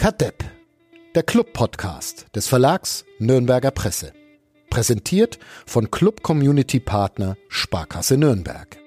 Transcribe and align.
Kadepp, 0.00 0.42
der 1.14 1.22
Club-Podcast 1.22 2.34
des 2.34 2.48
Verlags 2.48 3.04
Nürnberger 3.18 3.70
Presse. 3.70 4.14
Präsentiert 4.70 5.38
von 5.66 5.90
Club 5.90 6.22
Community 6.22 6.80
Partner 6.80 7.36
Sparkasse 7.50 8.16
Nürnberg. 8.16 8.78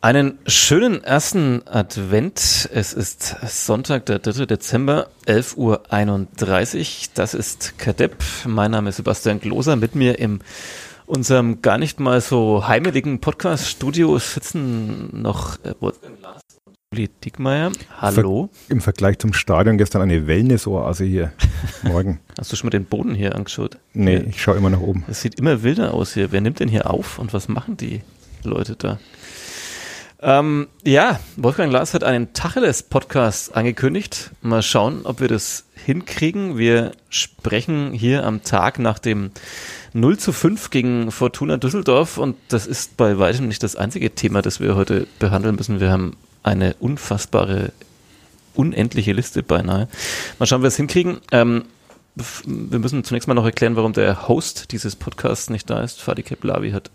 Einen 0.00 0.40
schönen 0.48 1.04
ersten 1.04 1.62
Advent. 1.68 2.68
Es 2.74 2.92
ist 2.92 3.36
Sonntag, 3.46 4.06
der 4.06 4.18
3. 4.18 4.46
Dezember, 4.46 5.08
11.31 5.28 5.56
Uhr. 5.56 6.86
Das 7.14 7.34
ist 7.34 7.78
Kadepp. 7.78 8.16
Mein 8.44 8.72
Name 8.72 8.90
ist 8.90 8.96
Sebastian 8.96 9.38
Gloser. 9.38 9.76
Mit 9.76 9.94
mir 9.94 10.18
im 10.18 10.40
unserem 11.06 11.62
gar 11.62 11.78
nicht 11.78 12.00
mal 12.00 12.20
so 12.20 12.66
heimeligen 12.66 13.20
Podcast-Studio 13.20 14.18
sitzen 14.18 15.10
noch 15.12 15.56
äh, 15.64 15.74
Wolfgang 15.80 16.20
Lars 16.22 16.40
und 16.64 16.74
Uli 16.92 17.08
Dickmeier. 17.08 17.72
Hallo. 17.98 18.50
Im 18.68 18.80
Vergleich 18.80 19.18
zum 19.18 19.32
Stadion 19.32 19.78
gestern 19.78 20.02
eine 20.02 20.26
Wellness-Oase 20.26 21.04
hier. 21.04 21.32
Morgen. 21.82 22.20
Hast 22.38 22.52
du 22.52 22.56
schon 22.56 22.68
mal 22.68 22.70
den 22.70 22.86
Boden 22.86 23.14
hier 23.14 23.34
angeschaut? 23.34 23.78
Nee, 23.92 24.24
ich 24.28 24.40
schaue 24.40 24.56
immer 24.56 24.70
nach 24.70 24.80
oben. 24.80 25.04
Es 25.08 25.20
sieht 25.20 25.38
immer 25.38 25.62
wilder 25.62 25.94
aus 25.94 26.14
hier. 26.14 26.32
Wer 26.32 26.40
nimmt 26.40 26.60
denn 26.60 26.68
hier 26.68 26.90
auf 26.90 27.18
und 27.18 27.32
was 27.32 27.48
machen 27.48 27.76
die 27.76 28.02
Leute 28.42 28.76
da? 28.76 28.98
Ähm, 30.22 30.68
ja, 30.84 31.20
Wolfgang 31.36 31.70
Lars 31.70 31.92
hat 31.92 32.02
einen 32.02 32.32
Tacheles-Podcast 32.32 33.54
angekündigt. 33.54 34.30
Mal 34.40 34.62
schauen, 34.62 35.02
ob 35.04 35.20
wir 35.20 35.28
das 35.28 35.66
hinkriegen. 35.74 36.56
Wir 36.56 36.92
sprechen 37.10 37.92
hier 37.92 38.24
am 38.24 38.42
Tag 38.42 38.78
nach 38.78 38.98
dem 38.98 39.32
0 39.94 40.18
zu 40.18 40.32
5 40.32 40.70
gegen 40.70 41.10
Fortuna 41.12 41.56
Düsseldorf 41.56 42.18
und 42.18 42.36
das 42.48 42.66
ist 42.66 42.96
bei 42.96 43.18
weitem 43.18 43.46
nicht 43.46 43.62
das 43.62 43.76
einzige 43.76 44.14
Thema, 44.14 44.42
das 44.42 44.58
wir 44.58 44.74
heute 44.74 45.06
behandeln 45.20 45.54
müssen. 45.54 45.78
Wir 45.78 45.90
haben 45.90 46.16
eine 46.42 46.74
unfassbare, 46.80 47.72
unendliche 48.54 49.12
Liste 49.12 49.44
beinahe. 49.44 49.88
Mal 50.38 50.46
schauen, 50.46 50.60
wie 50.60 50.64
wir 50.64 50.68
es 50.68 50.76
hinkriegen. 50.76 51.18
Ähm, 51.30 51.64
wir 52.44 52.78
müssen 52.80 53.04
zunächst 53.04 53.28
mal 53.28 53.34
noch 53.34 53.44
erklären, 53.44 53.76
warum 53.76 53.92
der 53.92 54.28
Host 54.28 54.72
dieses 54.72 54.96
Podcasts 54.96 55.48
nicht 55.48 55.70
da 55.70 55.80
ist. 55.80 56.00
Fadi 56.00 56.24
Keplavi 56.24 56.72
hat 56.72 56.90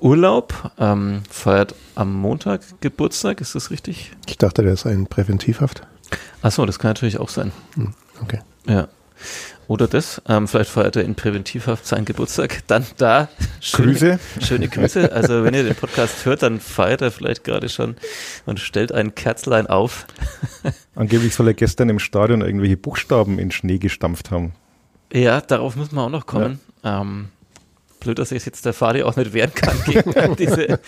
Urlaub, 0.00 0.72
ähm, 0.78 1.22
feiert 1.30 1.76
am 1.94 2.12
Montag 2.12 2.62
Geburtstag, 2.80 3.40
ist 3.40 3.54
das 3.54 3.70
richtig? 3.70 4.12
Ich 4.26 4.36
dachte, 4.36 4.62
der 4.62 4.72
ist 4.72 4.84
ein 4.84 5.06
Präventivhaft. 5.06 5.82
Achso, 6.42 6.66
das 6.66 6.80
kann 6.80 6.90
natürlich 6.90 7.18
auch 7.18 7.28
sein. 7.28 7.52
Hm, 7.74 7.94
okay. 8.20 8.40
Ja. 8.66 8.88
Oder 9.68 9.88
das, 9.88 10.22
ähm, 10.28 10.46
vielleicht 10.46 10.70
feiert 10.70 10.96
er 10.96 11.04
in 11.04 11.16
Präventivhaft 11.16 11.86
seinen 11.86 12.04
Geburtstag. 12.04 12.62
Dann 12.68 12.86
da 12.98 13.28
schöne 13.60 13.92
Grüße. 13.92 14.18
Schöne 14.40 14.68
Grüße. 14.68 15.12
Also 15.12 15.42
wenn 15.42 15.54
ihr 15.54 15.64
den 15.64 15.74
Podcast 15.74 16.24
hört, 16.24 16.42
dann 16.42 16.60
feiert 16.60 17.02
er 17.02 17.10
vielleicht 17.10 17.42
gerade 17.42 17.68
schon 17.68 17.96
und 18.44 18.60
stellt 18.60 18.92
ein 18.92 19.14
Kerzlein 19.14 19.66
auf. 19.66 20.06
Angeblich 20.94 21.34
soll 21.34 21.48
er 21.48 21.54
gestern 21.54 21.88
im 21.88 21.98
Stadion 21.98 22.42
irgendwelche 22.42 22.76
Buchstaben 22.76 23.38
in 23.38 23.50
Schnee 23.50 23.78
gestampft 23.78 24.30
haben. 24.30 24.52
Ja, 25.12 25.40
darauf 25.40 25.76
müssen 25.76 25.96
wir 25.96 26.02
auch 26.02 26.10
noch 26.10 26.26
kommen. 26.26 26.60
Ja. 26.84 27.00
Ähm, 27.00 27.28
blöd, 28.00 28.18
dass 28.18 28.30
ich 28.32 28.46
jetzt 28.46 28.64
der 28.64 28.72
Fadi 28.72 29.02
auch 29.02 29.16
nicht 29.16 29.32
wehren 29.32 29.52
kann 29.52 29.76
gegen 29.84 30.16
all 30.16 30.36
diese, 30.36 30.78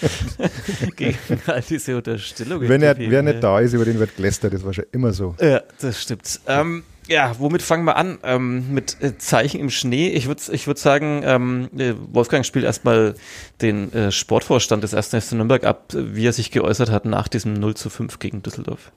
gegen 0.96 1.18
all 1.46 1.62
diese 1.62 1.96
Unterstellungen. 1.96 2.68
Wenn 2.68 2.82
er, 2.82 2.96
wer 2.96 3.22
nicht 3.22 3.42
da 3.42 3.58
ist, 3.58 3.72
über 3.72 3.84
den 3.84 3.98
wird 3.98 4.16
gelästert, 4.16 4.54
das 4.54 4.64
war 4.64 4.72
schon 4.72 4.86
immer 4.92 5.12
so. 5.12 5.34
Ja, 5.40 5.62
das 5.80 6.00
stimmt. 6.00 6.40
Ähm, 6.46 6.84
ja, 7.08 7.34
womit 7.38 7.62
fangen 7.62 7.84
wir 7.84 7.96
an? 7.96 8.18
Ähm, 8.22 8.72
mit 8.72 9.02
äh, 9.02 9.16
Zeichen 9.18 9.60
im 9.60 9.70
Schnee. 9.70 10.10
Ich 10.10 10.26
würde 10.26 10.42
ich 10.52 10.66
würd 10.66 10.78
sagen, 10.78 11.22
ähm, 11.24 11.70
äh, 11.76 11.94
Wolfgang 12.12 12.44
spielt 12.44 12.64
erstmal 12.64 13.14
den 13.62 13.92
äh, 13.92 14.12
Sportvorstand 14.12 14.84
des 14.84 14.94
1. 14.94 15.08
FC 15.08 15.32
Nürnberg 15.32 15.64
ab, 15.64 15.86
wie 15.92 16.26
er 16.26 16.32
sich 16.32 16.50
geäußert 16.50 16.90
hat 16.90 17.06
nach 17.06 17.28
diesem 17.28 17.54
0 17.54 17.74
zu 17.74 17.90
5 17.90 18.18
gegen 18.18 18.42
Düsseldorf. 18.42 18.92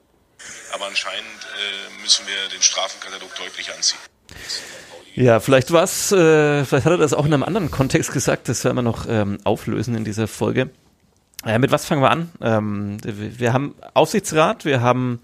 Aber 0.74 0.86
anscheinend 0.86 1.24
äh, 1.24 2.02
müssen 2.02 2.26
wir 2.26 2.54
den 2.54 2.62
Strafenkatalog 2.62 3.34
deutlich 3.36 3.72
anziehen. 3.74 3.98
Ja, 5.14 5.40
vielleicht 5.40 5.72
was, 5.72 6.12
äh, 6.12 6.64
vielleicht 6.64 6.86
hat 6.86 6.92
er 6.92 6.98
das 6.98 7.12
auch 7.12 7.26
in 7.26 7.34
einem 7.34 7.42
anderen 7.42 7.70
Kontext 7.70 8.12
gesagt, 8.12 8.48
das 8.48 8.64
werden 8.64 8.76
wir 8.76 8.82
noch 8.82 9.06
ähm, 9.08 9.38
auflösen 9.44 9.94
in 9.94 10.04
dieser 10.04 10.28
Folge. 10.28 10.70
Äh, 11.44 11.58
mit 11.58 11.70
was 11.70 11.86
fangen 11.86 12.02
wir 12.02 12.10
an? 12.10 12.30
Ähm, 12.40 12.98
wir 13.02 13.52
haben 13.52 13.74
Aufsichtsrat, 13.94 14.64
wir 14.64 14.80
haben 14.80 15.20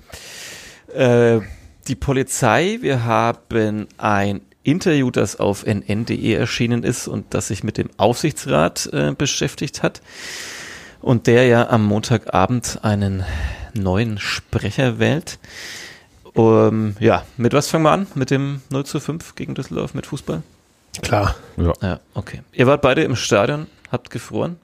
äh, 0.94 1.40
die 1.88 1.96
Polizei, 1.96 2.78
wir 2.82 3.04
haben 3.04 3.88
ein 3.96 4.42
Interview, 4.62 5.10
das 5.10 5.36
auf 5.36 5.64
nn.de 5.64 6.32
erschienen 6.34 6.82
ist 6.82 7.08
und 7.08 7.32
das 7.32 7.48
sich 7.48 7.64
mit 7.64 7.78
dem 7.78 7.88
Aufsichtsrat 7.96 8.90
äh, 8.92 9.12
beschäftigt 9.16 9.82
hat 9.82 10.02
und 11.00 11.26
der 11.26 11.46
ja 11.46 11.70
am 11.70 11.84
Montagabend 11.84 12.80
einen 12.82 13.24
neuen 13.72 14.18
Sprecher 14.18 14.98
wählt. 14.98 15.38
Um, 16.34 16.94
ja, 17.00 17.24
mit 17.36 17.52
was 17.52 17.68
fangen 17.68 17.84
wir 17.84 17.92
an? 17.92 18.06
Mit 18.14 18.30
dem 18.30 18.60
0 18.70 18.84
zu 18.84 19.00
5 19.00 19.34
gegen 19.34 19.54
Düsseldorf 19.54 19.94
mit 19.94 20.06
Fußball? 20.06 20.42
Klar. 21.02 21.34
Ja. 21.56 21.72
ja, 21.80 22.00
okay. 22.14 22.42
Ihr 22.52 22.66
wart 22.66 22.82
beide 22.82 23.02
im 23.02 23.16
Stadion, 23.16 23.66
habt 23.90 24.10
gefroren? 24.10 24.56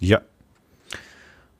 Ja. 0.00 0.20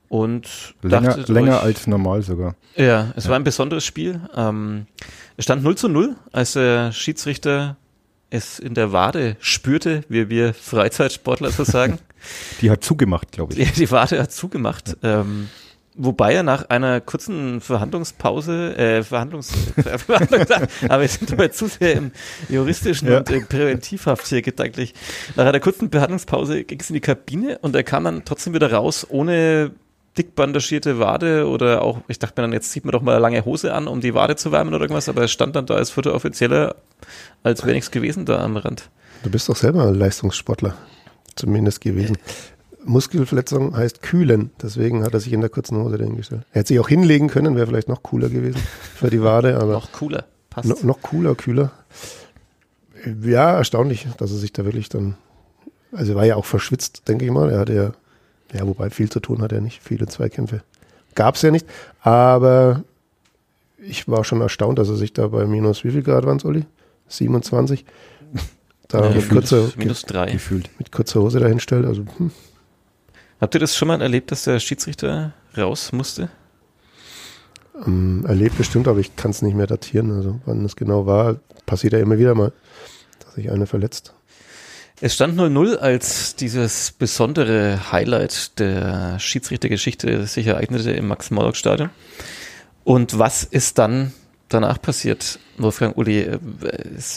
Und 0.08 0.74
länger, 0.82 1.16
länger 1.26 1.58
euch, 1.58 1.64
als 1.64 1.86
normal 1.86 2.22
sogar. 2.22 2.54
Ja, 2.76 3.12
es 3.16 3.24
ja. 3.24 3.30
war 3.30 3.36
ein 3.36 3.44
besonderes 3.44 3.84
Spiel. 3.84 4.20
Ähm, 4.36 4.86
es 5.36 5.44
stand 5.44 5.62
0 5.62 5.76
zu 5.76 5.88
0, 5.88 6.16
als 6.32 6.52
der 6.52 6.92
Schiedsrichter 6.92 7.76
es 8.30 8.58
in 8.58 8.74
der 8.74 8.92
Wade 8.92 9.36
spürte, 9.40 10.02
wie 10.08 10.28
wir 10.28 10.54
Freizeitsportler 10.54 11.50
so 11.50 11.64
sagen. 11.64 11.98
die 12.60 12.70
hat 12.70 12.82
zugemacht, 12.82 13.32
glaube 13.32 13.54
ich. 13.54 13.72
Die, 13.72 13.80
die 13.80 13.90
Wade 13.90 14.20
hat 14.20 14.32
zugemacht. 14.32 14.96
Ja. 15.02 15.20
Ähm, 15.20 15.48
Wobei 15.96 16.34
er 16.34 16.42
nach 16.42 16.70
einer 16.70 17.00
kurzen 17.00 17.60
Verhandlungspause, 17.60 18.76
äh, 18.76 19.04
Verhandlungs, 19.04 19.52
Verhandlungs 19.76 20.50
aber 20.88 21.02
wir 21.02 21.08
sind 21.08 21.30
dabei 21.30 21.48
zu 21.48 21.68
sehr 21.68 21.92
im 21.92 22.10
juristischen 22.48 23.08
ja. 23.08 23.18
und 23.18 23.30
im 23.30 23.46
Präventivhaft 23.46 24.26
hier 24.26 24.42
gedanklich. 24.42 24.92
Nach 25.36 25.46
einer 25.46 25.60
kurzen 25.60 25.90
Behandlungspause 25.90 26.64
ging 26.64 26.80
es 26.80 26.90
in 26.90 26.94
die 26.94 27.00
Kabine 27.00 27.58
und 27.60 27.76
er 27.76 27.84
kam 27.84 28.02
dann 28.02 28.24
trotzdem 28.24 28.54
wieder 28.54 28.72
raus, 28.72 29.06
ohne 29.08 29.70
dick 30.16 30.34
bandagierte 30.34 30.98
Wade 30.98 31.48
oder 31.48 31.82
auch, 31.82 32.00
ich 32.08 32.18
dachte 32.18 32.40
mir 32.40 32.46
dann, 32.46 32.52
jetzt 32.52 32.70
zieht 32.70 32.84
man 32.84 32.92
doch 32.92 33.02
mal 33.02 33.12
eine 33.12 33.20
lange 33.20 33.44
Hose 33.44 33.74
an, 33.74 33.88
um 33.88 34.00
die 34.00 34.14
Wade 34.14 34.36
zu 34.36 34.52
wärmen 34.52 34.72
oder 34.74 34.82
irgendwas, 34.82 35.08
aber 35.08 35.22
er 35.22 35.28
stand 35.28 35.56
dann 35.56 35.66
da 35.66 35.74
als 35.74 35.90
vierter 35.90 36.14
Offizieller, 36.14 36.76
als 37.42 37.62
wäre 37.62 37.74
nichts 37.74 37.90
gewesen 37.90 38.24
da 38.24 38.42
am 38.42 38.56
Rand. 38.56 38.90
Du 39.22 39.30
bist 39.30 39.48
doch 39.48 39.56
selber 39.56 39.90
Leistungssportler, 39.90 40.76
zumindest 41.34 41.80
gewesen. 41.80 42.18
Muskelverletzung 42.84 43.76
heißt 43.76 44.02
kühlen. 44.02 44.50
Deswegen 44.60 45.04
hat 45.04 45.14
er 45.14 45.20
sich 45.20 45.32
in 45.32 45.40
der 45.40 45.50
kurzen 45.50 45.78
Hose 45.78 45.98
dahingestellt. 45.98 46.42
Er 46.52 46.60
hätte 46.60 46.68
sich 46.68 46.80
auch 46.80 46.88
hinlegen 46.88 47.28
können, 47.28 47.56
wäre 47.56 47.66
vielleicht 47.66 47.88
noch 47.88 48.02
cooler 48.02 48.28
gewesen 48.28 48.60
für 48.94 49.10
die 49.10 49.22
Wade. 49.22 49.56
Aber 49.56 49.72
noch 49.72 49.92
cooler, 49.92 50.24
passt. 50.50 50.68
No, 50.68 50.76
noch 50.82 51.00
cooler, 51.02 51.34
kühler. 51.34 51.72
Ja, 53.22 53.56
erstaunlich, 53.56 54.06
dass 54.18 54.30
er 54.30 54.38
sich 54.38 54.52
da 54.52 54.64
wirklich 54.64 54.88
dann, 54.88 55.16
also 55.92 56.12
er 56.12 56.16
war 56.16 56.24
ja 56.24 56.36
auch 56.36 56.44
verschwitzt, 56.44 57.08
denke 57.08 57.24
ich 57.24 57.30
mal. 57.30 57.50
Er 57.50 57.58
hatte 57.60 57.74
ja, 57.74 57.92
ja, 58.52 58.66
wobei 58.66 58.90
viel 58.90 59.10
zu 59.10 59.20
tun 59.20 59.42
hat 59.42 59.52
er 59.52 59.60
nicht, 59.60 59.82
viele 59.82 60.06
Zweikämpfe 60.06 60.62
gab 61.14 61.36
es 61.36 61.42
ja 61.42 61.50
nicht. 61.50 61.66
Aber 62.00 62.84
ich 63.78 64.08
war 64.08 64.24
schon 64.24 64.40
erstaunt, 64.40 64.78
dass 64.78 64.88
er 64.88 64.96
sich 64.96 65.12
da 65.12 65.28
bei 65.28 65.46
minus 65.46 65.84
wie 65.84 65.90
viel 65.90 66.02
Grad 66.02 66.26
waren, 66.26 66.40
Olli? 66.44 66.64
27. 67.08 67.84
Da 68.88 69.08
ja, 69.08 69.14
mit, 69.14 69.30
kurzer, 69.30 69.70
minus 69.76 70.02
drei. 70.02 70.30
Gefühlt. 70.30 70.68
mit 70.78 70.92
kurzer 70.92 71.20
Hose 71.20 71.40
dahinstellt. 71.40 71.86
Also, 71.86 72.04
hm. 72.18 72.30
Habt 73.40 73.54
ihr 73.54 73.60
das 73.60 73.74
schon 73.74 73.88
mal 73.88 74.00
erlebt, 74.00 74.30
dass 74.30 74.44
der 74.44 74.60
Schiedsrichter 74.60 75.32
raus 75.56 75.92
musste? 75.92 76.28
Ähm, 77.86 78.24
erlebt 78.26 78.56
bestimmt, 78.56 78.86
aber 78.86 79.00
ich 79.00 79.16
kann 79.16 79.30
es 79.30 79.42
nicht 79.42 79.56
mehr 79.56 79.66
datieren. 79.66 80.12
Also 80.12 80.40
wann 80.44 80.64
es 80.64 80.76
genau 80.76 81.06
war, 81.06 81.36
passiert 81.66 81.94
ja 81.94 81.98
immer 81.98 82.18
wieder 82.18 82.34
mal, 82.34 82.52
dass 83.20 83.34
sich 83.34 83.50
einer 83.50 83.66
verletzt. 83.66 84.14
Es 85.00 85.14
stand 85.14 85.38
0-0 85.38 85.76
als 85.76 86.36
dieses 86.36 86.92
besondere 86.92 87.92
Highlight 87.92 88.58
der 88.58 89.18
Schiedsrichtergeschichte 89.18 90.26
sich 90.26 90.46
ereignete 90.46 90.92
im 90.92 91.08
Max-Morlock-Stadion. 91.08 91.90
Und 92.84 93.18
was 93.18 93.44
ist 93.44 93.78
dann 93.78 94.12
danach 94.48 94.80
passiert? 94.80 95.40
Wolfgang 95.58 95.96
Uli, 95.96 96.20
äh, 96.20 96.38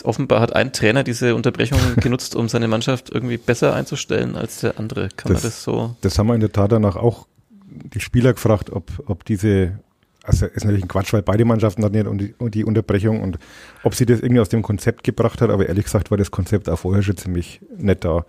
offenbar 0.03 0.41
hat 0.41 0.56
ein 0.56 0.74
Trainer 0.74 1.03
diese 1.03 1.35
Unterbrechung 1.35 1.79
genutzt, 1.97 2.35
um 2.35 2.50
seine 2.50 2.68
Mannschaft 2.68 3.09
irgendwie 3.12 3.38
besser 3.38 3.74
einzustellen 3.74 4.35
als 4.35 4.62
der 4.62 4.79
andere. 4.79 5.09
Kann 5.15 5.33
das, 5.33 5.44
man 5.44 5.51
das 5.51 5.63
so? 5.63 5.95
Das 6.01 6.18
haben 6.18 6.27
wir 6.27 6.35
in 6.35 6.41
der 6.41 6.51
Tat 6.51 6.71
danach 6.71 6.95
auch 6.95 7.27
die 7.69 8.00
Spieler 8.00 8.33
gefragt, 8.33 8.71
ob, 8.71 8.91
ob 9.06 9.24
diese, 9.25 9.79
also 10.27 10.45
ist 10.45 10.65
natürlich 10.65 10.83
ein 10.83 10.89
Quatsch, 10.89 11.13
weil 11.13 11.21
beide 11.21 11.45
Mannschaften 11.45 11.83
hatten 11.83 11.95
ja 11.95 12.03
die, 12.03 12.35
die 12.51 12.65
Unterbrechung 12.65 13.21
und 13.21 13.39
ob 13.83 13.95
sie 13.95 14.06
das 14.06 14.19
irgendwie 14.19 14.41
aus 14.41 14.50
dem 14.50 14.62
Konzept 14.62 15.03
gebracht 15.03 15.41
hat, 15.41 15.50
aber 15.50 15.68
ehrlich 15.68 15.85
gesagt 15.85 16.12
war 16.12 16.18
das 16.18 16.31
Konzept 16.31 16.69
auch 16.69 16.79
vorher 16.79 17.01
schon 17.01 17.18
ziemlich 17.18 17.62
nett 17.77 18.03
da. 18.03 18.25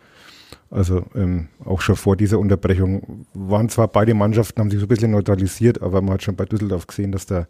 Also 0.71 1.05
ähm, 1.15 1.49
auch 1.65 1.81
schon 1.81 1.97
vor 1.97 2.17
dieser 2.17 2.39
Unterbrechung 2.39 3.27
waren 3.35 3.69
zwar 3.69 3.89
beide 3.89 4.15
Mannschaften, 4.15 4.61
haben 4.61 4.71
sich 4.71 4.79
so 4.79 4.87
ein 4.87 4.89
bisschen 4.89 5.11
neutralisiert, 5.11 5.83
aber 5.83 6.01
man 6.01 6.15
hat 6.15 6.23
schon 6.23 6.37
bei 6.37 6.45
Düsseldorf 6.45 6.87
gesehen, 6.87 7.11
dass 7.11 7.27
da 7.27 7.47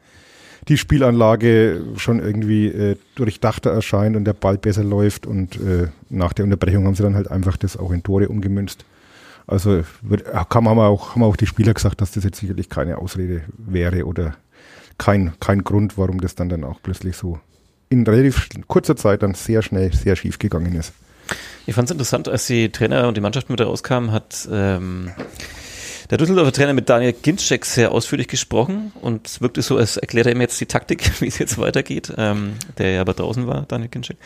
die 0.68 0.78
Spielanlage 0.78 1.82
schon 1.96 2.18
irgendwie 2.18 2.68
äh, 2.68 2.96
durchdachter 3.16 3.70
erscheint 3.70 4.16
und 4.16 4.24
der 4.24 4.32
Ball 4.32 4.56
besser 4.56 4.82
läuft 4.82 5.26
und 5.26 5.56
äh, 5.56 5.88
nach 6.08 6.32
der 6.32 6.44
Unterbrechung 6.44 6.86
haben 6.86 6.94
sie 6.94 7.02
dann 7.02 7.14
halt 7.14 7.30
einfach 7.30 7.56
das 7.56 7.76
auch 7.76 7.92
in 7.92 8.02
Tore 8.02 8.28
umgemünzt. 8.28 8.84
Also 9.48 9.82
wird, 10.02 10.26
kann, 10.50 10.68
haben, 10.68 10.76
wir 10.76 10.84
auch, 10.84 11.14
haben 11.14 11.22
auch 11.22 11.36
die 11.36 11.46
Spieler 11.46 11.74
gesagt, 11.74 12.00
dass 12.00 12.12
das 12.12 12.22
jetzt 12.22 12.38
sicherlich 12.38 12.68
keine 12.68 12.98
Ausrede 12.98 13.42
wäre 13.56 14.04
oder 14.04 14.34
kein, 14.98 15.32
kein 15.40 15.64
Grund, 15.64 15.96
warum 15.96 16.20
das 16.20 16.34
dann, 16.34 16.50
dann 16.50 16.64
auch 16.64 16.80
plötzlich 16.82 17.16
so 17.16 17.40
in 17.88 18.06
relativ 18.06 18.48
kurzer 18.66 18.94
Zeit 18.94 19.22
dann 19.22 19.34
sehr 19.34 19.62
schnell, 19.62 19.92
sehr 19.94 20.16
schief 20.16 20.38
gegangen 20.38 20.74
ist. 20.74 20.92
Ich 21.66 21.74
fand 21.74 21.88
es 21.88 21.92
interessant, 21.92 22.28
als 22.28 22.46
die 22.46 22.70
Trainer 22.70 23.08
und 23.08 23.16
die 23.16 23.20
Mannschaft 23.20 23.48
mit 23.48 23.60
rauskamen, 23.60 24.12
hat 24.12 24.46
ähm, 24.52 25.10
der 26.10 26.18
Düsseldorfer 26.18 26.52
Trainer 26.52 26.72
mit 26.72 26.88
Daniel 26.88 27.12
Ginczek 27.12 27.66
sehr 27.66 27.92
ausführlich 27.92 28.28
gesprochen 28.28 28.92
und 29.00 29.26
es 29.26 29.40
wirkte 29.40 29.60
so, 29.60 29.76
als 29.76 29.96
erklärt 29.98 30.26
er 30.26 30.32
ihm 30.32 30.40
jetzt 30.40 30.60
die 30.60 30.66
Taktik, 30.66 31.10
wie 31.20 31.26
es 31.26 31.38
jetzt 31.38 31.58
weitergeht, 31.58 32.12
ähm, 32.16 32.54
der 32.78 32.92
ja 32.92 33.00
aber 33.02 33.14
draußen 33.14 33.46
war, 33.46 33.66
Daniel 33.68 33.90
Ginczek. 33.90 34.16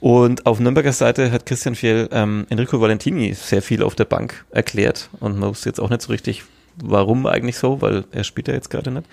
Und 0.00 0.46
auf 0.46 0.60
Nürnberger 0.60 0.92
Seite 0.92 1.32
hat 1.32 1.46
Christian 1.46 1.74
Fjell 1.74 2.08
ähm, 2.12 2.46
Enrico 2.48 2.80
Valentini 2.80 3.34
sehr 3.34 3.62
viel 3.62 3.82
auf 3.82 3.94
der 3.94 4.04
Bank 4.04 4.44
erklärt 4.50 5.08
und 5.20 5.38
man 5.38 5.50
wusste 5.50 5.68
jetzt 5.68 5.80
auch 5.80 5.90
nicht 5.90 6.02
so 6.02 6.12
richtig, 6.12 6.44
warum 6.76 7.26
eigentlich 7.26 7.58
so, 7.58 7.80
weil 7.80 8.04
er 8.12 8.24
spielt 8.24 8.48
ja 8.48 8.54
jetzt 8.54 8.70
gerade 8.70 8.90
nicht. 8.90 9.06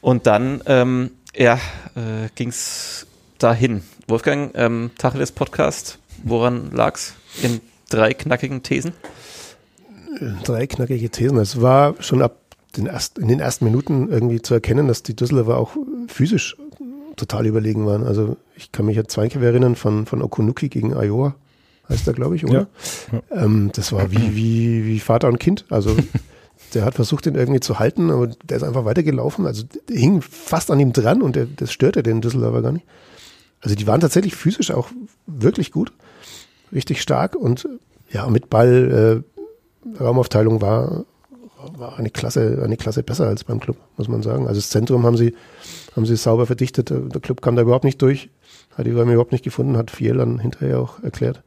Und 0.00 0.26
dann, 0.26 0.62
ähm, 0.66 1.10
ja, 1.34 1.54
äh, 1.96 2.28
ging 2.34 2.50
es 2.50 3.06
dahin. 3.38 3.82
Wolfgang, 4.06 4.52
ähm, 4.54 4.90
Tacheles 4.98 5.32
Podcast, 5.32 5.98
woran 6.22 6.70
lag's 6.72 7.14
in 7.42 7.60
drei 7.88 8.12
knackigen 8.12 8.62
Thesen? 8.62 8.92
Drei 10.44 10.66
knackige 10.66 11.10
Thesen. 11.10 11.38
Es 11.38 11.60
war 11.60 11.94
schon 12.00 12.22
ab 12.22 12.36
den 12.76 12.86
ersten, 12.86 13.22
in 13.22 13.28
den 13.28 13.40
ersten 13.40 13.64
Minuten 13.64 14.10
irgendwie 14.10 14.42
zu 14.42 14.54
erkennen, 14.54 14.88
dass 14.88 15.02
die 15.02 15.14
Düsseldorfer 15.14 15.56
auch 15.56 15.76
physisch 16.08 16.56
total 17.16 17.46
überlegen 17.46 17.86
waren. 17.86 18.04
Also 18.04 18.36
ich 18.56 18.72
kann 18.72 18.86
mich 18.86 18.98
an 18.98 19.08
Zweikämpfe 19.08 19.46
erinnern 19.46 19.76
von, 19.76 20.06
von 20.06 20.22
Okunuki 20.22 20.68
gegen 20.68 20.92
Iowa, 20.92 21.34
heißt 21.88 22.06
er, 22.06 22.14
glaube 22.14 22.36
ich, 22.36 22.44
oder? 22.44 22.66
Ja. 23.12 23.22
Ja. 23.30 23.44
Ähm, 23.44 23.70
das 23.74 23.92
war 23.92 24.10
wie, 24.10 24.34
wie, 24.34 24.86
wie 24.86 25.00
Vater 25.00 25.28
und 25.28 25.38
Kind. 25.38 25.64
Also 25.70 25.96
der 26.74 26.84
hat 26.84 26.94
versucht, 26.94 27.26
den 27.26 27.34
irgendwie 27.34 27.60
zu 27.60 27.78
halten, 27.78 28.10
aber 28.10 28.26
der 28.26 28.56
ist 28.56 28.62
einfach 28.62 28.84
weitergelaufen. 28.84 29.46
Also 29.46 29.64
der 29.88 29.96
hing 29.96 30.22
fast 30.22 30.70
an 30.70 30.80
ihm 30.80 30.92
dran 30.92 31.22
und 31.22 31.36
der, 31.36 31.46
das 31.46 31.72
störte 31.72 32.02
den 32.02 32.20
Düsseldorfer 32.20 32.62
gar 32.62 32.72
nicht. 32.72 32.86
Also 33.60 33.76
die 33.76 33.86
waren 33.86 34.00
tatsächlich 34.00 34.34
physisch 34.34 34.70
auch 34.70 34.88
wirklich 35.26 35.72
gut, 35.72 35.92
richtig 36.72 37.00
stark 37.00 37.34
und 37.34 37.66
ja, 38.10 38.28
mit 38.28 38.50
Ball 38.50 39.24
äh, 39.24 39.33
Raumaufteilung 40.00 40.60
war, 40.60 41.04
war 41.76 41.98
eine 41.98 42.10
Klasse, 42.10 42.60
eine 42.64 42.76
Klasse 42.76 43.02
besser 43.02 43.26
als 43.26 43.44
beim 43.44 43.60
Club, 43.60 43.76
muss 43.96 44.08
man 44.08 44.22
sagen. 44.22 44.46
Also 44.46 44.60
das 44.60 44.70
Zentrum 44.70 45.04
haben 45.04 45.16
sie, 45.16 45.34
haben 45.96 46.06
sie 46.06 46.16
sauber 46.16 46.46
verdichtet. 46.46 46.90
Der 46.90 47.20
Club 47.20 47.42
kam 47.42 47.56
da 47.56 47.62
überhaupt 47.62 47.84
nicht 47.84 48.00
durch, 48.02 48.30
hat 48.76 48.86
die 48.86 48.92
Räume 48.92 49.12
überhaupt 49.12 49.32
nicht 49.32 49.44
gefunden, 49.44 49.76
hat 49.76 49.90
viel 49.90 50.14
dann 50.14 50.38
hinterher 50.38 50.80
auch 50.80 51.02
erklärt. 51.02 51.42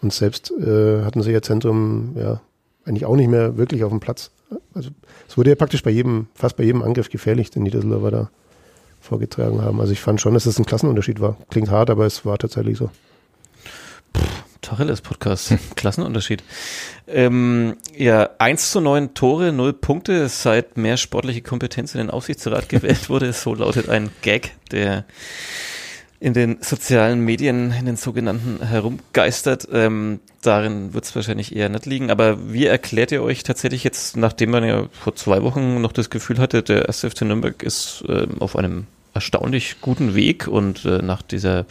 Und 0.00 0.12
selbst 0.12 0.52
äh, 0.52 1.04
hatten 1.04 1.22
sie 1.22 1.32
ihr 1.32 1.42
Zentrum 1.42 2.14
ja 2.16 2.40
eigentlich 2.84 3.04
auch 3.04 3.16
nicht 3.16 3.28
mehr 3.28 3.56
wirklich 3.56 3.84
auf 3.84 3.90
dem 3.90 4.00
Platz. 4.00 4.30
Also 4.74 4.90
es 5.28 5.36
wurde 5.36 5.50
ja 5.50 5.56
praktisch 5.56 5.82
bei 5.82 5.90
jedem, 5.90 6.28
fast 6.34 6.56
bei 6.56 6.64
jedem 6.64 6.82
Angriff 6.82 7.10
gefährlich, 7.10 7.50
den 7.50 7.64
die 7.64 7.70
Düsseldorfer 7.70 8.10
da 8.10 8.30
vorgetragen 9.00 9.62
haben. 9.62 9.80
Also 9.80 9.92
ich 9.92 10.00
fand 10.00 10.20
schon, 10.20 10.34
dass 10.34 10.44
das 10.44 10.58
ein 10.58 10.66
Klassenunterschied 10.66 11.20
war. 11.20 11.36
Klingt 11.50 11.70
hart, 11.70 11.90
aber 11.90 12.06
es 12.06 12.24
war 12.24 12.38
tatsächlich 12.38 12.78
so. 12.78 12.90
Tacheles-Podcast. 14.62 15.54
Klassenunterschied. 15.76 16.42
Ähm, 17.06 17.76
ja, 17.96 18.30
1 18.38 18.70
zu 18.70 18.80
9 18.80 19.14
Tore, 19.14 19.52
0 19.52 19.72
Punkte, 19.72 20.28
seit 20.28 20.76
mehr 20.76 20.96
sportliche 20.96 21.42
Kompetenz 21.42 21.94
in 21.94 21.98
den 21.98 22.10
Aufsichtsrat 22.10 22.68
gewählt 22.68 23.08
wurde. 23.08 23.32
So 23.32 23.54
lautet 23.54 23.88
ein 23.88 24.10
Gag, 24.22 24.52
der 24.70 25.04
in 26.20 26.34
den 26.34 26.58
sozialen 26.60 27.20
Medien, 27.20 27.72
in 27.72 27.86
den 27.86 27.96
sogenannten 27.96 28.64
herumgeistert. 28.66 29.68
Ähm, 29.72 30.20
darin 30.42 30.92
wird 30.92 31.04
es 31.04 31.14
wahrscheinlich 31.14 31.54
eher 31.54 31.68
nicht 31.68 31.86
liegen. 31.86 32.10
Aber 32.10 32.52
wie 32.52 32.66
erklärt 32.66 33.12
ihr 33.12 33.22
euch 33.22 33.44
tatsächlich 33.44 33.84
jetzt, 33.84 34.16
nachdem 34.16 34.50
man 34.50 34.64
ja 34.64 34.88
vor 34.92 35.14
zwei 35.14 35.42
Wochen 35.42 35.80
noch 35.80 35.92
das 35.92 36.10
Gefühl 36.10 36.38
hatte, 36.38 36.62
der 36.62 36.86
erste 36.86 37.10
FC 37.10 37.22
Nürnberg 37.22 37.62
ist 37.62 38.04
äh, 38.08 38.26
auf 38.40 38.56
einem 38.56 38.86
erstaunlich 39.14 39.80
guten 39.80 40.14
Weg 40.14 40.48
und 40.48 40.84
äh, 40.84 41.02
nach 41.02 41.22
dieser 41.22 41.66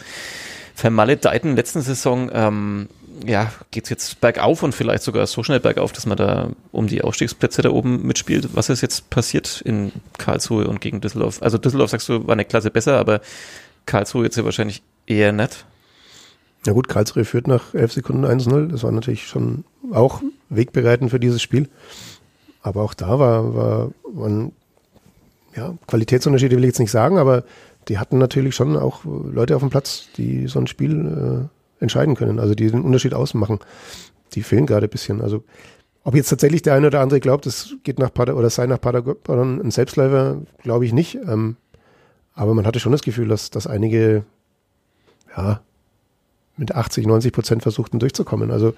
vermaledeiten 0.78 1.56
letzten 1.56 1.82
Saison, 1.82 2.30
ähm, 2.32 2.88
ja, 3.26 3.52
geht's 3.72 3.90
jetzt 3.90 4.20
bergauf 4.20 4.62
und 4.62 4.76
vielleicht 4.76 5.02
sogar 5.02 5.26
so 5.26 5.42
schnell 5.42 5.58
bergauf, 5.58 5.90
dass 5.90 6.06
man 6.06 6.16
da 6.16 6.50
um 6.70 6.86
die 6.86 7.02
Aufstiegsplätze 7.02 7.62
da 7.62 7.70
oben 7.70 8.06
mitspielt. 8.06 8.50
Was 8.54 8.68
ist 8.68 8.80
jetzt 8.80 9.10
passiert 9.10 9.60
in 9.62 9.90
Karlsruhe 10.18 10.68
und 10.68 10.80
gegen 10.80 11.00
Düsseldorf? 11.00 11.42
Also 11.42 11.58
Düsseldorf 11.58 11.90
sagst 11.90 12.08
du, 12.08 12.28
war 12.28 12.34
eine 12.34 12.44
Klasse 12.44 12.70
besser, 12.70 12.96
aber 12.96 13.20
Karlsruhe 13.86 14.22
jetzt 14.24 14.36
ja 14.36 14.44
wahrscheinlich 14.44 14.82
eher 15.08 15.32
nett. 15.32 15.64
Ja 16.64 16.72
gut, 16.74 16.88
Karlsruhe 16.88 17.24
führt 17.24 17.48
nach 17.48 17.74
11 17.74 17.94
Sekunden 17.94 18.24
1-0. 18.24 18.68
Das 18.68 18.84
war 18.84 18.92
natürlich 18.92 19.26
schon 19.26 19.64
auch 19.92 20.22
wegbereitend 20.48 21.10
für 21.10 21.18
dieses 21.18 21.42
Spiel. 21.42 21.68
Aber 22.62 22.82
auch 22.82 22.94
da 22.94 23.18
war, 23.18 23.54
war, 23.54 23.90
waren 24.04 24.52
ja, 25.56 25.74
Qualitätsunterschiede 25.88 26.56
will 26.56 26.64
ich 26.64 26.68
jetzt 26.68 26.78
nicht 26.78 26.90
sagen, 26.92 27.18
aber 27.18 27.42
die 27.88 27.98
hatten 27.98 28.18
natürlich 28.18 28.54
schon 28.54 28.76
auch 28.76 29.04
Leute 29.04 29.56
auf 29.56 29.62
dem 29.62 29.70
Platz, 29.70 30.08
die 30.16 30.46
so 30.46 30.58
ein 30.58 30.66
Spiel 30.66 31.48
äh, 31.80 31.82
entscheiden 31.82 32.14
können, 32.14 32.38
also 32.38 32.54
die 32.54 32.70
den 32.70 32.82
Unterschied 32.82 33.14
ausmachen. 33.14 33.58
Die 34.34 34.42
fehlen 34.42 34.66
gerade 34.66 34.86
ein 34.86 34.90
bisschen. 34.90 35.22
Also 35.22 35.44
ob 36.04 36.14
jetzt 36.14 36.28
tatsächlich 36.28 36.62
der 36.62 36.74
eine 36.74 36.88
oder 36.88 37.00
andere 37.00 37.20
glaubt, 37.20 37.46
es 37.46 37.76
geht 37.82 37.98
nach 37.98 38.12
Pader 38.12 38.36
oder 38.36 38.50
sei 38.50 38.66
nach 38.66 38.80
Paderborn 38.80 39.60
ein 39.60 39.70
Selbstläufer, 39.70 40.38
glaube 40.62 40.84
ich 40.84 40.92
nicht. 40.92 41.16
Ähm, 41.26 41.56
aber 42.34 42.54
man 42.54 42.66
hatte 42.66 42.80
schon 42.80 42.92
das 42.92 43.02
Gefühl, 43.02 43.28
dass, 43.28 43.50
dass 43.50 43.66
einige 43.66 44.24
ja, 45.36 45.60
mit 46.56 46.74
80, 46.74 47.06
90 47.06 47.32
Prozent 47.32 47.62
versuchten 47.62 47.98
durchzukommen. 47.98 48.50
Also 48.50 48.74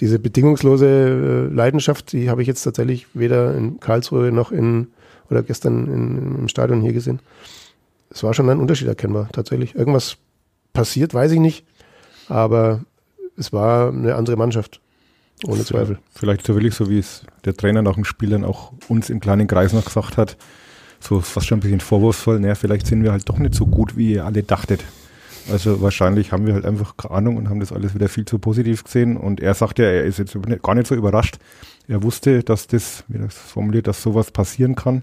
diese 0.00 0.18
bedingungslose 0.18 1.48
äh, 1.50 1.54
Leidenschaft, 1.54 2.12
die 2.12 2.30
habe 2.30 2.42
ich 2.42 2.48
jetzt 2.48 2.62
tatsächlich 2.62 3.06
weder 3.12 3.54
in 3.54 3.80
Karlsruhe 3.80 4.32
noch 4.32 4.52
in 4.52 4.88
oder 5.30 5.42
gestern 5.42 5.88
in, 5.88 6.38
im 6.38 6.48
Stadion 6.48 6.80
hier 6.80 6.92
gesehen 6.92 7.20
es 8.12 8.22
war 8.22 8.34
schon 8.34 8.48
ein 8.48 8.60
Unterschied 8.60 8.88
erkennbar, 8.88 9.28
tatsächlich. 9.32 9.74
Irgendwas 9.74 10.16
passiert, 10.72 11.14
weiß 11.14 11.32
ich 11.32 11.40
nicht, 11.40 11.64
aber 12.28 12.80
es 13.36 13.52
war 13.52 13.88
eine 13.88 14.14
andere 14.14 14.36
Mannschaft, 14.36 14.80
ohne 15.46 15.64
Zweifel. 15.64 15.98
Vielleicht 16.14 16.46
so 16.46 16.54
willig, 16.54 16.74
so 16.74 16.88
wie 16.88 16.98
es 16.98 17.24
der 17.44 17.54
Trainer 17.54 17.82
nach 17.82 17.94
dem 17.94 18.04
Spiel 18.04 18.30
dann 18.30 18.44
auch 18.44 18.72
uns 18.88 19.10
im 19.10 19.20
kleinen 19.20 19.46
Kreis 19.46 19.72
noch 19.72 19.84
gesagt 19.84 20.16
hat, 20.16 20.36
so 21.00 21.20
fast 21.20 21.46
schon 21.46 21.58
ein 21.58 21.62
bisschen 21.62 21.80
vorwurfsvoll, 21.80 22.38
naja, 22.40 22.54
vielleicht 22.54 22.86
sind 22.86 23.02
wir 23.02 23.12
halt 23.12 23.28
doch 23.28 23.38
nicht 23.38 23.54
so 23.54 23.66
gut, 23.66 23.96
wie 23.96 24.12
ihr 24.12 24.24
alle 24.24 24.42
dachtet. 24.42 24.84
Also 25.50 25.80
wahrscheinlich 25.82 26.30
haben 26.30 26.46
wir 26.46 26.54
halt 26.54 26.64
einfach 26.64 26.96
keine 26.96 27.14
Ahnung 27.14 27.36
und 27.36 27.48
haben 27.48 27.58
das 27.58 27.72
alles 27.72 27.94
wieder 27.94 28.08
viel 28.08 28.24
zu 28.24 28.38
positiv 28.38 28.84
gesehen. 28.84 29.16
Und 29.16 29.40
er 29.40 29.54
sagte, 29.54 29.82
er 29.82 30.04
ist 30.04 30.18
jetzt 30.18 30.36
gar 30.62 30.74
nicht 30.76 30.86
so 30.86 30.94
überrascht. 30.94 31.38
Er 31.88 32.04
wusste, 32.04 32.44
dass 32.44 32.68
das, 32.68 33.02
wie 33.08 33.18
das 33.18 33.36
formuliert, 33.36 33.88
dass 33.88 34.02
sowas 34.02 34.30
passieren 34.30 34.76
kann. 34.76 35.02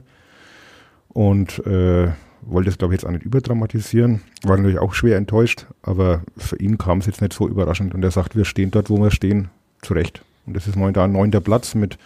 Und 1.09 1.65
äh, 1.65 2.11
wollte 2.41 2.69
es, 2.69 2.77
glaube 2.77 2.93
ich, 2.93 3.01
jetzt 3.01 3.07
auch 3.07 3.11
nicht 3.11 3.25
überdramatisieren. 3.25 4.21
War 4.43 4.57
natürlich 4.57 4.79
auch 4.79 4.93
schwer 4.93 5.17
enttäuscht, 5.17 5.65
aber 5.81 6.21
für 6.37 6.57
ihn 6.57 6.77
kam 6.77 6.99
es 6.99 7.05
jetzt 7.05 7.21
nicht 7.21 7.33
so 7.33 7.47
überraschend. 7.47 7.93
Und 7.93 8.03
er 8.03 8.11
sagt, 8.11 8.35
wir 8.35 8.45
stehen 8.45 8.71
dort, 8.71 8.89
wo 8.89 8.97
wir 8.97 9.11
stehen, 9.11 9.49
zurecht. 9.81 10.23
Und 10.45 10.55
das 10.55 10.67
ist 10.67 10.75
momentan 10.75 11.11
neunter 11.11 11.41
Platz 11.41 11.75
mit 11.75 11.97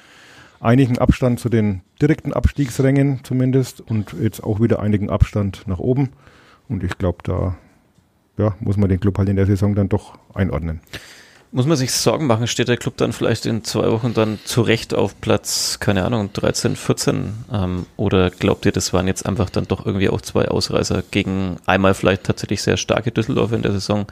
einigen 0.59 0.97
Abstand 0.97 1.39
zu 1.39 1.49
den 1.49 1.81
direkten 2.01 2.33
Abstiegsrängen 2.33 3.19
zumindest 3.23 3.81
und 3.81 4.13
jetzt 4.21 4.43
auch 4.43 4.61
wieder 4.61 4.79
einigen 4.79 5.09
Abstand 5.09 5.67
nach 5.67 5.79
oben. 5.79 6.09
Und 6.69 6.83
ich 6.83 6.97
glaube, 6.97 7.19
da 7.23 7.55
ja, 8.37 8.55
muss 8.59 8.77
man 8.77 8.89
den 8.89 8.99
Club 8.99 9.17
halt 9.17 9.29
in 9.29 9.35
der 9.35 9.45
Saison 9.45 9.75
dann 9.75 9.89
doch 9.89 10.17
einordnen. 10.33 10.81
Muss 11.55 11.67
man 11.67 11.77
sich 11.77 11.91
Sorgen 11.91 12.25
machen, 12.25 12.47
steht 12.47 12.67
der 12.67 12.77
Club 12.77 12.97
dann 12.97 13.13
vielleicht 13.13 13.45
in 13.45 13.63
zwei 13.63 13.91
Wochen 13.91 14.15
dann 14.15 14.39
zurecht 14.43 14.95
auf 14.95 15.21
Platz, 15.21 15.77
keine 15.79 16.03
Ahnung, 16.03 16.31
13, 16.33 16.75
14? 16.75 17.31
Ähm, 17.51 17.85
oder 17.95 18.31
glaubt 18.31 18.65
ihr, 18.65 18.71
das 18.71 18.91
waren 18.91 19.05
jetzt 19.05 19.27
einfach 19.27 19.51
dann 19.51 19.67
doch 19.67 19.85
irgendwie 19.85 20.09
auch 20.09 20.19
zwei 20.21 20.47
Ausreißer 20.47 21.03
gegen 21.11 21.57
einmal 21.67 21.93
vielleicht 21.93 22.23
tatsächlich 22.23 22.63
sehr 22.63 22.75
starke 22.75 23.11
Düsseldorfer 23.11 23.55
in 23.55 23.61
der 23.61 23.71
Saison 23.71 24.07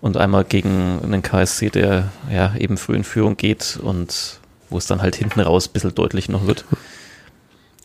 und 0.00 0.16
einmal 0.16 0.44
gegen 0.44 0.98
einen 1.02 1.20
KSC, 1.20 1.68
der 1.68 2.10
ja 2.32 2.56
eben 2.56 2.78
früh 2.78 2.96
in 2.96 3.04
Führung 3.04 3.36
geht 3.36 3.78
und 3.82 4.40
wo 4.70 4.78
es 4.78 4.86
dann 4.86 5.02
halt 5.02 5.14
hinten 5.14 5.40
raus 5.40 5.68
ein 5.68 5.72
bisschen 5.74 5.94
deutlich 5.94 6.30
noch 6.30 6.46
wird? 6.46 6.64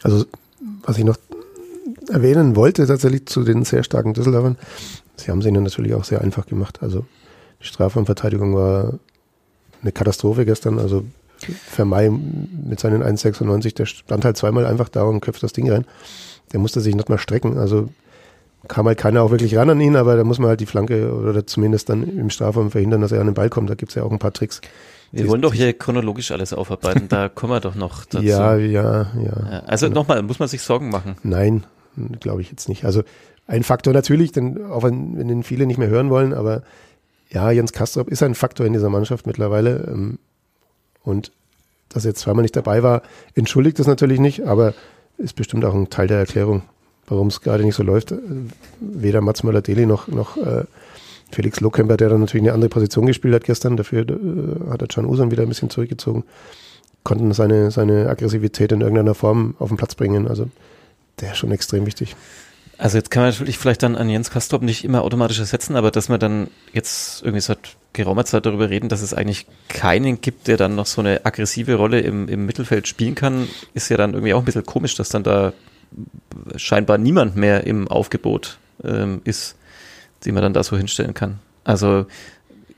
Also, 0.01 0.25
was 0.83 0.97
ich 0.97 1.03
noch 1.03 1.17
erwähnen 2.07 2.55
wollte, 2.55 2.87
tatsächlich 2.87 3.25
zu 3.25 3.43
den 3.43 3.65
sehr 3.65 3.83
starken 3.83 4.13
Düsseldorfern, 4.13 4.57
sie 5.17 5.29
haben 5.29 5.39
es 5.39 5.45
ihnen 5.45 5.63
natürlich 5.63 5.93
auch 5.93 6.05
sehr 6.05 6.21
einfach 6.21 6.45
gemacht. 6.45 6.79
Also, 6.81 7.05
die 7.61 7.67
Strafraumverteidigung 7.67 8.55
war 8.55 8.93
eine 9.81 9.91
Katastrophe 9.91 10.45
gestern. 10.45 10.79
Also 10.79 11.05
Vermei 11.37 12.09
mit 12.09 12.79
seinen 12.79 13.01
1,96, 13.03 13.75
der 13.75 13.85
stand 13.85 14.25
halt 14.25 14.37
zweimal 14.37 14.65
einfach 14.65 14.89
da 14.89 15.03
und 15.03 15.21
köpft 15.21 15.41
das 15.41 15.53
Ding 15.53 15.71
rein. 15.71 15.85
Der 16.53 16.59
musste 16.59 16.81
sich 16.81 16.95
nicht 16.95 17.09
mal 17.09 17.17
strecken. 17.17 17.57
Also 17.57 17.89
kam 18.67 18.85
halt 18.85 18.99
keiner 18.99 19.23
auch 19.23 19.31
wirklich 19.31 19.55
ran 19.55 19.69
an 19.69 19.81
ihn, 19.81 19.95
aber 19.95 20.15
da 20.15 20.23
muss 20.23 20.37
man 20.37 20.49
halt 20.49 20.59
die 20.59 20.65
Flanke 20.65 21.11
oder 21.13 21.47
zumindest 21.47 21.89
dann 21.89 22.03
im 22.03 22.29
Strafraum 22.29 22.69
verhindern, 22.69 23.01
dass 23.01 23.11
er 23.11 23.21
an 23.21 23.27
den 23.27 23.33
Ball 23.33 23.49
kommt. 23.49 23.69
Da 23.69 23.75
gibt's 23.75 23.95
ja 23.95 24.03
auch 24.03 24.11
ein 24.11 24.19
paar 24.19 24.33
Tricks. 24.33 24.61
Wir 25.11 25.27
wollen 25.27 25.41
doch 25.41 25.53
hier 25.53 25.73
chronologisch 25.73 26.31
alles 26.31 26.53
aufarbeiten, 26.53 27.09
da 27.09 27.27
kommen 27.33 27.51
wir 27.51 27.59
doch 27.59 27.75
noch 27.75 28.05
dazu. 28.05 28.23
Ja, 28.23 28.55
ja, 28.55 29.07
ja. 29.21 29.63
Also 29.65 29.87
ja. 29.87 29.93
nochmal, 29.93 30.21
muss 30.21 30.39
man 30.39 30.47
sich 30.47 30.61
Sorgen 30.61 30.89
machen? 30.89 31.15
Nein, 31.23 31.65
glaube 32.19 32.41
ich 32.41 32.49
jetzt 32.49 32.69
nicht. 32.69 32.85
Also 32.85 33.03
ein 33.47 33.63
Faktor 33.63 33.93
natürlich, 33.93 34.31
denn 34.31 34.63
auch 34.65 34.83
wenn, 34.83 35.17
wenn 35.17 35.27
den 35.27 35.43
viele 35.43 35.65
nicht 35.65 35.77
mehr 35.77 35.89
hören 35.89 36.09
wollen, 36.09 36.33
aber 36.33 36.61
ja, 37.31 37.49
Jens 37.51 37.71
Kastrop 37.71 38.09
ist 38.09 38.23
ein 38.23 38.35
Faktor 38.35 38.65
in 38.65 38.73
dieser 38.73 38.89
Mannschaft 38.89 39.25
mittlerweile. 39.25 39.87
Ähm, 39.87 40.19
und 41.03 41.31
dass 41.89 42.05
er 42.05 42.11
jetzt 42.11 42.21
zweimal 42.21 42.43
nicht 42.43 42.55
dabei 42.55 42.83
war, 42.83 43.01
entschuldigt 43.35 43.79
das 43.79 43.87
natürlich 43.87 44.19
nicht, 44.19 44.45
aber 44.45 44.73
ist 45.17 45.35
bestimmt 45.35 45.65
auch 45.65 45.73
ein 45.73 45.89
Teil 45.89 46.07
der 46.07 46.19
Erklärung, 46.19 46.63
warum 47.07 47.27
es 47.27 47.41
gerade 47.41 47.63
nicht 47.63 47.75
so 47.75 47.83
läuft. 47.83 48.11
Äh, 48.11 48.17
Weder 48.79 49.21
Mats 49.21 49.43
Möller-Deli 49.43 49.85
noch, 49.85 50.07
noch 50.07 50.37
äh, 50.37 50.65
Felix 51.31 51.61
Lohkemper, 51.61 51.97
der 51.97 52.09
dann 52.09 52.19
natürlich 52.19 52.43
eine 52.43 52.53
andere 52.53 52.69
Position 52.69 53.05
gespielt 53.05 53.33
hat 53.33 53.43
gestern, 53.45 53.77
dafür 53.77 54.01
äh, 54.01 54.69
hat 54.69 54.81
er 54.81 54.87
Can 54.87 55.05
Usan 55.05 55.31
wieder 55.31 55.43
ein 55.43 55.49
bisschen 55.49 55.69
zurückgezogen, 55.69 56.23
konnten 57.03 57.31
seine, 57.33 57.71
seine 57.71 58.09
Aggressivität 58.09 58.71
in 58.71 58.81
irgendeiner 58.81 59.15
Form 59.15 59.55
auf 59.59 59.69
den 59.69 59.77
Platz 59.77 59.95
bringen. 59.95 60.27
Also 60.27 60.49
der 61.19 61.31
ist 61.31 61.37
schon 61.37 61.51
extrem 61.51 61.85
wichtig. 61.85 62.15
Also 62.81 62.97
jetzt 62.97 63.11
kann 63.11 63.21
man 63.21 63.31
natürlich 63.31 63.59
vielleicht 63.59 63.83
dann 63.83 63.95
an 63.95 64.09
Jens 64.09 64.31
Kastrop 64.31 64.63
nicht 64.63 64.83
immer 64.83 65.03
automatisch 65.03 65.37
ersetzen, 65.37 65.75
aber 65.75 65.91
dass 65.91 66.09
man 66.09 66.19
dann 66.19 66.47
jetzt 66.73 67.21
irgendwie 67.21 67.39
seit 67.39 67.59
geraumer 67.93 68.25
Zeit 68.25 68.47
darüber 68.47 68.71
reden, 68.71 68.89
dass 68.89 69.03
es 69.03 69.13
eigentlich 69.13 69.45
keinen 69.69 70.19
gibt, 70.19 70.47
der 70.47 70.57
dann 70.57 70.73
noch 70.73 70.87
so 70.87 70.99
eine 70.99 71.23
aggressive 71.23 71.75
Rolle 71.75 71.99
im, 71.99 72.27
im 72.27 72.47
Mittelfeld 72.47 72.87
spielen 72.87 73.13
kann, 73.13 73.47
ist 73.75 73.89
ja 73.89 73.97
dann 73.97 74.15
irgendwie 74.15 74.33
auch 74.33 74.39
ein 74.39 74.45
bisschen 74.45 74.65
komisch, 74.65 74.95
dass 74.95 75.09
dann 75.09 75.21
da 75.21 75.53
scheinbar 76.55 76.97
niemand 76.97 77.35
mehr 77.35 77.67
im 77.67 77.87
Aufgebot 77.87 78.57
ähm, 78.83 79.21
ist, 79.25 79.57
den 80.25 80.33
man 80.33 80.41
dann 80.41 80.53
da 80.53 80.63
so 80.63 80.75
hinstellen 80.75 81.13
kann. 81.13 81.37
Also 81.63 82.07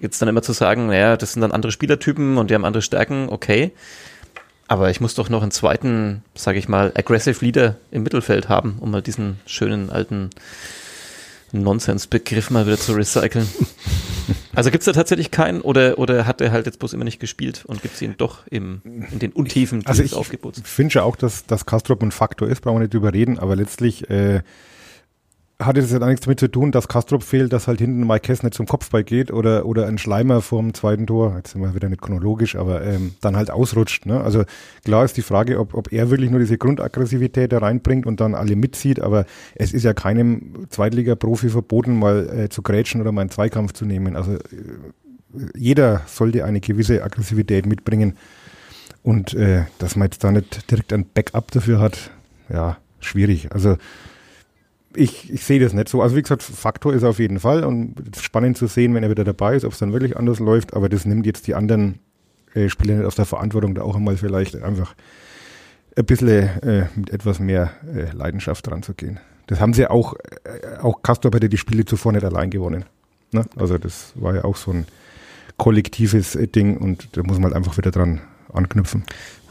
jetzt 0.02 0.22
dann 0.22 0.28
immer 0.28 0.42
zu 0.42 0.52
sagen, 0.52 0.88
naja, 0.88 1.16
das 1.16 1.32
sind 1.32 1.44
dann 1.44 1.54
andere 1.54 1.72
Spielertypen 1.72 2.38
und 2.38 2.50
die 2.50 2.56
haben 2.56 2.66
andere 2.66 2.82
Stärken, 2.82 3.30
okay. 3.30 3.72
Aber 4.74 4.90
ich 4.90 5.00
muss 5.00 5.14
doch 5.14 5.30
noch 5.30 5.44
einen 5.44 5.52
zweiten, 5.52 6.24
sage 6.34 6.58
ich 6.58 6.68
mal, 6.68 6.92
aggressive 6.96 7.46
Leader 7.46 7.76
im 7.92 8.02
Mittelfeld 8.02 8.50
haben, 8.50 8.78
um 8.80 8.90
mal 8.90 9.04
diesen 9.04 9.40
schönen 9.46 9.92
alten 9.92 10.32
Nonsens-Begriff 11.52 12.50
mal 12.50 12.66
wieder 12.66 12.80
zu 12.80 12.94
recyceln. 12.94 13.48
also 14.56 14.72
gibt 14.72 14.82
es 14.82 14.86
da 14.86 14.94
tatsächlich 14.94 15.30
keinen 15.30 15.62
oder, 15.62 16.00
oder 16.00 16.26
hat 16.26 16.42
er 16.42 16.52
halt 16.52 16.66
jetzt 16.66 16.80
bloß 16.80 16.94
immer 16.94 17.04
nicht 17.04 17.20
gespielt 17.20 17.66
und 17.68 17.84
gibt 17.84 17.94
es 17.94 18.02
ihn 18.02 18.16
doch 18.18 18.48
im, 18.48 18.82
in 19.12 19.20
den 19.20 19.32
Untiefen 19.32 19.82
dieses 19.82 19.90
also 19.90 20.02
ich 20.02 20.16
Aufgebots? 20.16 20.58
Ich 20.58 20.66
finde 20.66 20.96
ja 20.96 21.04
auch, 21.04 21.18
dass, 21.18 21.46
dass 21.46 21.68
Kastrop 21.68 22.02
ein 22.02 22.10
Faktor 22.10 22.48
ist, 22.48 22.62
brauchen 22.62 22.78
wir 22.78 22.80
nicht 22.80 22.96
drüber 22.96 23.14
reden, 23.14 23.38
aber 23.38 23.56
letztlich 23.56 24.10
äh, 24.10 24.42
hatte 25.66 25.82
das 25.82 25.92
ja 25.92 26.00
nichts 26.00 26.22
damit 26.26 26.40
zu 26.40 26.48
tun, 26.48 26.72
dass 26.72 26.88
Kastrop 26.88 27.24
fehlt, 27.24 27.54
dass 27.54 27.68
halt 27.68 27.80
hinten 27.80 28.06
Mike 28.06 28.28
Hess 28.28 28.44
nicht 28.44 28.54
zum 28.54 28.66
Kopfball 28.66 29.04
geht 29.04 29.32
oder, 29.32 29.66
oder 29.66 29.88
ein 29.88 29.98
Schleimer 29.98 30.42
vorm 30.42 30.74
zweiten 30.74 31.08
Tor, 31.08 31.36
jetzt 31.38 31.52
sind 31.52 31.62
wir 31.62 31.76
wieder 31.76 31.90
nicht 31.90 32.02
chronologisch, 32.02 32.56
aber 32.56 32.84
ähm, 32.84 33.14
dann 33.22 33.36
halt 33.36 33.52
ausrutscht. 33.52 34.06
Ne? 34.06 34.22
Also 34.22 34.44
klar 34.84 35.06
ist 35.06 35.18
die 35.18 35.22
Frage, 35.22 35.60
ob, 35.60 35.74
ob 35.74 35.92
er 35.92 36.10
wirklich 36.10 36.30
nur 36.30 36.40
diese 36.40 36.58
Grundaggressivität 36.58 37.52
da 37.52 37.60
reinbringt 37.60 38.06
und 38.06 38.20
dann 38.20 38.36
alle 38.36 38.56
mitzieht, 38.56 39.02
aber 39.02 39.26
es 39.56 39.74
ist 39.74 39.84
ja 39.84 39.94
keinem 39.94 40.68
Zweitliga-Profi 40.70 41.50
verboten, 41.50 41.98
mal 41.98 42.30
äh, 42.30 42.50
zu 42.50 42.62
grätschen 42.62 43.02
oder 43.02 43.12
mal 43.12 43.22
einen 43.22 43.30
Zweikampf 43.30 43.74
zu 43.74 43.86
nehmen. 43.86 44.16
Also 44.16 44.34
äh, 44.34 44.40
jeder 45.56 46.02
sollte 46.06 46.46
eine 46.46 46.60
gewisse 46.60 47.04
Aggressivität 47.04 47.66
mitbringen 47.66 48.16
und 49.04 49.34
äh, 49.34 49.64
dass 49.80 49.96
man 49.96 50.08
jetzt 50.08 50.24
da 50.24 50.32
nicht 50.32 50.70
direkt 50.72 50.94
ein 50.94 51.06
Backup 51.14 51.52
dafür 51.52 51.80
hat, 51.80 52.12
ja, 52.50 52.78
schwierig. 53.00 53.52
Also 53.52 53.78
ich, 54.96 55.32
ich 55.32 55.44
sehe 55.44 55.60
das 55.60 55.74
nicht 55.74 55.90
so. 55.90 56.02
Also 56.02 56.16
wie 56.16 56.22
gesagt, 56.22 56.44
Faktor 56.44 56.94
ist 56.94 57.04
auf 57.04 57.20
jeden 57.20 57.40
Fall 57.40 57.64
und 57.64 57.96
spannend 58.20 58.58
zu 58.58 58.68
sehen, 58.68 58.94
wenn 58.94 59.04
er 59.04 59.10
wieder 59.10 59.24
dabei 59.24 59.56
ist, 59.56 59.66
ob 59.66 59.74
es 59.74 59.80
dann 59.80 59.94
wirklich 59.94 60.18
anders 60.18 60.40
läuft, 60.40 60.74
aber 60.74 60.90
das 60.90 61.06
nimmt 61.06 61.26
jetzt 61.26 61.48
die 61.48 61.56
anderen 61.56 62.00
äh, 62.54 62.70
Spieler 62.70 62.96
nicht 62.96 63.06
aus 63.06 63.16
der 63.16 63.26
Verantwortung, 63.26 63.76
da 63.76 63.84
auch 63.84 63.96
einmal 63.96 64.18
vielleicht 64.18 64.56
einfach 64.62 64.96
ein 65.96 66.06
bisschen 66.06 66.62
äh, 66.62 66.86
mit 66.96 67.12
etwas 67.12 67.40
mehr 67.40 67.72
äh, 67.94 68.12
Leidenschaft 68.16 68.68
dran 68.68 68.84
zu 68.84 68.94
gehen. 68.94 69.20
Das 69.48 69.60
haben 69.60 69.74
sie 69.74 69.88
auch, 69.88 70.16
äh, 70.44 70.78
auch 70.82 71.02
Castor 71.04 71.32
hätte 71.34 71.50
die 71.50 71.58
Spiele 71.58 71.86
zuvor 71.86 72.12
nicht 72.14 72.24
allein 72.24 72.50
gewonnen. 72.50 72.86
Ne? 73.32 73.46
Also 73.56 73.78
das 73.78 74.14
war 74.16 74.36
ja 74.36 74.44
auch 74.44 74.56
so 74.56 74.72
ein 74.72 74.86
kollektives 75.58 76.38
Ding 76.56 76.78
und 76.78 77.16
da 77.16 77.24
muss 77.24 77.38
man 77.38 77.46
halt 77.46 77.56
einfach 77.56 77.78
wieder 77.78 77.92
dran 77.92 78.22
anknüpfen. 78.52 79.04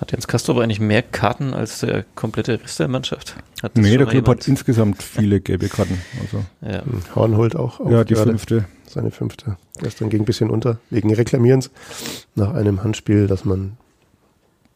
Hat 0.03 0.11
Jens 0.11 0.27
Kastrop 0.27 0.59
eigentlich 0.59 0.81
mehr 0.81 1.01
Karten 1.01 1.55
als 1.55 1.79
der 1.79 2.05
komplette 2.17 2.61
Rest 2.61 2.81
der 2.81 2.89
Mannschaft? 2.89 3.37
Hat 3.63 3.77
nee, 3.77 3.97
der 3.97 4.09
Club 4.09 4.27
hat 4.27 4.49
insgesamt 4.49 5.01
viele 5.01 5.41
gelbe 5.41 5.69
Karten. 5.69 5.97
Also. 6.21 6.45
Ja. 6.61 6.83
Horn 7.15 7.37
holt 7.37 7.55
auch 7.55 7.79
auf 7.79 7.89
ja, 7.89 8.03
die 8.03 8.17
fünfte. 8.17 8.65
Seine 8.85 9.13
fünfte. 9.13 9.59
Gestern 9.79 10.11
ging 10.11 10.23
ein 10.23 10.25
bisschen 10.25 10.51
unter, 10.51 10.79
wegen 10.91 11.15
Reklamierens 11.15 11.71
nach 12.35 12.53
einem 12.53 12.83
Handspiel, 12.83 13.29
das 13.29 13.45
man 13.45 13.77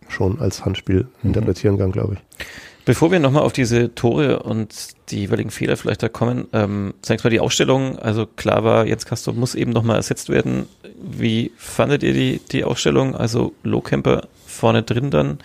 schon 0.06 0.40
als 0.40 0.64
Handspiel 0.64 1.08
mhm. 1.22 1.30
interpretieren 1.30 1.76
kann, 1.76 1.90
glaube 1.90 2.14
ich. 2.14 2.46
Bevor 2.84 3.10
wir 3.10 3.18
nochmal 3.18 3.42
auf 3.42 3.52
diese 3.52 3.96
Tore 3.96 4.44
und 4.44 4.90
die 5.10 5.18
jeweiligen 5.18 5.50
Fehler 5.50 5.76
vielleicht 5.76 6.04
da 6.04 6.08
kommen, 6.08 6.46
ähm, 6.52 6.94
zunächst 7.02 7.24
mal 7.24 7.30
die 7.30 7.40
Ausstellung. 7.40 7.98
Also 7.98 8.26
klar 8.26 8.62
war, 8.62 8.86
Jens 8.86 9.06
Kastrop 9.06 9.34
muss 9.34 9.56
eben 9.56 9.72
nochmal 9.72 9.96
ersetzt 9.96 10.28
werden. 10.28 10.66
Wie 11.02 11.50
fandet 11.56 12.04
ihr 12.04 12.12
die, 12.12 12.40
die 12.52 12.62
Ausstellung? 12.62 13.16
Also 13.16 13.54
Lohkemper 13.64 14.28
vorne 14.56 14.82
drin 14.82 15.10
dann. 15.10 15.38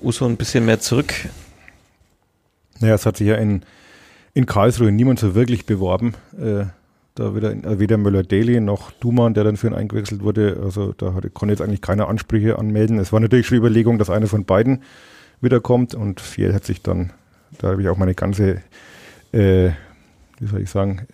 Uso 0.00 0.26
ein 0.26 0.36
bisschen 0.36 0.64
mehr 0.64 0.80
zurück. 0.80 1.14
Naja, 2.80 2.94
es 2.94 3.06
hat 3.06 3.18
sich 3.18 3.28
ja 3.28 3.36
in, 3.36 3.62
in 4.34 4.46
Karlsruhe 4.46 4.90
niemand 4.90 5.20
so 5.20 5.34
wirklich 5.34 5.66
beworben. 5.66 6.14
Äh, 6.40 6.64
da 7.14 7.34
weder, 7.34 7.78
weder 7.78 7.98
Möller-Daly 7.98 8.60
noch 8.60 8.92
Duman, 8.92 9.34
der 9.34 9.44
dann 9.44 9.56
für 9.56 9.66
ihn 9.66 9.74
eingewechselt 9.74 10.22
wurde. 10.22 10.58
Also 10.62 10.92
da 10.96 11.12
hatte, 11.12 11.28
konnte 11.28 11.52
jetzt 11.52 11.60
eigentlich 11.60 11.82
keine 11.82 12.06
Ansprüche 12.06 12.58
anmelden. 12.58 12.98
Es 12.98 13.12
war 13.12 13.20
natürlich 13.20 13.46
schon 13.46 13.56
die 13.56 13.60
Überlegung, 13.60 13.98
dass 13.98 14.10
einer 14.10 14.26
von 14.26 14.44
beiden 14.44 14.82
wiederkommt 15.40 15.94
und 15.94 16.20
Fiel 16.20 16.54
hat 16.54 16.64
sich 16.64 16.82
dann, 16.82 17.12
da 17.58 17.68
habe 17.68 17.82
ich 17.82 17.88
auch 17.88 17.96
meine 17.96 18.14
ganze, 18.14 18.62
äh, 19.32 19.70
wie 20.38 20.46
soll 20.46 20.62
ich 20.62 20.70
sagen, 20.70 21.06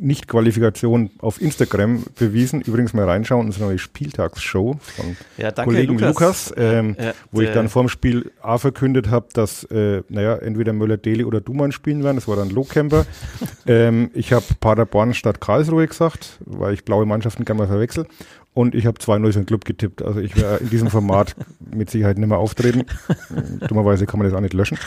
nicht-Qualifikation 0.00 1.10
auf 1.18 1.40
Instagram 1.40 2.04
bewiesen. 2.18 2.60
Übrigens 2.60 2.94
mal 2.94 3.04
reinschauen, 3.04 3.46
unsere 3.46 3.66
neue 3.66 3.78
Spieltagsshow 3.78 4.78
von 4.80 5.16
ja, 5.36 5.50
danke, 5.50 5.72
Kollegen 5.72 5.98
Lukas, 5.98 6.50
Lukas 6.50 6.54
ähm, 6.56 6.96
ja, 6.98 7.12
wo 7.32 7.40
ich 7.40 7.50
dann 7.50 7.68
vorm 7.68 7.88
Spiel 7.88 8.30
A 8.42 8.58
verkündet 8.58 9.10
habe, 9.10 9.26
dass, 9.32 9.64
äh, 9.64 10.02
naja, 10.08 10.36
entweder 10.36 10.72
Möller-Deli 10.72 11.24
oder 11.24 11.40
Dumann 11.40 11.72
spielen 11.72 12.04
werden. 12.04 12.16
Das 12.16 12.28
war 12.28 12.36
dann 12.36 12.50
Lohkemper. 12.50 13.06
ähm, 13.66 14.10
ich 14.14 14.32
habe 14.32 14.44
Paderborn 14.60 15.14
statt 15.14 15.40
Karlsruhe 15.40 15.86
gesagt, 15.86 16.38
weil 16.44 16.74
ich 16.74 16.84
blaue 16.84 17.06
Mannschaften 17.06 17.44
gerne 17.44 17.58
mal 17.58 17.68
verwechsel. 17.68 18.06
Und 18.54 18.74
ich 18.74 18.86
habe 18.86 18.98
2-0 18.98 19.26
für 19.26 19.38
den 19.40 19.46
Club 19.46 19.64
getippt. 19.64 20.02
Also 20.02 20.20
ich 20.20 20.36
werde 20.36 20.64
in 20.64 20.70
diesem 20.70 20.90
Format 20.90 21.36
mit 21.72 21.90
Sicherheit 21.90 22.18
nicht 22.18 22.28
mehr 22.28 22.38
auftreten. 22.38 22.86
Dummerweise 23.68 24.06
kann 24.06 24.18
man 24.18 24.28
das 24.28 24.36
auch 24.36 24.40
nicht 24.40 24.54
löschen. 24.54 24.78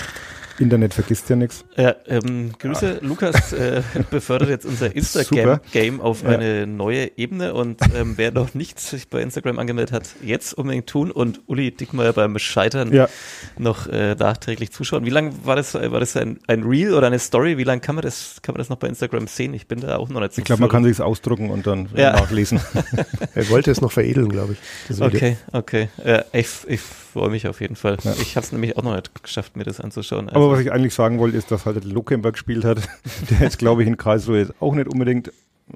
Internet 0.59 0.93
vergisst 0.93 1.29
ja 1.29 1.35
nichts. 1.35 1.63
Ja, 1.75 1.95
ähm, 2.07 2.51
Grüße, 2.57 2.99
ah. 3.01 3.05
Lukas 3.05 3.53
äh, 3.53 3.81
befördert 4.09 4.49
jetzt 4.49 4.65
unser 4.65 4.95
Instagram-Game 4.95 6.01
auf 6.01 6.23
ja. 6.23 6.29
eine 6.29 6.67
neue 6.67 7.17
Ebene 7.17 7.53
und 7.53 7.81
ähm, 7.95 8.13
wer 8.17 8.31
noch 8.31 8.53
nicht 8.53 8.79
sich 8.79 9.09
bei 9.09 9.21
Instagram 9.21 9.59
angemeldet 9.59 9.91
hat, 9.91 10.09
jetzt 10.23 10.53
unbedingt 10.53 10.87
tun 10.87 11.11
und 11.11 11.41
Uli 11.47 11.71
Dickmeyer 11.71 12.13
beim 12.13 12.37
Scheitern 12.39 12.93
ja. 12.93 13.07
noch 13.57 13.87
äh, 13.87 14.15
nachträglich 14.15 14.71
zuschauen. 14.71 15.05
Wie 15.05 15.09
lange 15.09 15.33
war 15.43 15.55
das, 15.55 15.73
war 15.73 15.99
das 15.99 16.15
ein, 16.17 16.39
ein 16.47 16.63
Reel 16.63 16.93
oder 16.93 17.07
eine 17.07 17.19
Story? 17.19 17.57
Wie 17.57 17.63
lange 17.63 17.81
kann 17.81 17.95
man 17.95 18.03
das, 18.03 18.37
kann 18.41 18.53
man 18.53 18.59
das 18.59 18.69
noch 18.69 18.77
bei 18.77 18.87
Instagram 18.87 19.27
sehen? 19.27 19.53
Ich 19.53 19.67
bin 19.67 19.79
da 19.79 19.97
auch 19.97 20.09
noch 20.09 20.21
nicht 20.21 20.33
so 20.33 20.39
Ich 20.39 20.45
glaube, 20.45 20.61
man 20.61 20.69
kann 20.69 20.83
sich 20.83 21.01
ausdrucken 21.01 21.49
und 21.49 21.67
dann 21.67 21.89
ja. 21.95 22.13
nachlesen. 22.13 22.59
er 23.35 23.49
wollte 23.49 23.71
es 23.71 23.81
noch 23.81 23.91
veredeln, 23.91 24.29
glaube 24.29 24.53
ich. 24.53 25.01
Okay, 25.01 25.37
okay. 25.51 25.89
Ja, 26.03 26.23
ich, 26.33 26.47
ich 26.67 26.81
freue 27.11 27.29
mich 27.29 27.47
auf 27.47 27.61
jeden 27.61 27.75
Fall. 27.75 27.97
Ja. 28.03 28.13
Ich 28.21 28.35
habe 28.35 28.45
es 28.45 28.51
nämlich 28.51 28.77
auch 28.77 28.83
noch 28.83 28.95
nicht 28.95 29.23
geschafft, 29.23 29.55
mir 29.55 29.63
das 29.63 29.79
anzuschauen. 29.79 30.29
Also 30.29 30.39
Aber 30.39 30.51
was 30.53 30.59
ich 30.59 30.71
eigentlich 30.71 30.93
sagen 30.93 31.19
wollte, 31.19 31.37
ist, 31.37 31.51
dass 31.51 31.65
halt 31.65 31.83
Lukenberg 31.83 32.33
gespielt 32.33 32.63
hat, 32.63 32.77
der 33.29 33.39
jetzt, 33.39 33.59
glaube 33.59 33.83
ich, 33.83 33.87
in 33.87 33.97
Karlsruhe 33.97 34.39
jetzt 34.39 34.53
auch 34.59 34.73
nicht 34.73 34.87
unbedingt, 34.87 35.31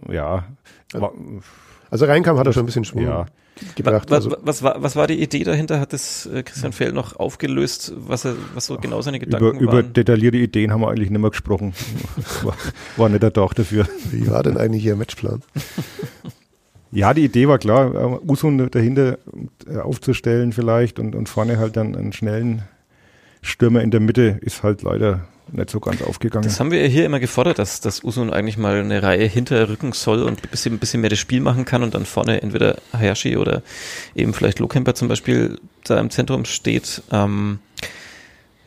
ja. 0.10 0.46
War, 0.94 1.12
also 1.90 2.06
reinkam, 2.06 2.38
hat 2.38 2.48
er 2.48 2.54
schon 2.54 2.64
ein 2.64 2.68
bisschen 2.68 2.86
Schwung. 2.86 3.04
Ja. 3.04 3.26
Gebracht, 3.76 4.12
was, 4.12 4.26
also. 4.26 4.38
was, 4.42 4.64
war, 4.64 4.84
was 4.84 4.98
war 4.98 5.08
die 5.08 5.22
Idee 5.22 5.46
dahinter? 5.46 5.80
Hat 5.80 5.94
das 5.94 6.26
äh, 6.26 6.44
Christian 6.44 6.74
Fell 6.74 6.92
noch 6.92 7.16
aufgelöst, 7.16 7.94
was, 7.96 8.26
er, 8.26 8.36
was 8.54 8.66
so 8.66 8.78
genau 8.78 9.02
seine 9.02 9.18
Gedanken 9.18 9.60
über, 9.60 9.72
waren? 9.72 9.80
Über 9.80 9.94
detaillierte 9.94 10.38
Ideen 10.38 10.74
haben 10.74 10.82
wir 10.82 10.90
eigentlich 10.90 11.10
nicht 11.10 11.22
mehr 11.22 11.30
gesprochen. 11.30 11.74
war, 12.44 12.58
war 12.98 13.08
nicht 13.08 13.24
der 13.24 13.32
Tag 13.32 13.54
dafür. 13.54 13.88
Wie 14.12 14.30
war 14.30 14.44
denn 14.44 14.58
eigentlich 14.58 14.84
Ihr 14.84 14.98
Matchplan? 14.98 15.42
Ja, 16.96 17.14
die 17.14 17.26
Idee 17.26 17.50
war 17.50 17.58
klar, 17.58 17.94
äh, 17.94 18.20
Usun 18.26 18.70
dahinter 18.72 19.18
äh, 19.68 19.80
aufzustellen 19.80 20.54
vielleicht 20.54 20.98
und, 20.98 21.14
und 21.14 21.28
vorne 21.28 21.58
halt 21.58 21.76
dann 21.76 21.94
einen 21.94 22.14
schnellen 22.14 22.64
Stürmer 23.42 23.82
in 23.82 23.92
der 23.92 24.00
Mitte 24.00 24.40
ist 24.42 24.64
halt 24.64 24.82
leider 24.82 25.28
nicht 25.52 25.70
so 25.70 25.82
ganz 25.82 26.02
aufgegangen. 26.02 26.46
Das 26.46 26.62
haben 26.62 26.72
wir 26.72 26.88
hier 26.88 27.06
immer 27.06 27.20
gefordert, 27.20 27.60
dass, 27.60 27.82
dass 27.82 28.02
Usun 28.02 28.32
eigentlich 28.32 28.58
mal 28.58 28.80
eine 28.80 29.04
Reihe 29.04 29.26
hinterrücken 29.26 29.92
soll 29.92 30.24
und 30.24 30.42
ein 30.42 30.50
bisschen, 30.50 30.76
ein 30.76 30.80
bisschen 30.80 31.02
mehr 31.02 31.10
das 31.10 31.20
Spiel 31.20 31.42
machen 31.42 31.66
kann 31.66 31.84
und 31.84 31.94
dann 31.94 32.06
vorne 32.06 32.42
entweder 32.42 32.78
Hayashi 32.94 33.36
oder 33.36 33.62
eben 34.16 34.34
vielleicht 34.34 34.60
Lohkemper 34.60 34.96
zum 34.96 35.10
Beispiel 35.10 35.60
da 35.84 36.00
im 36.00 36.10
Zentrum 36.10 36.46
steht. 36.46 37.04
Ähm, 37.12 37.60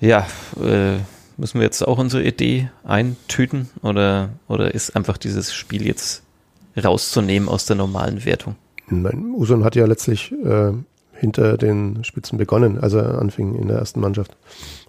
ja, 0.03 0.27
äh, 0.63 0.99
müssen 1.39 1.61
wir 1.61 1.63
jetzt 1.63 1.81
auch 1.81 1.97
unsere 1.97 2.23
Idee 2.25 2.69
eintüten 2.85 3.71
oder, 3.83 4.29
oder 4.49 4.75
ist 4.75 4.95
einfach 4.95 5.17
dieses 5.17 5.55
Spiel 5.55 5.87
jetzt 5.87 6.25
rauszunehmen 6.79 7.49
aus 7.49 7.67
der 7.67 7.77
normalen 7.77 8.25
Wertung. 8.25 8.57
Nein, 8.89 9.35
Usun 9.37 9.65
hat 9.65 9.77
ja 9.77 9.87
letztlich 9.87 10.33
äh, 10.33 10.73
hinter 11.13 11.57
den 11.59 12.05
Spitzen 12.05 12.39
begonnen, 12.39 12.79
als 12.79 12.95
er 12.95 13.19
anfing 13.19 13.55
in 13.55 13.69
der 13.69 13.79
ersten 13.79 14.01
Mannschaft. 14.01 14.37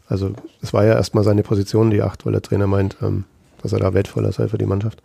Also 0.08 0.34
es 0.62 0.74
war 0.74 0.86
ja 0.86 0.94
erstmal 0.94 1.24
seine 1.24 1.44
Position, 1.44 1.92
die 1.92 2.02
Acht, 2.02 2.26
weil 2.26 2.34
der 2.34 2.42
Trainer 2.42 2.68
meint, 2.68 2.98
ähm, 3.02 3.26
dass 3.62 3.74
er 3.74 3.80
da 3.80 3.94
wertvoller 3.94 4.32
sei 4.32 4.48
für 4.48 4.58
die 4.58 4.66
Mannschaft. 4.66 5.02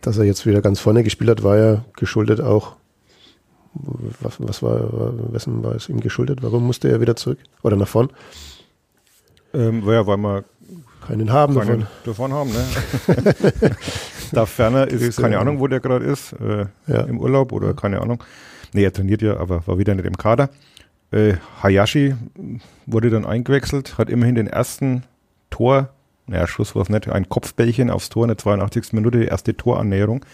Dass 0.00 0.18
er 0.18 0.24
jetzt 0.24 0.44
wieder 0.46 0.60
ganz 0.60 0.80
vorne 0.80 1.04
gespielt 1.04 1.30
hat, 1.30 1.42
war 1.42 1.56
ja 1.56 1.84
geschuldet 1.96 2.40
auch, 2.40 2.76
was, 4.20 4.34
was 4.38 4.62
war, 4.62 5.12
wessen 5.32 5.62
war 5.62 5.74
es 5.74 5.88
ihm 5.88 6.00
geschuldet? 6.00 6.42
Warum 6.42 6.66
musste 6.66 6.90
er 6.90 7.00
wieder 7.00 7.16
zurück? 7.16 7.38
Oder 7.62 7.76
nach 7.76 7.88
vorn? 7.88 8.10
Ähm, 9.54 9.82
ja, 9.86 10.06
weil 10.06 10.18
wir 10.18 10.44
Keinen 11.06 11.32
haben 11.32 11.54
keinen 11.54 11.86
davon. 12.04 12.30
davon 12.30 12.32
haben, 12.32 12.50
ne? 12.52 12.64
da 14.32 14.46
ferner 14.46 14.86
ist, 14.88 15.20
keine 15.20 15.38
Ahnung, 15.38 15.58
wo 15.60 15.66
der 15.66 15.80
gerade 15.80 16.04
ist, 16.04 16.32
äh, 16.34 16.66
Ja. 16.86 17.02
im 17.02 17.18
Urlaub 17.18 17.52
oder 17.52 17.74
keine 17.74 18.00
Ahnung. 18.00 18.22
Nee, 18.72 18.84
er 18.84 18.92
trainiert 18.92 19.20
ja, 19.22 19.36
aber 19.38 19.66
war 19.66 19.78
wieder 19.78 19.94
nicht 19.94 20.06
im 20.06 20.16
Kader. 20.16 20.48
Äh, 21.10 21.34
Hayashi 21.62 22.14
wurde 22.86 23.10
dann 23.10 23.26
eingewechselt, 23.26 23.98
hat 23.98 24.08
immerhin 24.10 24.34
den 24.34 24.46
ersten 24.46 25.02
Tor, 25.50 25.90
naja, 26.26 26.46
Schuss 26.46 26.74
war 26.74 26.82
es 26.82 26.88
nicht, 26.88 27.08
ein 27.08 27.28
Kopfbällchen 27.28 27.90
aufs 27.90 28.08
Tor 28.08 28.24
in 28.24 28.28
der 28.28 28.38
82. 28.38 28.92
Minute, 28.92 29.18
die 29.20 29.26
erste 29.26 29.56
Torannäherung. 29.56 30.24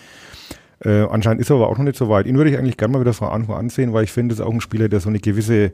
Äh, 0.85 1.03
anscheinend 1.11 1.41
ist 1.41 1.51
er 1.51 1.57
aber 1.57 1.69
auch 1.69 1.79
noch 1.79 1.85
nicht 1.85 1.97
so 1.99 2.09
weit. 2.09 2.27
Ihn 2.27 2.37
würde 2.37 2.51
ich 2.51 2.59
eigentlich 2.59 2.77
gerne 2.77 2.93
mal 2.93 3.01
wieder 3.01 3.13
von 3.15 3.29
Anfang 3.29 3.57
an 3.57 3.69
sehen, 3.71 3.93
weil 3.93 4.05
ich 4.05 4.13
finde, 4.13 4.35
das 4.35 4.41
ist 4.41 4.47
auch 4.47 4.53
ein 4.53 4.61
Spieler, 4.61 4.89
der 4.89 5.01
so 5.01 5.09
eine 5.09 5.19
gewisse 5.19 5.73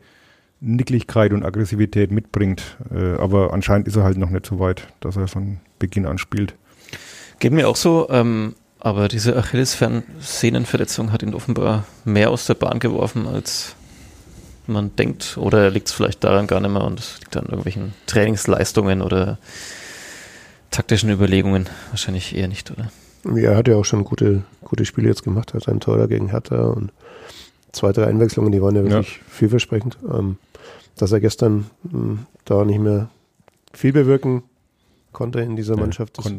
Nicklichkeit 0.64 1.32
und 1.32 1.44
Aggressivität 1.44 2.10
mitbringt. 2.10 2.76
Äh, 2.92 3.14
aber 3.14 3.52
anscheinend 3.52 3.86
ist 3.86 3.96
er 3.96 4.04
halt 4.04 4.16
noch 4.16 4.30
nicht 4.30 4.46
so 4.46 4.58
weit, 4.58 4.88
dass 5.00 5.16
er 5.16 5.28
von 5.28 5.58
Beginn 5.78 6.06
an 6.06 6.18
spielt. 6.18 6.54
Geht 7.38 7.52
mir 7.52 7.68
auch 7.68 7.76
so, 7.76 8.08
ähm, 8.10 8.54
aber 8.80 9.08
diese 9.08 9.36
Achillessehnenverletzung 9.36 11.12
hat 11.12 11.22
ihn 11.22 11.34
offenbar 11.34 11.84
mehr 12.04 12.30
aus 12.30 12.46
der 12.46 12.54
Bahn 12.54 12.78
geworfen, 12.78 13.26
als 13.26 13.76
man 14.66 14.94
denkt. 14.96 15.36
Oder 15.36 15.70
liegt 15.70 15.88
es 15.88 15.94
vielleicht 15.94 16.24
daran 16.24 16.46
gar 16.46 16.60
nicht 16.60 16.70
mehr 16.70 16.84
und 16.84 16.98
es 16.98 17.18
liegt 17.20 17.36
an 17.36 17.46
irgendwelchen 17.46 17.94
Trainingsleistungen 18.06 19.02
oder 19.02 19.38
taktischen 20.70 21.10
Überlegungen? 21.10 21.68
Wahrscheinlich 21.90 22.34
eher 22.36 22.48
nicht, 22.48 22.70
oder? 22.70 22.90
Ja, 23.34 23.52
er 23.52 23.56
hat 23.56 23.68
ja 23.68 23.76
auch 23.76 23.84
schon 23.84 24.04
gute, 24.04 24.42
gute 24.62 24.84
Spiele 24.84 25.08
jetzt 25.08 25.24
gemacht, 25.24 25.54
hat 25.54 25.68
ein 25.68 25.80
Tor 25.80 25.98
da 25.98 26.06
gegen 26.06 26.28
Hertha 26.28 26.64
und 26.64 26.92
zwei, 27.72 27.92
drei 27.92 28.06
Einwechslungen, 28.06 28.52
die 28.52 28.62
waren 28.62 28.76
ja 28.76 28.82
wirklich 28.82 29.20
vielversprechend. 29.28 29.98
Ähm, 30.12 30.36
dass 30.96 31.12
er 31.12 31.20
gestern 31.20 31.70
mh, 31.84 32.18
da 32.44 32.64
nicht 32.64 32.80
mehr 32.80 33.08
viel 33.72 33.92
bewirken 33.92 34.42
konnte 35.12 35.40
in 35.40 35.56
dieser 35.56 35.76
Mannschaft, 35.76 36.18
war 36.18 36.32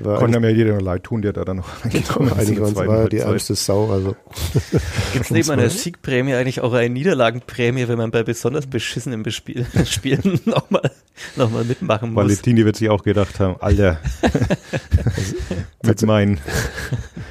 konnte 0.00 0.40
mir 0.40 0.50
jeder 0.50 0.74
noch 0.74 0.80
leid 0.80 1.04
tun, 1.04 1.22
der 1.22 1.32
da 1.32 1.44
dann 1.44 1.58
noch 1.58 1.68
reingekommen 1.84 2.28
ist 2.28 2.34
in 2.34 2.40
einige 2.40 2.76
waren 2.76 2.86
war 2.86 3.08
die 3.08 3.18
ärmste 3.18 3.54
Sau. 3.54 3.90
Also 3.90 4.16
Gibt 5.12 5.26
es 5.26 5.30
neben 5.30 5.50
einer 5.50 5.68
Siegprämie 5.68 6.34
eigentlich 6.34 6.60
auch 6.60 6.72
eine 6.72 6.88
Niederlagenprämie, 6.90 7.88
wenn 7.88 7.98
man 7.98 8.10
bei 8.10 8.22
besonders 8.22 8.66
beschissenen 8.66 9.22
Bespiel 9.22 9.66
Spielen 9.86 10.40
nochmal 10.44 10.90
noch 11.36 11.50
mal 11.50 11.64
mitmachen 11.64 12.12
muss? 12.12 12.24
Valentini 12.24 12.64
wird 12.64 12.76
sich 12.76 12.88
auch 12.88 13.02
gedacht 13.02 13.38
haben, 13.40 13.56
Alter, 13.60 13.98
mit 15.82 16.02
meinen, 16.02 16.40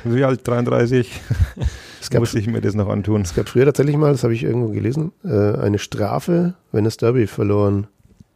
wie 0.03 0.23
alt, 0.23 0.47
33, 0.47 1.11
es 1.99 2.09
gab, 2.09 2.19
muss 2.19 2.33
ich 2.35 2.47
mir 2.47 2.61
das 2.61 2.75
noch 2.75 2.89
antun. 2.89 3.21
es 3.21 3.33
gab 3.33 3.49
früher 3.49 3.65
tatsächlich 3.65 3.97
mal, 3.97 4.11
das 4.11 4.23
habe 4.23 4.33
ich 4.33 4.43
irgendwo 4.43 4.69
gelesen, 4.69 5.11
äh, 5.23 5.57
eine 5.57 5.79
Strafe, 5.79 6.55
wenn 6.71 6.83
das 6.83 6.97
Derby 6.97 7.27
verloren 7.27 7.87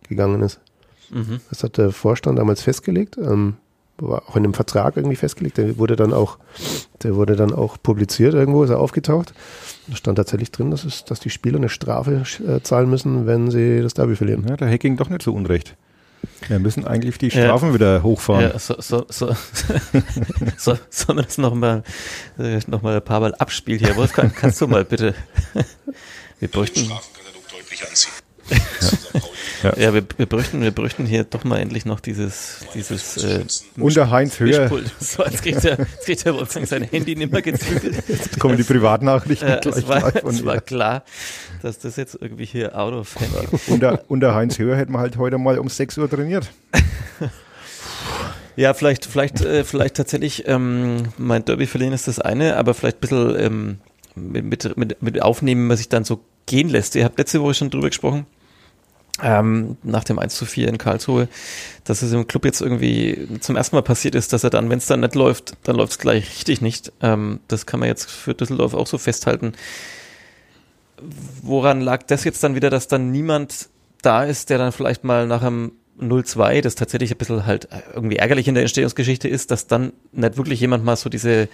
gegangen 0.08 0.42
ist. 0.42 0.60
Mhm. 1.12 1.40
Das 1.50 1.64
hat 1.64 1.78
der 1.78 1.92
Vorstand 1.92 2.40
damals 2.40 2.62
festgelegt, 2.62 3.18
ähm, 3.18 3.58
war 3.98 4.24
auch 4.28 4.36
in 4.36 4.44
einem 4.44 4.54
Vertrag 4.54 4.98
irgendwie 4.98 5.16
festgelegt. 5.16 5.58
Der 5.58 5.78
wurde 5.78 5.96
dann 5.96 6.14
auch, 6.14 6.38
der 7.04 7.16
wurde 7.16 7.36
dann 7.36 7.54
auch 7.54 7.78
publiziert 7.82 8.34
irgendwo, 8.34 8.64
ist 8.64 8.70
er 8.70 8.80
aufgetaucht. 8.80 9.34
Da 9.88 9.96
stand 9.96 10.18
tatsächlich 10.18 10.52
drin, 10.52 10.72
dass, 10.72 10.84
es, 10.84 11.06
dass 11.06 11.20
die 11.20 11.30
Spieler 11.30 11.58
eine 11.58 11.70
Strafe 11.70 12.24
äh, 12.48 12.62
zahlen 12.62 12.90
müssen, 12.90 13.26
wenn 13.28 13.52
sie 13.52 13.82
das 13.82 13.94
Derby 13.94 14.16
verlieren. 14.16 14.46
Ja, 14.50 14.58
der 14.58 14.70
Hacking 14.70 14.98
doch 14.98 15.10
nicht 15.10 15.22
so 15.24 15.34
unrecht. 15.34 15.76
Wir 16.48 16.60
müssen 16.60 16.86
eigentlich 16.86 17.18
die 17.20 17.28
Ja. 17.28 17.44
Strafen 17.46 17.74
wieder 17.74 18.02
hochfahren. 18.04 18.42
Ja, 18.52 18.60
so, 18.60 18.76
so, 18.80 19.06
so, 19.10 19.28
so, 20.58 20.78
sollen 20.90 21.18
wir 21.20 21.24
das 21.24 21.38
nochmal 21.38 21.84
äh, 22.40 22.60
noch 22.68 22.82
mal 22.82 22.96
ein 22.96 23.04
paar 23.04 23.20
Mal 23.20 23.36
abspielen 23.36 23.80
hier? 23.80 23.96
Wolfgang, 23.96 24.36
kannst 24.36 24.60
du 24.60 24.68
mal 24.68 24.84
bitte? 24.86 25.14
Wir 26.40 26.50
Den 26.50 26.52
bräuchten, 26.52 26.80
Strafenkatalog 26.86 27.48
deutlich 27.50 27.88
anziehen. 27.88 28.12
Pauli. 28.50 29.82
ja, 29.82 29.94
wir, 29.94 30.04
wir 30.18 30.26
bräuchten, 30.26 30.62
wir 30.62 30.72
bräuchten 30.72 31.06
hier 31.06 31.24
doch 31.24 31.44
mal 31.44 31.60
endlich 31.60 31.86
noch 31.86 32.00
dieses, 32.00 32.66
dieses 32.74 33.18
äh, 33.24 33.46
Und 33.78 33.96
der 33.96 34.10
Heinz 34.10 34.40
Höher. 34.40 34.70
So, 35.00 35.24
jetzt 35.24 35.44
kriegt 35.44 35.64
der, 35.64 35.78
jetzt 35.78 36.06
kriegt 36.06 36.26
der 36.26 36.36
Wolfgang 36.36 36.68
sein 36.68 36.84
Handy 36.84 37.16
nicht 37.16 37.32
mehr 37.32 37.42
gezügelt. 37.42 38.04
jetzt 38.08 38.40
kommen 38.40 38.58
die 38.58 38.64
Privatnachrichten 38.64 39.48
Äh, 39.48 39.60
gleich 39.62 39.78
es 39.78 39.88
war, 39.88 40.16
es 40.16 40.46
war 40.46 40.62
klar, 40.62 41.04
dass 41.62 41.80
das 41.80 41.96
jetzt 41.96 42.18
irgendwie 42.20 42.46
hier 42.46 42.78
out 42.78 42.94
of 42.94 43.16
hand 43.16 43.52
geht. 43.52 43.68
Und 43.68 43.82
der, 43.82 44.04
und 44.10 44.20
der 44.20 44.36
Heinz 44.36 44.60
Höher 44.60 44.76
hätte 44.76 44.92
man 44.92 45.02
halt 45.02 45.18
heute 45.18 45.38
mal 45.38 45.58
um 45.60 45.70
6 45.70 45.98
Uhr 45.98 46.10
trainiert. 46.10 46.52
Ja, 48.56 48.74
vielleicht, 48.74 49.06
vielleicht, 49.06 49.42
äh, 49.42 49.64
vielleicht 49.64 49.96
tatsächlich, 49.96 50.48
ähm, 50.48 51.04
mein 51.18 51.44
Derby 51.44 51.68
verlieren 51.68 51.94
ist 51.94 52.08
das 52.08 52.20
eine, 52.20 52.56
aber 52.56 52.74
vielleicht 52.74 52.98
ein 52.98 53.02
bisschen 53.02 53.36
ähm, 53.38 53.78
mit, 54.16 54.46
mit, 54.46 54.78
mit, 54.78 55.02
mit 55.02 55.22
aufnehmen, 55.22 55.68
was 55.70 55.80
sich 55.80 55.90
dann 55.90 56.06
so 56.06 56.22
gehen 56.46 56.70
lässt. 56.70 56.96
Ihr 56.96 57.04
habt 57.04 57.18
letzte 57.18 57.42
Woche 57.42 57.54
schon 57.54 57.70
drüber 57.70 57.90
gesprochen, 57.90 58.26
ähm, 59.24 59.78
nach 59.84 60.04
dem 60.04 60.20
1 60.20 60.36
zu 60.36 60.46
4 60.46 60.68
in 60.68 60.78
Karlsruhe, 60.78 61.28
dass 61.86 62.02
es 62.02 62.12
im 62.12 62.28
Club 62.28 62.46
jetzt 62.46 62.62
irgendwie 62.62 63.28
zum 63.40 63.56
ersten 63.56 63.76
Mal 63.76 63.82
passiert 63.82 64.16
ist, 64.16 64.34
dass 64.34 64.44
er 64.44 64.50
dann, 64.50 64.70
wenn 64.70 64.80
es 64.80 64.88
dann 64.88 65.00
nicht 65.00 65.16
läuft, 65.16 65.54
dann 65.64 65.78
läuft 65.78 65.94
es 65.94 66.00
gleich 66.00 66.30
richtig 66.36 66.62
nicht. 66.62 66.92
Ähm, 67.02 67.40
das 67.48 67.66
kann 67.66 67.80
man 67.80 67.88
jetzt 67.88 68.10
für 68.10 68.34
Düsseldorf 68.34 68.74
auch 68.74 68.88
so 68.88 68.98
festhalten. 68.98 69.54
Woran 71.42 71.82
lag 71.82 72.04
das 72.04 72.24
jetzt 72.24 72.44
dann 72.44 72.56
wieder, 72.56 72.70
dass 72.70 72.88
dann 72.88 73.12
niemand 73.12 73.70
da 74.02 74.24
ist, 74.24 74.50
der 74.50 74.58
dann 74.58 74.72
vielleicht 74.72 75.04
mal 75.04 75.28
nach 75.28 75.44
einem 75.44 75.72
0-2, 76.00 76.62
das 76.62 76.76
tatsächlich 76.76 77.12
ein 77.12 77.18
bisschen 77.18 77.46
halt 77.46 77.70
irgendwie 77.94 78.18
ärgerlich 78.18 78.48
in 78.48 78.54
der 78.54 78.64
Entstehungsgeschichte 78.64 79.30
ist, 79.30 79.52
dass 79.52 79.68
dann 79.68 79.94
nicht 80.12 80.38
wirklich 80.38 80.60
jemand 80.60 80.84
mal 80.84 80.98
so 80.98 81.10
diese, 81.10 81.48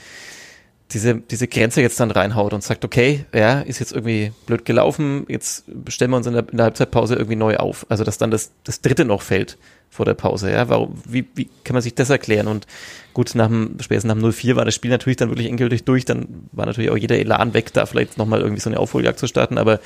diese, 0.94 1.16
diese 1.16 1.48
Grenze 1.48 1.82
jetzt 1.82 2.00
dann 2.00 2.12
reinhaut 2.12 2.54
und 2.54 2.64
sagt, 2.64 2.86
okay, 2.86 3.26
ja, 3.34 3.62
ist 3.62 3.80
jetzt 3.80 3.94
irgendwie 3.94 4.32
blöd 4.46 4.66
gelaufen, 4.66 5.26
jetzt 5.28 5.66
stellen 5.88 6.12
wir 6.12 6.18
uns 6.18 6.28
in 6.28 6.34
der, 6.34 6.48
in 6.50 6.58
der 6.58 6.66
Halbzeitpause 6.66 7.16
irgendwie 7.16 7.36
neu 7.36 7.58
auf. 7.58 7.86
Also, 7.90 8.04
dass 8.04 8.18
dann 8.18 8.32
das, 8.32 8.52
das 8.64 8.82
dritte 8.82 9.06
noch 9.06 9.22
fällt 9.22 9.58
vor 9.90 10.06
der 10.06 10.14
Pause, 10.14 10.52
ja. 10.52 10.70
Warum, 10.70 10.94
wie, 11.08 11.28
wie 11.36 11.50
kann 11.64 11.74
man 11.74 11.82
sich 11.82 11.96
das 11.96 12.10
erklären? 12.10 12.48
Und 12.48 12.66
gut, 13.14 13.36
nach 13.36 13.48
dem, 13.48 13.78
spätestens 13.82 14.14
nach 14.14 14.22
dem 14.22 14.30
0-4 14.30 14.56
war 14.56 14.66
das 14.66 14.76
Spiel 14.76 14.92
natürlich 14.92 15.18
dann 15.18 15.30
wirklich 15.30 15.50
endgültig 15.50 15.84
durch, 15.84 16.06
dann 16.06 16.48
war 16.52 16.66
natürlich 16.66 16.92
auch 16.92 16.98
jeder 16.98 17.18
Elan 17.18 17.54
weg, 17.54 17.74
da 17.74 17.86
vielleicht 17.86 18.18
nochmal 18.18 18.42
irgendwie 18.42 18.62
so 18.62 18.70
eine 18.70 18.80
Aufholjagd 18.80 19.20
zu 19.20 19.28
starten, 19.28 19.58
aber, 19.58 19.80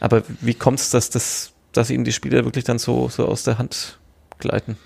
aber 0.00 0.22
wie 0.40 0.54
kommt 0.54 0.80
es, 0.80 0.90
dass 0.90 1.10
das, 1.10 1.52
dass 1.72 1.90
ihnen 1.90 2.04
die 2.04 2.12
Spieler 2.12 2.44
wirklich 2.44 2.64
dann 2.64 2.78
so, 2.78 3.08
so 3.08 3.26
aus 3.26 3.42
der 3.42 3.58
Hand 3.58 3.98
gleiten? 4.38 4.76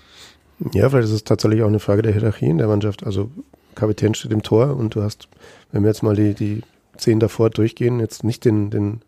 Ja, 0.73 0.89
vielleicht 0.89 1.07
ist 1.07 1.13
es 1.13 1.23
tatsächlich 1.23 1.61
auch 1.63 1.67
eine 1.67 1.79
Frage 1.79 2.01
der 2.01 2.13
Hierarchie 2.13 2.45
in 2.45 2.57
der 2.57 2.67
Mannschaft. 2.67 3.05
Also 3.05 3.29
Kapitän 3.75 4.13
steht 4.13 4.31
im 4.31 4.43
Tor 4.43 4.75
und 4.75 4.95
du 4.95 5.03
hast, 5.03 5.27
wenn 5.71 5.83
wir 5.83 5.89
jetzt 5.89 6.03
mal 6.03 6.15
die, 6.15 6.33
die 6.33 6.61
zehn 6.97 7.19
davor 7.19 7.49
durchgehen, 7.49 7.99
jetzt 7.99 8.23
nicht 8.23 8.45
den, 8.45 8.69
den 8.69 9.01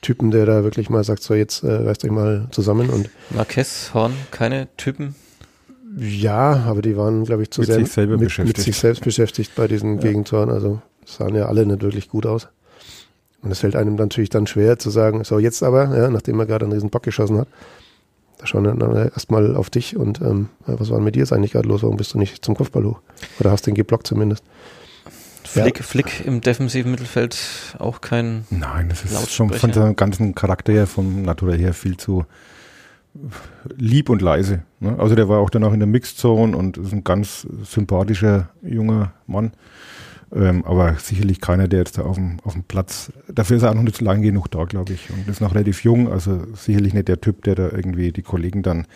Typen, 0.00 0.30
der 0.30 0.46
da 0.46 0.64
wirklich 0.64 0.90
mal 0.90 1.04
sagt, 1.04 1.22
so 1.22 1.34
jetzt 1.34 1.62
äh, 1.62 1.70
reißt 1.70 2.04
euch 2.04 2.10
mal 2.10 2.46
zusammen 2.50 2.90
und 2.90 3.10
Marquez, 3.30 3.90
Horn, 3.94 4.14
keine 4.30 4.68
Typen? 4.76 5.14
ja, 5.98 6.64
aber 6.66 6.82
die 6.82 6.96
waren, 6.96 7.24
glaube 7.24 7.42
ich, 7.42 7.50
zu 7.50 7.62
Mit 7.62 7.68
sehr 7.68 7.78
sich 7.78 7.90
selber 7.90 8.18
mit, 8.18 8.38
mit 8.38 8.56
sich 8.58 8.76
selbst 8.76 9.02
beschäftigt 9.02 9.52
bei 9.54 9.66
diesen 9.66 9.96
Ja. 9.96 10.02
Gegentoren. 10.02 10.50
Also 10.50 10.80
sahen 11.04 11.34
ja 11.34 11.46
alle 11.46 11.64
nicht 11.64 11.82
wirklich 11.82 12.08
gut 12.08 12.26
aus. 12.26 12.48
Und 13.42 13.50
es 13.50 13.60
fällt 13.60 13.76
einem 13.76 13.94
natürlich 13.94 14.30
dann 14.30 14.46
schwer 14.46 14.78
zu 14.78 14.90
sagen, 14.90 15.24
so 15.24 15.38
jetzt 15.38 15.62
aber, 15.62 15.96
ja, 15.96 16.10
nachdem 16.10 16.38
er 16.40 16.46
gerade 16.46 16.64
einen 16.64 16.72
riesen 16.72 16.90
Bock 16.90 17.02
geschossen 17.02 17.38
hat, 17.38 17.48
da 18.38 18.46
schauen 18.46 18.64
dann 18.64 18.82
alle 18.82 19.10
erstmal 19.12 19.56
auf 19.56 19.70
dich 19.70 19.96
und 19.96 20.20
ähm, 20.20 20.48
ja, 20.66 20.78
was 20.78 20.90
war 20.90 20.98
denn 20.98 21.04
mit 21.04 21.14
dir 21.14 21.20
jetzt 21.20 21.32
eigentlich 21.32 21.52
gerade 21.52 21.68
los? 21.68 21.82
Warum 21.82 21.96
bist 21.96 22.14
du 22.14 22.18
nicht 22.18 22.44
zum 22.44 22.54
Kopfball 22.54 22.84
hoch? 22.84 23.00
Oder 23.40 23.50
hast 23.50 23.66
den 23.66 23.74
geblockt 23.74 24.06
zumindest? 24.06 24.44
Flick, 25.44 25.82
Flick 25.82 26.26
im 26.26 26.40
defensiven 26.40 26.90
Mittelfeld 26.90 27.38
auch 27.78 28.00
kein. 28.00 28.44
Nein, 28.50 28.88
das 28.88 29.04
ist 29.04 29.32
schon 29.32 29.50
von 29.50 29.72
seinem 29.72 29.96
ganzen 29.96 30.34
Charakter 30.34 30.72
her, 30.72 30.86
vom 30.86 31.22
Naturell 31.22 31.58
her 31.58 31.72
viel 31.72 31.96
zu 31.96 32.26
lieb 33.76 34.10
und 34.10 34.22
leise. 34.22 34.62
Ne? 34.80 34.96
Also 34.98 35.14
der 35.14 35.28
war 35.28 35.38
auch 35.38 35.50
danach 35.50 35.72
in 35.72 35.80
der 35.80 35.86
Mixzone 35.86 36.56
und 36.56 36.76
ist 36.76 36.92
ein 36.92 37.04
ganz 37.04 37.46
sympathischer 37.62 38.50
junger 38.62 39.12
Mann. 39.26 39.52
Ähm, 40.36 40.64
aber 40.66 40.96
sicherlich 40.96 41.40
keiner, 41.40 41.66
der 41.66 41.78
jetzt 41.80 41.96
da 41.96 42.02
auf 42.02 42.16
dem, 42.16 42.38
auf 42.44 42.52
dem 42.52 42.64
Platz, 42.64 43.10
dafür 43.26 43.56
ist 43.56 43.62
er 43.62 43.70
auch 43.70 43.74
noch 43.74 43.82
nicht 43.82 43.96
so 43.96 44.04
lange 44.04 44.22
genug 44.22 44.50
da, 44.50 44.64
glaube 44.64 44.92
ich. 44.92 45.08
Und 45.10 45.26
ist 45.28 45.40
noch 45.40 45.54
relativ 45.54 45.82
jung, 45.82 46.12
also 46.12 46.44
sicherlich 46.54 46.92
nicht 46.92 47.08
der 47.08 47.20
Typ, 47.20 47.42
der 47.44 47.54
da 47.54 47.70
irgendwie 47.70 48.12
die 48.12 48.22
Kollegen 48.22 48.62
dann 48.62 48.86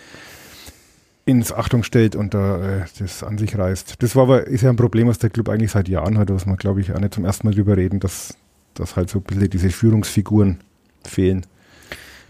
ins 1.24 1.52
Achtung 1.52 1.82
stellt 1.82 2.14
und 2.14 2.34
da 2.34 2.80
äh, 2.80 2.84
das 2.98 3.22
an 3.22 3.38
sich 3.38 3.56
reißt. 3.56 4.02
Das 4.02 4.16
war 4.16 4.24
aber, 4.24 4.46
ist 4.48 4.62
ja 4.62 4.70
ein 4.70 4.76
Problem, 4.76 5.08
was 5.08 5.18
der 5.18 5.30
Club 5.30 5.48
eigentlich 5.48 5.70
seit 5.70 5.88
Jahren 5.88 6.18
hat, 6.18 6.28
was 6.30 6.44
man, 6.44 6.56
glaube 6.56 6.80
ich, 6.82 6.92
auch 6.92 7.00
nicht 7.00 7.14
zum 7.14 7.24
ersten 7.24 7.46
Mal 7.46 7.54
drüber 7.54 7.76
reden, 7.76 8.00
dass, 8.00 8.36
dass 8.74 8.96
halt 8.96 9.08
so 9.08 9.20
ein 9.20 9.22
bisschen 9.22 9.48
diese 9.48 9.70
Führungsfiguren 9.70 10.60
fehlen. 11.04 11.46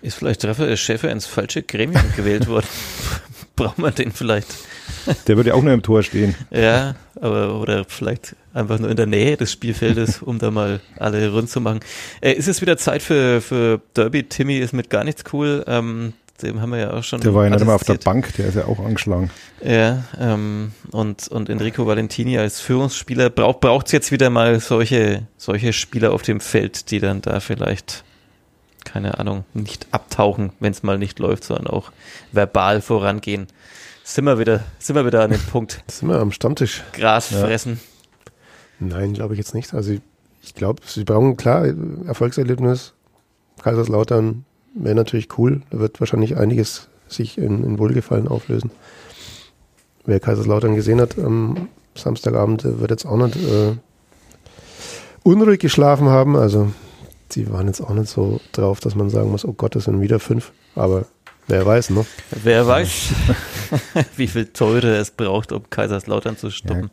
Ist 0.02 0.14
vielleicht 0.14 0.44
Raphael 0.44 0.76
Schäfer 0.76 1.10
ins 1.10 1.26
falsche 1.26 1.62
Gremium 1.62 2.04
gewählt 2.16 2.46
worden? 2.46 2.66
Braucht 3.60 3.78
man 3.78 3.94
den 3.94 4.10
vielleicht? 4.10 4.48
Der 5.26 5.36
würde 5.36 5.50
ja 5.50 5.54
auch 5.54 5.62
nur 5.62 5.74
im 5.74 5.82
Tor 5.82 6.02
stehen. 6.02 6.34
Ja, 6.50 6.94
aber 7.20 7.60
oder 7.60 7.84
vielleicht 7.86 8.34
einfach 8.54 8.78
nur 8.78 8.90
in 8.90 8.96
der 8.96 9.06
Nähe 9.06 9.36
des 9.36 9.52
Spielfeldes, 9.52 10.22
um 10.22 10.38
da 10.38 10.50
mal 10.50 10.80
alle 10.98 11.30
rund 11.30 11.50
zu 11.50 11.60
machen. 11.60 11.80
Äh, 12.22 12.32
ist 12.32 12.48
es 12.48 12.62
wieder 12.62 12.78
Zeit 12.78 13.02
für, 13.02 13.42
für 13.42 13.82
Derby? 13.94 14.24
Timmy 14.24 14.56
ist 14.56 14.72
mit 14.72 14.88
gar 14.88 15.04
nichts 15.04 15.24
cool. 15.32 15.62
Ähm, 15.66 16.14
dem 16.42 16.62
haben 16.62 16.70
wir 16.70 16.78
ja 16.78 16.92
auch 16.94 17.04
schon. 17.04 17.20
Der 17.20 17.34
war 17.34 17.44
ja 17.44 17.50
nicht 17.50 17.60
immer 17.60 17.74
auf 17.74 17.84
der. 17.84 17.94
Bank, 17.94 18.32
der 18.38 18.46
ist 18.46 18.54
ja 18.54 18.64
auch 18.64 18.78
angeschlagen. 18.78 19.30
Ja, 19.62 20.04
ähm, 20.18 20.72
und, 20.90 21.28
und 21.28 21.50
Enrico 21.50 21.86
Valentini 21.86 22.38
als 22.38 22.60
Führungsspieler 22.60 23.28
braucht 23.28 23.60
braucht's 23.60 23.92
jetzt 23.92 24.10
wieder 24.10 24.30
mal 24.30 24.58
solche, 24.60 25.26
solche 25.36 25.74
Spieler 25.74 26.12
auf 26.12 26.22
dem 26.22 26.40
Feld, 26.40 26.90
die 26.90 26.98
dann 26.98 27.20
da 27.20 27.40
vielleicht, 27.40 28.04
keine 28.84 29.18
Ahnung, 29.18 29.44
nicht 29.54 29.86
abtauchen, 29.92 30.52
wenn 30.60 30.72
es 30.72 30.82
mal 30.82 30.98
nicht 30.98 31.18
läuft, 31.18 31.44
sondern 31.44 31.66
auch 31.68 31.92
verbal 32.32 32.80
vorangehen. 32.80 33.46
Sind 34.04 34.24
wir 34.24 34.38
wieder, 34.38 34.64
sind 34.78 34.96
wir 34.96 35.06
wieder 35.06 35.22
an 35.22 35.30
dem 35.30 35.40
Punkt. 35.42 35.82
Sind 35.88 36.08
wir 36.08 36.18
am 36.18 36.32
Stammtisch? 36.32 36.82
Gras 36.92 37.30
Ja. 37.30 37.44
fressen. 37.44 37.80
Nein, 38.80 39.12
glaube 39.12 39.34
ich 39.34 39.38
jetzt 39.38 39.54
nicht. 39.54 39.72
Also 39.74 39.92
ich, 39.92 40.00
ich 40.42 40.54
glaube, 40.54 40.82
sie 40.86 41.04
brauchen 41.04 41.36
klar 41.36 41.66
Erfolgserlebnis. 42.06 42.94
Kaiserslautern 43.62 44.44
wäre 44.74 44.94
natürlich 44.94 45.38
cool. 45.38 45.62
Da 45.70 45.78
wird 45.78 46.00
wahrscheinlich 46.00 46.36
einiges 46.36 46.88
sich 47.08 47.38
in, 47.38 47.62
in 47.62 47.78
Wohlgefallen 47.78 48.26
auflösen. 48.26 48.70
Wer 50.06 50.18
Kaiserslautern 50.18 50.74
gesehen 50.74 51.00
hat 51.00 51.18
am 51.18 51.68
Samstagabend, 51.94 52.64
der 52.64 52.80
wird 52.80 52.90
jetzt 52.90 53.04
auch 53.04 53.16
nicht 53.16 53.36
äh, 53.36 53.76
unruhig 55.22 55.60
geschlafen 55.60 56.08
haben. 56.08 56.36
Also 56.36 56.72
die 57.34 57.50
waren 57.50 57.66
jetzt 57.66 57.80
auch 57.80 57.94
nicht 57.94 58.08
so 58.08 58.40
drauf, 58.52 58.80
dass 58.80 58.94
man 58.94 59.10
sagen 59.10 59.30
muss, 59.30 59.44
oh 59.44 59.52
Gott, 59.52 59.74
das 59.74 59.84
sind 59.84 60.00
wieder 60.00 60.18
fünf. 60.18 60.52
Aber 60.74 61.06
wer 61.48 61.64
weiß, 61.66 61.90
ne? 61.90 62.04
Wer 62.42 62.66
weiß, 62.66 63.10
wie 64.16 64.26
viel 64.26 64.46
teure 64.46 64.96
es 64.96 65.10
braucht, 65.10 65.52
um 65.52 65.68
Kaiserslautern 65.68 66.36
zu 66.36 66.50
stoppen. 66.50 66.90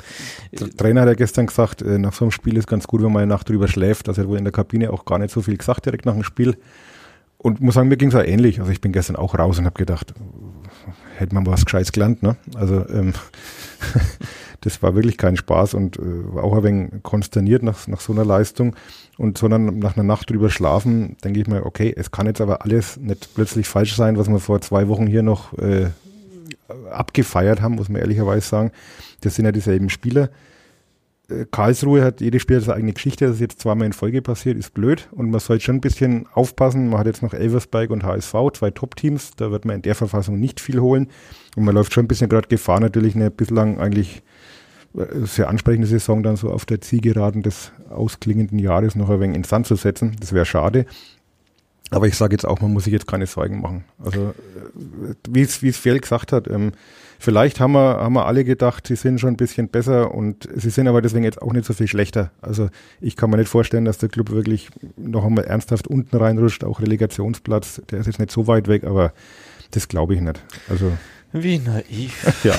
Der 0.52 0.70
Trainer 0.70 1.02
hat 1.02 1.10
ja 1.10 1.14
gestern 1.16 1.48
gesagt, 1.48 1.82
äh, 1.82 1.98
nach 1.98 2.14
so 2.14 2.26
einem 2.26 2.32
Spiel 2.32 2.58
ist 2.58 2.68
ganz 2.68 2.88
gut, 2.88 3.02
wenn 3.02 3.12
man 3.12 3.24
eine 3.24 3.34
Nacht 3.34 3.50
drüber 3.50 3.68
schläft. 3.68 4.08
Also 4.08 4.22
er 4.22 4.24
hat 4.24 4.30
wohl 4.30 4.38
in 4.38 4.46
der 4.46 4.54
Kabine 4.54 4.92
auch 4.92 5.06
gar 5.06 5.20
nicht 5.20 5.32
so 5.32 5.42
viel 5.42 5.58
gesagt 5.58 5.86
direkt 5.86 6.06
nach 6.06 6.14
dem 6.14 6.24
Spiel. 6.24 6.58
Und 7.38 7.62
muss 7.62 7.76
sagen, 7.76 7.88
mir 7.88 7.98
ging 7.98 8.10
es 8.10 8.16
auch 8.16 8.24
ähnlich. 8.24 8.60
Also 8.60 8.72
ich 8.72 8.82
bin 8.82 8.92
gestern 8.92 9.16
auch 9.16 9.38
raus 9.38 9.60
und 9.60 9.66
habe 9.66 9.78
gedacht, 9.78 10.14
hätte 11.18 11.36
man 11.36 11.46
was 11.46 11.66
Gescheites 11.66 11.92
gelernt. 11.92 12.24
Ne? 12.24 12.36
Also 12.56 12.88
ähm, 12.90 13.14
das 14.62 14.82
war 14.82 14.96
wirklich 14.96 15.18
kein 15.18 15.38
Spaß 15.38 15.74
und 15.74 15.98
äh, 15.98 16.40
auch 16.40 16.56
ein 16.58 16.64
wenig 16.64 17.04
konsterniert 17.04 17.64
nach, 17.64 17.88
nach 17.88 18.00
so 18.00 18.14
einer 18.14 18.26
Leistung. 18.26 18.76
Und 19.18 19.38
sondern 19.38 19.80
nach 19.80 19.96
einer 19.96 20.04
Nacht 20.04 20.30
drüber 20.30 20.50
schlafen, 20.50 21.18
denke 21.24 21.40
ich 21.40 21.48
mir, 21.48 21.66
okay, 21.66 21.94
es 21.96 22.12
kann 22.12 22.28
jetzt 22.28 22.42
aber 22.42 22.64
alles 22.64 22.98
nicht 22.98 23.34
plötzlich 23.34 23.68
falsch 23.68 23.96
sein, 23.96 24.18
was 24.18 24.30
wir 24.30 24.40
vor 24.40 24.62
zwei 24.62 24.88
Wochen 24.88 25.08
hier 25.08 25.24
noch 25.24 25.58
äh, 25.58 25.88
abgefeiert 26.92 27.62
haben, 27.62 27.76
muss 27.76 27.90
man 27.90 28.02
ehrlicherweise 28.02 28.48
sagen. 28.48 28.72
Das 29.22 29.36
sind 29.36 29.46
ja 29.46 29.52
dieselben 29.52 29.90
Spieler. 29.90 30.30
Äh, 31.30 31.46
Karlsruhe 31.50 32.04
hat 32.04 32.22
jede 32.22 32.40
Spieler 32.40 32.62
seine 32.62 32.76
eigene 32.76 32.94
Geschichte, 32.94 33.26
das 33.26 33.36
ist 33.36 33.42
jetzt 33.42 33.62
zweimal 33.62 33.88
in 33.88 33.94
Folge 33.94 34.22
passiert, 34.22 34.58
ist 34.58 34.74
blöd 34.74 35.08
und 35.12 35.30
man 35.30 35.40
sollte 35.40 35.66
schon 35.66 35.76
ein 35.76 35.82
bisschen 35.82 36.28
aufpassen. 36.34 36.90
Man 36.90 37.00
hat 37.00 37.08
jetzt 37.08 37.24
noch 37.24 37.34
Elversberg 37.34 37.90
und 37.90 38.04
HSV, 38.04 38.34
zwei 38.54 38.72
Top-Teams, 38.72 39.32
da 39.36 39.52
wird 39.52 39.66
man 39.66 39.78
in 39.78 39.82
der 39.82 39.96
Verfassung 39.96 40.40
nicht 40.40 40.60
viel 40.60 40.80
holen 40.80 41.10
und 41.56 41.64
man 41.66 41.76
läuft 41.76 41.94
schon 41.94 42.06
ein 42.06 42.08
bisschen 42.08 42.30
gerade 42.30 42.48
Gefahr, 42.48 42.80
natürlich 42.80 43.16
eine 43.16 43.32
bislang 43.32 43.80
eigentlich 43.80 44.24
sehr 45.24 45.50
ansprechende 45.50 45.88
Saison 45.88 46.24
dann 46.24 46.36
so 46.36 46.52
auf 46.52 46.66
der 46.66 46.82
Zielgeraden 46.82 47.44
des 47.44 47.72
ausklingenden 47.90 48.60
Jahres 48.60 48.96
noch 48.96 49.10
ein 49.10 49.20
wenig 49.20 49.38
ins 49.38 49.50
Sand 49.50 49.68
zu 49.68 49.76
setzen. 49.76 50.16
Das 50.20 50.34
wäre 50.34 50.46
schade. 50.46 50.86
Aber 51.90 52.08
ich 52.08 52.16
sage 52.16 52.34
jetzt 52.34 52.46
auch, 52.46 52.60
man 52.60 52.74
muss 52.74 52.84
sich 52.84 52.94
jetzt 52.94 53.08
keine 53.08 53.28
Sorgen 53.28 53.62
machen. 53.62 53.86
Also 54.04 54.30
äh, 54.30 55.14
wie 55.30 55.42
es 55.42 55.62
wie 55.62 55.70
es 55.70 55.78
Fjell 55.78 56.00
gesagt 56.00 56.34
hat, 56.34 56.50
ähm, 56.50 56.74
vielleicht 57.18 57.62
haben 57.62 57.72
wir, 57.74 57.98
haben 57.98 58.14
wir 58.14 58.26
alle 58.26 58.44
gedacht, 58.44 58.88
sie 58.88 58.98
sind 58.98 59.20
schon 59.20 59.32
ein 59.32 59.38
bisschen 59.38 59.70
besser 59.70 60.14
und 60.14 60.50
sie 60.54 60.70
sind 60.70 60.88
aber 60.90 61.02
deswegen 61.02 61.24
jetzt 61.24 61.42
auch 61.42 61.54
nicht 61.54 61.66
so 61.66 61.74
viel 61.74 61.88
schlechter. 61.88 62.32
Also 62.42 62.70
ich 63.00 63.16
kann 63.16 63.30
mir 63.30 63.38
nicht 63.38 63.48
vorstellen, 63.48 63.86
dass 63.86 64.00
der 64.00 64.10
Club 64.10 64.32
wirklich 64.32 64.70
noch 64.98 65.24
einmal 65.24 65.46
ernsthaft 65.46 65.88
unten 65.88 66.18
reinrutscht, 66.18 66.66
auch 66.66 66.82
Relegationsplatz, 66.82 67.82
der 67.90 68.00
ist 68.00 68.08
jetzt 68.08 68.20
nicht 68.20 68.32
so 68.32 68.48
weit 68.48 68.68
weg, 68.68 68.84
aber 68.84 69.14
das 69.72 69.88
glaube 69.88 70.16
ich 70.16 70.22
nicht. 70.22 70.44
Also 70.70 70.92
Wie 71.32 71.60
naiv. 71.60 72.36
ja. 72.44 72.56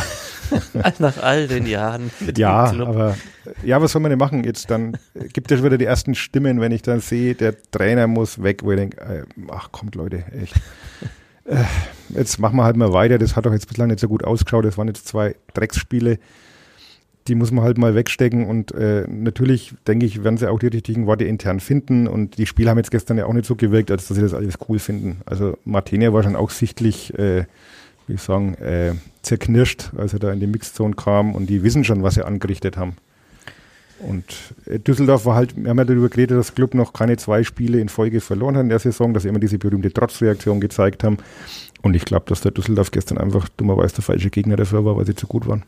Nach 0.99 1.23
all 1.23 1.49
den 1.49 1.67
Jahren 1.67 2.11
Ja, 2.37 2.73
aber 2.73 3.17
ja, 3.63 3.81
was 3.81 3.93
soll 3.93 4.03
man 4.03 4.11
denn 4.11 4.19
machen? 4.19 4.45
Jetzt 4.45 4.71
dann 4.71 4.97
gibt 5.33 5.51
es 5.51 5.63
wieder 5.63 5.79
die 5.79 5.85
ersten 5.85 6.15
Stimmen, 6.15 6.61
wenn 6.61 6.73
ich 6.73 6.83
dann 6.83 7.01
sehe, 7.01 7.35
der 7.35 7.55
Trainer 7.71 8.07
muss 8.07 8.43
weg, 8.43 8.63
wo 8.63 8.73
ich 8.73 8.79
denke, 8.79 9.01
äh, 9.01 9.25
ach 9.51 9.73
kommt 9.73 9.95
Leute, 9.95 10.25
echt. 10.33 10.55
Äh, 11.49 11.65
jetzt 12.11 12.39
machen 12.39 12.57
wir 12.57 12.65
halt 12.65 12.77
mal 12.77 12.93
weiter. 12.93 13.17
Das 13.17 13.35
hat 13.35 13.47
doch 13.47 13.55
jetzt 13.55 13.69
bislang 13.69 13.89
nicht 13.89 14.01
so 14.01 14.09
gut 14.09 14.23
ausgeschaut. 14.23 14.67
Das 14.67 14.77
waren 14.77 14.87
jetzt 14.87 15.09
zwei 15.09 15.35
Drecksspiele. 15.55 16.19
Die 17.27 17.35
muss 17.35 17.51
man 17.53 17.65
halt 17.65 17.79
mal 17.79 17.95
wegstecken 17.95 18.47
und 18.47 18.73
äh, 18.73 19.07
natürlich, 19.09 19.75
denke 19.87 20.05
ich, 20.05 20.25
werden 20.25 20.37
sie 20.37 20.51
auch 20.51 20.59
die 20.59 20.67
richtigen 20.67 21.07
Worte 21.07 21.25
intern 21.25 21.61
finden 21.61 22.07
und 22.07 22.37
die 22.37 22.45
Spieler 22.45 22.71
haben 22.71 22.79
jetzt 22.79 22.91
gestern 22.91 23.17
ja 23.17 23.25
auch 23.25 23.33
nicht 23.33 23.47
so 23.47 23.55
gewirkt, 23.57 23.91
als 23.91 24.09
dass 24.09 24.17
sie 24.17 24.23
das 24.23 24.35
alles 24.35 24.57
cool 24.69 24.79
finden. 24.79 25.23
Also 25.25 25.57
Martinia 25.65 26.13
war 26.13 26.23
schon 26.23 26.37
auch 26.37 26.51
sichtlich, 26.51 27.19
äh, 27.19 27.45
wie 28.09 28.15
ich 28.15 28.23
sagen, 28.23 28.55
äh, 28.55 28.95
zerknirscht, 29.23 29.91
als 29.97 30.13
er 30.13 30.19
da 30.19 30.33
in 30.33 30.41
die 30.41 30.47
Mixzone 30.47 30.95
kam 30.95 31.35
und 31.35 31.49
die 31.49 31.63
wissen 31.63 31.85
schon, 31.85 32.03
was 32.03 32.15
sie 32.15 32.25
angerichtet 32.25 32.77
haben. 32.77 32.97
Und 34.01 34.25
äh, 34.67 34.79
Düsseldorf 34.79 35.27
war 35.27 35.35
halt, 35.35 35.57
wir 35.57 35.71
haben 35.71 35.79
ja 35.79 35.85
darüber 35.85 36.09
geredet, 36.09 36.39
dass 36.39 36.55
Club 36.55 36.75
noch 36.75 36.93
keine 36.93 37.17
zwei 37.17 37.43
Spiele 37.43 37.81
in 37.81 37.89
Folge 37.89 38.21
verloren 38.21 38.57
hat 38.57 38.63
in 38.63 38.69
der 38.69 38.79
Saison, 38.79 39.13
dass 39.13 39.25
sie 39.25 39.29
immer 39.29 39.41
diese 39.41 39.59
berühmte 39.59 39.93
Trotzreaktion 39.93 40.61
gezeigt 40.61 41.05
haben. 41.05 41.19
Und 41.83 41.95
ich 41.95 42.05
glaube, 42.05 42.27
dass 42.27 42.41
der 42.41 42.53
Düsseldorf 42.53 42.91
gestern 42.91 43.19
einfach 43.19 43.49
dummerweise 43.51 43.97
der 43.97 44.05
falsche 44.05 44.31
Gegner 44.31 44.57
dafür 44.57 44.85
war, 44.85 44.97
weil 44.97 45.07
sie 45.07 45.15
zu 45.15 45.27
gut 45.27 45.47
waren. 45.47 45.65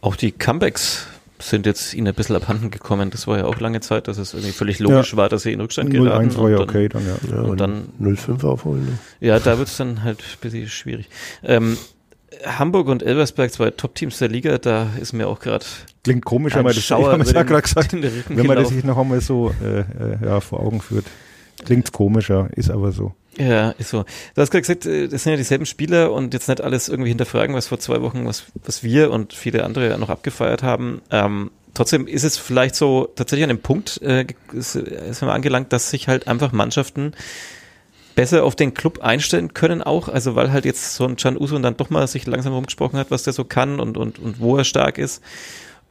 Auch 0.00 0.16
die 0.16 0.32
Comebacks 0.32 1.06
sind 1.38 1.66
jetzt 1.66 1.92
ihnen 1.94 2.08
ein 2.08 2.14
bisschen 2.14 2.36
abhanden 2.36 2.70
gekommen. 2.70 3.10
Das 3.10 3.26
war 3.26 3.38
ja 3.38 3.44
auch 3.44 3.60
lange 3.60 3.80
Zeit, 3.80 4.08
dass 4.08 4.18
es 4.18 4.34
irgendwie 4.34 4.52
völlig 4.52 4.78
logisch 4.78 5.16
war, 5.16 5.28
dass 5.28 5.42
sie 5.42 5.52
in 5.52 5.60
Rückstand 5.60 5.90
geraten. 5.90 6.30
0-1 6.30 6.38
war 6.38 6.50
ja 6.50 6.56
und 6.58 6.60
dann- 6.60 6.68
okay 6.68 6.88
dann, 6.88 7.06
ja. 7.06 7.36
Ja, 7.36 7.42
Und 7.42 7.60
dann- 7.60 7.88
0,5 7.98 8.44
aufholen. 8.44 8.84
Ne? 8.86 8.98
Ja, 9.20 9.38
da 9.38 9.58
wird 9.58 9.68
es 9.68 9.76
dann 9.76 10.02
halt 10.02 10.18
ein 10.20 10.40
bisschen 10.40 10.68
schwierig. 10.68 11.08
Ähm, 11.42 11.76
Hamburg 12.44 12.88
und 12.88 13.02
Elversberg, 13.02 13.52
zwei 13.52 13.70
Top-Teams 13.70 14.18
der 14.18 14.28
Liga, 14.28 14.58
da 14.58 14.88
ist 15.00 15.12
mir 15.12 15.28
auch 15.28 15.40
gerade 15.40 15.64
Klingt 16.04 16.24
komisch, 16.24 16.52
ein 16.52 16.58
wenn 16.58 16.64
man 16.64 16.70
das, 16.70 16.78
ich 16.78 16.86
Schauer 16.86 17.10
habe 17.12 17.22
es 17.22 17.30
über 17.30 17.40
ja 17.40 17.44
gerade 17.44 17.62
gesagt, 17.62 17.92
wenn 17.92 18.46
man 18.46 18.56
das 18.56 18.68
sich 18.68 18.84
noch 18.84 18.98
einmal 18.98 19.20
so 19.20 19.52
äh, 19.64 19.80
äh, 19.80 19.84
ja, 20.24 20.40
vor 20.40 20.60
Augen 20.60 20.80
führt. 20.80 21.06
Klingt 21.64 21.92
komisch, 21.92 22.28
ja, 22.28 22.46
ist 22.54 22.70
aber 22.70 22.92
so. 22.92 23.14
Ja, 23.38 23.70
ist 23.72 23.90
so. 23.90 24.04
Du 24.34 24.40
hast 24.40 24.50
gerade 24.50 24.62
gesagt, 24.62 24.86
äh, 24.86 25.08
das 25.08 25.22
sind 25.22 25.32
ja 25.32 25.36
dieselben 25.36 25.66
Spieler 25.66 26.12
und 26.12 26.32
jetzt 26.32 26.48
nicht 26.48 26.60
alles 26.60 26.88
irgendwie 26.88 27.10
hinterfragen, 27.10 27.54
was 27.54 27.66
vor 27.68 27.78
zwei 27.78 28.00
Wochen, 28.00 28.26
was, 28.26 28.44
was 28.64 28.82
wir 28.82 29.10
und 29.10 29.32
viele 29.32 29.64
andere 29.64 29.98
noch 29.98 30.08
abgefeiert 30.08 30.62
haben. 30.62 31.02
Ähm, 31.10 31.50
trotzdem 31.74 32.06
ist 32.06 32.24
es 32.24 32.38
vielleicht 32.38 32.74
so 32.74 33.08
tatsächlich 33.14 33.44
an 33.44 33.50
dem 33.50 33.60
Punkt, 33.60 34.00
äh, 34.02 34.26
ist, 34.52 34.76
ist 34.76 35.20
man 35.20 35.30
angelangt, 35.30 35.72
dass 35.72 35.90
sich 35.90 36.08
halt 36.08 36.28
einfach 36.28 36.52
Mannschaften 36.52 37.12
besser 38.14 38.44
auf 38.44 38.56
den 38.56 38.72
Club 38.72 39.00
einstellen 39.02 39.52
können 39.52 39.82
auch, 39.82 40.08
also 40.08 40.34
weil 40.34 40.50
halt 40.50 40.64
jetzt 40.64 40.94
so 40.94 41.04
ein 41.04 41.16
Can 41.16 41.36
Uso 41.36 41.58
dann 41.58 41.76
doch 41.76 41.90
mal 41.90 42.08
sich 42.08 42.26
langsam 42.26 42.54
rumgesprochen 42.54 42.98
hat, 42.98 43.10
was 43.10 43.24
der 43.24 43.34
so 43.34 43.44
kann 43.44 43.78
und, 43.78 43.98
und, 43.98 44.18
und 44.18 44.40
wo 44.40 44.56
er 44.56 44.64
stark 44.64 44.96
ist 44.96 45.22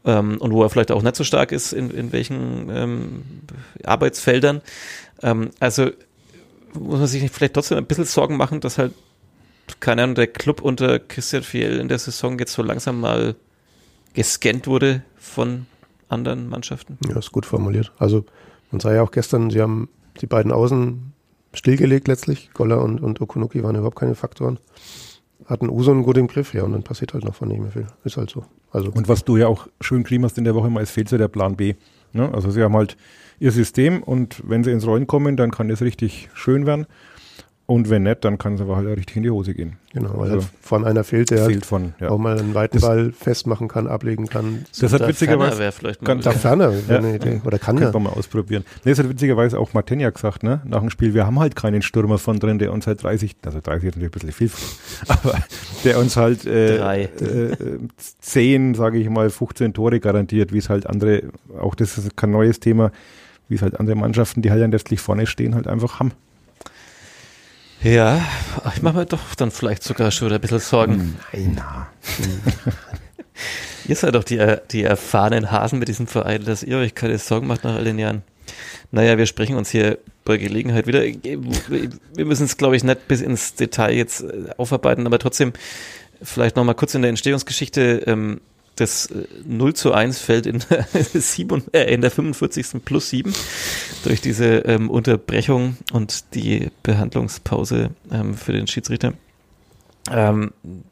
ähm, 0.06 0.38
und 0.40 0.52
wo 0.52 0.64
er 0.64 0.72
vielleicht 0.72 0.92
auch 0.92 1.04
nicht 1.04 1.16
so 1.16 1.24
stark 1.24 1.52
ist, 1.52 1.72
in, 1.72 1.92
in 1.92 2.12
welchen 2.12 2.70
ähm, 2.72 3.24
Arbeitsfeldern. 3.84 4.62
Ähm, 5.22 5.52
also 5.60 5.92
muss 6.80 7.00
man 7.00 7.08
sich 7.08 7.22
nicht 7.22 7.34
vielleicht 7.34 7.54
trotzdem 7.54 7.78
ein 7.78 7.86
bisschen 7.86 8.06
Sorgen 8.06 8.38
machen, 8.38 8.60
dass 8.60 8.78
halt, 8.78 8.94
keine 9.80 10.04
Ahnung, 10.04 10.16
der 10.16 10.28
Club 10.28 10.62
unter 10.62 11.00
Christian 11.00 11.44
Fiel 11.44 11.78
in 11.78 11.88
der 11.88 12.00
Saison 12.00 12.38
jetzt 12.40 12.54
so 12.54 12.62
langsam 12.62 13.00
mal 13.00 13.36
gescannt 14.14 14.68
wurde 14.68 15.04
von 15.18 15.66
anderen 16.10 16.48
Mannschaften. 16.50 16.98
Ja, 17.10 17.18
ist 17.18 17.32
gut 17.32 17.46
formuliert. 17.46 17.92
Also 17.98 18.26
man 18.72 18.80
sah 18.80 18.94
ja 18.94 19.02
auch 19.02 19.12
gestern, 19.12 19.50
sie 19.50 19.62
haben 19.62 19.90
die 20.22 20.28
beiden 20.28 20.52
Außen 20.52 21.14
stillgelegt 21.54 22.08
letztlich. 22.08 22.52
Goller 22.54 22.82
und, 22.82 23.02
und 23.02 23.22
Okunuki 23.22 23.64
waren 23.64 23.76
überhaupt 23.76 23.98
keine 23.98 24.16
Faktoren. 24.16 24.60
Hatten 25.46 25.70
Uso 25.70 25.94
gut 26.02 26.18
im 26.18 26.28
Griff, 26.28 26.54
ja, 26.54 26.64
und 26.64 26.72
dann 26.72 26.84
passiert 26.84 27.14
halt 27.14 27.24
noch 27.24 27.36
von 27.36 27.50
nicht 27.50 27.62
mehr 27.62 27.72
viel. 27.72 27.88
Ist 28.04 28.18
halt 28.18 28.30
so. 28.30 28.46
Also 28.72 28.92
Und 28.92 29.08
was 29.08 29.24
du 29.26 29.38
ja 29.38 29.48
auch 29.48 29.68
schön 29.82 30.04
geschrieben 30.04 30.26
hast 30.26 30.38
in 30.38 30.44
der 30.44 30.56
Woche 30.56 30.70
mal, 30.70 30.82
es 30.82 30.92
fehlt 30.92 31.10
so 31.10 31.18
der 31.18 31.28
Plan 31.28 31.56
B. 31.56 31.76
Ne? 32.14 32.34
Also 32.34 32.50
sie 32.52 32.64
haben 32.64 32.76
halt 32.76 32.98
ihr 33.40 33.52
System 33.52 34.02
und 34.04 34.42
wenn 34.46 34.64
sie 34.64 34.72
ins 34.72 34.86
Rollen 34.86 35.08
kommen, 35.08 35.38
dann 35.38 35.52
kann 35.52 35.68
das 35.70 35.82
richtig 35.82 36.30
schön 36.34 36.66
werden. 36.66 36.86
Und 37.68 37.90
wenn 37.90 38.04
nicht, 38.04 38.24
dann 38.24 38.38
kann 38.38 38.54
es 38.54 38.62
aber 38.62 38.76
halt 38.76 38.88
auch 38.88 38.96
richtig 38.96 39.18
in 39.18 39.24
die 39.24 39.32
Hose 39.32 39.56
gehen. 39.56 39.78
genau, 39.92 40.12
weil 40.20 40.30
also 40.34 40.36
halt 40.36 40.50
von 40.62 40.86
einer 40.86 41.04
fehlt, 41.04 41.32
der 41.32 41.46
Fehlt 41.48 41.66
von, 41.66 41.96
ja. 42.00 42.10
auch 42.12 42.20
mal 42.20 42.38
einen 42.40 42.54
weiten 42.54 42.78
Das- 42.78 42.84
Ball 42.88 43.12
festmachen 43.12 43.68
kann, 43.68 43.88
ablegen 43.88 44.28
kann. 44.28 44.66
Das 44.80 44.94
hat 44.94 45.02
Da 45.02 45.08
witzigerweise 45.08 45.48
Ferner 45.56 45.60
wäre 45.62 45.72
vielleicht 45.72 46.02
mal 46.04 46.08
ganz- 46.10 46.26
Da 46.26 46.32
ferner, 46.34 46.72
wäre 46.72 46.84
Ja. 46.88 46.98
eine 47.00 47.16
Idee. 47.16 47.42
Oder 47.44 47.58
kann. 47.58 47.78
Könnte 47.78 47.94
man 47.94 48.04
mal 48.04 48.10
ausprobieren. 48.12 48.64
Nee, 48.84 48.92
das 48.92 49.00
hat 49.00 49.10
witzigerweise 49.10 49.58
auch 49.58 49.74
Martenja 49.74 50.12
gesagt, 50.12 50.44
ne? 50.44 50.62
Nach 50.64 50.80
dem 50.82 50.92
Spiel, 50.92 51.16
wir 51.16 51.26
haben 51.26 51.40
halt 51.40 51.56
keinen 51.56 51.82
Stürmer 51.82 52.20
von 52.20 52.38
drin, 52.38 52.60
der 52.60 52.72
uns 52.72 52.86
halt 52.86 53.02
30, 53.02 53.36
also 53.44 53.60
30 53.64 53.90
ist 53.90 53.96
natürlich 53.96 54.10
ein 54.10 54.12
bisschen 54.12 54.32
viel, 54.32 54.52
aber 55.08 55.34
der 55.84 55.98
uns 55.98 56.18
halt 56.18 56.46
äh, 56.46 56.78
Drei. 56.78 57.10
äh, 57.20 57.26
äh, 57.26 57.80
10, 58.20 58.76
sage 58.76 59.00
ich 59.00 59.10
mal, 59.10 59.32
15 59.32 59.74
Tore 59.74 60.00
garantiert, 60.00 60.54
wie 60.54 60.60
es 60.60 60.70
halt 60.70 60.86
andere, 60.86 61.24
auch 61.60 61.74
das 61.74 61.98
ist 61.98 62.16
kein 62.16 62.30
neues 62.30 62.60
Thema, 62.60 62.92
wie 63.50 63.56
es 63.56 63.62
halt 63.62 63.80
andere 63.80 63.96
Mannschaften, 63.96 64.42
die 64.42 64.52
halt 64.52 64.62
dann 64.62 64.72
letztlich 64.72 65.00
vorne 65.00 65.28
stehen, 65.28 65.56
halt 65.56 65.68
einfach 65.68 66.00
haben. 66.00 66.12
Ja, 67.84 68.26
ich 68.76 68.82
mache 68.82 68.98
mir 68.98 69.06
doch 69.06 69.36
dann 69.36 69.52
vielleicht 69.52 69.84
sogar 69.84 70.10
schon 70.12 70.28
wieder 70.28 70.36
ein 70.38 70.42
bisschen 70.42 70.60
Sorgen. 70.60 71.18
Nein, 71.32 71.54
na. 71.56 71.88
Ihr 73.88 73.96
seid 73.96 74.16
doch 74.16 74.24
die, 74.24 74.44
die 74.72 74.84
erfahrenen 74.84 75.52
Hasen 75.52 75.78
mit 75.78 75.88
diesem 75.88 76.08
Verein, 76.08 76.44
dass 76.44 76.64
ihr 76.64 76.78
euch 76.78 76.96
keine 76.96 77.20
Sorgen 77.20 77.46
macht 77.46 77.64
nach 77.64 77.76
all 77.76 77.84
den 77.84 78.00
Jahren. 78.00 78.24
Naja, 78.92 79.18
wir 79.18 79.26
sprechen 79.28 79.56
uns 79.56 79.70
hier 79.70 80.00
bei 80.24 80.38
Gelegenheit 80.38 80.88
wieder. 80.88 81.02
Wir 81.04 82.26
müssen 82.26 82.46
es, 82.46 82.58
glaube 82.58 82.76
ich, 82.76 82.84
nicht 82.84 83.08
bis 83.08 83.22
ins 83.22 83.54
Detail 83.56 83.94
jetzt 83.94 84.22
äh, 84.22 84.50
aufarbeiten, 84.58 85.06
aber 85.06 85.20
trotzdem 85.20 85.54
vielleicht 86.22 86.56
nochmal 86.56 86.76
kurz 86.76 86.96
in 86.96 87.04
der 87.04 87.10
Entstehungsgeschichte. 87.10 88.04
Ähm, 88.08 88.42
das 88.76 89.10
0 89.46 89.70
äh, 89.70 89.74
zu 89.74 89.94
1 89.94 90.20
fällt 90.20 90.46
in 90.46 90.64
der, 90.70 90.86
7, 90.94 91.64
äh, 91.74 91.94
in 91.94 92.02
der 92.02 92.12
45. 92.12 92.84
plus 92.84 93.10
7 93.10 93.34
durch 94.04 94.22
diese 94.22 94.46
ähm, 94.60 94.90
Unterbrechung 94.90 95.78
und 95.94 96.34
die 96.36 96.70
Behandlungspause 96.84 97.92
ähm, 98.12 98.36
für 98.36 98.54
den 98.54 98.68
Schiedsrichter. 98.68 99.14
Ähm, 100.12 100.52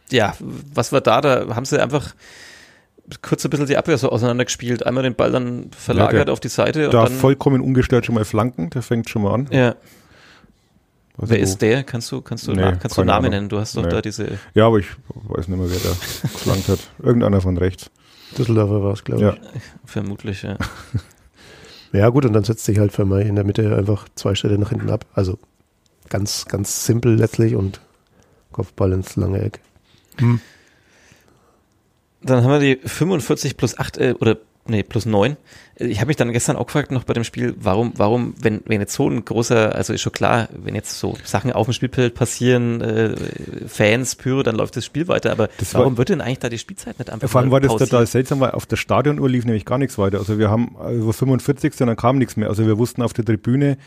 ja, 0.09 0.35
was 0.39 0.91
war 0.91 1.01
da? 1.01 1.21
Da 1.21 1.55
haben 1.55 1.65
sie 1.65 1.81
einfach 1.81 2.15
kurz 3.21 3.43
ein 3.45 3.49
bisschen 3.49 3.67
die 3.67 3.77
Abwehr 3.77 3.97
so 3.97 4.09
auseinandergespielt. 4.09 4.85
Einmal 4.85 5.03
den 5.03 5.15
Ball 5.15 5.31
dann 5.31 5.69
verlagert 5.77 6.27
Ja, 6.27 6.33
auf 6.33 6.39
die 6.39 6.47
Seite. 6.47 6.89
Da 6.89 7.07
vollkommen 7.07 7.61
ungestört 7.61 8.05
schon 8.05 8.15
mal 8.15 8.25
flanken, 8.25 8.69
der 8.69 8.81
fängt 8.81 9.09
schon 9.09 9.23
mal 9.23 9.33
an. 9.33 9.47
ja. 9.51 9.75
Also 11.17 11.31
Wer 11.31 11.39
ist 11.39 11.61
der? 11.61 11.83
Kannst 11.83 12.11
du, 12.11 12.21
kannst 12.21 12.47
du, 12.47 12.53
Nee, 12.53 12.61
na, 12.61 12.75
kannst 12.75 12.97
du 12.97 13.03
Namen 13.03 13.25
Ahnung. 13.25 13.29
nennen? 13.31 13.49
Du 13.49 13.59
hast 13.59 13.75
doch 13.77 13.83
Nee. 13.83 13.89
da 13.89 14.01
diese. 14.01 14.39
Ja, 14.55 14.65
aber 14.67 14.79
ich 14.79 14.87
weiß 15.13 15.47
nicht 15.47 15.59
mehr, 15.59 15.69
wer 15.69 15.79
da 15.79 15.89
geflankt 16.23 16.67
hat. 16.69 16.79
Irgendeiner 17.01 17.39
von 17.41 17.57
rechts. 17.57 17.91
Düsseldorfer 18.37 18.83
war 18.83 18.93
es, 18.93 19.03
glaube 19.03 19.21
Ja. 19.21 19.33
ich. 19.33 19.39
Vermutlich, 19.85 20.41
ja. 20.43 20.57
Ja 21.95 22.09
gut, 22.09 22.25
und 22.25 22.33
dann 22.33 22.43
setzt 22.43 22.65
sich 22.65 22.79
halt 22.79 22.91
für 22.91 23.05
Mai 23.05 23.21
in 23.21 23.35
der 23.35 23.43
Mitte 23.45 23.77
einfach 23.77 24.07
zwei 24.15 24.33
Schritte 24.33 24.57
nach 24.57 24.69
hinten 24.69 24.89
ab. 24.89 25.05
Also 25.13 25.37
ganz, 26.09 26.45
ganz 26.45 26.87
simpel 26.87 27.13
letztlich 27.13 27.53
und 27.55 27.81
Kopfball 28.51 28.93
ins 28.93 29.15
lange 29.15 29.39
Eck. 29.43 29.59
Dann 30.17 30.39
haben 32.43 32.49
wir 32.49 32.57
die 32.59 32.79
45 32.87 33.57
plus 33.57 33.77
8, 33.77 33.97
äh, 33.97 34.15
oder 34.19 34.37
nee, 34.67 34.83
plus 34.83 35.05
9. 35.05 35.35
Ich 35.77 35.97
habe 35.99 36.07
mich 36.07 36.15
dann 36.17 36.31
gestern 36.31 36.55
auch 36.55 36.67
gefragt, 36.67 36.91
noch 36.91 37.03
bei 37.03 37.13
dem 37.13 37.23
Spiel, 37.23 37.55
warum, 37.59 37.93
warum, 37.97 38.35
wenn, 38.39 38.61
wenn 38.65 38.79
jetzt 38.79 38.93
so 38.93 39.09
ein 39.09 39.25
großer, 39.25 39.73
also 39.75 39.91
ist 39.93 40.01
schon 40.01 40.11
klar, 40.11 40.47
wenn 40.55 40.75
jetzt 40.75 40.99
so 40.99 41.17
Sachen 41.23 41.51
auf 41.51 41.65
dem 41.67 41.73
Spielfeld 41.73 42.13
passieren, 42.13 42.79
äh, 42.81 43.15
Fans, 43.67 44.15
Pyro, 44.15 44.43
dann 44.43 44.55
läuft 44.55 44.77
das 44.77 44.85
Spiel 44.85 45.07
weiter, 45.07 45.31
aber 45.31 45.49
Das 45.57 45.73
war- 45.73 45.81
warum 45.81 45.97
wird 45.97 46.09
denn 46.09 46.21
eigentlich 46.21 46.39
da 46.39 46.49
die 46.49 46.59
Spielzeit 46.59 46.99
nicht 46.99 47.09
einfach 47.09 47.27
Vor 47.27 47.41
allem 47.41 47.51
war 47.51 47.59
das 47.59 47.75
total 47.75 48.05
seltsam, 48.05 48.39
weil 48.39 48.51
auf 48.51 48.65
der 48.65 48.77
Stadionuhr 48.77 49.29
lief 49.29 49.45
nämlich 49.45 49.65
gar 49.65 49.77
nichts 49.79 49.97
weiter. 49.97 50.19
Also 50.19 50.37
wir 50.37 50.49
haben 50.51 50.75
also 50.79 51.11
45. 51.11 51.81
und 51.81 51.87
dann 51.87 51.95
kam 51.97 52.17
nichts 52.19 52.37
mehr. 52.37 52.49
Also 52.49 52.65
wir 52.67 52.77
wussten 52.77 53.01
auf 53.01 53.13
der 53.13 53.25
Tribüne, 53.25 53.77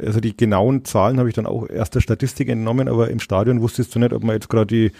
also 0.00 0.20
die 0.20 0.36
genauen 0.36 0.84
Zahlen 0.84 1.18
habe 1.18 1.28
ich 1.28 1.34
dann 1.34 1.46
auch 1.46 1.68
erst 1.68 1.94
der 1.94 2.00
Statistik 2.00 2.48
entnommen, 2.48 2.88
aber 2.88 3.10
im 3.10 3.20
Stadion 3.20 3.60
wusstest 3.60 3.94
du 3.94 3.98
nicht, 3.98 4.12
ob 4.12 4.22
wir 4.22 4.32
jetzt 4.34 4.48
gerade 4.48 4.66
die 4.66 4.92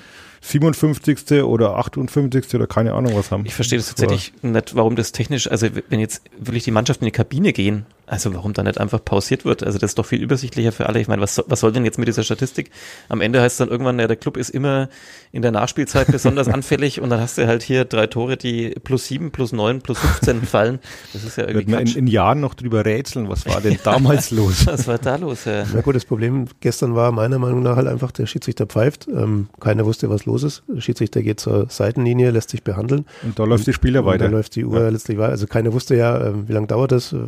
57. 0.42 1.42
oder 1.44 1.76
58. 1.76 2.55
oder 2.55 2.66
keine 2.66 2.94
Ahnung 2.94 3.14
was 3.16 3.31
haben. 3.31 3.46
Ich 3.46 3.55
verstehe 3.55 3.78
das 3.78 3.88
tatsächlich 3.88 4.33
nicht, 4.42 4.74
warum 4.74 4.96
das 4.96 5.12
technisch, 5.12 5.50
also 5.50 5.68
wenn 5.88 6.00
jetzt 6.00 6.22
wirklich 6.38 6.64
die 6.64 6.72
Mannschaften 6.72 7.05
in 7.05 7.07
die 7.09 7.12
Kabine 7.16 7.52
gehen, 7.52 7.87
also 8.07 8.35
warum 8.35 8.52
da 8.52 8.62
nicht 8.62 8.78
einfach 8.78 9.02
pausiert 9.02 9.44
wird. 9.46 9.62
Also 9.62 9.78
das 9.78 9.92
ist 9.92 9.98
doch 9.98 10.05
viel 10.05 10.20
übersichtlicher 10.20 10.72
für 10.72 10.87
alle. 10.87 11.00
Ich 11.00 11.09
meine, 11.09 11.22
was, 11.22 11.37
soll- 11.37 11.44
was 11.48 11.61
soll 11.61 11.72
denn 11.72 11.85
jetzt 11.85 11.98
mit 11.98 12.09
dieser 12.09 12.24
Statistik? 12.24 12.70
Am 13.09 13.20
Ende 13.22 13.40
heißt 13.40 13.55
es 13.55 13.59
dann 13.59 13.68
irgendwann, 13.68 13.98
ja, 13.98 14.07
der 14.07 14.16
Club 14.16 14.37
ist 14.37 14.50
immer 14.50 14.90
in 15.31 15.40
der 15.40 15.50
Nachspielzeit 15.52 16.09
besonders 16.09 16.48
anfällig 16.48 17.00
und 17.00 17.09
dann 17.09 17.20
hast 17.20 17.38
du 17.38 17.46
halt 17.46 17.62
hier 17.62 17.85
drei 17.87 18.09
Tore, 18.09 18.37
die 18.37 18.70
plus 18.83 19.07
sieben, 19.07 19.31
plus 19.31 19.52
neun, 19.52 19.81
plus 19.81 19.98
15 19.98 20.42
fallen. 20.46 20.81
Das 21.14 21.24
ist 21.24 21.37
ja 21.37 21.44
Wird 21.46 21.57
irgendwie 21.57 21.74
man 21.74 21.87
in, 21.87 21.96
in 21.96 22.07
Jahren 22.07 22.40
noch 22.40 22.52
drüber 22.55 22.85
rätseln, 22.85 23.28
was 23.31 23.46
war 23.46 23.61
denn 23.62 23.78
damals 23.83 24.31
los? 24.33 24.66
Was 24.66 24.87
war 24.88 24.98
da 24.98 25.16
los? 25.16 25.46
Ja. 25.46 25.64
Na 25.72 25.81
gut, 25.81 25.94
das 25.94 26.05
Problem 26.05 26.46
gestern 26.61 26.94
war 26.94 27.12
meiner 27.12 27.38
Meinung 27.38 27.62
nach 27.62 27.76
halt 27.76 27.87
einfach, 27.87 28.11
der 28.11 28.26
Schiedsrichter 28.26 28.66
pfeift. 28.66 29.07
Ähm, 29.09 29.48
keiner 29.61 29.87
wusste, 29.87 30.11
was 30.11 30.26
los 30.26 30.32
ist. 30.42 30.62
Der 30.68 30.81
Schiedsrichter 30.81 31.23
geht 31.23 31.38
zur 31.40 31.66
Seitenlinie, 31.68 32.31
lässt 32.31 32.51
sich 32.51 32.62
behandeln. 32.62 33.05
Und 33.23 33.38
da 33.38 33.45
läuft 33.45 33.66
die 33.66 33.73
Spieler 33.73 34.05
weiter. 34.07 34.25
dann 34.25 34.33
läuft 34.33 34.57
die 34.57 34.64
Uhr 34.64 34.81
Ja. 34.81 34.88
letztlich 34.88 35.18
weiter. 35.18 35.33
Also 35.33 35.47
keiner 35.47 35.73
wusste 35.73 35.95
ja, 35.97 36.29
ähm, 36.29 36.49
wie 36.49 36.53
lange 36.55 36.66
dauert 36.66 36.92
das, 36.92 37.12
äh, 37.12 37.18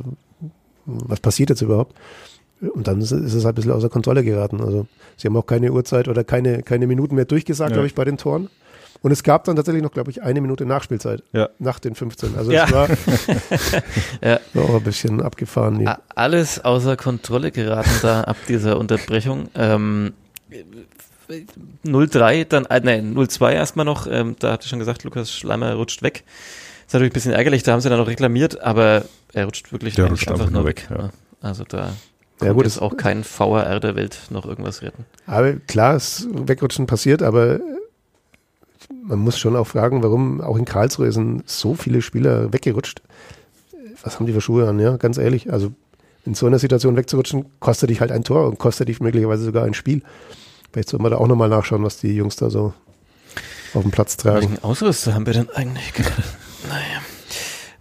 was 0.86 1.20
passiert 1.20 1.50
jetzt 1.50 1.60
überhaupt. 1.62 1.94
Und 2.74 2.88
dann 2.88 3.00
ist 3.02 3.10
es 3.12 3.44
halt 3.44 3.52
ein 3.52 3.56
bisschen 3.56 3.72
außer 3.72 3.90
Kontrolle 3.90 4.24
geraten. 4.24 4.60
Also 4.62 4.86
sie 5.18 5.28
haben 5.28 5.36
auch 5.36 5.46
keine 5.46 5.70
Uhrzeit 5.72 6.08
oder 6.08 6.24
keine, 6.24 6.62
keine 6.62 6.86
Minuten 6.86 7.14
mehr 7.14 7.26
durchgesagt, 7.26 7.70
Ja. 7.70 7.74
glaube 7.74 7.86
ich, 7.88 7.94
bei 7.94 8.04
den 8.06 8.16
Toren. 8.16 8.48
Und 9.02 9.10
es 9.10 9.22
gab 9.22 9.44
dann 9.44 9.54
tatsächlich 9.56 9.82
noch, 9.82 9.90
glaube 9.92 10.10
ich, 10.10 10.22
eine 10.22 10.40
Minute 10.40 10.64
Nachspielzeit 10.64 11.22
Ja. 11.34 11.50
nach 11.58 11.78
den 11.78 11.94
15. 11.94 12.36
Also 12.38 12.52
Ja. 12.52 12.64
es 12.64 12.72
war 12.72 12.88
Ja. 14.22 14.40
war 14.54 14.64
auch 14.64 14.76
ein 14.76 14.82
bisschen 14.82 15.20
abgefahren. 15.20 15.78
Die, 15.80 15.86
A- 15.86 16.00
Alles 16.14 16.64
außer 16.64 16.96
Kontrolle 16.96 17.50
geraten 17.50 17.90
da 18.00 18.22
ab 18.22 18.36
dieser 18.48 18.78
Unterbrechung. 18.78 19.48
Ähm, 19.56 20.12
0-3, 21.84 22.44
dann, 22.44 22.66
äh, 22.66 22.80
nein, 22.82 23.14
0-2 23.14 23.52
erstmal 23.52 23.84
noch. 23.84 24.06
Ähm, 24.06 24.36
da 24.38 24.52
habt 24.52 24.64
ihr 24.64 24.68
schon 24.68 24.78
gesagt, 24.78 25.04
Lukas 25.04 25.32
Schleimer 25.32 25.74
rutscht 25.74 26.02
weg. 26.02 26.24
ist 26.86 26.92
natürlich 26.92 27.12
ein 27.12 27.14
bisschen 27.14 27.32
ärgerlich, 27.32 27.62
da 27.62 27.72
haben 27.72 27.80
sie 27.80 27.88
dann 27.88 27.98
noch 27.98 28.06
reklamiert, 28.08 28.60
aber 28.60 29.04
er 29.32 29.44
rutscht 29.46 29.72
wirklich 29.72 29.94
Der 29.94 30.08
rutscht 30.08 30.28
einfach 30.30 30.50
nur 30.50 30.64
weg. 30.64 30.86
weg, 30.90 30.98
ja. 30.98 31.10
Also 31.40 31.64
da 31.64 31.92
Ja, 32.42 32.52
gut, 32.52 32.66
es- 32.66 32.78
auch 32.78 32.96
kein 32.96 33.24
VAR 33.24 33.80
der 33.80 33.96
Welt 33.96 34.18
noch 34.30 34.44
irgendwas 34.46 34.82
retten. 34.82 35.04
Aber 35.26 35.52
klar, 35.54 35.96
ist 35.96 36.26
Wegrutschen 36.30 36.86
passiert, 36.86 37.22
aber 37.22 37.60
man 39.02 39.18
muss 39.18 39.38
schon 39.38 39.56
auch 39.56 39.66
fragen, 39.66 40.02
warum 40.02 40.40
auch 40.40 40.56
in 40.56 40.64
Karlsruhe 40.64 41.10
sind 41.12 41.48
so 41.48 41.74
viele 41.74 42.02
Spieler 42.02 42.52
weggerutscht. 42.52 43.02
Was 44.02 44.16
haben 44.18 44.26
die 44.26 44.32
für 44.32 44.40
Schuhe 44.42 44.68
an, 44.68 44.78
ja, 44.78 44.96
ganz 44.98 45.16
ehrlich. 45.18 45.50
Also 45.52 45.72
in 46.26 46.34
so 46.34 46.46
einer 46.46 46.58
Situation 46.58 46.96
wegzurutschen, 46.96 47.46
kostet 47.60 47.90
dich 47.90 48.00
halt 48.00 48.12
ein 48.12 48.24
Tor 48.24 48.46
und 48.48 48.58
kostet 48.58 48.88
dich 48.88 49.00
möglicherweise 49.00 49.44
sogar 49.44 49.64
ein 49.64 49.74
Spiel. 49.74 50.02
Vielleicht 50.74 50.88
sollte 50.88 51.04
man 51.04 51.12
da 51.12 51.18
auch 51.18 51.28
nochmal 51.28 51.48
nachschauen, 51.48 51.84
was 51.84 51.98
die 51.98 52.16
Jungs 52.16 52.34
da 52.34 52.50
so 52.50 52.74
auf 53.74 53.82
dem 53.82 53.92
Platz 53.92 54.16
tragen. 54.16 54.40
Welchen 54.40 54.64
Ausrüster 54.64 55.14
haben 55.14 55.24
wir 55.24 55.32
denn 55.32 55.48
eigentlich? 55.50 55.92
Naja. 56.68 57.02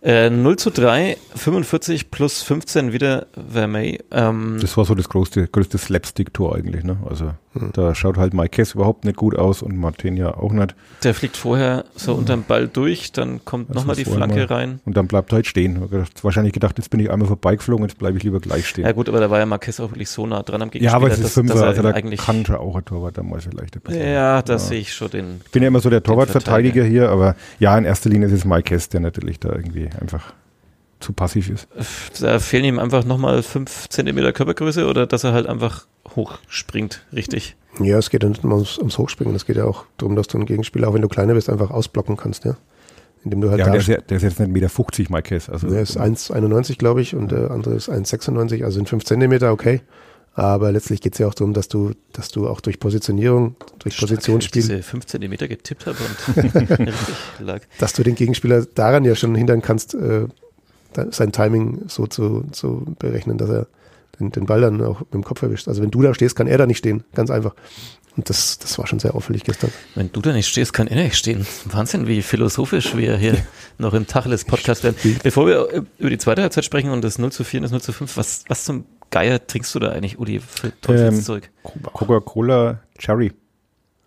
Äh, 0.03 0.29
0 0.29 0.57
zu 0.57 0.69
3, 0.69 1.15
45 1.35 2.11
plus 2.11 2.41
15 2.41 2.91
wieder 2.91 3.27
Vermey. 3.51 3.99
Ähm, 4.11 4.57
Das 4.59 4.75
war 4.75 4.83
so 4.83 4.95
das 4.95 5.07
größte, 5.07 5.47
größte 5.47 5.77
Slapstick-Tor 5.77 6.55
eigentlich. 6.55 6.83
Ne? 6.83 6.97
Also 7.09 7.31
da 7.73 7.93
schaut 7.95 8.17
halt 8.17 8.33
Mike 8.33 8.49
Kess 8.49 8.73
überhaupt 8.73 9.05
nicht 9.05 9.15
gut 9.15 9.37
aus 9.37 9.61
und 9.61 9.77
Martin 9.77 10.17
ja 10.17 10.35
auch 10.35 10.51
nicht. 10.51 10.75
der 11.03 11.13
fliegt 11.13 11.37
vorher 11.37 11.85
so 11.95 12.15
unterm 12.15 12.43
Ball 12.43 12.67
durch, 12.67 13.11
dann 13.11 13.45
kommt 13.45 13.69
Das 13.69 13.75
nochmal 13.75 13.95
die 13.95 14.05
Flanke 14.05 14.37
mal- 14.39 14.45
rein. 14.45 14.79
Und 14.85 14.97
dann 14.97 15.07
bleibt 15.07 15.31
er 15.31 15.35
halt 15.35 15.47
stehen. 15.47 15.87
Wahrscheinlich 16.21 16.51
gedacht, 16.53 16.77
jetzt 16.79 16.89
bin 16.89 16.99
ich 16.99 17.09
einmal 17.11 17.27
vorbeigeflogen, 17.27 17.85
jetzt 17.87 17.97
bleibe 17.99 18.17
ich 18.17 18.23
lieber 18.23 18.39
gleich 18.39 18.67
stehen. 18.67 18.85
Ja 18.85 18.91
gut, 18.91 19.07
aber 19.07 19.19
da 19.21 19.29
war 19.29 19.39
ja 19.39 19.45
Marquez 19.45 19.79
auch 19.79 19.91
wirklich 19.91 20.09
so 20.09 20.25
nah 20.27 20.41
dran 20.43 20.63
am 20.63 20.67
Ja, 20.67 20.71
Gegenspieler, 20.71 20.95
aber 20.95 21.07
es 21.07 21.17
ist 21.19 21.23
dass, 21.25 21.33
Fünfer, 21.35 21.53
dass 21.53 21.61
er 21.61 21.67
also 21.69 21.81
da 21.83 21.89
eigentlich... 21.91 22.19
kann 22.21 22.43
schon 22.45 22.55
auch 22.55 22.75
ein 22.75 22.83
Torwart 22.85 23.17
dann 23.19 23.29
mal 23.29 23.39
vielleicht 23.39 23.75
ein 23.75 23.81
bisschen. 23.81 24.01
ja, 24.11 24.41
da 24.41 24.57
sehe 24.57 24.79
ich 24.79 24.91
schon 24.93 25.11
den... 25.11 25.41
Ich 25.45 25.51
bin 25.51 25.61
ja 25.61 25.67
immer 25.67 25.79
so 25.79 25.89
der 25.91 26.01
Torwartverteidiger 26.03 26.81
Verteidiger. 26.81 27.05
hier, 27.05 27.09
aber 27.09 27.35
ja, 27.59 27.77
in 27.77 27.85
erster 27.85 28.09
Linie 28.09 28.27
ist 28.27 28.33
es 28.33 28.45
Mike 28.45 28.63
Kess, 28.63 28.89
der 28.89 28.99
natürlich 28.99 29.39
da 29.39 29.49
irgendwie 29.53 29.89
einfach 30.01 30.33
zu 30.99 31.13
passiv 31.13 31.49
ist. 31.49 31.67
Da 32.21 32.39
fehlen 32.39 32.63
ihm 32.63 32.79
einfach 32.79 33.03
nochmal 33.03 33.43
5 33.43 33.89
Zentimeter 33.89 34.31
Körpergröße 34.31 34.87
oder 34.87 35.05
dass 35.05 35.23
er 35.23 35.33
halt 35.33 35.47
einfach 35.47 35.85
hochspringt, 36.15 37.05
richtig. 37.11 37.55
Ja, 37.79 37.97
es 37.97 38.09
geht 38.09 38.23
ja 38.23 38.29
nicht 38.29 38.43
nur 38.43 38.53
ums, 38.53 38.77
ums 38.77 38.97
Hochspringen, 38.97 39.35
es 39.35 39.45
geht 39.45 39.57
ja 39.57 39.65
auch 39.65 39.85
darum, 39.97 40.15
dass 40.15 40.27
du 40.27 40.37
einen 40.37 40.45
Gegenspieler, 40.45 40.87
auch 40.87 40.93
wenn 40.93 41.01
du 41.01 41.09
kleiner 41.09 41.33
bist, 41.33 41.49
einfach 41.49 41.71
ausblocken 41.71 42.17
kannst, 42.17 42.45
ja. 42.45 42.55
Indem 43.23 43.41
du 43.41 43.49
halt 43.49 43.59
Ja, 43.59 43.65
da 43.65 43.71
der 43.71 43.81
ist, 43.81 43.87
ja, 43.87 43.97
der 43.97 44.17
ist 44.17 44.23
jetzt 44.23 44.39
nicht 44.39 44.49
1,50 44.51 44.99
Meter, 44.99 45.11
Mike 45.11 45.29
Kess. 45.29 45.49
Also, 45.49 45.69
Der 45.69 45.81
ist 45.81 45.99
1,91 45.99 46.77
glaube 46.77 47.01
ich 47.01 47.15
und 47.15 47.31
der 47.31 47.51
andere 47.51 47.75
ist 47.75 47.89
1,96, 47.89 48.63
also 48.63 48.75
sind 48.75 48.89
5 48.89 49.03
Zentimeter, 49.05 49.51
okay. 49.51 49.81
Aber 50.35 50.71
letztlich 50.71 50.99
geht 50.99 51.13
es 51.13 51.19
ja 51.19 51.27
auch 51.27 51.35
darum, 51.35 51.53
dass 51.53 51.67
du, 51.67 51.91
dass 52.11 52.29
du 52.29 52.47
auch 52.47 52.59
durch 52.59 52.79
Positionierung, 52.79 53.55
durch 53.79 53.97
Positionsspiel, 53.97 54.61
Dass 54.63 54.69
ich 54.69 54.75
diese 54.77 54.83
5 54.83 55.05
Zentimeter 55.05 55.47
getippt 55.47 55.85
habe 55.85 55.97
und 56.35 56.89
lag. 57.45 57.61
dass 57.77 57.93
du 57.93 58.03
den 58.03 58.15
Gegenspieler 58.15 58.65
daran 58.65 59.05
ja 59.05 59.15
schon 59.15 59.35
hindern 59.35 59.61
kannst, 59.61 59.93
äh, 59.93 60.25
sein 61.11 61.31
Timing 61.31 61.83
so 61.87 62.07
zu, 62.07 62.45
zu 62.51 62.95
berechnen, 62.97 63.37
dass 63.37 63.49
er 63.49 63.67
den, 64.19 64.31
den 64.31 64.45
Ball 64.45 64.61
dann 64.61 64.81
auch 64.81 65.01
mit 65.01 65.13
dem 65.13 65.23
Kopf 65.23 65.41
erwischt. 65.41 65.67
Also 65.67 65.81
wenn 65.81 65.91
du 65.91 66.01
da 66.01 66.13
stehst, 66.13 66.35
kann 66.35 66.47
er 66.47 66.57
da 66.57 66.65
nicht 66.65 66.79
stehen, 66.79 67.03
ganz 67.13 67.29
einfach. 67.29 67.53
Und 68.15 68.29
das, 68.29 68.59
das 68.59 68.77
war 68.77 68.85
schon 68.85 68.99
sehr 68.99 69.15
auffällig 69.15 69.43
gestern. 69.43 69.71
Wenn 69.95 70.11
du 70.11 70.21
da 70.21 70.33
nicht 70.33 70.47
stehst, 70.47 70.71
kann 70.71 70.87
er 70.87 71.01
nicht 71.01 71.15
stehen. 71.15 71.47
Wahnsinn, 71.65 72.07
wie 72.07 72.21
philosophisch 72.21 72.95
wir 72.95 73.17
hier 73.17 73.37
noch 73.79 73.95
im 73.95 74.05
Tacheles-Podcast 74.05 74.83
werden. 74.83 74.97
Bevor 75.23 75.47
wir 75.47 75.73
äh, 75.73 75.81
über 75.97 76.11
die 76.11 76.19
zweite 76.19 76.43
Halbzeit 76.43 76.63
sprechen 76.63 76.91
und 76.91 77.03
das 77.03 77.17
0 77.17 77.31
zu 77.31 77.43
4 77.43 77.59
und 77.59 77.63
das 77.63 77.71
0 77.71 77.81
zu 77.81 77.91
5, 77.91 78.15
was, 78.15 78.43
was 78.47 78.65
zum 78.65 78.85
Geier 79.13 79.45
trinkst 79.45 79.75
du 79.75 79.79
da 79.79 79.91
eigentlich, 79.91 80.17
Udi, 80.17 80.39
für 80.39 80.73
Teufelszeug? 80.81 81.51
Coca-Cola 81.61 82.79
Cherry 82.97 83.31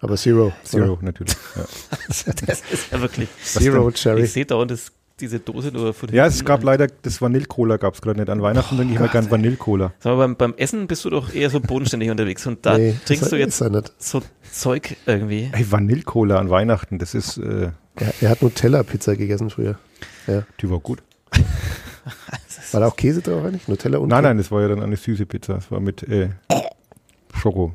Aber 0.00 0.16
Zero. 0.16 0.52
Zero 0.64 0.98
natürlich. 1.00 1.36
Ja. 1.54 1.64
Das 2.08 2.62
ist 2.72 2.90
ja 2.90 3.00
wirklich. 3.00 3.28
Zero 3.40 3.88
Cherry. 3.92 4.24
Ich 4.24 4.32
sehe 4.32 4.44
dauernd 4.46 4.72
das, 4.72 4.90
diese 5.20 5.38
Dose 5.38 5.70
nur 5.70 5.94
von 5.94 6.08
ja, 6.12 6.26
es 6.26 6.44
gab 6.44 6.64
leider, 6.64 6.88
das 6.88 7.22
Vanille-Cola 7.22 7.76
gab 7.76 7.94
es 7.94 8.02
gerade 8.02 8.18
nicht. 8.18 8.28
An 8.28 8.42
Weihnachten 8.42 8.76
trinke 8.76 8.94
ich 8.94 8.98
immer 8.98 9.06
gern 9.06 9.30
Vanille-Cola. 9.30 9.92
Sag 10.00 10.16
mal, 10.16 10.26
beim, 10.26 10.34
beim 10.36 10.54
Essen 10.54 10.88
bist 10.88 11.04
du 11.04 11.10
doch 11.10 11.32
eher 11.32 11.50
so 11.50 11.60
bodenständig 11.60 12.10
unterwegs 12.10 12.44
und 12.48 12.66
da 12.66 12.76
Nee, 12.76 12.96
trinkst 13.06 13.30
du 13.30 13.36
jetzt 13.36 13.62
so 14.00 14.22
Zeug 14.50 14.96
irgendwie. 15.06 15.50
Hey, 15.52 15.70
Vanille-Cola 15.70 16.40
an 16.40 16.50
Weihnachten, 16.50 16.98
das 16.98 17.14
ist, 17.14 17.38
äh, 17.38 17.70
Er, 17.94 18.12
er 18.22 18.30
hat 18.30 18.42
Nutella-Pizza 18.42 19.14
gegessen 19.14 19.50
früher. 19.50 19.78
Ja. 20.26 20.42
die 20.60 20.68
war 20.68 20.80
gut. 20.80 21.00
War 22.76 22.80
da 22.82 22.88
auch 22.88 22.96
Käse 22.96 23.22
drauf 23.22 23.42
eigentlich? 23.42 23.66
Nutella 23.68 23.96
und 23.98 24.08
Nein, 24.08 24.18
Käse? 24.18 24.28
nein, 24.28 24.36
das 24.36 24.50
war 24.50 24.60
ja 24.60 24.68
dann 24.68 24.82
eine 24.82 24.96
süße 24.96 25.24
Pizza. 25.24 25.54
Das 25.54 25.70
war 25.70 25.80
mit 25.80 26.02
äh, 26.02 26.28
Schoko. 27.34 27.72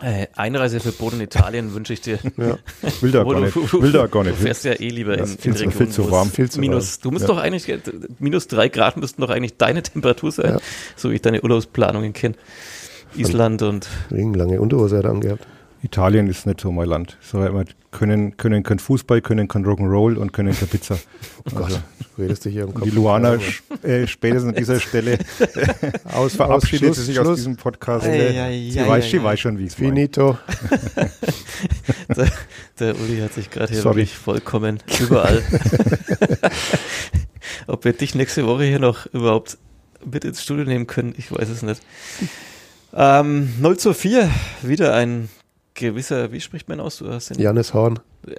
Äh, 0.00 0.28
Einreiseverbot 0.36 1.14
in 1.14 1.20
Italien 1.22 1.74
wünsche 1.74 1.92
ich 1.92 2.00
dir. 2.00 2.20
Ja. 2.36 2.56
Will 3.00 3.10
da 3.10 3.24
gar 3.24 3.34
du- 3.34 3.40
nicht. 3.40 3.56
du- 3.56 3.72
Will 3.82 3.90
da 3.90 4.06
gar 4.06 4.22
Du 4.22 4.30
nicht. 4.30 4.38
fährst 4.40 4.64
ja 4.64 4.72
eh 4.74 4.88
lieber 4.90 5.14
in, 5.14 5.18
Das 5.18 5.32
in 5.34 5.38
zu- 5.40 5.48
Regionen, 5.48 5.72
viel 5.72 5.88
zu 5.88 6.02
es 6.02 6.10
warm. 6.12 6.30
Viel 6.30 6.48
zu 6.48 6.60
minus, 6.60 7.00
du 7.00 7.10
musst 7.10 7.28
doch 7.28 7.38
eigentlich, 7.38 7.66
minus 8.20 8.46
drei 8.46 8.68
Grad 8.68 8.96
müssten 8.96 9.20
doch 9.22 9.30
eigentlich 9.30 9.56
deine 9.56 9.82
Temperatur 9.82 10.30
sein, 10.30 10.52
Ja. 10.52 10.58
so 10.94 11.10
wie 11.10 11.14
ich 11.16 11.22
deine 11.22 11.42
Urlaubsplanungen 11.42 12.12
kenne. 12.12 12.36
Island 13.16 13.62
und 13.62 13.88
Wegen 14.10 14.34
lange 14.34 14.60
Unterhose 14.60 14.98
hat 14.98 15.04
er 15.04 15.10
angehabt. 15.10 15.44
Italien 15.82 16.26
ist 16.28 16.46
nicht 16.46 16.60
so 16.60 16.72
mein 16.72 16.88
Land. 16.88 17.16
Ich 17.20 17.28
sage 17.28 17.46
immer, 17.46 17.64
können, 17.90 18.36
können 18.36 18.62
kein 18.62 18.78
Fußball, 18.78 19.20
können 19.20 19.48
kein 19.48 19.64
Rock'n'Roll 19.64 20.16
und 20.16 20.32
können 20.32 20.52
keine 20.54 20.66
Pizza. 20.66 20.98
Oh 21.50 21.54
Gott, 21.54 21.80
du 22.16 22.22
redest 22.22 22.44
dich 22.44 22.52
hier 22.52 22.64
im 22.64 22.74
Kopf. 22.74 22.84
die 22.84 22.90
Luana 22.90 23.38
äh, 23.82 24.06
spätestens 24.06 24.50
an 24.50 24.54
dieser 24.56 24.80
Stelle 24.80 25.18
aus, 26.12 26.34
verabschiedet 26.34 26.90
aus, 26.90 26.96
sie 26.96 27.02
Schluss, 27.02 27.06
sich 27.06 27.18
aus 27.20 27.26
Schluss. 27.26 27.36
diesem 27.38 27.56
Podcast. 27.56 28.06
Ei, 28.06 28.38
ei, 28.42 28.70
sie, 28.70 28.80
ei, 28.80 28.86
weiß, 28.88 29.04
ei, 29.04 29.08
sie 29.08 29.18
ei. 29.18 29.24
weiß 29.24 29.40
schon, 29.40 29.58
wie 29.58 29.64
es. 29.64 29.74
Finito. 29.74 30.36
der, 32.16 32.30
der 32.80 33.00
Uli 33.00 33.20
hat 33.20 33.32
sich 33.32 33.48
gerade 33.50 33.72
hier 33.72 33.80
Sorry. 33.80 33.96
wirklich 33.96 34.18
vollkommen 34.18 34.82
überall. 35.00 35.42
Ob 37.66 37.84
wir 37.86 37.94
dich 37.94 38.14
nächste 38.14 38.46
Woche 38.46 38.64
hier 38.64 38.80
noch 38.80 39.06
überhaupt 39.06 39.56
mit 40.04 40.24
ins 40.24 40.42
Studio 40.42 40.64
nehmen 40.64 40.86
können, 40.86 41.14
ich 41.16 41.32
weiß 41.32 41.48
es 41.48 41.62
nicht. 41.62 41.80
Ähm, 42.92 43.54
0 43.60 43.78
zu 43.78 43.94
4, 43.94 44.30
wieder 44.62 44.92
ein 44.92 45.30
gewisser, 45.78 46.32
wie 46.32 46.40
spricht 46.40 46.68
man 46.68 46.80
aus? 46.80 46.98
Du 46.98 47.10
hast 47.10 47.30
den 47.30 47.38
Janis 47.40 47.72
Horn. 47.72 47.98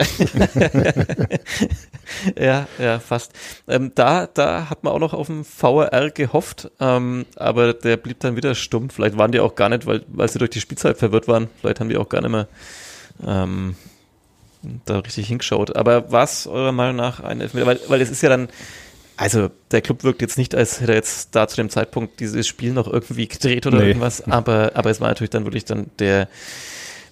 ja, 2.38 2.68
ja, 2.78 3.00
fast. 3.00 3.32
Ähm, 3.68 3.92
da, 3.96 4.28
da 4.28 4.70
hat 4.70 4.84
man 4.84 4.94
auch 4.94 5.00
noch 5.00 5.14
auf 5.14 5.28
den 5.28 5.44
VRR 5.44 6.12
gehofft, 6.12 6.70
ähm, 6.80 7.26
aber 7.36 7.74
der 7.74 7.98
blieb 7.98 8.20
dann 8.20 8.36
wieder 8.36 8.56
stumm. 8.56 8.90
Vielleicht 8.90 9.18
waren 9.18 9.32
die 9.32 9.40
auch 9.40 9.56
gar 9.56 9.70
nicht, 9.70 9.86
weil, 9.86 10.04
weil 10.08 10.30
sie 10.30 10.40
durch 10.40 10.52
die 10.52 10.62
Spielzeit 10.62 10.98
verwirrt 10.98 11.28
waren. 11.28 11.50
Vielleicht 11.60 11.80
haben 11.80 11.90
die 11.90 11.98
auch 11.98 12.10
gar 12.10 12.22
nicht 12.22 12.32
mehr 12.32 12.48
ähm, 13.26 13.76
da 14.86 15.00
richtig 15.00 15.28
hingeschaut. 15.28 15.76
Aber 15.76 16.12
was 16.12 16.48
eurer 16.48 16.72
Meinung 16.72 16.96
nach 16.98 17.20
ein 17.22 17.42
Elfmeter? 17.42 17.66
Weil, 17.66 17.80
weil 17.88 18.02
es 18.02 18.10
ist 18.10 18.22
ja 18.22 18.30
dann, 18.30 18.50
also 19.18 19.50
der 19.72 19.82
Club 19.82 20.04
wirkt 20.04 20.22
jetzt 20.22 20.38
nicht, 20.38 20.56
als 20.56 20.82
hätte 20.82 20.92
er 20.94 20.98
jetzt 20.98 21.36
da 21.36 21.48
zu 21.48 21.56
dem 21.58 21.70
Zeitpunkt 21.70 22.20
dieses 22.20 22.48
Spiel 22.48 22.74
noch 22.74 22.88
irgendwie 22.92 23.28
gedreht 23.28 23.66
oder 23.68 23.80
Nee. 23.80 23.88
irgendwas, 23.88 24.22
aber, 24.28 24.72
aber 24.76 24.90
es 24.90 25.02
war 25.02 25.08
natürlich 25.10 25.30
dann 25.32 25.46
wirklich 25.46 25.66
dann 25.66 25.88
der, 26.00 26.28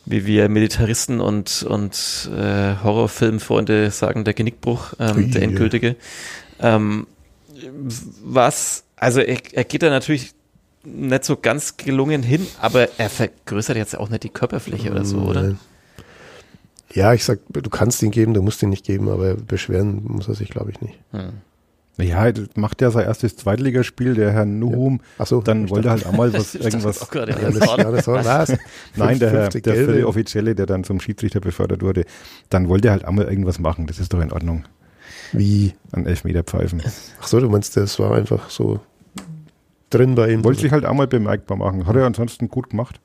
wie 0.09 0.25
wir 0.25 0.47
Militaristen 0.47 1.19
und, 1.19 1.63
und 1.63 2.29
äh, 2.33 2.75
Horrorfilmfreunde 2.81 3.91
sagen, 3.91 4.23
der 4.23 4.33
Genickbruch, 4.33 4.93
ähm, 4.99 5.31
der 5.31 5.41
endgültige. 5.41 5.95
Ähm, 6.59 7.07
was, 8.23 8.83
also 8.95 9.19
er, 9.19 9.37
er 9.51 9.63
geht 9.65 9.83
da 9.83 9.89
natürlich 9.89 10.33
nicht 10.85 11.25
so 11.25 11.35
ganz 11.35 11.75
gelungen 11.75 12.23
hin, 12.23 12.47
aber 12.61 12.87
er 12.97 13.09
vergrößert 13.09 13.75
jetzt 13.75 13.97
auch 13.97 14.09
nicht 14.09 14.23
die 14.23 14.29
Körperfläche 14.29 14.91
oder 14.91 15.03
so, 15.03 15.17
oder? 15.17 15.55
Ja, 16.93 17.13
ich 17.13 17.25
sag, 17.25 17.39
du 17.49 17.69
kannst 17.69 18.01
ihn 18.01 18.11
geben, 18.11 18.33
du 18.33 18.41
musst 18.41 18.63
ihn 18.63 18.69
nicht 18.69 18.85
geben, 18.85 19.09
aber 19.09 19.35
beschweren 19.35 20.03
muss 20.05 20.29
er 20.29 20.35
sich, 20.35 20.49
glaube 20.49 20.71
ich, 20.71 20.79
nicht. 20.79 20.97
Hm. 21.11 21.33
Ja, 21.99 22.31
macht 22.55 22.81
ja 22.81 22.91
sein 22.91 23.05
erstes 23.05 23.35
Zweitligaspiel, 23.37 24.13
der 24.13 24.31
Herr 24.31 24.45
Nuhum. 24.45 25.01
Ach 25.17 25.25
so, 25.25 25.41
Dann 25.41 25.67
wollte 25.69 25.87
er 25.89 25.95
dachte- 25.95 26.05
halt 26.05 26.13
auch 26.13 26.17
mal 26.17 26.31
was, 26.39 26.53
irgendwas. 26.53 27.09
gerade, 27.09 27.33
was? 28.05 28.57
Nein, 28.95 29.17
der, 29.19 29.31
Herr, 29.31 29.41
50 29.43 29.63
der 29.63 29.73
Gelbe. 29.73 29.93
vierte 29.93 30.07
Offizielle, 30.07 30.53
der 30.55 30.67
dann 30.67 30.83
zum 30.83 30.99
Schiedsrichter 30.99 31.39
befördert 31.39 31.81
wurde, 31.81 32.05
dann 32.49 32.69
wollte 32.69 32.89
er 32.89 32.91
halt 32.91 33.05
auch 33.05 33.11
mal 33.11 33.25
irgendwas 33.25 33.57
machen. 33.59 33.87
Das 33.87 33.97
ist 33.99 34.13
doch 34.13 34.21
in 34.21 34.31
Ordnung. 34.31 34.65
Wie? 35.33 35.73
An 35.91 36.05
Elfmeter 36.05 36.43
pfeifen. 36.43 36.81
Ach 37.19 37.27
so, 37.27 37.39
du 37.39 37.49
meinst, 37.49 37.75
das 37.75 37.97
war 37.99 38.13
einfach 38.15 38.49
so 38.51 38.79
drin 39.89 40.15
bei 40.15 40.31
ihm. 40.31 40.43
Wollte 40.43 40.61
sich 40.61 40.71
halt 40.71 40.85
auch 40.85 40.93
mal 40.93 41.07
bemerkbar 41.07 41.57
machen. 41.57 41.87
Hat 41.87 41.95
er 41.95 42.05
ansonsten 42.05 42.49
gut 42.49 42.69
gemacht. 42.69 42.99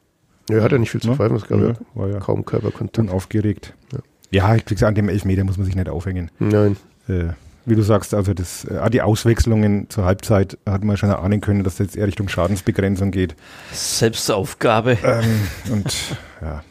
ja, 0.50 0.62
hat 0.62 0.72
er 0.72 0.78
nicht 0.78 0.90
viel 0.90 1.00
zu 1.00 1.09
Ne? 1.11 1.16
pfeifen, 1.16 1.37
es 1.37 1.46
gab 1.46 1.61
Ja, 1.61 1.68
ja 1.68 1.74
war 1.94 2.09
ja 2.09 2.18
kaum 2.18 2.44
Körperkontakt. 2.44 2.98
unaufgeregt. 3.09 3.74
Ja. 3.92 3.98
Ja, 4.31 4.55
wie 4.57 4.61
gesagt, 4.74 4.83
an 4.88 4.94
dem 4.94 5.09
Elfmeter 5.09 5.44
muss 5.44 5.57
man 5.57 5.66
sich 5.66 5.76
nicht 5.76 5.88
aufhängen. 5.88 6.31
Nein. 6.38 6.76
Äh, 7.09 7.28
wie 7.64 7.75
du 7.75 7.83
sagst, 7.83 8.12
also 8.14 8.35
das, 8.35 8.64
äh, 8.64 8.79
auch 8.79 8.88
die 8.88 9.03
Auswechslungen 9.03 9.88
zur 9.90 10.05
Halbzeit 10.05 10.59
hat 10.66 10.83
man 10.85 10.96
schon 10.96 11.11
ahnen 11.11 11.40
können, 11.40 11.62
dass 11.64 11.77
das 11.77 11.87
jetzt 11.87 11.96
eher 11.96 12.07
Richtung 12.07 12.29
Schadensbegrenzung 12.29 13.11
geht. 13.11 13.37
Selbstaufgabe. 13.72 14.98
Ähm, 15.05 15.48
und 15.70 15.94
ja, 16.40 16.62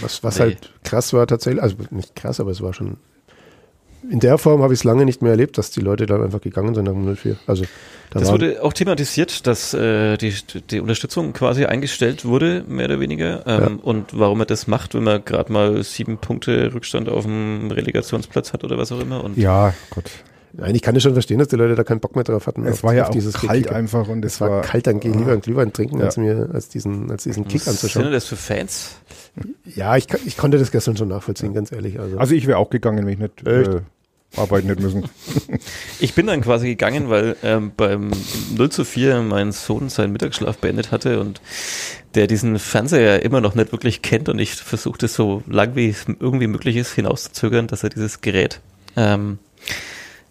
Was, 0.00 0.22
was 0.22 0.36
Nee. 0.36 0.42
halt 0.42 0.72
krass 0.84 1.12
war 1.12 1.26
tatsächlich, 1.26 1.62
also 1.62 1.76
nicht 1.90 2.14
krass, 2.16 2.40
aber 2.40 2.50
es 2.50 2.60
war 2.60 2.72
schon. 2.74 2.96
In 4.08 4.20
der 4.20 4.38
Form 4.38 4.62
habe 4.62 4.72
ich 4.72 4.80
es 4.80 4.84
lange 4.84 5.04
nicht 5.04 5.22
mehr 5.22 5.32
erlebt, 5.32 5.58
dass 5.58 5.70
die 5.70 5.80
Leute 5.80 6.06
dann 6.06 6.22
einfach 6.22 6.40
gegangen 6.40 6.74
sind 6.74 6.84
nach 6.84 6.92
dem 6.92 7.16
04. 7.16 7.36
Also 7.46 7.64
da 8.10 8.20
Das 8.20 8.32
wurde 8.32 8.62
auch 8.62 8.72
thematisiert, 8.72 9.46
dass 9.46 9.74
äh, 9.74 10.16
die, 10.16 10.32
die 10.70 10.80
Unterstützung 10.80 11.32
quasi 11.32 11.64
eingestellt 11.66 12.24
wurde, 12.24 12.64
mehr 12.66 12.86
oder 12.86 13.00
weniger. 13.00 13.46
Ähm, 13.46 13.78
Und 13.80 14.18
warum 14.18 14.40
er 14.40 14.46
das 14.46 14.66
macht, 14.66 14.94
wenn 14.94 15.04
man 15.04 15.24
gerade 15.24 15.52
mal 15.52 15.82
sieben 15.82 16.18
Punkte 16.18 16.72
Rückstand 16.72 17.08
auf 17.08 17.24
dem 17.24 17.70
Relegationsplatz 17.70 18.52
hat 18.52 18.64
oder 18.64 18.78
was 18.78 18.92
auch 18.92 19.00
immer. 19.00 19.22
Und 19.24 19.36
ja, 19.36 19.74
Gott. 19.90 20.10
Nein, 20.60 20.74
ich 20.74 20.82
kann 20.82 20.94
das 20.94 21.04
schon 21.04 21.12
verstehen, 21.12 21.38
dass 21.38 21.48
die 21.48 21.56
Leute 21.56 21.76
da 21.76 21.84
keinen 21.84 22.00
Bock 22.00 22.14
mehr 22.16 22.24
drauf 22.24 22.46
hatten. 22.48 22.66
Es 22.66 22.82
war 22.82 22.92
ja 22.92 23.06
auch 23.06 23.10
dieses 23.10 23.34
kalt 23.34 23.64
Kick. 23.66 23.72
einfach 23.72 24.08
und 24.08 24.24
Es 24.24 24.34
es 24.34 24.40
war 24.40 24.50
war 24.50 24.60
kalt, 24.62 24.86
dann 24.88 24.98
geh 24.98 25.08
lieber 25.10 25.32
einen 25.32 25.40
Glühwein 25.40 25.72
trinken, 25.72 25.98
Ja. 26.00 26.06
als 26.06 26.16
mir, 26.16 26.50
als 26.52 26.68
diesen, 26.68 27.10
als 27.10 27.22
diesen 27.22 27.46
Kick 27.46 27.64
was 27.66 27.80
sind 27.80 27.94
denn 27.94 28.02
anzuschauen. 28.06 28.12
das 28.12 28.24
für 28.26 28.36
Fans? 28.36 28.96
Ja, 29.64 29.96
ich, 29.96 30.08
kann- 30.08 30.20
ich 30.26 30.36
konnte 30.36 30.58
das 30.58 30.72
gestern 30.72 30.96
schon 30.96 31.08
nachvollziehen, 31.08 31.54
ganz 31.54 31.70
ehrlich. 31.70 32.00
Also, 32.00 32.18
Also 32.18 32.34
ich 32.34 32.46
wäre 32.48 32.58
auch 32.58 32.70
gegangen, 32.70 33.06
wenn 33.06 33.12
ich 33.12 33.18
nicht 33.20 33.46
äh, 33.46 33.80
arbeiten 34.36 34.66
hätte 34.68 34.82
müssen. 34.82 35.04
Ich 36.00 36.14
bin 36.14 36.26
dann 36.26 36.40
quasi 36.42 36.66
gegangen, 36.68 37.08
weil 37.08 37.36
ähm, 37.42 37.72
beim 37.76 38.10
0 38.56 38.70
zu 38.70 38.84
4 38.84 39.22
mein 39.22 39.52
Sohn 39.52 39.88
seinen 39.88 40.12
Mittagsschlaf 40.12 40.58
beendet 40.58 40.90
hatte 40.92 41.20
und 41.20 41.40
der 42.14 42.26
diesen 42.26 42.58
Fernseher 42.58 43.22
immer 43.22 43.40
noch 43.40 43.54
nicht 43.54 43.72
wirklich 43.72 44.02
kennt 44.02 44.28
und 44.28 44.38
ich 44.38 44.54
versuchte 44.54 45.08
so 45.08 45.42
lang 45.48 45.74
wie 45.76 45.88
es 45.88 46.06
irgendwie 46.20 46.46
möglich 46.46 46.76
ist 46.76 46.92
hinauszuzögern, 46.94 47.66
dass 47.68 47.82
er 47.84 47.90
dieses 47.90 48.20
Gerät 48.20 48.60
ähm, 48.96 49.38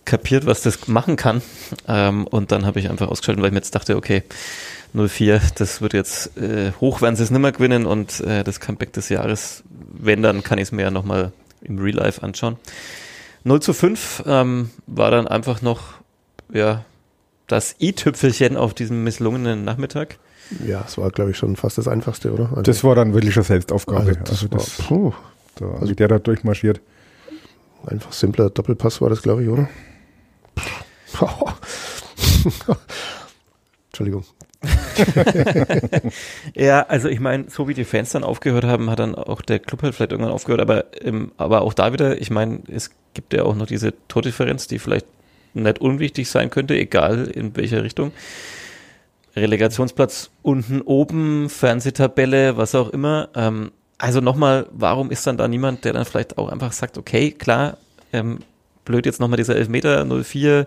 kapiert, 0.07 0.47
was 0.47 0.61
das 0.63 0.87
machen 0.87 1.15
kann. 1.17 1.41
Ähm, 1.87 2.25
und 2.25 2.51
dann 2.51 2.65
habe 2.65 2.79
ich 2.79 2.89
einfach 2.89 3.07
ausgeschaltet, 3.09 3.41
weil 3.43 3.49
ich 3.49 3.53
mir 3.53 3.59
jetzt 3.59 3.75
dachte, 3.75 3.95
okay, 3.95 4.23
04, 4.93 5.39
das 5.55 5.81
wird 5.81 5.93
jetzt 5.93 6.35
äh, 6.37 6.71
hoch, 6.81 7.01
werden 7.01 7.15
sie 7.15 7.21
es 7.23 7.29
nimmer 7.29 7.51
gewinnen 7.51 7.85
und 7.85 8.19
äh, 8.21 8.43
das 8.43 8.59
Comeback 8.59 8.93
des 8.93 9.09
Jahres, 9.09 9.63
wenn, 9.69 10.23
dann 10.23 10.41
kann 10.43 10.57
ich 10.57 10.63
es 10.63 10.71
mir 10.71 10.81
ja 10.83 10.91
nochmal 10.91 11.31
im 11.61 11.77
Real 11.77 11.97
Life 11.97 12.23
anschauen. 12.23 12.55
0 13.43 13.61
zu 13.61 13.73
5 13.73 14.23
ähm, 14.25 14.71
war 14.87 15.11
dann 15.11 15.27
einfach 15.27 15.61
noch 15.61 15.81
ja, 16.51 16.83
das 17.47 17.75
i-Tüpfelchen 17.79 18.57
auf 18.57 18.73
diesem 18.73 19.03
misslungenen 19.03 19.63
Nachmittag. 19.63 20.17
ja, 20.65 20.83
es 20.87 20.97
war, 20.97 21.11
glaube 21.11 21.31
ich, 21.31 21.37
schon 21.37 21.55
fast 21.57 21.77
das 21.77 21.87
Einfachste, 21.87 22.31
oder? 22.33 22.49
Also, 22.49 22.61
Das 22.63 22.83
war 22.83 22.95
dann 22.95 23.13
wirklich 23.13 23.33
schon 23.33 23.43
Selbstaufgabe. 23.43 23.99
also, 23.99 24.13
das 24.21 24.29
Also 24.31 24.51
war, 24.51 24.57
das, 24.57 24.69
puh, 24.87 25.13
da, 25.55 25.65
also 25.81 25.93
der 25.93 26.07
da 26.07 26.19
durchmarschiert. 26.19 26.79
einfach 27.85 28.13
simpler 28.13 28.49
Doppelpass 28.49 29.01
war 29.01 29.09
das, 29.09 29.21
glaube 29.21 29.43
ich, 29.43 29.49
oder? 29.49 29.69
Entschuldigung. 33.87 34.25
Ja, 36.55 36.83
also 36.83 37.09
ich 37.09 37.19
meine, 37.19 37.49
so 37.49 37.67
wie 37.67 37.73
die 37.73 37.85
Fans 37.85 38.11
dann 38.11 38.23
aufgehört 38.23 38.63
haben, 38.63 38.89
hat 38.89 38.99
dann 38.99 39.15
auch 39.15 39.41
der 39.41 39.59
Club 39.59 39.83
halt 39.83 39.95
vielleicht 39.95 40.11
irgendwann 40.11 40.33
aufgehört, 40.33 40.61
aber, 40.61 40.85
ähm, 41.01 41.31
aber 41.37 41.61
auch 41.61 41.73
da 41.73 41.93
wieder, 41.93 42.19
ich 42.19 42.29
meine, 42.29 42.61
es 42.67 42.91
gibt 43.13 43.33
ja 43.33 43.43
auch 43.43 43.55
noch 43.55 43.67
diese 43.67 43.93
Tordifferenz, 44.07 44.67
die 44.67 44.79
vielleicht 44.79 45.05
nicht 45.53 45.79
unwichtig 45.79 46.29
sein 46.29 46.49
könnte, 46.49 46.75
egal 46.75 47.27
in 47.27 47.55
welcher 47.55 47.83
Richtung. 47.83 48.11
Relegationsplatz 49.35 50.31
unten 50.41 50.81
oben, 50.81 51.49
Fernsehtabelle, 51.49 52.57
was 52.57 52.75
auch 52.75 52.89
immer. 52.89 53.29
Ähm, 53.35 53.71
also 53.97 54.21
nochmal, 54.21 54.67
warum 54.71 55.11
ist 55.11 55.25
dann 55.27 55.37
da 55.37 55.47
niemand, 55.47 55.85
der 55.85 55.93
dann 55.93 56.05
vielleicht 56.05 56.37
auch 56.37 56.49
einfach 56.49 56.71
sagt, 56.71 56.97
okay, 56.97 57.31
klar, 57.31 57.77
ähm, 58.13 58.39
blöd 58.87 59.05
jetzt 59.05 59.19
nochmal 59.19 59.37
dieser 59.37 59.55
Elfmeter 59.55 60.03
04, 60.05 60.65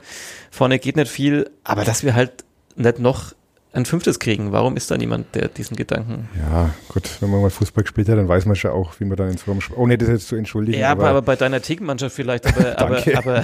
vorne 0.51 0.79
geht 0.79 0.97
nicht 0.97 1.11
viel, 1.11 1.51
aber 1.65 1.85
dass 1.85 2.05
wir 2.05 2.15
halt 2.15 2.45
nicht 2.77 2.99
noch 2.99 3.33
ein 3.73 3.85
fünftes 3.85 4.19
kriegen. 4.19 4.53
Warum 4.53 4.77
ist 4.77 4.91
da 4.91 4.97
niemand, 4.97 5.35
der 5.35 5.49
diesen 5.49 5.77
Gedanken. 5.77 6.29
Ja, 6.37 6.71
gut, 6.89 7.09
wenn 7.21 7.31
man 7.31 7.41
mal 7.41 7.51
Fußball 7.51 7.85
gespielt 7.85 8.09
hat, 8.09 8.19
dann 8.19 8.29
weiß 8.29 8.47
man 8.47 8.57
schon 8.57 8.73
auch, 8.73 8.99
wie 8.99 9.05
man 9.05 9.17
dann 9.17 9.31
ins 9.31 9.43
Form 9.43 9.61
Ohne 9.77 9.97
das 9.97 10.09
jetzt 10.09 10.29
zu 10.29 10.37
entschuldigen. 10.37 10.81
Ja, 10.81 10.91
aber, 10.91 11.09
aber 11.09 11.23
bei 11.23 11.37
deiner 11.37 11.63
Thekenmannschaft 11.63 12.15
vielleicht, 12.15 12.47
aber, 12.47 12.79
aber, 12.79 13.03
aber, 13.15 13.43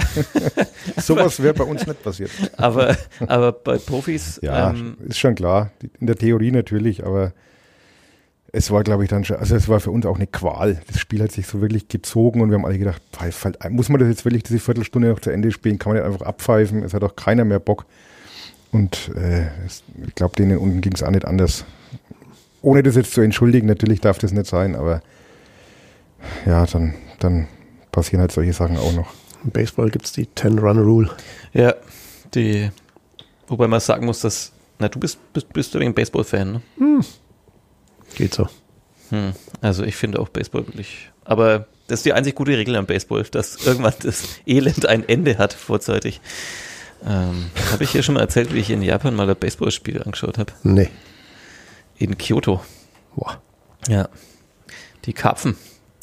sowas 0.97 1.41
wäre 1.41 1.53
bei 1.53 1.63
uns 1.63 1.87
nicht 1.87 2.03
passiert. 2.03 2.31
aber, 2.57 2.97
aber 3.25 3.53
bei 3.53 3.77
Profis, 3.77 4.39
Ja, 4.43 4.71
ähm, 4.71 4.97
ist 5.07 5.17
schon 5.17 5.35
klar. 5.35 5.71
In 5.99 6.07
der 6.07 6.17
Theorie 6.17 6.51
natürlich, 6.51 7.05
aber 7.05 7.31
es 8.51 8.71
war, 8.71 8.83
glaube 8.83 9.03
ich, 9.03 9.09
dann 9.09 9.25
schon, 9.25 9.37
also 9.37 9.55
es 9.55 9.67
war 9.67 9.79
für 9.79 9.91
uns 9.91 10.05
auch 10.05 10.15
eine 10.15 10.27
Qual. 10.27 10.81
Das 10.87 10.99
Spiel 10.99 11.21
hat 11.21 11.31
sich 11.31 11.47
so 11.47 11.61
wirklich 11.61 11.89
gezogen 11.89 12.41
und 12.41 12.49
wir 12.49 12.55
haben 12.55 12.65
alle 12.65 12.79
gedacht, 12.79 13.01
pfeif 13.11 13.43
halt, 13.43 13.57
muss 13.71 13.89
man 13.89 13.99
das 13.99 14.09
jetzt 14.09 14.25
wirklich 14.25 14.43
diese 14.43 14.59
Viertelstunde 14.59 15.09
noch 15.09 15.19
zu 15.19 15.31
Ende 15.31 15.51
spielen? 15.51 15.79
Kann 15.79 15.93
man 15.93 16.01
nicht 16.01 16.11
einfach 16.11 16.25
abpfeifen? 16.25 16.83
Es 16.83 16.93
hat 16.93 17.03
auch 17.03 17.15
keiner 17.15 17.45
mehr 17.45 17.59
Bock. 17.59 17.85
Und 18.71 19.11
äh, 19.15 19.47
es, 19.65 19.83
ich 20.05 20.15
glaube, 20.15 20.35
denen 20.35 20.57
unten 20.57 20.81
ging 20.81 20.93
es 20.93 21.03
auch 21.03 21.11
nicht 21.11 21.25
anders. 21.25 21.65
Ohne 22.61 22.83
das 22.83 22.95
jetzt 22.95 23.13
zu 23.13 23.21
entschuldigen, 23.21 23.67
natürlich 23.67 24.01
darf 24.01 24.17
das 24.17 24.31
nicht 24.31 24.47
sein, 24.47 24.75
aber 24.75 25.01
ja, 26.45 26.65
dann, 26.65 26.95
dann 27.19 27.47
passieren 27.91 28.21
halt 28.21 28.31
solche 28.31 28.53
Sachen 28.53 28.77
auch 28.77 28.93
noch. 28.93 29.13
Im 29.43 29.51
Baseball 29.51 29.89
gibt 29.89 30.05
es 30.05 30.13
die 30.13 30.25
10-Run-Rule. 30.25 31.09
ja, 31.53 31.75
die, 32.33 32.69
wobei 33.47 33.67
man 33.67 33.79
sagen 33.79 34.05
muss, 34.05 34.21
dass, 34.21 34.51
na, 34.79 34.89
du 34.89 34.99
bist, 34.99 35.19
bist, 35.33 35.51
bist 35.53 35.73
du 35.73 35.79
wegen 35.79 35.93
Baseball-Fan, 35.93 36.53
ne? 36.53 36.61
Geht 38.17 38.33
so. 38.33 38.49
Hm. 39.09 39.33
Also 39.61 39.83
ich 39.83 39.95
finde 39.95 40.19
auch 40.19 40.29
Baseball 40.29 40.65
wirklich. 40.65 41.11
Aber 41.23 41.67
das 41.85 41.99
ist 41.99 42.05
die 42.05 42.13
einzig 42.13 42.33
gute 42.33 42.57
Regel 42.57 42.75
am 42.75 42.87
Baseball, 42.87 43.23
dass 43.23 43.63
irgendwann 43.63 43.93
das 44.01 44.23
Elend 44.47 44.87
ein 44.87 45.07
Ende 45.07 45.37
hat 45.37 45.53
vorzeitig. 45.53 46.19
Ähm, 47.05 47.51
habe 47.71 47.83
ich 47.83 47.91
hier 47.91 48.01
schon 48.01 48.15
mal 48.15 48.21
erzählt, 48.21 48.55
wie 48.55 48.59
ich 48.59 48.71
in 48.71 48.81
Japan 48.81 49.13
mal 49.13 49.29
ein 49.29 49.35
Baseballspiel 49.35 50.01
angeschaut 50.01 50.39
habe? 50.39 50.51
Nee. 50.63 50.89
In 51.99 52.17
Kyoto. 52.17 52.61
Boah. 53.15 53.39
Ja. 53.87 54.09
Die 55.05 55.13
Karpfen. 55.13 55.55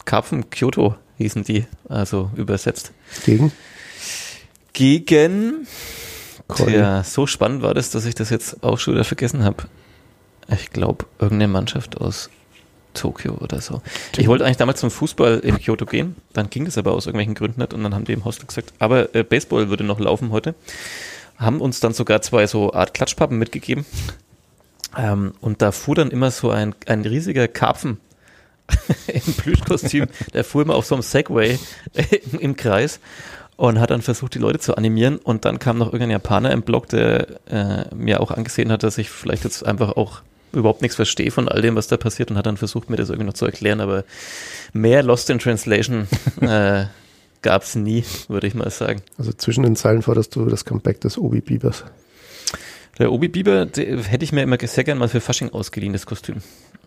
Karpfen 0.04 0.50
Kyoto 0.50 0.94
hießen 1.18 1.42
die, 1.42 1.66
also 1.88 2.30
übersetzt. 2.36 2.92
Gegen? 3.26 3.50
Gegen. 4.72 5.66
Tja, 6.54 7.02
so 7.02 7.26
spannend 7.26 7.62
war 7.62 7.74
das, 7.74 7.90
dass 7.90 8.04
ich 8.04 8.14
das 8.14 8.30
jetzt 8.30 8.62
auch 8.62 8.78
schon 8.78 8.94
wieder 8.94 9.04
vergessen 9.04 9.42
habe. 9.42 9.64
Ich 10.48 10.70
glaube, 10.70 11.06
irgendeine 11.18 11.52
Mannschaft 11.52 12.00
aus 12.00 12.30
Tokio 12.94 13.34
oder 13.34 13.60
so. 13.60 13.82
Ich 14.16 14.28
wollte 14.28 14.44
eigentlich 14.44 14.56
damals 14.56 14.80
zum 14.80 14.90
Fußball 14.90 15.40
in 15.40 15.58
Kyoto 15.58 15.84
gehen, 15.84 16.16
dann 16.32 16.48
ging 16.48 16.64
das 16.64 16.78
aber 16.78 16.92
aus 16.92 17.06
irgendwelchen 17.06 17.34
Gründen 17.34 17.60
nicht 17.60 17.74
und 17.74 17.82
dann 17.82 17.94
haben 17.94 18.04
die 18.04 18.12
im 18.12 18.24
Hostel 18.24 18.46
gesagt, 18.46 18.72
aber 18.78 19.14
äh, 19.14 19.24
Baseball 19.24 19.68
würde 19.68 19.84
noch 19.84 20.00
laufen 20.00 20.30
heute. 20.30 20.54
Haben 21.36 21.60
uns 21.60 21.80
dann 21.80 21.92
sogar 21.92 22.22
zwei 22.22 22.46
so 22.46 22.72
Art 22.72 22.94
Klatschpappen 22.94 23.36
mitgegeben. 23.36 23.84
Ähm, 24.96 25.34
und 25.40 25.60
da 25.62 25.72
fuhr 25.72 25.96
dann 25.96 26.12
immer 26.12 26.30
so 26.30 26.50
ein, 26.50 26.74
ein 26.86 27.02
riesiger 27.02 27.48
Karpfen 27.48 27.98
im 29.08 29.34
Plüschkostüm, 29.34 30.06
der 30.32 30.44
fuhr 30.44 30.62
immer 30.62 30.76
auf 30.76 30.86
so 30.86 30.94
einem 30.94 31.02
Segway 31.02 31.58
im, 32.32 32.38
im 32.38 32.56
Kreis 32.56 33.00
und 33.56 33.80
hat 33.80 33.90
dann 33.90 34.02
versucht, 34.02 34.34
die 34.34 34.38
Leute 34.38 34.60
zu 34.60 34.76
animieren. 34.76 35.16
Und 35.16 35.44
dann 35.44 35.58
kam 35.58 35.78
noch 35.78 35.88
irgendein 35.88 36.10
Japaner 36.10 36.52
im 36.52 36.62
Blog, 36.62 36.88
der 36.88 37.26
äh, 37.48 37.94
mir 37.94 38.20
auch 38.20 38.30
angesehen 38.30 38.70
hat, 38.70 38.84
dass 38.84 38.98
ich 38.98 39.10
vielleicht 39.10 39.42
jetzt 39.42 39.66
einfach 39.66 39.96
auch 39.96 40.22
überhaupt 40.54 40.82
nichts 40.82 40.96
verstehe 40.96 41.30
von 41.30 41.48
all 41.48 41.62
dem, 41.62 41.76
was 41.76 41.86
da 41.86 41.96
passiert 41.96 42.30
und 42.30 42.36
hat 42.36 42.46
dann 42.46 42.56
versucht, 42.56 42.90
mir 42.90 42.96
das 42.96 43.10
irgendwie 43.10 43.26
noch 43.26 43.34
zu 43.34 43.46
erklären. 43.46 43.80
Aber 43.80 44.04
mehr 44.72 45.02
Lost 45.02 45.30
in 45.30 45.38
Translation 45.38 46.08
äh, 46.40 46.86
gab 47.42 47.62
es 47.62 47.74
nie, 47.74 48.04
würde 48.28 48.46
ich 48.46 48.54
mal 48.54 48.70
sagen. 48.70 49.02
Also 49.18 49.32
zwischen 49.32 49.62
den 49.64 49.76
Zeilen 49.76 50.02
forderst 50.02 50.34
du 50.34 50.46
das 50.46 50.64
Comeback 50.64 51.00
des 51.00 51.18
Obi 51.18 51.40
Biebers. 51.40 51.84
Der 52.98 53.10
Obi 53.10 53.28
Bieber, 53.28 53.66
hätte 53.74 54.24
ich 54.24 54.32
mir 54.32 54.42
immer 54.42 54.56
sehr 54.60 54.84
gern 54.84 54.98
mal 54.98 55.08
für 55.08 55.20
Fasching 55.20 55.50
ausgeliehen, 55.50 55.92
das 55.92 56.06
Kostüm. 56.06 56.36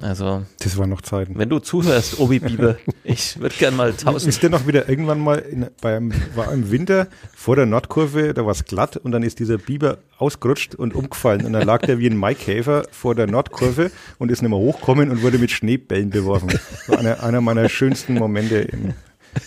Also, 0.02 0.44
Das 0.60 0.78
waren 0.78 0.90
noch 0.90 1.02
Zeiten. 1.02 1.38
wenn 1.38 1.50
du 1.50 1.60
zuhörst, 1.60 2.20
Obi 2.20 2.40
Bieber, 2.40 2.78
ich 3.04 3.40
würde 3.40 3.56
gern 3.58 3.76
mal 3.76 3.94
tausend. 3.94 4.30
Ist 4.30 4.44
der 4.44 4.50
noch 4.50 4.68
wieder 4.68 4.88
irgendwann 4.90 5.20
mal 5.20 5.40
in, 5.40 5.68
beim, 5.82 6.12
war 6.36 6.52
im 6.52 6.72
Winter 6.72 7.08
vor 7.36 7.56
der 7.56 7.66
Nordkurve, 7.66 8.34
da 8.34 8.46
war 8.46 8.52
es 8.52 8.66
glatt 8.66 8.98
und 8.98 9.12
dann 9.12 9.24
ist 9.24 9.40
dieser 9.40 9.58
Biber 9.58 9.98
ausgerutscht 10.18 10.76
und 10.76 10.94
umgefallen 10.94 11.46
und 11.46 11.54
dann 11.54 11.64
lag 11.66 11.82
der 11.82 12.00
wie 12.00 12.08
ein 12.08 12.18
Maikäfer 12.18 12.84
vor 12.92 13.16
der 13.16 13.28
Nordkurve 13.28 13.92
und 14.20 14.32
ist 14.32 14.42
nicht 14.42 14.52
mehr 14.52 14.60
hochgekommen 14.60 15.10
und 15.10 15.22
wurde 15.22 15.38
mit 15.38 15.52
Schneebällen 15.52 16.10
beworfen. 16.10 16.50
Das 16.50 16.90
war 16.90 17.00
einer, 17.00 17.24
einer 17.24 17.42
meiner 17.42 17.70
schönsten 17.70 18.14
Momente 18.16 18.58
im 18.58 18.94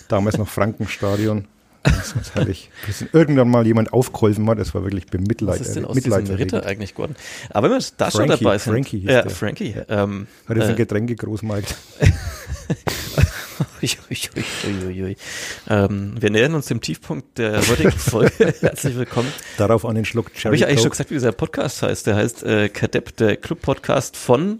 damals 0.07 0.37
noch 0.37 0.47
Frankenstadion. 0.47 1.45
Das 1.83 2.35
herrlich. 2.35 2.69
Bis 2.85 3.05
irgendwann 3.11 3.49
mal 3.49 3.65
jemand 3.65 3.93
aufgeholfen 3.93 4.47
hat, 4.49 4.59
das 4.59 4.73
war 4.73 4.83
wirklich 4.83 5.05
Was 5.05 5.11
bemitleid, 5.11 5.61
ist 5.61 5.75
denn 5.75 5.85
aus 5.85 5.95
diesem. 5.95 6.13
Ritter 6.13 6.65
eigentlich 6.65 6.93
geworden? 6.93 7.15
Aber 7.49 7.69
wenn 7.69 7.79
wir 7.79 7.85
da 7.97 8.11
schon 8.11 8.27
dabei 8.27 8.57
sind. 8.57 8.73
Frankie 8.73 8.99
hieß 8.99 9.09
ja, 9.09 9.21
der. 9.23 9.31
Frankie. 9.31 9.75
Ähm, 9.89 10.27
Hat 10.47 10.57
jetzt 10.57 10.67
äh, 10.67 10.69
ein 10.71 10.75
Getränke 10.75 11.15
Großmarkt. 11.15 11.75
Ähm, 15.69 16.15
wir 16.19 16.29
nähern 16.29 16.53
uns 16.53 16.67
dem 16.67 16.81
Tiefpunkt 16.81 17.37
der 17.37 17.67
heutigen 17.67 17.91
Folge. 17.97 18.53
Herzlich 18.59 18.95
willkommen. 18.95 19.31
Darauf 19.57 19.85
an 19.85 19.95
den 19.95 20.05
Schluck 20.05 20.27
Habe 20.27 20.35
Cherry 20.35 20.55
ich 20.55 20.65
eigentlich 20.65 20.79
schon 20.79 20.83
Coke. 20.85 20.91
gesagt, 20.91 21.09
wie 21.09 21.15
dieser 21.15 21.31
Podcast 21.31 21.81
heißt? 21.81 22.07
Der 22.07 22.15
heißt 22.15 22.43
äh, 22.43 22.69
Kadepp, 22.69 23.15
der 23.17 23.37
Club-Podcast 23.37 24.17
von, 24.17 24.59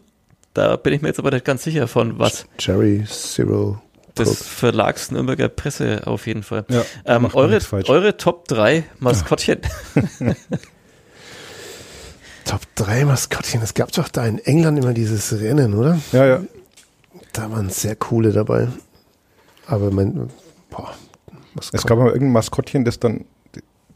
da 0.53 0.75
bin 0.75 0.93
ich 0.93 1.01
mir 1.01 1.09
jetzt 1.09 1.19
aber 1.19 1.31
nicht 1.31 1.45
ganz 1.45 1.63
sicher 1.63 1.87
von 1.87 2.17
was. 2.19 2.45
Cherry 2.57 3.03
Zero 3.07 3.81
Des. 4.17 4.43
Verlags 4.43 5.11
Nürnberger 5.11 5.47
Presse 5.49 6.01
auf 6.05 6.27
jeden 6.27 6.43
Fall. 6.43 6.65
Ja, 6.69 6.83
Ähm, 7.05 7.29
eure, 7.33 7.59
eure 7.87 8.17
Top 8.17 8.47
3 8.47 8.83
Maskottchen. 8.99 9.59
Top 12.45 12.61
3 12.75 13.05
Maskottchen. 13.05 13.61
Es 13.61 13.73
gab 13.73 13.91
doch 13.91 14.07
da 14.09 14.25
in 14.25 14.39
England 14.39 14.79
immer 14.79 14.93
dieses 14.93 15.31
Rennen, 15.39 15.73
oder? 15.73 15.99
Ja, 16.11 16.25
ja. 16.25 16.41
Da 17.33 17.49
waren 17.51 17.69
sehr 17.69 17.95
coole 17.95 18.31
dabei. 18.31 18.67
Aber 19.67 19.91
mein, 19.91 20.29
boah, 20.69 20.93
Es 21.57 21.71
Maskott- 21.71 21.87
gab 21.87 21.97
mal 21.99 22.07
irgendein 22.07 22.31
Maskottchen, 22.33 22.83
das 22.83 22.99
dann 22.99 23.25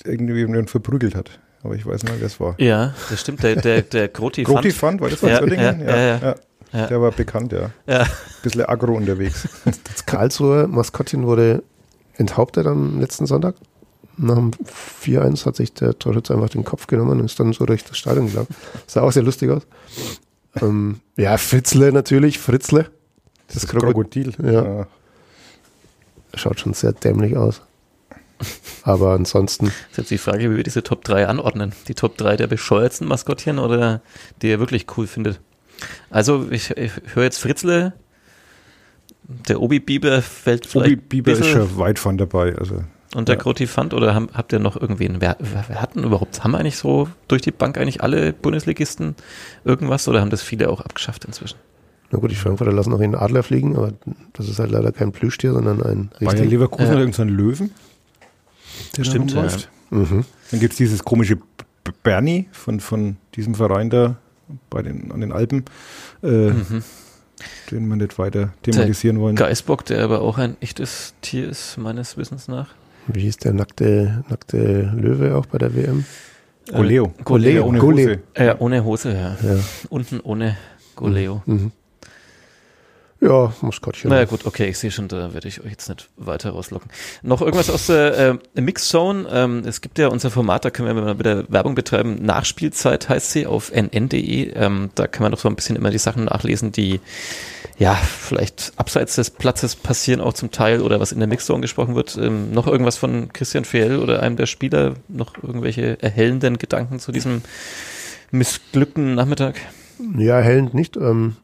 irgendwie 0.03 0.67
verprügelt 0.67 1.15
hat. 1.15 1.31
Aber 1.63 1.73
ich 1.75 1.85
weiß 1.85 2.03
nicht, 2.03 2.13
wer 2.13 2.21
das 2.21 2.39
war. 2.39 2.55
ja, 2.59 2.93
das 3.09 3.21
stimmt. 3.21 3.41
Der, 3.41 3.55
der, 3.55 3.81
der 3.81 4.07
Groti 4.07 4.43
Groti 4.43 4.69
Fund, 4.71 5.01
war 5.01 5.09
das 5.09 5.19
von 5.19 5.29
Ja, 5.29 5.39
Zöllingen? 5.39 5.81
ja, 5.81 5.95
ja, 5.95 5.97
ja. 5.97 6.17
Ja. 6.21 6.35
Der 6.75 7.01
war 7.01 7.11
bekannt, 7.11 7.51
ja. 7.51 7.71
Ja. 7.87 8.05
Bisschen 8.43 8.65
aggro 8.65 8.95
unterwegs. 8.95 9.47
Das 9.65 10.05
Karlsruher 10.05 10.67
Maskottchen 10.67 11.25
wurde 11.25 11.63
enthauptet 12.15 12.67
am 12.67 12.99
letzten 12.99 13.25
Sonntag. 13.25 13.55
Nach 14.17 14.35
dem 14.35 14.51
4-1 15.03 15.45
hat 15.45 15.55
sich 15.55 15.73
der 15.73 15.97
Torschütze 15.99 16.33
einfach 16.33 16.49
den 16.49 16.63
Kopf 16.63 16.87
genommen 16.87 17.19
und 17.19 17.25
ist 17.25 17.39
dann 17.39 17.51
so 17.53 17.65
durch 17.65 17.83
das 17.83 17.97
Stadion 17.97 18.29
gelaufen. 18.29 18.55
Sah 18.87 19.01
auch 19.01 19.11
sehr 19.11 19.23
lustig 19.23 19.51
aus. 19.51 19.63
Ähm, 20.61 21.01
ja, 21.17 21.37
Fritzle 21.37 21.91
natürlich, 21.91 22.39
Fritzle. 22.39 22.89
Das, 23.53 23.67
Krokodil. 23.67 24.31
Krokodil. 24.31 24.53
Ja. 24.53 24.87
Schaut 26.33 26.59
schon 26.59 26.73
sehr 26.73 26.93
dämlich 26.93 27.35
aus. 27.35 27.61
Aber 28.83 29.13
ansonsten, 29.13 29.65
Das 29.65 29.73
ist 29.91 29.97
jetzt 29.97 30.11
die 30.11 30.17
Frage, 30.17 30.51
wie 30.51 30.57
wir 30.57 30.63
diese 30.63 30.83
Top 30.83 31.03
3 31.03 31.27
anordnen. 31.27 31.73
Die 31.87 31.95
Top 31.95 32.17
3 32.17 32.37
der 32.37 32.47
bescheuertsten 32.47 33.07
Maskottchen 33.07 33.59
oder 33.59 34.01
die 34.41 34.49
ihr 34.49 34.59
wirklich 34.59 34.85
cool 34.97 35.07
findet. 35.07 35.39
Also, 36.09 36.47
ich, 36.51 36.71
ich 36.71 36.91
höre 37.13 37.23
jetzt 37.23 37.39
Fritzle. 37.39 37.93
Der 39.47 39.61
Obi 39.61 39.79
Bieber 39.79 40.21
fällt 40.21 40.67
vielleicht 40.67 40.91
Obi 40.91 40.95
Bieber 40.95 41.31
ist 41.31 41.47
schon 41.47 41.77
weit 41.77 41.97
von 41.97 42.17
dabei. 42.17 42.55
Also 42.55 42.83
und 43.15 43.29
der 43.29 43.37
ja. 43.37 43.41
Groti 43.41 43.65
Fand 43.65 43.93
oder 43.93 44.13
haben, 44.13 44.27
habt 44.33 44.51
ihr 44.51 44.59
noch 44.59 44.79
irgendwen? 44.79 45.21
Wer, 45.21 45.37
wer, 45.39 45.65
wer 45.67 45.81
hatten 45.81 46.03
überhaupt, 46.03 46.43
haben 46.43 46.53
eigentlich 46.53 46.77
so 46.77 47.07
durch 47.29 47.41
die 47.41 47.51
Bank 47.51 47.77
eigentlich 47.77 48.03
alle 48.03 48.33
Bundesligisten 48.33 49.15
irgendwas 49.63 50.07
oder 50.09 50.19
haben 50.19 50.29
das 50.29 50.41
viele 50.41 50.69
auch 50.69 50.81
abgeschafft 50.81 51.23
inzwischen? 51.23 51.57
na 52.11 52.19
gut, 52.19 52.31
die 52.31 52.35
Frankfurter 52.35 52.71
lassen 52.71 52.91
noch 52.91 52.99
in 52.99 53.15
Adler 53.15 53.43
fliegen, 53.43 53.75
aber 53.75 53.93
das 54.33 54.47
ist 54.47 54.59
halt 54.59 54.71
leider 54.71 54.91
kein 54.91 55.11
Plüschtier, 55.11 55.53
sondern 55.53 55.81
ein 55.81 56.09
Bayer 56.19 56.33
richtig. 56.33 56.51
Leverkusen 56.51 56.85
Ja. 56.85 56.91
hat 56.91 56.99
irgendeinen 56.99 57.29
Löwen. 57.29 57.71
Der 58.95 59.03
da 59.03 59.09
Stimmt, 59.09 59.33
ja. 59.33 59.47
Mhm. 59.89 60.25
Dann 60.51 60.59
gibt 60.59 60.73
es 60.73 60.77
dieses 60.77 61.03
komische 61.03 61.37
Bernie 62.03 62.47
von, 62.51 62.79
von 62.79 63.17
diesem 63.35 63.55
Verein 63.55 63.89
da 63.89 64.17
bei 64.69 64.81
den, 64.81 65.11
an 65.11 65.21
den 65.21 65.31
Alpen, 65.31 65.65
äh, 66.23 66.27
Mhm. 66.51 66.83
den 67.71 67.87
wir 67.87 67.95
nicht 67.97 68.17
weiter 68.19 68.53
thematisieren 68.63 69.19
wollen. 69.19 69.35
Geißbock, 69.35 69.85
der 69.85 70.03
aber 70.03 70.21
auch 70.21 70.37
ein 70.37 70.55
echtes 70.61 71.13
Tier 71.21 71.47
ist, 71.49 71.77
meines 71.77 72.17
Wissens 72.17 72.47
nach. 72.47 72.69
Wie 73.07 73.21
hieß 73.21 73.37
der 73.37 73.53
nackte, 73.53 74.23
nackte 74.29 74.91
Löwe 74.95 75.35
auch 75.35 75.45
bei 75.45 75.57
der 75.57 75.75
WM? 75.75 76.05
Goleo. 76.71 77.13
Goleo. 77.23 77.65
ohne 77.65 77.77
Goleo. 77.79 78.09
Hose. 78.09 78.19
Äh, 78.33 78.55
ohne 78.57 78.83
Hose, 78.83 79.13
ja. 79.13 79.37
Ja. 79.43 79.59
Unten 79.89 80.19
ohne 80.21 80.57
Goleo. 80.95 81.43
Mhm. 81.45 81.71
Ja, 83.25 83.51
Maskottchen. 83.61 84.11
Naja 84.11 84.25
gut, 84.25 84.45
okay, 84.45 84.67
ich 84.67 84.77
sehe 84.77 84.91
schon, 84.91 85.07
da 85.07 85.33
werde 85.33 85.47
ich 85.47 85.59
euch 85.61 85.71
jetzt 85.71 85.89
nicht 85.89 86.09
weiter 86.15 86.51
rauslocken. 86.51 86.91
Noch 87.23 87.41
irgendwas 87.41 87.71
aus 87.71 87.87
der 87.87 88.39
äh, 88.55 88.61
Mixzone. 88.61 89.27
Ähm, 89.31 89.63
es 89.65 89.81
gibt 89.81 89.97
ja 89.97 90.09
unser 90.09 90.29
Format, 90.29 90.63
da 90.63 90.69
können 90.69 90.95
wir 90.95 91.01
mal 91.01 91.17
wieder 91.17 91.43
Werbung 91.49 91.73
betreiben. 91.73 92.23
Nachspielzeit 92.23 93.09
heißt 93.09 93.31
sie 93.31 93.47
auf 93.47 93.71
nn.de. 93.71 94.51
Ähm, 94.53 94.91
da 94.93 95.07
kann 95.07 95.23
man 95.23 95.31
doch 95.31 95.39
so 95.39 95.49
ein 95.49 95.55
bisschen 95.55 95.75
immer 95.75 95.89
die 95.89 95.97
Sachen 95.97 96.25
nachlesen, 96.25 96.71
die 96.71 96.99
ja 97.79 97.95
vielleicht 97.95 98.73
abseits 98.77 99.15
des 99.15 99.31
Platzes 99.31 99.75
passieren, 99.75 100.21
auch 100.21 100.33
zum 100.33 100.51
Teil, 100.51 100.81
oder 100.81 100.99
was 100.99 101.11
in 101.11 101.17
der 101.17 101.27
Mixzone 101.27 101.61
gesprochen 101.61 101.95
wird. 101.95 102.15
Ähm, 102.17 102.53
noch 102.53 102.67
irgendwas 102.67 102.95
von 102.95 103.33
Christian 103.33 103.65
Fehl 103.65 103.97
oder 103.97 104.21
einem 104.21 104.35
der 104.35 104.45
Spieler? 104.45 104.93
Noch 105.07 105.33
irgendwelche 105.41 105.99
erhellenden 105.99 106.59
Gedanken 106.59 106.99
zu 106.99 107.11
diesem 107.11 107.41
missglückten 108.29 109.15
Nachmittag? 109.15 109.55
Ja, 110.15 110.39
hellend 110.39 110.75
nicht. 110.75 110.95
Ähm, 110.95 111.37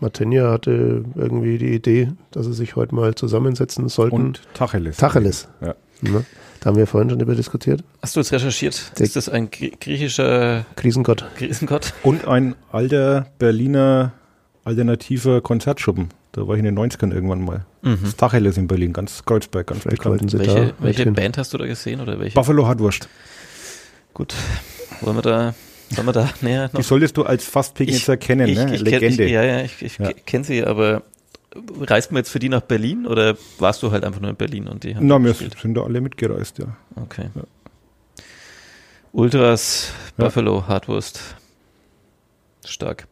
Martinia 0.00 0.50
hatte 0.50 1.04
irgendwie 1.14 1.58
die 1.58 1.72
Idee, 1.74 2.08
dass 2.30 2.46
sie 2.46 2.52
sich 2.52 2.76
heute 2.76 2.94
mal 2.94 3.14
zusammensetzen 3.14 3.88
sollten. 3.88 4.14
Und 4.16 4.40
Tacheles. 4.54 4.96
Tacheles. 4.96 5.48
Ja. 5.60 5.74
Ne? 6.02 6.24
Da 6.60 6.70
haben 6.70 6.76
wir 6.76 6.86
vorhin 6.86 7.10
schon 7.10 7.20
über 7.20 7.34
diskutiert. 7.34 7.84
Hast 8.02 8.16
du 8.16 8.20
jetzt 8.20 8.32
recherchiert? 8.32 8.98
Der- 8.98 9.04
Ist 9.04 9.16
das 9.16 9.28
ein 9.28 9.50
grie- 9.50 9.72
griechischer 9.78 10.64
Krisengott. 10.76 11.24
Krisengott? 11.36 11.92
Und 12.02 12.26
ein 12.26 12.54
alter 12.72 13.26
Berliner 13.38 14.12
alternativer 14.64 15.40
Konzertschuppen. 15.42 16.08
Da 16.32 16.48
war 16.48 16.54
ich 16.56 16.58
in 16.60 16.64
den 16.64 16.74
90ern 16.78 17.12
irgendwann 17.12 17.44
mal. 17.44 17.64
Das 17.82 18.16
Tacheles 18.16 18.56
in 18.56 18.66
Berlin, 18.66 18.92
ganz 18.94 19.24
Kreuzberg, 19.26 19.66
ganz 19.66 19.82
Vielleicht 19.82 20.02
bekannt. 20.02 20.30
sie 20.30 20.38
Welche, 20.38 20.66
da 20.68 20.72
welche. 20.80 21.12
Band 21.12 21.36
hast 21.38 21.52
du 21.52 21.58
da 21.58 21.66
gesehen 21.66 22.00
oder 22.00 22.18
welche? 22.18 22.34
Buffalo 22.34 22.66
Hardwurst. 22.66 23.08
Gut. 24.14 24.34
Wollen 25.02 25.16
wir 25.18 25.22
da, 25.22 25.54
sollen 25.90 26.06
wir 26.06 26.12
da 26.12 26.30
näher 26.40 26.68
Die 26.68 26.76
noch? 26.78 26.84
solltest 26.84 27.16
du 27.16 27.24
als 27.24 27.44
Fastpignitzer 27.44 28.16
kennen, 28.16 28.48
ich, 28.48 28.56
ne? 28.56 28.74
ich, 28.74 28.80
Legende. 28.80 29.24
Ich, 29.24 29.30
ja, 29.32 29.42
ja, 29.42 29.60
ich, 29.62 29.82
ich 29.82 29.98
Ja. 29.98 30.12
kenne 30.12 30.44
sie, 30.44 30.64
aber 30.64 31.02
reist 31.80 32.10
man 32.12 32.18
jetzt 32.20 32.30
für 32.30 32.38
die 32.40 32.48
nach 32.48 32.62
Berlin 32.62 33.06
oder 33.06 33.36
warst 33.58 33.82
du 33.82 33.92
halt 33.92 34.04
einfach 34.04 34.20
nur 34.20 34.30
in 34.30 34.36
Berlin 34.36 34.66
und 34.68 34.82
die 34.84 34.96
haben 34.96 35.06
Na, 35.06 35.18
wir 35.18 35.28
gespielt? 35.30 35.56
sind 35.60 35.74
da 35.74 35.82
alle 35.82 36.00
mitgereist, 36.00 36.58
ja. 36.58 36.66
Okay. 36.96 37.28
Ultras, 39.12 39.92
Ja. 40.18 40.24
Buffalo, 40.24 40.66
Hardwurst. 40.66 41.20
Stark. 42.64 43.06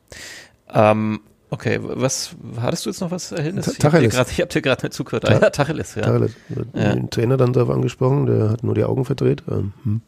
Ähm, 0.72 1.20
Okay, 1.54 1.78
was 1.82 2.34
hattest 2.62 2.86
du 2.86 2.90
jetzt 2.90 3.02
noch 3.02 3.10
was 3.10 3.30
Erhellnis? 3.30 3.66
Ta- 3.66 3.72
Ich 3.72 3.84
habe 3.84 3.90
dir 3.98 4.08
Tacheles. 4.08 4.14
gerade 4.14 4.30
ich 4.30 4.40
hab 4.40 4.48
dir 4.48 4.62
gerade 4.62 4.86
nicht 4.86 4.94
zugehört. 4.94 5.24
Ta- 5.24 5.34
Ah, 5.36 5.40
ja, 5.42 5.50
Tacheles, 5.50 5.94
ja. 5.96 6.00
Tacheles. 6.00 6.32
Ja. 6.72 6.94
Den 6.94 7.10
Trainer 7.10 7.36
dann 7.36 7.52
darauf 7.52 7.68
angesprochen, 7.68 8.24
der 8.24 8.48
hat 8.48 8.62
nur 8.64 8.74
die 8.74 8.84
Augen 8.84 9.04
verdreht. 9.04 9.42
Ähm, 9.50 9.74
hm. 9.84 10.00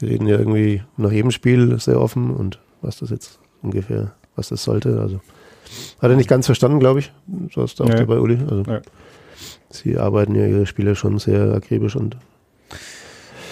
Sie 0.00 0.06
reden 0.06 0.26
ja 0.26 0.38
irgendwie 0.38 0.82
nach 0.96 1.12
jedem 1.12 1.30
Spiel 1.30 1.78
sehr 1.80 2.00
offen 2.00 2.30
und 2.30 2.58
was 2.80 2.98
das 2.98 3.10
jetzt 3.10 3.38
ungefähr, 3.62 4.12
was 4.36 4.48
das 4.48 4.62
sollte. 4.64 5.00
Also 5.00 5.20
hat 6.00 6.10
er 6.10 6.16
nicht 6.16 6.28
ganz 6.28 6.46
verstanden, 6.46 6.80
glaube 6.80 7.00
ich. 7.00 7.12
So 7.54 7.62
ist 7.62 7.80
auch 7.80 7.86
Nee. 7.86 7.96
dabei, 7.96 8.18
Uli. 8.18 8.38
Also 8.48 8.62
Ja. 8.70 8.80
sie 9.70 9.98
arbeiten 9.98 10.34
ja 10.34 10.46
ihre 10.46 10.66
Spiele 10.66 10.94
schon 10.96 11.18
sehr 11.18 11.52
akribisch 11.54 11.96
und 11.96 12.16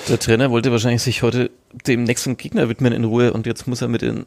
Der 0.08 0.18
Trainer 0.18 0.50
wollte 0.50 0.72
wahrscheinlich 0.72 1.02
sich 1.02 1.22
heute 1.22 1.50
dem 1.86 2.04
nächsten 2.04 2.36
Gegner 2.36 2.68
widmen 2.68 2.92
in 2.92 3.04
Ruhe 3.04 3.32
und 3.32 3.46
jetzt 3.46 3.66
muss 3.68 3.82
er 3.82 3.88
mit, 3.88 4.02
den, 4.02 4.24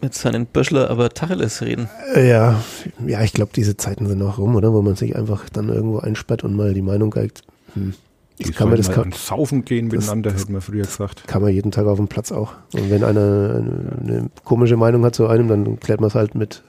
mit 0.00 0.14
seinen 0.14 0.46
Böschler 0.46 0.90
aber 0.90 1.10
Tacheles 1.10 1.60
reden. 1.62 1.88
Äh, 2.14 2.28
Ja, 2.30 2.62
ja, 3.06 3.22
ich 3.22 3.32
glaube, 3.34 3.52
diese 3.54 3.76
Zeiten 3.76 4.06
sind 4.06 4.22
auch 4.22 4.38
rum, 4.38 4.56
oder? 4.56 4.72
Wo 4.72 4.80
man 4.82 4.96
sich 4.96 5.14
einfach 5.14 5.48
dann 5.50 5.68
irgendwo 5.68 5.98
einsperrt 5.98 6.42
und 6.42 6.56
mal 6.56 6.72
die 6.74 6.82
Meinung 6.82 7.10
geigt. 7.10 7.42
Hm. 7.74 7.94
Die 8.38 8.50
kann 8.50 8.68
man 8.68 8.76
das 8.78 8.88
mal 8.88 8.94
kann, 8.94 9.12
Saufen 9.12 9.64
gehen 9.64 9.86
miteinander, 9.88 10.30
das- 10.30 10.42
hätte 10.42 10.52
man 10.52 10.60
früher 10.60 10.82
gesagt. 10.84 11.26
kann 11.28 11.40
man 11.42 11.52
jeden 11.52 11.70
Tag 11.70 11.86
auf 11.86 11.98
dem 11.98 12.08
Platz 12.08 12.32
auch. 12.32 12.54
Und 12.72 12.90
wenn 12.90 13.04
einer 13.04 13.20
eine, 13.20 13.96
eine 14.00 14.30
komische 14.44 14.76
Meinung 14.76 15.04
hat 15.04 15.14
zu 15.14 15.26
einem, 15.28 15.48
dann 15.48 15.78
klärt 15.78 16.00
man 16.00 16.08
es 16.08 16.14
halt 16.16 16.34
mit, 16.34 16.62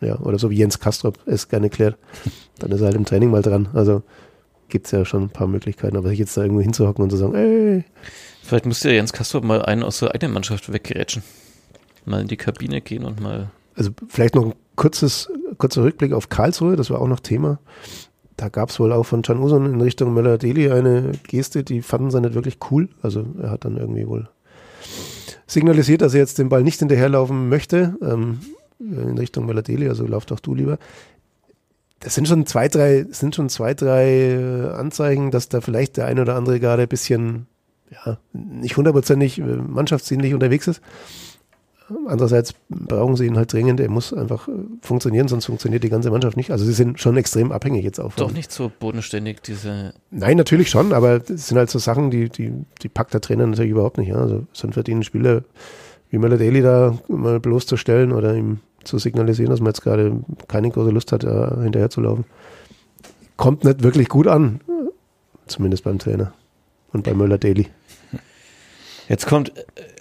ja, 0.00 0.16
oder 0.20 0.38
so 0.38 0.48
wie 0.50 0.56
Jens 0.56 0.78
Kastrop 0.78 1.18
es 1.26 1.48
gerne 1.48 1.70
klärt, 1.70 1.96
dann 2.60 2.70
ist 2.70 2.80
er 2.80 2.86
halt 2.86 2.96
im 2.96 3.04
Training 3.04 3.30
mal 3.30 3.42
dran. 3.42 3.68
Also 3.74 4.02
gibt's 4.68 4.92
ja 4.92 5.04
schon 5.04 5.24
ein 5.24 5.30
paar 5.30 5.48
Möglichkeiten, 5.48 5.96
aber 5.96 6.10
sich 6.10 6.18
jetzt 6.20 6.36
da 6.36 6.42
irgendwo 6.42 6.60
hinzuhocken 6.60 7.02
und 7.02 7.10
zu 7.10 7.16
sagen, 7.16 7.34
ey, 7.34 7.84
Vielleicht 8.42 8.64
müsste 8.66 8.88
ja 8.88 8.94
Jens 8.94 9.12
Kastrop 9.12 9.44
mal 9.44 9.60
einen 9.62 9.82
aus 9.82 9.98
der 9.98 10.14
eigenen 10.14 10.32
Mannschaft 10.32 10.72
weggerätschen. 10.72 11.22
Mal 12.06 12.22
in 12.22 12.28
die 12.28 12.36
Kabine 12.38 12.80
gehen 12.80 13.04
und 13.04 13.20
mal. 13.20 13.50
also 13.74 13.90
vielleicht 14.08 14.34
noch 14.36 14.46
ein 14.46 14.54
kurzes, 14.76 15.28
kurzer 15.58 15.82
Rückblick 15.82 16.12
auf 16.12 16.28
Karlsruhe, 16.30 16.76
das 16.76 16.88
war 16.90 17.00
auch 17.02 17.08
noch 17.08 17.20
Thema. 17.20 17.58
Da 18.38 18.48
gab 18.48 18.70
es 18.70 18.78
wohl 18.78 18.92
auch 18.92 19.02
von 19.02 19.22
Can 19.22 19.40
Uson 19.40 19.66
in 19.66 19.80
Richtung 19.80 20.14
Möller-Deli 20.14 20.70
eine 20.70 21.10
Geste, 21.26 21.64
die 21.64 21.82
fanden 21.82 22.12
sie 22.12 22.20
nicht 22.20 22.34
wirklich 22.34 22.58
cool. 22.70 22.88
Also 23.02 23.26
er 23.42 23.50
hat 23.50 23.64
dann 23.64 23.76
irgendwie 23.76 24.06
wohl 24.06 24.28
signalisiert, 25.48 26.02
dass 26.02 26.14
er 26.14 26.20
jetzt 26.20 26.38
den 26.38 26.48
Ball 26.48 26.62
nicht 26.62 26.78
hinterherlaufen 26.78 27.48
möchte 27.48 27.96
ähm, 28.00 28.38
in 28.78 29.18
Richtung 29.18 29.44
Möller-Deli, 29.44 29.88
also 29.88 30.06
lauf 30.06 30.24
doch 30.24 30.38
du 30.38 30.54
lieber. 30.54 30.78
Das 31.98 32.14
sind 32.14 32.28
schon 32.28 32.46
zwei, 32.46 32.68
drei, 32.68 33.06
sind 33.10 33.34
schon 33.34 33.48
zwei, 33.48 33.74
drei 33.74 34.06
äh, 34.06 34.68
Anzeichen, 34.68 35.32
dass 35.32 35.48
da 35.48 35.60
vielleicht 35.60 35.96
der 35.96 36.06
eine 36.06 36.22
oder 36.22 36.36
andere 36.36 36.60
gerade 36.60 36.82
ein 36.82 36.88
bisschen, 36.88 37.48
ja, 37.90 38.18
nicht 38.32 38.76
hundertprozentig 38.76 39.40
äh, 39.40 39.42
mannschaftsdienlich 39.42 40.32
unterwegs 40.32 40.68
ist. 40.68 40.80
Andererseits 42.06 42.54
brauchen 42.68 43.16
sie 43.16 43.26
ihn 43.26 43.36
halt 43.36 43.52
dringend. 43.52 43.80
Er 43.80 43.90
muss 43.90 44.12
einfach 44.12 44.48
äh, 44.48 44.52
funktionieren, 44.82 45.28
sonst 45.28 45.46
funktioniert 45.46 45.84
die 45.84 45.88
ganze 45.88 46.10
Mannschaft 46.10 46.36
nicht. 46.36 46.50
Also 46.50 46.64
sie 46.64 46.72
sind 46.72 47.00
schon 47.00 47.16
extrem 47.16 47.52
abhängig 47.52 47.84
jetzt 47.84 47.98
auch. 47.98 48.12
Doch 48.14 48.32
nicht 48.32 48.52
so 48.52 48.70
bodenständig, 48.78 49.40
diese. 49.42 49.94
Nein, 50.10 50.36
natürlich 50.36 50.70
schon, 50.70 50.92
aber 50.92 51.18
das 51.18 51.48
sind 51.48 51.56
halt 51.56 51.70
so 51.70 51.78
Sachen, 51.78 52.10
die, 52.10 52.28
die, 52.28 52.52
die 52.82 52.88
packt 52.88 53.14
der 53.14 53.20
Trainer 53.20 53.46
natürlich 53.46 53.70
überhaupt 53.70 53.98
nicht. 53.98 54.08
Ja. 54.08 54.16
Also 54.16 54.46
so 54.52 54.66
einen 54.66 54.72
verdienten 54.72 55.04
Spieler 55.04 55.44
wie 56.10 56.18
Daly 56.18 56.62
da 56.62 56.98
mal 57.08 57.40
bloßzustellen 57.40 58.12
oder 58.12 58.34
ihm 58.34 58.60
zu 58.84 58.98
signalisieren, 58.98 59.50
dass 59.50 59.60
man 59.60 59.68
jetzt 59.68 59.82
gerade 59.82 60.20
keine 60.48 60.70
große 60.70 60.90
Lust 60.90 61.12
hat, 61.12 61.24
da 61.24 61.60
hinterher 61.62 61.90
zu 61.90 62.00
laufen. 62.00 62.24
Kommt 63.36 63.64
nicht 63.64 63.82
wirklich 63.82 64.08
gut 64.08 64.26
an. 64.26 64.60
Zumindest 65.46 65.84
beim 65.84 65.98
Trainer. 65.98 66.32
Und 66.92 67.04
bei 67.04 67.14
Möller 67.14 67.38
Daly. 67.38 67.66
Jetzt 69.08 69.26
kommt, 69.26 69.52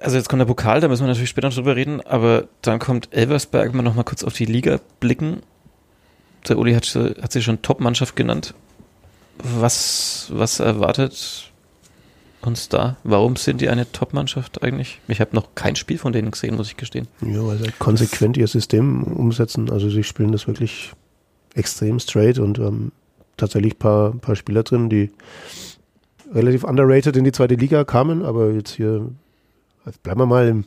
also 0.02 0.18
jetzt 0.18 0.28
kommt 0.28 0.42
der 0.42 0.46
Pokal, 0.46 0.82
da 0.82 0.88
müssen 0.88 1.04
wir 1.04 1.08
natürlich 1.08 1.30
später 1.30 1.48
noch 1.48 1.56
drüber 1.56 1.76
reden, 1.76 2.02
aber 2.02 2.46
dann 2.62 2.80
kommt 2.80 3.08
Elversberg, 3.14 3.74
mal 3.74 3.82
noch 3.84 3.96
mal 3.96 4.04
kurz 4.04 4.24
auf 4.24 4.34
die 4.34 4.46
Liga 4.46 4.80
blicken. 5.00 5.42
Der 6.48 6.58
Uli 6.58 6.74
hat, 6.74 6.86
sie- 6.86 7.16
hat 7.22 7.32
sie 7.32 7.42
schon 7.42 7.62
Top-Mannschaft 7.62 8.16
genannt. 8.16 8.54
Was, 9.42 10.28
was 10.34 10.60
erwartet 10.60 11.52
uns 12.42 12.70
da? 12.70 12.98
Warum 13.04 13.36
sind 13.36 13.62
die 13.62 13.70
eine 13.70 13.90
Top-Mannschaft 13.92 14.62
eigentlich? 14.64 15.00
Ich 15.08 15.22
habe 15.22 15.36
noch 15.36 15.56
kein 15.56 15.76
Spiel 15.76 15.98
von 15.98 16.12
denen 16.12 16.32
gesehen, 16.32 16.56
muss 16.56 16.68
ich 16.70 16.78
gestehen. 16.78 17.08
Ja, 17.22 17.46
weil 17.46 17.58
sie 17.58 17.72
konsequent 17.80 18.36
ihr 18.38 18.48
System 18.48 19.04
umsetzen. 19.04 19.70
Also 19.70 19.90
sie 19.90 20.04
spielen 20.04 20.32
das 20.32 20.48
wirklich 20.48 20.92
extrem 21.54 22.00
straight 22.00 22.40
und 22.40 22.60
ähm, 22.60 22.92
tatsächlich 23.38 23.76
ein 23.76 23.80
paar, 23.80 24.12
paar 24.14 24.36
Spieler 24.36 24.64
drin, 24.64 24.90
die 24.90 25.12
relativ 26.34 26.64
underrated 26.64 27.16
in 27.18 27.24
die 27.24 27.32
zweite 27.32 27.56
Liga 27.56 27.84
kamen, 27.84 28.24
aber 28.24 28.52
jetzt 28.52 28.72
hier, 28.72 29.10
also 29.86 30.00
bleiben 30.04 30.20
wir 30.22 30.26
mal 30.26 30.48
im, 30.48 30.66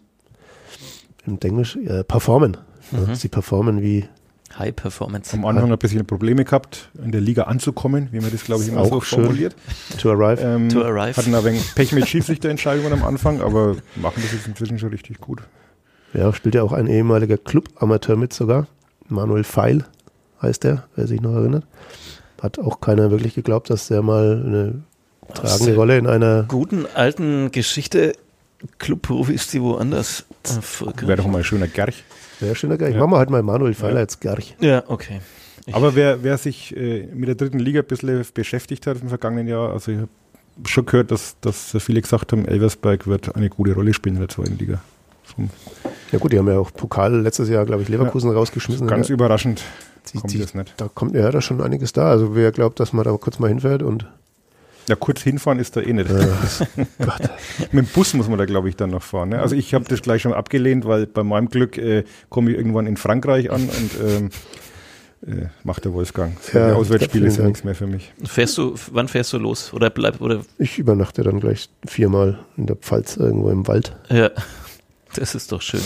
im 1.27 1.39
Englisch, 1.43 1.77
äh, 1.77 2.05
performen. 2.05 2.57
Ja, 2.93 2.99
Mhm. 3.01 3.15
sie 3.15 3.29
performen 3.29 3.83
wie 3.83 4.07
High 4.59 4.75
Performance. 4.75 5.33
Am 5.37 5.45
Anfang 5.45 5.71
ein 5.71 5.79
bisschen 5.79 6.05
Probleme 6.07 6.45
gehabt, 6.45 6.91
in 7.03 7.13
der 7.13 7.21
Liga 7.21 7.45
anzukommen, 7.45 8.09
wie 8.11 8.19
man 8.21 8.33
das, 8.33 8.43
glaube 8.43 8.63
ich, 8.65 8.69
immer 8.69 8.81
Auch 8.81 8.91
so 8.91 9.01
schön. 9.01 9.21
formuliert. 9.25 9.55
to 9.99 10.11
arrive. 10.11 10.43
Ähm, 10.43 10.69
To 10.71 10.83
arrive. 10.83 11.17
Hatten 11.17 11.33
ein 11.35 11.45
wenig 11.45 11.73
Pech 11.77 11.93
mit 11.93 12.09
Schiedsrichterentscheidungen 12.09 12.93
am 12.93 13.05
Anfang, 13.05 13.41
aber 13.43 13.77
machen 13.95 14.21
das 14.23 14.33
jetzt 14.33 14.49
inzwischen 14.49 14.79
schon 14.81 14.89
richtig 14.91 15.21
gut. 15.21 15.41
Ja, 16.15 16.33
spielt 16.33 16.57
ja 16.57 16.65
auch 16.65 16.73
ein 16.73 16.89
ehemaliger 16.89 17.39
Club-Amateur 17.39 18.17
mit 18.17 18.33
sogar. 18.33 18.67
Manuel 19.09 19.45
Feil 19.45 19.85
heißt 20.43 20.65
der, 20.65 20.83
wer 20.97 21.07
sich 21.07 21.21
noch 21.21 21.35
erinnert. 21.35 21.65
Hat 22.43 22.59
auch 22.59 22.81
keiner 22.81 23.13
wirklich 23.13 23.35
geglaubt, 23.37 23.71
dass 23.71 23.87
der 23.87 24.03
mal 24.03 24.43
eine 24.45 24.83
tragende 25.35 25.75
Rolle 25.75 25.99
in 25.99 26.07
einer 26.07 26.45
Guten 26.49 26.87
alten 26.95 27.51
Geschichte 27.51 28.13
Clubprofis, 28.79 29.49
die 29.49 29.63
woanders 29.63 30.25
erfolgreich 30.45 31.09
Wäre 31.09 31.17
doch 31.19 31.27
mal 31.27 31.39
ein 31.39 31.45
schöner 31.45 31.67
Gerch. 31.69 32.05
Sehr 32.41 32.55
schöner 32.55 32.77
Gerch. 32.77 32.95
Ja. 32.95 33.01
Machen 33.01 33.13
wir 33.13 33.19
halt 33.19 33.31
mal 33.31 33.43
Manuel 33.43 33.75
Feiler 33.75 33.95
Ja. 33.97 34.01
als 34.01 34.21
Gerch. 34.21 34.55
Ja, 34.61 34.83
okay. 34.87 35.21
Ich- 35.67 35.75
Aber 35.75 35.95
wer, 35.95 36.23
wer 36.23 36.37
sich 36.39 36.77
äh, 36.77 37.07
mit 37.15 37.29
der 37.29 37.35
dritten 37.37 37.59
Liga 37.59 37.81
ein 37.81 37.87
bisschen 37.87 38.23
beschäftigt 38.35 38.87
hat 38.87 39.01
im 39.03 39.09
vergangenen 39.09 39.47
Jahr, 39.49 39.73
also 39.73 39.93
ich 39.93 39.99
habe 39.99 40.09
schon 40.67 40.85
gehört, 40.87 41.11
dass, 41.11 41.37
dass 41.41 41.75
viele 41.79 42.01
gesagt 42.03 42.33
haben, 42.33 42.45
Elversberg 42.47 43.07
wird 43.07 43.35
eine 43.35 43.49
gute 43.51 43.73
Rolle 43.75 43.95
spielen 43.95 44.17
in 44.17 44.21
der 44.23 44.29
zweiten 44.29 44.59
Liga. 44.59 44.81
Vom- 45.23 45.51
Ja 46.13 46.19
gut, 46.19 46.33
die 46.33 46.39
haben 46.39 46.49
ja 46.49 46.59
auch 46.59 46.73
Pokal 46.73 47.21
letztes 47.21 47.49
Jahr, 47.49 47.65
glaube 47.65 47.83
ich, 47.83 47.89
Leverkusen 47.89 48.31
rausgeschmissen. 48.31 48.87
Ganz 48.89 49.09
ja, 49.09 49.15
überraschend 49.15 49.63
die, 50.13 50.19
kommt 50.19 50.33
die, 50.33 50.39
das 50.39 50.55
nicht. 50.55 50.75
da 50.77 50.89
kommt 50.93 51.15
ja 51.15 51.31
da 51.31 51.41
schon 51.41 51.61
einiges 51.63 51.93
da. 51.93 52.11
Also 52.11 52.35
wer 52.35 52.51
glaubt, 52.53 52.81
dass 52.81 52.93
man 52.93 53.05
da 53.05 53.17
kurz 53.17 53.39
mal 53.39 53.49
hinfährt 53.49 53.83
und 53.83 54.07
Ja, 54.91 54.97
kurz 54.97 55.23
hinfahren 55.23 55.61
ist 55.61 55.77
da 55.77 55.81
eh 55.83 55.93
nicht. 55.93 56.11
äh, 56.11 56.27
Gott. 56.99 57.31
Mit 57.71 57.87
dem 57.87 57.93
Bus 57.95 58.13
muss 58.15 58.29
man 58.29 58.39
da, 58.39 58.45
glaube 58.45 58.69
ich, 58.69 58.75
dann 58.75 58.91
noch 58.91 59.05
fahren. 59.05 59.29
Ne? 59.29 59.39
Also 59.41 59.55
ich 59.55 59.73
habe 59.73 59.85
das 59.85 60.03
gleich 60.03 60.21
schon 60.23 60.33
abgelehnt, 60.33 60.85
weil 60.85 61.07
bei 61.07 61.23
meinem 61.23 61.49
Glück 61.49 61.79
äh, 61.79 62.03
komme 62.29 62.51
ich 62.51 62.57
irgendwann 62.57 62.89
in 62.89 62.97
Frankreich 62.97 63.53
an 63.53 63.69
und 63.69 63.91
ähm, 64.05 64.31
äh, 65.25 65.47
macht 65.63 65.85
der 65.85 65.93
Wolfgang. 65.93 66.37
Ja, 66.53 66.73
Auswärtsspiele 66.75 67.31
sind 67.31 67.39
Dank. 67.39 67.49
nichts 67.51 67.63
mehr 67.65 67.77
für 67.77 67.87
mich. 67.87 68.13
Fährst 68.25 68.59
du, 68.59 68.75
wann 68.91 69.07
fährst 69.07 69.33
du 69.33 69.39
los? 69.39 69.73
Oder 69.73 69.91
bleib, 69.91 70.21
oder, 70.21 70.41
ich 70.59 70.81
übernachte 70.81 71.23
dann 71.23 71.39
gleich 71.39 71.69
viermal 71.87 72.41
in 72.57 72.67
der 72.67 72.75
Pfalz 72.75 73.17
irgendwo 73.17 73.51
im 73.51 73.67
Wald. 73.69 73.95
ja. 74.09 74.31
Das 75.15 75.35
ist 75.35 75.51
doch 75.53 75.61
schön. 75.63 75.81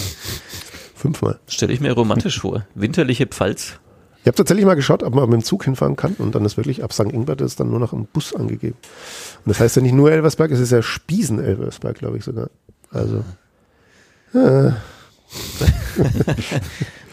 Fünfmal. 0.95 1.39
Stelle 1.49 1.73
ich 1.73 1.81
mir 1.81 1.93
romantisch 1.93 2.41
vor. 2.41 2.67
Winterliche 2.75 3.27
Pfalz. 3.27 3.81
Ich 4.25 4.27
habe 4.27 4.37
tatsächlich 4.37 4.64
mal 4.64 4.72
geschaut, 4.72 5.03
ob 5.03 5.14
man 5.14 5.29
mit 5.29 5.43
dem 5.43 5.45
Zug 5.45 5.64
hinfahren 5.64 5.97
kann 5.97 6.14
und 6.14 6.35
dann 6.35 6.47
ist 6.47 6.57
wirklich 6.57 6.83
ab 6.83 6.95
St. 6.95 7.12
Ingbert 7.12 7.43
ist 7.43 7.61
dann 7.61 7.68
nur 7.68 7.79
noch 7.79 7.93
ein 7.93 8.07
Bus 8.11 8.35
angegeben. 8.35 8.79
Und 9.45 9.51
das 9.51 9.61
heißt 9.61 9.77
ja 9.77 9.83
nicht 9.83 9.93
nur 9.93 10.11
Elversberg, 10.11 10.51
es 10.51 10.61
ist 10.61 10.72
ja 10.72 10.81
Spiesen-Elversberg, 10.81 11.99
glaube 11.99 12.16
ich 12.16 12.25
sogar. 12.25 12.49
Also, 12.91 13.22
äh, 14.33 14.70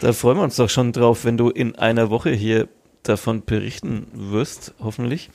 Da 0.00 0.14
freuen 0.14 0.38
wir 0.38 0.44
uns 0.44 0.56
doch 0.56 0.70
schon 0.70 0.92
drauf, 0.92 1.26
wenn 1.26 1.36
du 1.36 1.50
in 1.50 1.76
einer 1.76 2.08
Woche 2.08 2.30
hier 2.30 2.66
davon 3.02 3.44
berichten 3.44 4.06
wirst, 4.14 4.72
hoffentlich. 4.80 5.28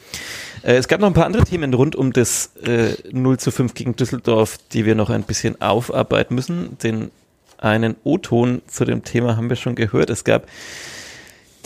Äh, 0.63 0.78
es 0.78 0.88
gab 0.88 0.99
noch 0.99 1.07
ein 1.07 1.13
paar 1.13 1.28
andere 1.28 1.43
Themen 1.43 1.75
rund 1.75 1.95
um 1.95 2.11
das 2.11 2.55
äh, 2.65 2.95
0 3.11 3.38
zu 3.38 3.51
5 3.51 3.75
gegen 3.75 3.95
Düsseldorf, 3.95 4.57
die 4.73 4.86
wir 4.86 4.95
noch 4.95 5.11
ein 5.11 5.23
bisschen 5.23 5.61
aufarbeiten 5.61 6.34
müssen. 6.34 6.78
Den 6.80 7.11
einen 7.59 7.97
O-Ton 8.03 8.63
zu 8.67 8.84
dem 8.84 9.03
Thema 9.03 9.38
haben 9.38 9.49
wir 9.49 9.57
schon 9.57 9.75
gehört. 9.75 10.09
Es 10.09 10.23
gab 10.23 10.47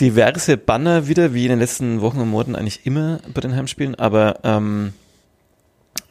diverse 0.01 0.57
Banner 0.57 1.07
wieder, 1.07 1.33
wie 1.33 1.43
in 1.45 1.49
den 1.51 1.59
letzten 1.59 2.01
Wochen 2.01 2.19
und 2.19 2.29
Monaten 2.29 2.55
eigentlich 2.55 2.85
immer 2.85 3.19
bei 3.33 3.39
den 3.41 3.55
Heimspielen, 3.55 3.95
aber 3.95 4.39
ähm, 4.43 4.93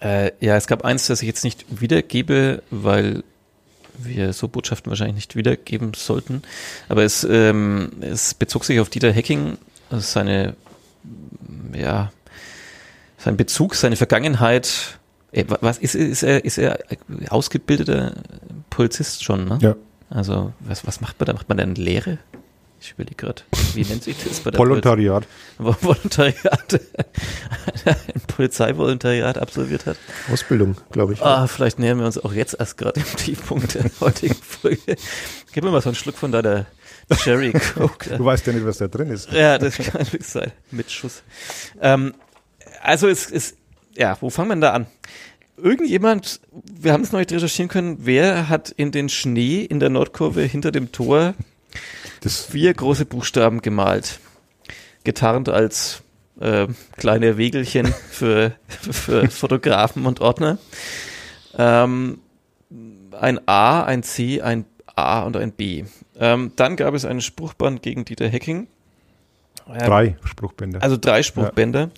äh, 0.00 0.30
ja, 0.40 0.56
es 0.56 0.66
gab 0.66 0.84
eins, 0.84 1.08
das 1.08 1.20
ich 1.22 1.26
jetzt 1.26 1.44
nicht 1.44 1.64
wiedergebe, 1.80 2.62
weil 2.70 3.24
wir 3.98 4.32
so 4.32 4.48
Botschaften 4.48 4.88
wahrscheinlich 4.90 5.16
nicht 5.16 5.36
wiedergeben 5.36 5.92
sollten. 5.94 6.42
Aber 6.88 7.02
es, 7.02 7.26
ähm, 7.28 7.90
es 8.00 8.32
bezog 8.32 8.64
sich 8.64 8.80
auf 8.80 8.88
Dieter 8.88 9.12
Hecking, 9.12 9.58
also 9.90 10.00
seine, 10.02 10.54
ja, 11.74 12.10
sein 13.18 13.36
Bezug, 13.36 13.74
seine 13.74 13.96
Vergangenheit. 13.96 14.98
Äh, 15.32 15.44
wa- 15.48 15.58
Was 15.60 15.76
ist, 15.76 15.94
ist 15.96 16.22
er, 16.22 16.44
ist 16.46 16.56
er 16.56 16.78
ausgebildeter 17.28 18.14
Polizist 18.70 19.22
schon, 19.22 19.44
ne? 19.46 19.58
Ja. 19.60 19.76
Also, 20.08 20.52
was, 20.60 20.86
was 20.86 21.00
macht 21.02 21.20
man 21.20 21.26
da? 21.26 21.32
Macht 21.34 21.48
man 21.48 21.58
da 21.58 21.62
eine 21.64 21.74
Lehre? 21.74 22.18
Ich 22.82 22.92
überlege 22.92 23.14
gerade, 23.14 23.42
wie 23.74 23.84
nennt 23.84 24.02
sich 24.04 24.16
das 24.24 24.40
bei 24.40 24.50
der 24.50 24.58
Volontariat. 24.58 25.26
Polizei? 25.58 25.82
Volontariat, 25.82 26.80
ein 27.84 28.20
Polizeivolontariat 28.26 29.36
absolviert 29.36 29.84
hat. 29.84 29.98
Ausbildung, 30.32 30.76
glaube 30.90 31.12
ich. 31.12 31.20
Ah, 31.20 31.46
vielleicht 31.46 31.78
nähern 31.78 31.98
wir 31.98 32.06
uns 32.06 32.16
auch 32.16 32.32
jetzt 32.32 32.56
erst 32.58 32.78
gerade 32.78 32.98
im 33.00 33.16
Tiefpunkt 33.16 33.74
der 33.74 33.90
heutigen 34.00 34.34
Folge. 34.34 34.96
Gib 35.52 35.62
mir 35.62 35.70
mal 35.70 35.82
so 35.82 35.90
einen 35.90 35.96
Schluck 35.96 36.16
von 36.16 36.32
deiner 36.32 36.66
Cherry 37.16 37.52
Coke. 37.52 38.16
Du 38.16 38.24
weißt 38.24 38.46
ja 38.46 38.54
nicht, 38.54 38.64
was 38.64 38.78
da 38.78 38.88
drin 38.88 39.10
ist. 39.10 39.30
Ja, 39.30 39.58
das 39.58 39.76
kann 39.76 40.00
wirklich 40.00 40.26
sein. 40.26 40.50
Mit 40.70 40.90
Schuss. 40.90 41.22
Ähm, 41.82 42.14
also 42.82 43.08
es 43.08 43.30
ist, 43.30 43.58
ja, 43.94 44.16
wo 44.22 44.30
fangen 44.30 44.48
wir 44.48 44.54
denn 44.54 44.60
da 44.62 44.72
an? 44.72 44.86
Irgendjemand, 45.58 46.40
wir 46.50 46.94
haben 46.94 47.02
es 47.02 47.12
noch 47.12 47.18
nicht 47.18 47.30
recherchieren 47.30 47.68
können, 47.68 47.98
wer 48.00 48.48
hat 48.48 48.70
in 48.70 48.90
den 48.90 49.10
Schnee 49.10 49.60
in 49.62 49.80
der 49.80 49.90
Nordkurve 49.90 50.40
hinter 50.42 50.72
dem 50.72 50.92
Tor 50.92 51.34
Das, 52.20 52.44
vier 52.44 52.74
große 52.74 53.06
Buchstaben 53.06 53.62
gemalt. 53.62 54.20
Getarnt 55.04 55.48
als 55.48 56.02
äh, 56.40 56.66
kleine 56.96 57.36
Wegelchen 57.36 57.86
für, 57.86 58.52
für 58.68 59.28
Fotografen 59.30 60.06
und 60.06 60.20
Ordner. 60.20 60.58
Ähm, 61.56 62.18
ein 63.18 63.40
A, 63.48 63.82
ein 63.82 64.02
C, 64.02 64.40
ein 64.40 64.64
A 64.86 65.22
und 65.22 65.36
ein 65.36 65.52
B. 65.52 65.84
Ähm, 66.18 66.52
dann 66.56 66.76
gab 66.76 66.94
es 66.94 67.04
einen 67.04 67.20
Spruchband 67.20 67.82
gegen 67.82 68.04
Dieter 68.04 68.28
Hecking. 68.28 68.68
Ähm, 69.68 69.78
drei 69.78 70.16
Spruchbänder. 70.24 70.82
also 70.82 70.96
drei 70.96 71.22
Spruchbänder, 71.22 71.90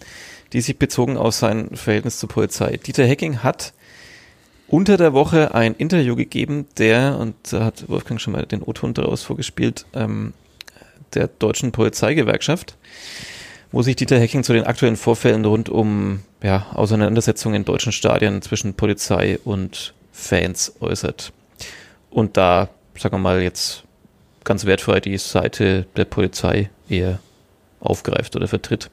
die 0.52 0.60
sich 0.60 0.78
bezogen 0.78 1.16
auf 1.16 1.34
sein 1.34 1.76
Verhältnis 1.76 2.18
zur 2.18 2.28
Polizei. 2.28 2.76
Dieter 2.76 3.06
Hecking 3.06 3.42
hat 3.42 3.72
unter 4.72 4.96
der 4.96 5.12
Woche 5.12 5.54
ein 5.54 5.74
Interview 5.74 6.16
gegeben, 6.16 6.66
der, 6.78 7.18
und 7.18 7.34
da 7.50 7.66
hat 7.66 7.90
Wolfgang 7.90 8.18
schon 8.18 8.32
mal 8.32 8.46
den 8.46 8.62
O-Ton 8.62 8.94
daraus 8.94 9.22
vorgespielt, 9.22 9.84
ähm, 9.92 10.32
der 11.12 11.28
deutschen 11.28 11.72
Polizeigewerkschaft, 11.72 12.78
wo 13.70 13.82
sich 13.82 13.96
Dieter 13.96 14.18
Hecking 14.18 14.42
zu 14.42 14.54
den 14.54 14.64
aktuellen 14.64 14.96
Vorfällen 14.96 15.44
rund 15.44 15.68
um 15.68 16.20
ja, 16.42 16.68
Auseinandersetzungen 16.72 17.56
in 17.56 17.64
deutschen 17.66 17.92
Stadien 17.92 18.40
zwischen 18.40 18.72
Polizei 18.72 19.38
und 19.44 19.92
Fans 20.10 20.72
äußert. 20.80 21.34
Und 22.08 22.38
da, 22.38 22.70
sagen 22.96 23.16
wir 23.16 23.18
mal, 23.18 23.42
jetzt 23.42 23.84
ganz 24.42 24.64
wertfrei 24.64 25.00
die 25.00 25.18
Seite 25.18 25.84
der 25.96 26.06
Polizei 26.06 26.70
eher 26.88 27.18
aufgreift 27.78 28.36
oder 28.36 28.48
vertritt. 28.48 28.88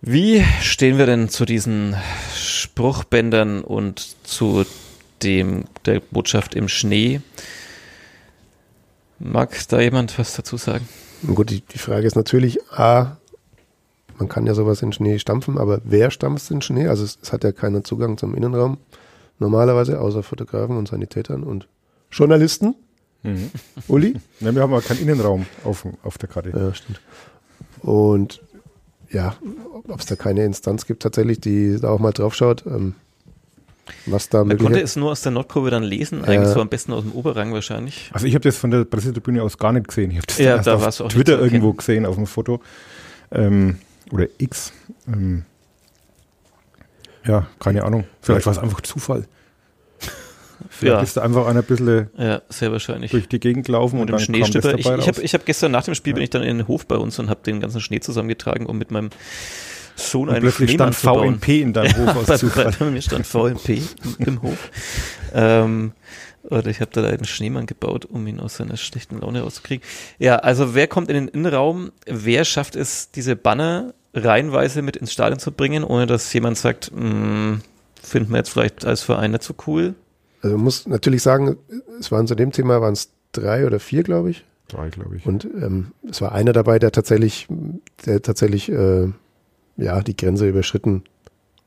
Wie 0.00 0.44
stehen 0.62 0.96
wir 0.96 1.06
denn 1.06 1.28
zu 1.28 1.44
diesen 1.44 1.96
Spruchbändern 2.34 3.62
und 3.62 4.16
zu 4.24 4.64
dem 5.22 5.64
der 5.86 6.00
Botschaft 6.00 6.54
im 6.54 6.68
Schnee? 6.68 7.20
Mag 9.18 9.56
da 9.68 9.80
jemand 9.80 10.16
was 10.18 10.34
dazu 10.34 10.56
sagen? 10.56 10.88
Gut, 11.34 11.50
die, 11.50 11.62
die 11.62 11.78
Frage 11.78 12.06
ist 12.06 12.14
natürlich, 12.14 12.60
A, 12.70 13.16
man 14.18 14.28
kann 14.28 14.46
ja 14.46 14.54
sowas 14.54 14.82
in 14.82 14.92
Schnee 14.92 15.18
stampfen, 15.18 15.58
aber 15.58 15.80
wer 15.82 16.12
stampft 16.12 16.48
in 16.52 16.62
Schnee? 16.62 16.86
Also 16.86 17.02
es, 17.02 17.18
es 17.20 17.32
hat 17.32 17.42
ja 17.42 17.50
keiner 17.50 17.82
Zugang 17.82 18.16
zum 18.18 18.36
Innenraum, 18.36 18.78
normalerweise, 19.40 20.00
außer 20.00 20.22
Fotografen 20.22 20.76
und 20.76 20.86
Sanitätern 20.86 21.42
und 21.42 21.66
Journalisten. 22.12 22.76
Mhm. 23.24 23.50
Uli? 23.88 24.14
Ja, 24.40 24.54
wir 24.54 24.62
haben 24.62 24.72
aber 24.72 24.82
keinen 24.82 25.00
Innenraum 25.00 25.46
auf, 25.64 25.84
auf 26.04 26.18
der 26.18 26.28
Karte. 26.28 26.50
Ja, 26.50 26.72
stimmt. 26.72 27.00
Und 27.80 28.40
ja, 29.10 29.34
ob 29.88 30.00
es 30.00 30.06
da 30.06 30.16
keine 30.16 30.44
Instanz 30.44 30.86
gibt 30.86 31.02
tatsächlich, 31.02 31.40
die 31.40 31.78
da 31.80 31.88
auch 31.90 31.98
mal 31.98 32.12
drauf 32.12 32.34
schaut, 32.34 32.64
ähm, 32.66 32.94
was 34.06 34.28
da 34.28 34.44
Man 34.44 34.58
konnte 34.58 34.80
es 34.80 34.96
nur 34.96 35.10
aus 35.12 35.22
der 35.22 35.32
Nordkurve 35.32 35.70
dann 35.70 35.82
lesen, 35.82 36.22
eigentlich 36.24 36.48
Ja. 36.48 36.54
so 36.54 36.60
am 36.60 36.68
besten 36.68 36.92
aus 36.92 37.04
dem 37.04 37.12
Oberrang 37.12 37.52
wahrscheinlich. 37.52 38.10
Also 38.12 38.26
ich 38.26 38.34
habe 38.34 38.42
das 38.42 38.56
von 38.58 38.70
der 38.70 38.84
Pressetribüne 38.84 39.42
aus 39.42 39.56
gar 39.56 39.72
nicht 39.72 39.88
gesehen. 39.88 40.10
Ich 40.10 40.18
habe 40.18 40.26
das 40.26 40.38
Ja, 40.38 40.56
erst 40.56 40.66
da 40.66 40.74
auf 40.74 41.00
auch 41.00 41.08
Twitter 41.08 41.38
irgendwo 41.38 41.72
gesehen, 41.72 42.04
auf 42.04 42.16
dem 42.16 42.26
Foto. 42.26 42.60
Ähm, 43.30 43.78
oder 44.12 44.26
X. 44.38 44.72
Ähm, 45.06 45.44
ja, 47.26 47.46
keine 47.58 47.84
Ahnung. 47.84 48.04
Vielleicht 48.20 48.46
war 48.46 48.52
es 48.52 48.58
einfach 48.58 48.80
Zufall. 48.82 49.24
Vielleicht 50.68 50.96
Ja, 50.96 51.02
ist 51.02 51.16
da 51.16 51.22
einfach 51.22 51.46
einer 51.46 51.60
ein 51.60 51.64
bisschen 51.64 52.10
ja, 52.16 52.42
sehr 52.48 52.72
wahrscheinlich. 52.72 53.10
durch 53.10 53.28
die 53.28 53.40
Gegend 53.40 53.66
gelaufen 53.66 54.00
Und 54.00 54.10
und, 54.12 54.28
im 54.28 54.32
dann 54.32 54.42
kam 54.42 54.52
das 54.52 54.62
dabei 54.62 54.78
Ich, 54.98 55.06
ich 55.06 55.08
habe 55.08 55.22
hab 55.22 55.46
gestern 55.46 55.72
nach 55.72 55.84
dem 55.84 55.94
Spiel 55.94 56.14
bin 56.14 56.22
ich 56.22 56.30
dann 56.30 56.42
in 56.42 56.58
den 56.58 56.68
Hof 56.68 56.86
bei 56.86 56.96
uns 56.96 57.18
und 57.18 57.30
habe 57.30 57.40
den 57.44 57.60
ganzen 57.60 57.80
Schnee 57.80 58.00
zusammengetragen, 58.00 58.66
um 58.66 58.78
mit 58.78 58.90
meinem 58.90 59.10
Sohn 59.96 60.28
und 60.28 60.34
einen 60.34 60.42
plötzlich 60.42 60.70
Schneemann 60.70 60.92
stand. 60.92 61.18
VNP 61.18 61.60
in 61.60 61.72
deinem 61.72 61.96
Hof 62.14 62.28
aus 62.30 62.40
bei, 62.54 62.70
bei 62.78 62.90
mir 62.90 63.02
stand 63.02 63.26
VMP 63.26 63.82
im, 64.18 64.42
Hof. 64.42 64.70
Ähm, 65.34 65.92
und 66.42 66.66
ich 66.66 66.80
habe 66.80 66.90
da 66.92 67.04
einen 67.04 67.24
Schneemann 67.24 67.66
gebaut, 67.66 68.04
um 68.06 68.26
ihn 68.26 68.40
aus 68.40 68.56
seiner 68.56 68.76
schlechten 68.76 69.20
Laune 69.20 69.42
rauszukriegen. 69.42 69.84
Ja, 70.18 70.36
also 70.36 70.74
wer 70.74 70.86
kommt 70.86 71.08
in 71.10 71.14
den 71.14 71.28
Innenraum? 71.28 71.90
Wer 72.06 72.44
schafft 72.44 72.76
es, 72.76 73.10
diese 73.10 73.36
Banner 73.36 73.92
reihenweise 74.14 74.82
mit 74.82 74.96
ins 74.96 75.12
Stadion 75.12 75.38
zu 75.38 75.52
bringen, 75.52 75.84
ohne 75.84 76.06
dass 76.06 76.32
jemand 76.32 76.56
sagt, 76.56 76.90
"Mm, 76.94 77.56
finden 78.02 78.30
wir 78.30 78.38
jetzt 78.38 78.50
vielleicht 78.50 78.84
als 78.84 79.02
Verein 79.02 79.32
nicht 79.32 79.42
so 79.42 79.54
cool? 79.66 79.94
Also 80.48 80.56
man 80.56 80.64
muss 80.64 80.86
natürlich 80.86 81.22
sagen, 81.22 81.58
es 82.00 82.10
waren 82.10 82.26
zu 82.26 82.34
dem 82.34 82.52
Thema 82.52 82.80
waren 82.80 82.94
es 82.94 83.10
drei 83.32 83.66
oder 83.66 83.78
vier, 83.78 84.02
glaube 84.02 84.30
ich. 84.30 84.46
Drei, 84.68 84.88
glaube 84.88 85.16
ich. 85.16 85.26
Und 85.26 85.44
ähm, 85.44 85.88
es 86.08 86.22
war 86.22 86.32
einer 86.32 86.54
dabei, 86.54 86.78
der 86.78 86.90
tatsächlich, 86.90 87.46
der 88.06 88.22
tatsächlich 88.22 88.70
äh, 88.70 89.08
ja 89.76 90.00
die 90.00 90.16
Grenze 90.16 90.48
überschritten 90.48 91.02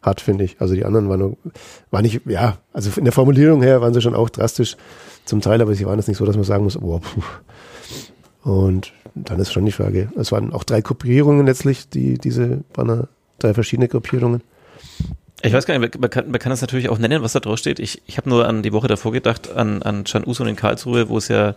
hat, 0.01 0.19
finde 0.19 0.45
ich. 0.45 0.59
Also 0.59 0.73
die 0.73 0.83
anderen 0.83 1.09
waren 1.09 1.19
nur, 1.19 1.37
war 1.91 2.01
nicht, 2.01 2.21
ja, 2.25 2.57
also 2.73 2.89
in 2.97 3.03
der 3.03 3.13
Formulierung 3.13 3.61
her 3.61 3.81
waren 3.81 3.93
sie 3.93 4.01
schon 4.01 4.15
auch 4.15 4.31
drastisch 4.31 4.77
zum 5.25 5.41
Teil, 5.41 5.61
aber 5.61 5.75
sie 5.75 5.85
waren 5.85 5.99
jetzt 5.99 6.07
nicht 6.07 6.17
so, 6.17 6.25
dass 6.25 6.35
man 6.35 6.43
sagen 6.43 6.63
muss, 6.63 6.79
boah, 6.79 7.01
puh. 7.01 7.21
Und 8.43 8.93
dann 9.13 9.39
ist 9.39 9.53
schon 9.53 9.65
die 9.65 9.71
Frage, 9.71 10.11
es 10.15 10.31
waren 10.31 10.53
auch 10.53 10.63
drei 10.63 10.81
Gruppierungen 10.81 11.45
letztlich, 11.45 11.87
die 11.87 12.17
diese 12.17 12.63
Banner, 12.73 13.09
drei 13.37 13.53
verschiedene 13.53 13.87
Gruppierungen. 13.87 14.41
Ich 15.43 15.53
weiß 15.53 15.65
gar 15.65 15.77
nicht, 15.77 15.99
man 15.99 16.09
kann, 16.09 16.29
man 16.29 16.39
kann 16.39 16.51
das 16.51 16.61
natürlich 16.61 16.89
auch 16.89 16.99
nennen, 16.99 17.23
was 17.23 17.33
da 17.33 17.39
drauf 17.39 17.57
steht. 17.57 17.79
Ich, 17.79 18.01
ich 18.05 18.17
habe 18.17 18.29
nur 18.29 18.47
an 18.47 18.61
die 18.61 18.73
Woche 18.73 18.87
davor 18.87 19.11
gedacht, 19.11 19.51
an, 19.51 19.81
an 19.81 20.03
Can 20.03 20.25
Usun 20.25 20.47
in 20.47 20.55
Karlsruhe, 20.55 21.09
wo 21.09 21.17
es 21.17 21.29
ja 21.29 21.55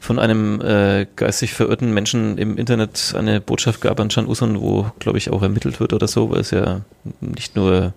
von 0.00 0.18
einem 0.18 0.60
äh, 0.60 1.06
geistig 1.16 1.54
verirrten 1.54 1.94
Menschen 1.94 2.36
im 2.36 2.58
Internet 2.58 3.14
eine 3.16 3.40
Botschaft 3.40 3.80
gab 3.80 4.00
an 4.00 4.08
Can 4.08 4.26
Usun, 4.26 4.60
wo, 4.60 4.90
glaube 4.98 5.18
ich, 5.18 5.30
auch 5.30 5.42
ermittelt 5.42 5.80
wird 5.80 5.92
oder 5.92 6.08
so, 6.08 6.30
weil 6.30 6.40
es 6.40 6.50
ja 6.50 6.82
nicht 7.20 7.56
nur 7.56 7.94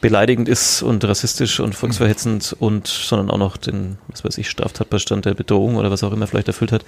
beleidigend 0.00 0.48
ist 0.48 0.82
und 0.82 1.04
rassistisch 1.04 1.60
und 1.60 1.74
volksverhetzend 1.74 2.56
und, 2.58 2.86
sondern 2.86 3.30
auch 3.30 3.38
noch 3.38 3.56
den, 3.56 3.98
was 4.08 4.24
weiß 4.24 4.38
ich, 4.38 4.50
Straftatbestand 4.50 5.24
der 5.24 5.34
Bedrohung 5.34 5.76
oder 5.76 5.90
was 5.90 6.02
auch 6.02 6.12
immer 6.12 6.26
vielleicht 6.26 6.48
erfüllt 6.48 6.72
hat. 6.72 6.84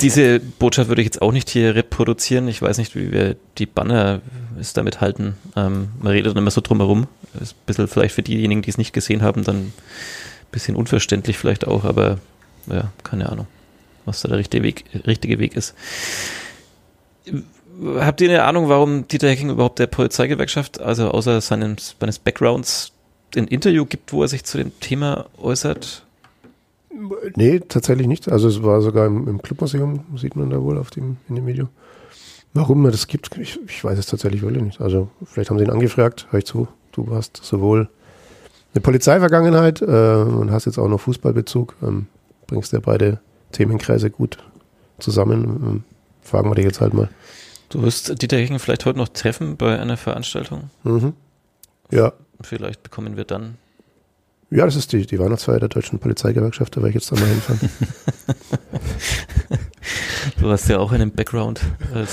Diese 0.00 0.40
Botschaft 0.40 0.88
würde 0.88 1.02
ich 1.02 1.06
jetzt 1.06 1.20
auch 1.20 1.32
nicht 1.32 1.50
hier 1.50 1.74
reproduzieren. 1.74 2.48
Ich 2.48 2.62
weiß 2.62 2.78
nicht, 2.78 2.94
wie 2.96 3.12
wir 3.12 3.36
die 3.58 3.66
Banner 3.66 4.20
es 4.58 4.72
damit 4.72 5.00
halten. 5.00 5.36
Ähm, 5.56 5.88
man 6.00 6.12
redet 6.12 6.32
dann 6.32 6.42
immer 6.42 6.50
so 6.50 6.60
drumherum. 6.60 7.06
Ist 7.40 7.54
ein 7.54 7.66
bisschen 7.66 7.88
vielleicht 7.88 8.14
für 8.14 8.22
diejenigen, 8.22 8.62
die 8.62 8.70
es 8.70 8.78
nicht 8.78 8.92
gesehen 8.92 9.22
haben, 9.22 9.44
dann 9.44 9.56
ein 9.56 9.72
bisschen 10.52 10.76
unverständlich 10.76 11.38
vielleicht 11.38 11.66
auch, 11.66 11.84
aber 11.84 12.18
ja, 12.66 12.92
keine 13.02 13.28
Ahnung, 13.30 13.46
was 14.04 14.22
da 14.22 14.28
der 14.28 14.38
richtige 14.38 14.62
Weg, 14.62 14.84
richtige 15.06 15.38
Weg 15.38 15.56
ist. 15.56 15.74
Habt 17.96 18.20
ihr 18.20 18.28
eine 18.28 18.44
Ahnung, 18.44 18.68
warum 18.68 19.08
Dieter 19.08 19.28
Hecking 19.28 19.50
überhaupt 19.50 19.78
der 19.78 19.88
Polizeigewerkschaft, 19.88 20.80
also 20.80 21.10
außer 21.10 21.40
seines, 21.40 21.96
seines 21.98 22.18
Backgrounds, 22.18 22.92
ein 23.36 23.48
Interview 23.48 23.84
gibt, 23.84 24.12
wo 24.12 24.22
er 24.22 24.28
sich 24.28 24.44
zu 24.44 24.58
dem 24.58 24.78
Thema 24.78 25.26
äußert? 25.38 26.06
Nee, 27.34 27.60
tatsächlich 27.60 28.06
nicht. 28.06 28.30
Also 28.30 28.48
es 28.48 28.62
war 28.62 28.80
sogar 28.80 29.06
im, 29.06 29.26
im 29.26 29.42
Clubmuseum, 29.42 30.04
sieht 30.16 30.36
man 30.36 30.50
da 30.50 30.62
wohl 30.62 30.78
auf 30.78 30.90
dem, 30.90 31.16
in 31.28 31.34
dem 31.34 31.46
Video. 31.46 31.68
Warum 32.54 32.82
man 32.82 32.92
das 32.92 33.08
gibt, 33.08 33.36
ich, 33.36 33.58
ich 33.66 33.84
weiß 33.84 33.98
es 33.98 34.06
tatsächlich 34.06 34.42
wirklich 34.42 34.62
nicht. 34.62 34.80
Also 34.80 35.10
vielleicht 35.24 35.50
haben 35.50 35.58
sie 35.58 35.64
ihn 35.64 35.70
angefragt, 35.70 36.28
hör 36.30 36.38
ich 36.38 36.46
zu, 36.46 36.68
du 36.92 37.14
hast 37.14 37.36
sowohl 37.36 37.88
eine 38.72 38.80
Polizeivergangenheit 38.80 39.82
äh, 39.82 39.84
und 39.84 40.52
hast 40.52 40.66
jetzt 40.66 40.78
auch 40.78 40.88
noch 40.88 41.00
Fußballbezug, 41.00 41.74
ähm, 41.82 42.06
bringst 42.46 42.72
ja 42.72 42.78
beide 42.80 43.20
Themenkreise 43.52 44.10
gut 44.10 44.38
zusammen. 45.00 45.44
Ähm, 45.44 45.84
fragen 46.22 46.48
wir 46.48 46.54
dich 46.54 46.64
jetzt 46.64 46.80
halt 46.80 46.94
mal. 46.94 47.08
Du 47.70 47.82
wirst 47.82 48.22
Dieter 48.22 48.36
Hecking 48.36 48.60
vielleicht 48.60 48.84
heute 48.84 48.98
noch 48.98 49.08
treffen 49.08 49.56
bei 49.56 49.78
einer 49.78 49.96
Veranstaltung. 49.96 50.70
Mhm. 50.84 51.14
Ja. 51.90 52.12
Vielleicht 52.40 52.84
bekommen 52.84 53.16
wir 53.16 53.24
dann. 53.24 53.56
Ja, 54.54 54.64
das 54.66 54.76
ist 54.76 54.92
die, 54.92 55.04
die 55.04 55.18
Weihnachtsfeier 55.18 55.58
der 55.58 55.68
Deutschen 55.68 55.98
Polizeigewerkschaft, 55.98 56.76
da 56.76 56.80
werde 56.80 56.90
ich 56.90 56.94
jetzt 56.94 57.10
da 57.10 57.16
mal 57.16 57.26
hinfahren. 57.26 57.70
Du 60.40 60.50
hast 60.50 60.68
ja 60.68 60.78
auch 60.78 60.92
einen 60.92 61.10
Background. 61.10 61.60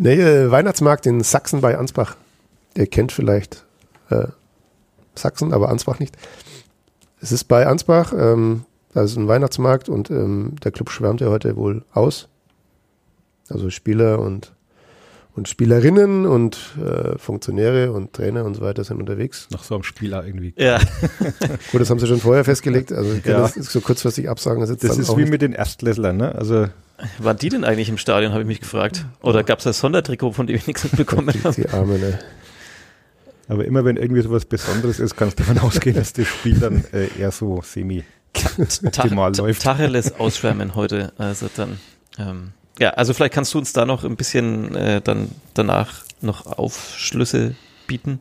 Nee, 0.00 0.20
äh, 0.20 0.48
Weihnachtsmarkt 0.48 1.06
in 1.06 1.24
Sachsen 1.24 1.60
bei 1.60 1.76
Ansbach. 1.76 2.16
Ihr 2.76 2.86
kennt 2.86 3.10
vielleicht 3.10 3.66
äh, 4.10 4.28
Sachsen, 5.16 5.52
aber 5.52 5.70
Ansbach 5.70 5.98
nicht. 5.98 6.16
Es 7.20 7.32
ist 7.32 7.44
bei 7.44 7.66
Ansbach, 7.66 8.12
ähm, 8.16 8.64
da 8.94 9.02
ist 9.02 9.16
ein 9.16 9.26
Weihnachtsmarkt 9.26 9.88
und 9.88 10.08
ähm, 10.10 10.54
der 10.62 10.70
Club 10.70 10.90
schwärmt 10.90 11.20
ja 11.20 11.30
heute 11.30 11.56
wohl 11.56 11.84
aus. 11.92 12.28
Also 13.48 13.70
Spieler 13.70 14.20
und, 14.20 14.52
und 15.38 15.48
Spielerinnen 15.48 16.26
und 16.26 16.58
äh, 16.84 17.16
Funktionäre 17.16 17.92
und 17.92 18.12
Trainer 18.12 18.44
und 18.44 18.54
so 18.54 18.60
weiter 18.60 18.84
sind 18.84 18.98
unterwegs. 19.00 19.48
Nach 19.50 19.64
so 19.64 19.74
einem 19.74 19.84
Spieler 19.84 20.26
irgendwie. 20.26 20.52
Ja, 20.58 20.78
Gut, 21.72 21.80
das 21.80 21.88
haben 21.88 21.98
sie 21.98 22.06
schon 22.06 22.20
vorher 22.20 22.44
festgelegt. 22.44 22.92
Also 22.92 23.12
ich 23.14 23.22
kann 23.22 23.32
Ja. 23.32 23.40
das 23.40 23.54
so 23.54 23.80
kurzfristig 23.80 24.28
absagen. 24.28 24.60
Das, 24.60 24.68
ist 24.68 24.82
Das 24.84 24.90
dann 24.92 25.00
ist 25.00 25.08
auch 25.10 25.16
wie 25.16 25.24
mit 25.24 25.40
den 25.40 25.52
Erstklässlern, 25.54 26.16
ne? 26.16 26.34
Also 26.34 26.66
waren 27.20 27.36
die 27.38 27.48
denn 27.48 27.64
eigentlich 27.64 27.88
im 27.88 27.96
Stadion, 27.96 28.32
habe 28.32 28.42
ich 28.42 28.48
mich 28.48 28.60
gefragt. 28.60 29.06
Oder 29.22 29.44
gab 29.44 29.58
es 29.58 29.64
das 29.64 29.78
Sondertrikot, 29.78 30.32
von 30.32 30.46
dem 30.48 30.56
ich 30.56 30.66
nichts 30.66 30.82
mitbekommen 30.84 31.28
habe? 31.42 31.54
die 31.54 31.68
Arme, 31.72 31.98
ne? 31.98 32.18
Aber 33.46 33.64
immer 33.64 33.84
wenn 33.84 33.96
irgendwie 33.96 34.20
so 34.20 34.30
was 34.30 34.44
Besonderes 34.44 34.98
ist, 35.00 35.16
kannst 35.16 35.38
du 35.38 35.44
davon 35.44 35.58
ausgehen, 35.60 35.96
dass 35.96 36.12
das 36.12 36.26
Spiel 36.26 36.58
dann 36.58 36.84
äh, 36.92 37.06
eher 37.18 37.30
so 37.30 37.62
semi 37.64 38.04
optimal 38.84 39.34
läuft. 39.36 39.62
Tacheles 39.62 40.18
ausschwärmen 40.18 40.74
heute. 40.74 41.12
Also 41.16 41.48
dann, 41.56 41.78
ähm, 42.18 42.50
ja, 42.78 42.90
also 42.90 43.12
vielleicht 43.14 43.34
kannst 43.34 43.54
du 43.54 43.58
uns 43.58 43.72
da 43.72 43.84
noch 43.84 44.04
ein 44.04 44.16
bisschen 44.16 44.74
äh, 44.74 45.00
dann 45.02 45.30
danach 45.54 46.02
noch 46.20 46.46
Aufschlüsse 46.46 47.54
bieten. 47.86 48.20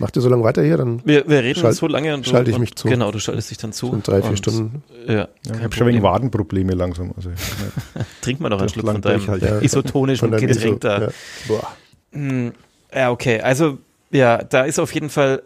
Macht 0.00 0.16
ihr 0.16 0.22
so 0.22 0.28
lange 0.28 0.42
weiter 0.42 0.62
hier? 0.62 0.76
Dann 0.76 1.00
Wir, 1.04 1.28
wir 1.28 1.42
reden 1.44 1.60
Schalt- 1.60 1.76
so 1.76 1.86
lange 1.86 2.12
und 2.14 2.26
du, 2.26 2.30
schalte 2.30 2.50
ich 2.50 2.58
mich 2.58 2.74
zu. 2.74 2.88
Genau, 2.88 3.12
du 3.12 3.20
schaltest 3.20 3.50
dich 3.50 3.58
dann 3.58 3.72
zu. 3.72 3.90
sind 3.90 4.06
drei, 4.08 4.20
vier 4.22 4.30
und, 4.30 4.38
Stunden. 4.38 4.82
Ja, 5.06 5.14
Ja, 5.14 5.28
ich 5.44 5.50
habe 5.62 5.74
schon 5.74 5.86
wegen 5.86 5.98
Problem. 5.98 6.02
Wadenprobleme 6.02 6.72
langsam. 6.72 7.12
Also, 7.16 7.30
Trink 8.20 8.40
mal 8.40 8.48
noch 8.48 8.58
einen 8.58 8.66
Doch 8.66 8.74
Schluck 8.74 8.86
von 8.90 9.00
deinem 9.02 9.18
durchhalten. 9.18 9.48
Ja. 9.48 9.60
isotonischen 9.62 10.30
deinem 10.32 10.46
Getränk 10.48 10.74
Iso- 10.76 10.78
da. 10.80 11.00
Ja. 11.02 11.08
Boah. 11.46 11.68
Hm, 12.12 12.52
Ja, 12.92 13.10
okay. 13.12 13.40
Also, 13.40 13.78
ja, 14.10 14.38
da 14.42 14.64
ist 14.64 14.80
auf 14.80 14.92
jeden 14.92 15.10
Fall, 15.10 15.42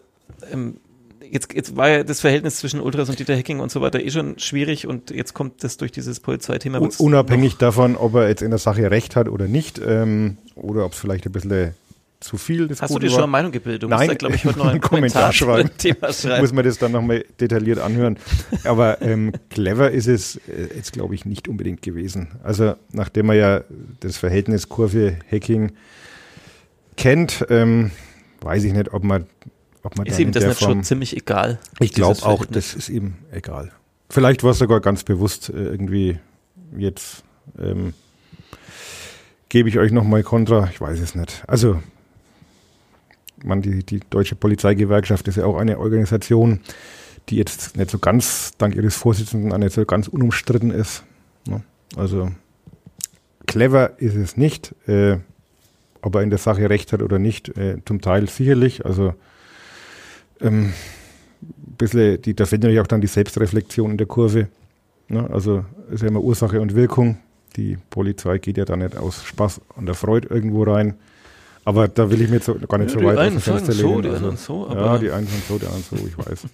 ähm, 0.51 0.77
jetzt, 1.31 1.53
jetzt 1.53 1.75
war 1.75 1.89
ja 1.89 2.03
das 2.03 2.21
Verhältnis 2.21 2.57
zwischen 2.57 2.81
Ultras 2.81 3.09
und 3.09 3.19
Dieter 3.19 3.35
Hecking 3.35 3.59
und 3.59 3.71
so 3.71 3.81
weiter 3.81 3.99
eh 3.99 4.09
schon 4.11 4.39
schwierig 4.39 4.87
und 4.87 5.11
jetzt 5.11 5.33
kommt 5.33 5.63
das 5.63 5.77
durch 5.77 5.91
dieses 5.91 6.19
Polizeithema. 6.19 6.79
Un 6.79 6.91
unabhängig 6.97 7.57
davon, 7.57 7.95
ob 7.95 8.15
er 8.15 8.27
jetzt 8.27 8.41
in 8.41 8.49
der 8.49 8.59
Sache 8.59 8.89
recht 8.91 9.15
hat 9.15 9.29
oder 9.29 9.47
nicht, 9.47 9.79
ähm, 9.85 10.37
oder 10.55 10.85
ob 10.85 10.93
es 10.93 10.99
vielleicht 10.99 11.25
ein 11.25 11.31
bisschen 11.31 11.73
zu 12.19 12.37
viel 12.37 12.67
des 12.67 12.81
Hast 12.81 12.89
du 12.89 12.95
Guten 12.95 13.05
dir 13.05 13.11
schon 13.11 13.23
eine 13.23 13.27
Meinung 13.27 13.51
gebildet? 13.51 13.83
Du 13.83 13.87
Nein, 13.87 13.99
musst 13.99 14.09
da, 14.11 14.15
glaube 14.15 14.35
ich, 14.35 14.45
heute 14.45 14.59
noch 14.59 14.67
einen 14.67 14.81
Kommentar 14.81 15.31
schreiben. 15.31 15.69
Thema 15.77 16.11
schreiben. 16.11 16.41
muss 16.41 16.51
man 16.51 16.65
das 16.65 16.77
dann 16.77 16.91
nochmal 16.91 17.25
detailliert 17.39 17.79
anhören. 17.79 18.17
Aber 18.65 19.01
ähm, 19.01 19.31
clever 19.49 19.91
ist 19.91 20.07
es 20.07 20.35
äh, 20.35 20.75
jetzt, 20.75 20.91
glaube 20.91 21.15
ich, 21.15 21.25
nicht 21.25 21.47
unbedingt 21.47 21.81
gewesen. 21.81 22.27
Also 22.43 22.75
nachdem 22.91 23.27
man 23.27 23.37
ja 23.37 23.61
das 24.01 24.17
Verhältnis 24.17 24.67
Kurve-Hacking 24.67 25.71
kennt, 26.97 27.45
ähm, 27.49 27.91
weiß 28.41 28.65
ich 28.65 28.73
nicht, 28.73 28.93
ob 28.93 29.03
man, 29.03 29.25
ob 29.83 29.97
man 29.97 30.07
Ist 30.07 30.19
ihm 30.19 30.31
das 30.31 30.45
nicht 30.45 30.59
Form, 30.59 30.71
schon 30.71 30.83
ziemlich 30.83 31.15
egal? 31.15 31.59
Ich 31.79 31.93
glaube 31.93 32.23
auch, 32.23 32.45
das 32.45 32.73
ist 32.73 32.89
ihm 32.89 33.15
egal. 33.31 33.71
Vielleicht 34.09 34.43
war 34.43 34.51
es 34.51 34.59
sogar 34.59 34.81
ganz 34.81 35.03
bewusst 35.03 35.49
äh, 35.49 35.53
irgendwie 35.53 36.19
jetzt 36.77 37.23
ähm, 37.57 37.93
gebe 39.49 39.69
ich 39.69 39.79
euch 39.79 39.91
nochmal 39.91 40.23
Kontra, 40.23 40.69
ich 40.71 40.79
weiß 40.79 40.99
es 40.99 41.15
nicht. 41.15 41.43
Also 41.47 41.81
man, 43.43 43.61
die, 43.61 43.83
die 43.83 43.99
Deutsche 44.09 44.35
Polizeigewerkschaft 44.35 45.27
ist 45.27 45.37
ja 45.37 45.45
auch 45.45 45.57
eine 45.57 45.79
Organisation, 45.79 46.61
die 47.29 47.37
jetzt 47.37 47.77
nicht 47.77 47.89
so 47.89 47.99
ganz, 47.99 48.51
dank 48.57 48.75
ihres 48.75 48.95
Vorsitzenden, 48.95 49.57
nicht 49.59 49.73
so 49.73 49.85
ganz 49.85 50.07
unumstritten 50.07 50.71
ist. 50.71 51.03
Ne? 51.47 51.63
Also 51.95 52.31
clever 53.47 53.99
ist 53.99 54.15
es 54.15 54.37
nicht, 54.37 54.75
äh, 54.87 55.17
ob 56.01 56.15
er 56.15 56.21
in 56.21 56.29
der 56.29 56.39
Sache 56.39 56.69
recht 56.69 56.93
hat 56.93 57.01
oder 57.01 57.19
nicht, 57.19 57.57
äh, 57.57 57.77
zum 57.85 58.01
Teil 58.01 58.29
sicherlich. 58.29 58.85
Also 58.85 59.13
ähm, 60.41 60.73
ein 61.41 61.75
bisschen, 61.77 62.21
die, 62.21 62.33
da 62.33 62.45
fehlt 62.45 62.61
natürlich 62.61 62.81
auch 62.81 62.87
dann 62.87 63.01
die 63.01 63.07
Selbstreflexion 63.07 63.91
in 63.91 63.97
der 63.97 64.07
Kurve. 64.07 64.47
Ne? 65.07 65.29
Also 65.31 65.65
ist 65.91 66.01
ja 66.01 66.07
immer 66.07 66.21
Ursache 66.21 66.61
und 66.61 66.75
Wirkung. 66.75 67.17
Die 67.55 67.77
Polizei 67.89 68.37
geht 68.37 68.57
ja 68.57 68.65
da 68.65 68.75
nicht 68.75 68.95
aus 68.97 69.23
Spaß 69.23 69.61
und 69.75 69.85
der 69.85 69.95
Freude 69.95 70.27
irgendwo 70.29 70.63
rein. 70.63 70.95
Aber 71.65 71.87
da 71.87 72.09
will 72.09 72.21
ich 72.21 72.29
mir 72.29 72.35
jetzt 72.35 72.45
so, 72.45 72.55
gar 72.55 72.77
nicht 72.77 72.91
so 72.91 72.99
die 72.99 73.05
weit 73.05 73.17
aus 73.17 73.23
einen 73.23 73.35
dem 73.35 73.41
Fenster 73.41 73.73
sagen 73.73 73.93
so, 73.93 74.01
die 74.01 74.09
Also, 74.09 74.17
anderen 74.17 74.37
so, 74.37 74.69
ja, 74.73 74.97
die 74.97 75.11
einen 75.11 75.27
sind 75.27 75.43
so, 75.47 75.57
die 75.57 75.65
anderen 75.65 75.83
so, 75.83 75.95
ich 75.95 76.17
weiß. 76.17 76.47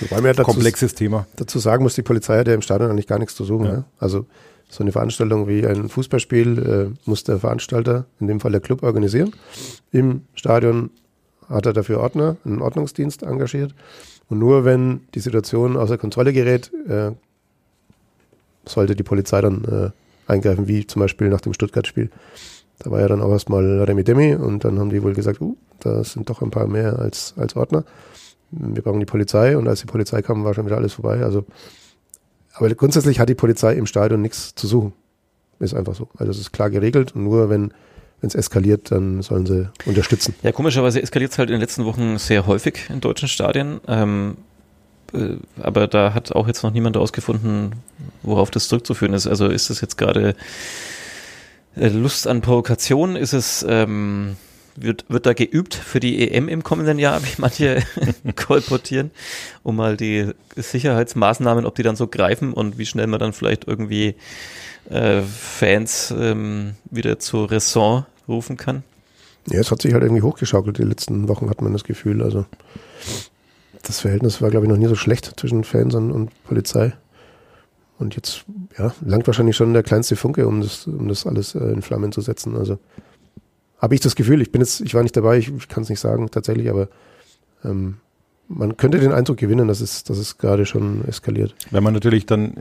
Wobei 0.00 0.16
man 0.16 0.26
ja 0.26 0.32
dazu, 0.34 0.50
Komplexes 0.50 0.94
Thema. 0.94 1.26
dazu 1.36 1.58
sagen 1.58 1.82
muss, 1.82 1.94
die 1.94 2.02
Polizei 2.02 2.38
hat 2.38 2.48
ja 2.48 2.54
im 2.54 2.62
Stadion 2.62 2.90
eigentlich 2.90 3.06
gar 3.06 3.18
nichts 3.18 3.34
zu 3.34 3.44
suchen. 3.44 3.66
Ja. 3.66 3.72
Ja. 3.72 3.84
Also 3.98 4.26
so 4.68 4.84
eine 4.84 4.92
Veranstaltung 4.92 5.48
wie 5.48 5.66
ein 5.66 5.88
Fußballspiel 5.88 6.92
äh, 6.94 7.08
muss 7.08 7.24
der 7.24 7.38
Veranstalter, 7.38 8.06
in 8.20 8.28
dem 8.28 8.40
Fall 8.40 8.52
der 8.52 8.60
Club, 8.60 8.82
organisieren. 8.82 9.32
Im 9.90 10.22
Stadion 10.34 10.90
hat 11.50 11.66
er 11.66 11.72
dafür 11.72 12.00
Ordner, 12.00 12.36
einen 12.44 12.62
Ordnungsdienst 12.62 13.22
engagiert. 13.22 13.74
Und 14.28 14.38
nur 14.38 14.64
wenn 14.64 15.00
die 15.14 15.20
Situation 15.20 15.76
außer 15.76 15.98
Kontrolle 15.98 16.32
gerät, 16.32 16.70
äh, 16.88 17.10
sollte 18.64 18.94
die 18.94 19.02
Polizei 19.02 19.40
dann 19.40 19.64
äh, 19.64 20.30
eingreifen, 20.30 20.68
wie 20.68 20.86
zum 20.86 21.00
Beispiel 21.00 21.28
nach 21.28 21.40
dem 21.40 21.52
Stuttgart-Spiel. 21.52 22.10
Da 22.78 22.90
war 22.90 23.00
ja 23.00 23.08
dann 23.08 23.20
auch 23.20 23.30
erstmal 23.30 23.82
Remi 23.82 24.04
Demi 24.04 24.34
und 24.34 24.64
dann 24.64 24.78
haben 24.78 24.90
die 24.90 25.02
wohl 25.02 25.12
gesagt, 25.12 25.40
uh, 25.40 25.56
da 25.80 26.02
sind 26.04 26.30
doch 26.30 26.40
ein 26.40 26.50
paar 26.50 26.66
mehr 26.66 26.98
als, 26.98 27.34
als 27.36 27.56
Ordner. 27.56 27.84
Wir 28.50 28.82
brauchen 28.82 29.00
die 29.00 29.06
Polizei 29.06 29.56
und 29.56 29.68
als 29.68 29.80
die 29.80 29.86
Polizei 29.86 30.22
kam, 30.22 30.44
war 30.44 30.54
schon 30.54 30.66
wieder 30.66 30.76
alles 30.76 30.94
vorbei. 30.94 31.22
Also, 31.22 31.44
aber 32.54 32.72
grundsätzlich 32.74 33.20
hat 33.20 33.28
die 33.28 33.34
Polizei 33.34 33.74
im 33.74 33.86
Stadion 33.86 34.22
nichts 34.22 34.54
zu 34.54 34.66
suchen. 34.66 34.92
Ist 35.58 35.74
einfach 35.74 35.94
so. 35.94 36.08
Also 36.16 36.30
es 36.30 36.38
ist 36.38 36.52
klar 36.52 36.70
geregelt 36.70 37.14
und 37.14 37.24
nur 37.24 37.50
wenn 37.50 37.72
wenn 38.20 38.28
es 38.28 38.34
eskaliert, 38.34 38.90
dann 38.90 39.22
sollen 39.22 39.46
sie 39.46 39.68
unterstützen. 39.86 40.34
Ja, 40.42 40.52
komischerweise 40.52 41.02
eskaliert 41.02 41.32
es 41.32 41.38
halt 41.38 41.50
in 41.50 41.54
den 41.54 41.60
letzten 41.60 41.84
Wochen 41.84 42.18
sehr 42.18 42.46
häufig 42.46 42.88
in 42.90 43.00
deutschen 43.00 43.28
Stadien. 43.28 43.80
Ähm, 43.88 44.36
äh, 45.12 45.36
aber 45.60 45.86
da 45.86 46.14
hat 46.14 46.32
auch 46.32 46.46
jetzt 46.46 46.62
noch 46.62 46.72
niemand 46.72 46.96
herausgefunden, 46.96 47.76
worauf 48.22 48.50
das 48.50 48.68
zurückzuführen 48.68 49.14
ist. 49.14 49.26
Also 49.26 49.48
ist 49.48 49.70
das 49.70 49.80
jetzt 49.80 49.96
gerade 49.96 50.34
äh, 51.76 51.88
Lust 51.88 52.26
an 52.26 52.42
Provokation? 52.42 53.16
Ist 53.16 53.32
es, 53.32 53.64
ähm, 53.68 54.36
wird, 54.76 55.06
wird 55.08 55.26
da 55.26 55.32
geübt 55.32 55.74
für 55.74 56.00
die 56.00 56.30
EM 56.30 56.48
im 56.48 56.62
kommenden 56.62 56.98
Jahr, 56.98 57.22
wie 57.22 57.34
manche 57.38 57.82
kolportieren, 58.36 59.10
um 59.62 59.76
mal 59.76 59.96
die 59.96 60.30
Sicherheitsmaßnahmen, 60.56 61.64
ob 61.64 61.74
die 61.74 61.82
dann 61.82 61.96
so 61.96 62.06
greifen 62.06 62.52
und 62.52 62.78
wie 62.78 62.86
schnell 62.86 63.06
man 63.06 63.20
dann 63.20 63.32
vielleicht 63.32 63.66
irgendwie 63.66 64.14
äh, 64.88 65.22
Fans 65.22 66.14
ähm, 66.16 66.74
wieder 66.90 67.18
zur 67.18 67.50
Raison 67.50 68.06
rufen 68.30 68.56
kann? 68.56 68.82
Ja, 69.48 69.60
es 69.60 69.70
hat 69.70 69.82
sich 69.82 69.92
halt 69.92 70.02
irgendwie 70.02 70.22
hochgeschaukelt. 70.22 70.78
Die 70.78 70.82
letzten 70.82 71.28
Wochen 71.28 71.48
hat 71.50 71.62
man 71.62 71.72
das 71.72 71.84
Gefühl. 71.84 72.22
Also 72.22 72.46
das 73.82 74.00
Verhältnis 74.00 74.42
war, 74.42 74.50
glaube 74.50 74.66
ich, 74.66 74.70
noch 74.70 74.78
nie 74.78 74.86
so 74.86 74.94
schlecht 74.94 75.32
zwischen 75.38 75.64
Fans 75.64 75.94
und, 75.94 76.12
und 76.12 76.30
Polizei. 76.44 76.92
Und 77.98 78.16
jetzt, 78.16 78.44
ja, 78.78 78.94
langt 79.04 79.26
wahrscheinlich 79.26 79.56
schon 79.56 79.74
der 79.74 79.82
kleinste 79.82 80.16
Funke, 80.16 80.46
um 80.46 80.60
das, 80.62 80.86
um 80.86 81.08
das 81.08 81.26
alles 81.26 81.54
äh, 81.54 81.72
in 81.72 81.82
Flammen 81.82 82.12
zu 82.12 82.20
setzen. 82.20 82.56
Also 82.56 82.78
habe 83.78 83.94
ich 83.94 84.00
das 84.00 84.16
Gefühl, 84.16 84.40
ich 84.40 84.52
bin 84.52 84.60
jetzt, 84.60 84.80
ich 84.80 84.94
war 84.94 85.02
nicht 85.02 85.16
dabei, 85.16 85.38
ich, 85.38 85.48
ich 85.48 85.68
kann 85.68 85.82
es 85.82 85.88
nicht 85.88 86.00
sagen 86.00 86.30
tatsächlich, 86.30 86.70
aber 86.70 86.88
ähm, 87.64 87.98
man 88.52 88.76
könnte 88.76 88.98
den 88.98 89.12
Eindruck 89.12 89.36
gewinnen, 89.36 89.68
dass 89.68 89.80
es, 89.80 90.02
dass 90.02 90.18
es 90.18 90.36
gerade 90.36 90.66
schon 90.66 91.04
eskaliert. 91.06 91.54
Wenn 91.70 91.84
man 91.84 91.94
natürlich 91.94 92.26
dann 92.26 92.44
äh, 92.50 92.54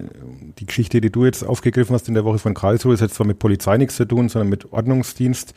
die 0.60 0.68
Geschichte, 0.68 1.02
die 1.02 1.12
du 1.12 1.26
jetzt 1.26 1.44
aufgegriffen 1.44 1.94
hast 1.96 2.08
in 2.08 2.14
der 2.14 2.26
Woche 2.26 2.38
von 2.38 2.54
Karlsruhe, 2.54 2.94
ist 2.94 3.00
jetzt 3.00 3.16
zwar 3.16 3.26
mit 3.26 3.40
Polizei 3.40 3.78
nichts 3.78 3.96
zu 3.96 4.06
tun, 4.06 4.30
sondern 4.30 4.50
mit 4.50 4.72
Ordnungsdienst. 4.72 5.54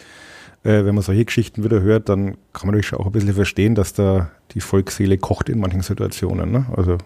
Äh, 0.64 0.84
wenn 0.84 0.94
man 0.94 1.02
solche 1.02 1.24
Geschichten 1.24 1.64
wieder 1.64 1.82
hört, 1.82 2.08
dann 2.08 2.36
kann 2.52 2.66
man 2.66 2.74
natürlich 2.76 2.94
auch 2.94 3.06
ein 3.06 3.12
bisschen 3.12 3.34
verstehen, 3.34 3.74
dass 3.74 3.92
da 3.92 4.30
die 4.52 4.60
Volksseele 4.60 5.18
kocht 5.18 5.48
in 5.48 5.60
manchen 5.60 5.82
Situationen. 5.82 6.50
Ne? 6.50 6.66
Also 6.74 6.96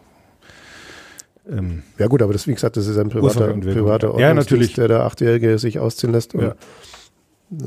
ähm, 1.50 1.82
Ja 1.98 2.06
gut, 2.06 2.22
aber 2.22 2.32
das, 2.32 2.46
wie 2.46 2.54
gesagt, 2.54 2.76
das 2.76 2.86
ist 2.86 2.96
ein 2.96 3.08
privater, 3.08 3.48
privater 3.54 4.08
Ja, 4.08 4.28
Ordnungsdienst, 4.28 4.36
natürlich. 4.36 4.74
der 4.74 4.88
der 4.88 5.04
Achtjährige 5.04 5.58
sich 5.58 5.78
ausziehen 5.80 6.12
lässt. 6.12 6.34
Ja. 6.34 6.54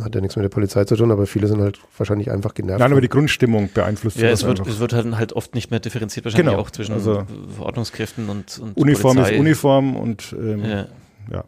Hat 0.03 0.13
ja 0.13 0.19
nichts 0.19 0.35
mit 0.35 0.43
der 0.43 0.49
Polizei 0.49 0.83
zu 0.83 0.97
tun, 0.97 1.09
aber 1.09 1.25
viele 1.25 1.47
sind 1.47 1.61
halt 1.61 1.79
wahrscheinlich 1.97 2.29
einfach 2.31 2.53
genervt. 2.53 2.79
nein, 2.81 2.91
aber 2.91 2.99
die 2.99 3.07
Grundstimmung 3.07 3.69
beeinflusst 3.73 4.17
Ja, 4.17 4.29
es 4.29 4.43
wird, 4.43 4.59
einfach. 4.59 4.71
es 4.73 4.79
wird 4.79 4.91
halt, 4.91 5.15
halt 5.17 5.31
oft 5.33 5.55
nicht 5.55 5.71
mehr 5.71 5.79
differenziert, 5.79 6.25
wahrscheinlich 6.25 6.49
Genau, 6.51 6.59
auch 6.61 6.69
zwischen 6.69 6.91
also 6.93 7.23
Ordnungskräften 7.59 8.27
und, 8.29 8.59
und 8.59 8.75
Uniform 8.75 9.15
Polizei. 9.15 9.35
ist 9.35 9.39
Uniform 9.39 9.95
und 9.95 10.35
ähm, 10.37 10.63
Ja. 10.65 10.85
ja, 11.31 11.43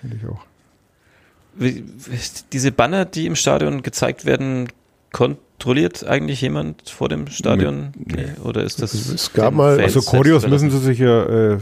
finde 0.00 0.16
ich 0.22 0.28
auch. 0.28 0.40
Wie- 1.56 1.84
Diese 2.52 2.70
Banner, 2.72 3.04
die 3.04 3.26
im 3.26 3.34
Stadion 3.36 3.82
gezeigt 3.82 4.24
werden, 4.24 4.68
kontrolliert 5.12 6.04
eigentlich 6.06 6.40
jemand 6.40 6.88
vor 6.90 7.08
dem 7.08 7.26
Stadion? 7.28 7.92
Nee. 7.96 8.26
Oder 8.44 8.62
ist 8.64 8.82
das? 8.82 8.94
Es- 8.94 9.08
es 9.12 9.32
gab 9.32 9.54
mal- 9.54 9.76
Fans 9.80 9.96
Also 9.96 10.10
Choreos 10.10 10.46
müssen 10.46 10.70
sie 10.70 10.78
sich 10.78 10.98
ja 11.00 11.54
äh, 11.54 11.58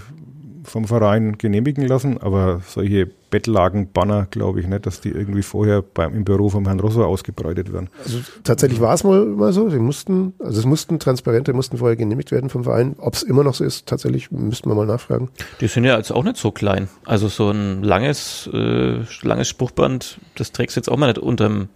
vom 0.64 0.86
Verein 0.86 1.36
genehmigen 1.38 1.86
lassen, 1.86 2.18
aber 2.18 2.60
solche 2.66 3.10
Bettlagen-Banner 3.32 4.28
glaube 4.30 4.60
ich 4.60 4.68
nicht, 4.68 4.86
dass 4.86 5.00
die 5.00 5.08
irgendwie 5.08 5.42
vorher 5.42 5.82
beim, 5.82 6.14
im 6.14 6.24
Büro 6.24 6.50
vom 6.50 6.66
Herrn 6.66 6.78
Rosso 6.78 7.02
ausgebreitet 7.04 7.72
werden. 7.72 7.88
Also 8.04 8.18
tatsächlich 8.44 8.80
war 8.80 8.94
es 8.94 9.02
mal, 9.02 9.24
mal 9.24 9.52
so. 9.52 9.70
Sie 9.70 9.78
mussten, 9.78 10.34
also 10.38 10.60
es 10.60 10.66
mussten 10.66 11.00
Transparente 11.00 11.52
mussten 11.54 11.78
vorher 11.78 11.96
genehmigt 11.96 12.30
werden 12.30 12.50
vom 12.50 12.62
Verein. 12.62 12.94
Ob 12.98 13.14
es 13.14 13.22
immer 13.22 13.42
noch 13.42 13.54
so 13.54 13.64
ist, 13.64 13.86
tatsächlich 13.86 14.30
müssten 14.30 14.68
wir 14.68 14.74
mal 14.74 14.86
nachfragen. 14.86 15.30
Die 15.60 15.66
sind 15.66 15.84
ja 15.84 15.96
jetzt 15.96 16.12
auch 16.12 16.22
nicht 16.22 16.36
so 16.36 16.52
klein. 16.52 16.88
Also 17.06 17.28
so 17.28 17.50
ein 17.50 17.82
langes, 17.82 18.48
äh, 18.52 19.00
langes 19.22 19.48
Spruchband, 19.48 20.18
das 20.36 20.52
trägst 20.52 20.76
du 20.76 20.80
jetzt 20.80 20.88
auch 20.90 20.98
mal 20.98 21.06
nicht 21.06 21.18
unterm, 21.18 21.68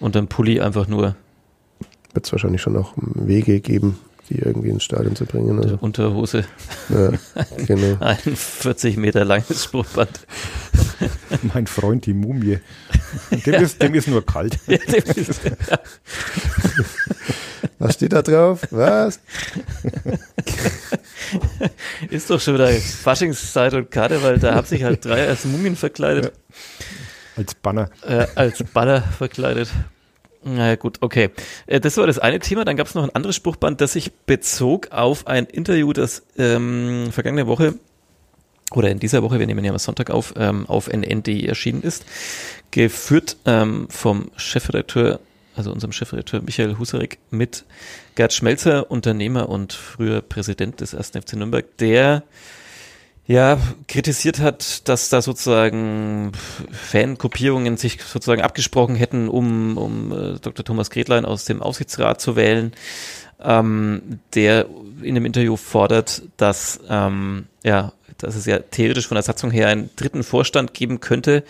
unterm 0.00 0.28
Pulli 0.28 0.60
einfach 0.60 0.88
nur. 0.88 1.14
Wird 2.14 2.24
es 2.24 2.32
wahrscheinlich 2.32 2.62
schon 2.62 2.76
auch 2.76 2.94
Wege 2.96 3.60
geben, 3.60 3.98
die 4.28 4.38
irgendwie 4.38 4.68
ins 4.70 4.84
Stadion 4.84 5.14
zu 5.16 5.24
bringen. 5.26 5.62
Also, 5.62 5.78
Unterhose. 5.80 6.44
ja, 6.88 7.12
genau. 7.66 7.96
Ein 8.00 8.16
40 8.18 8.96
Meter 8.96 9.24
langes 9.24 9.64
Spruchband. 9.64 10.20
Mein 11.54 11.66
Freund, 11.66 12.06
die 12.06 12.14
Mumie. 12.14 12.58
Dem 13.44 13.54
ist, 13.54 13.80
dem 13.82 13.94
ist 13.94 14.08
nur 14.08 14.24
kalt. 14.24 14.58
Ja, 14.66 14.78
dem 14.78 15.04
ist- 15.16 15.40
Was 17.78 17.94
steht 17.94 18.12
da 18.12 18.22
drauf? 18.22 18.66
Was? 18.70 19.20
Ist 22.10 22.30
doch 22.30 22.40
schon 22.40 22.54
wieder 22.54 22.68
Faschingszeit 22.70 23.74
und 23.74 23.90
Karneval, 23.90 24.38
da 24.38 24.54
haben 24.54 24.66
sich 24.66 24.82
halt 24.84 25.04
drei 25.04 25.26
als 25.28 25.44
Mumien 25.44 25.76
verkleidet, 25.76 26.32
Als 27.36 27.54
Banner. 27.54 27.90
äh, 28.06 28.26
als 28.34 28.62
Baller 28.62 29.02
verkleidet. 29.02 29.68
Na 30.48 30.76
gut, 30.76 30.98
okay. 31.00 31.30
Äh, 31.66 31.80
das 31.80 31.96
war 31.96 32.06
das 32.06 32.20
eine 32.20 32.38
Thema. 32.38 32.64
Dann 32.64 32.76
gab 32.76 32.86
es 32.86 32.94
noch 32.94 33.02
ein 33.02 33.14
anderes 33.14 33.34
Spruchband, 33.34 33.80
das 33.80 33.94
sich 33.94 34.12
bezog 34.12 34.92
auf 34.92 35.26
ein 35.26 35.44
Interview, 35.46 35.92
das 35.92 36.22
ähm, 36.38 37.08
vergangene 37.10 37.48
Woche 37.48 37.74
oder 38.72 38.90
in 38.90 39.00
dieser 39.00 39.22
Woche, 39.22 39.38
wir 39.38 39.46
nehmen 39.46 39.64
ja 39.64 39.72
mal 39.72 39.78
Sonntag 39.78 40.10
auf, 40.10 40.34
ähm, 40.36 40.66
auf 40.66 40.88
nn.de 40.88 41.46
erschienen 41.46 41.82
ist, 41.82 42.04
geführt 42.70 43.36
ähm, 43.44 43.88
vom 43.90 44.30
Chefredakteur, 44.36 45.20
also 45.56 45.72
unserem 45.72 45.92
Chefredakteur 45.92 46.42
Michael 46.42 46.78
Husarek 46.78 47.18
mit 47.30 47.64
Gerd 48.14 48.32
Schmelzer, 48.32 48.90
Unternehmer 48.90 49.48
und 49.48 49.72
früher 49.72 50.20
Präsident 50.20 50.80
des 50.80 50.94
1. 50.94 51.10
FC 51.10 51.34
Nürnberg, 51.34 51.64
der 51.78 52.22
ja, 53.26 53.58
kritisiert 53.88 54.38
hat, 54.38 54.88
dass 54.88 55.08
da 55.08 55.20
sozusagen 55.20 56.32
Fankopierungen 56.70 57.76
sich 57.76 58.00
sozusagen 58.02 58.42
abgesprochen 58.42 58.94
hätten, 58.94 59.28
um, 59.28 59.76
um 59.76 60.12
äh, 60.12 60.38
Dr. 60.38 60.64
Thomas 60.64 60.90
Gretlein 60.90 61.24
aus 61.24 61.44
dem 61.44 61.60
Aufsichtsrat 61.60 62.20
zu 62.20 62.36
wählen, 62.36 62.72
ähm, 63.42 64.20
der 64.34 64.66
in 65.02 65.16
dem 65.16 65.26
Interview 65.26 65.56
fordert, 65.56 66.22
dass 66.36 66.80
ähm, 66.88 67.46
ja, 67.64 67.92
dass 68.18 68.34
es 68.34 68.46
ja 68.46 68.58
theoretisch 68.58 69.08
von 69.08 69.16
der 69.16 69.22
Satzung 69.22 69.50
her 69.50 69.68
einen 69.68 69.90
dritten 69.96 70.22
Vorstand 70.22 70.72
geben 70.72 71.00
könnte, 71.00 71.42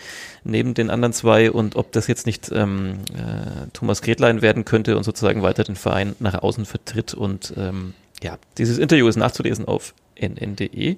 neben 0.43 0.73
den 0.73 0.89
anderen 0.89 1.13
zwei, 1.13 1.51
und 1.51 1.75
ob 1.75 1.91
das 1.91 2.07
jetzt 2.07 2.25
nicht 2.25 2.51
ähm, 2.51 2.99
äh, 3.13 3.67
Thomas 3.73 4.01
Gretlein 4.01 4.41
werden 4.41 4.65
könnte 4.65 4.97
und 4.97 5.03
sozusagen 5.03 5.43
weiter 5.43 5.63
den 5.63 5.75
Verein 5.75 6.15
nach 6.19 6.33
außen 6.41 6.65
vertritt. 6.65 7.13
Und 7.13 7.53
ähm, 7.55 7.93
ja, 8.21 8.37
dieses 8.57 8.79
Interview 8.79 9.07
ist 9.07 9.15
nachzulesen 9.15 9.65
auf 9.65 9.93
nn.de. 10.15 10.97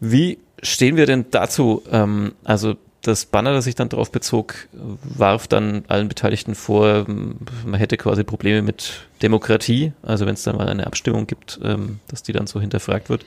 Wie 0.00 0.38
stehen 0.62 0.96
wir 0.96 1.06
denn 1.06 1.26
dazu? 1.30 1.82
Ähm, 1.90 2.32
also 2.44 2.76
das 3.02 3.26
Banner, 3.26 3.52
das 3.52 3.64
sich 3.64 3.74
dann 3.74 3.88
darauf 3.88 4.10
bezog, 4.10 4.68
warf 4.72 5.46
dann 5.46 5.84
allen 5.88 6.08
Beteiligten 6.08 6.54
vor, 6.54 7.06
man 7.06 7.74
hätte 7.74 7.96
quasi 7.96 8.24
Probleme 8.24 8.62
mit 8.62 9.06
Demokratie, 9.22 9.92
also 10.02 10.26
wenn 10.26 10.34
es 10.34 10.42
dann 10.42 10.56
mal 10.56 10.68
eine 10.68 10.86
Abstimmung 10.86 11.26
gibt, 11.26 11.60
ähm, 11.62 12.00
dass 12.08 12.22
die 12.22 12.32
dann 12.32 12.46
so 12.46 12.60
hinterfragt 12.60 13.08
wird. 13.08 13.24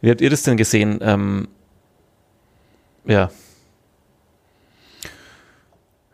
Wie 0.00 0.10
habt 0.10 0.20
ihr 0.20 0.30
das 0.30 0.42
denn 0.42 0.56
gesehen? 0.56 0.98
Ähm, 1.02 1.48
ja. 3.06 3.30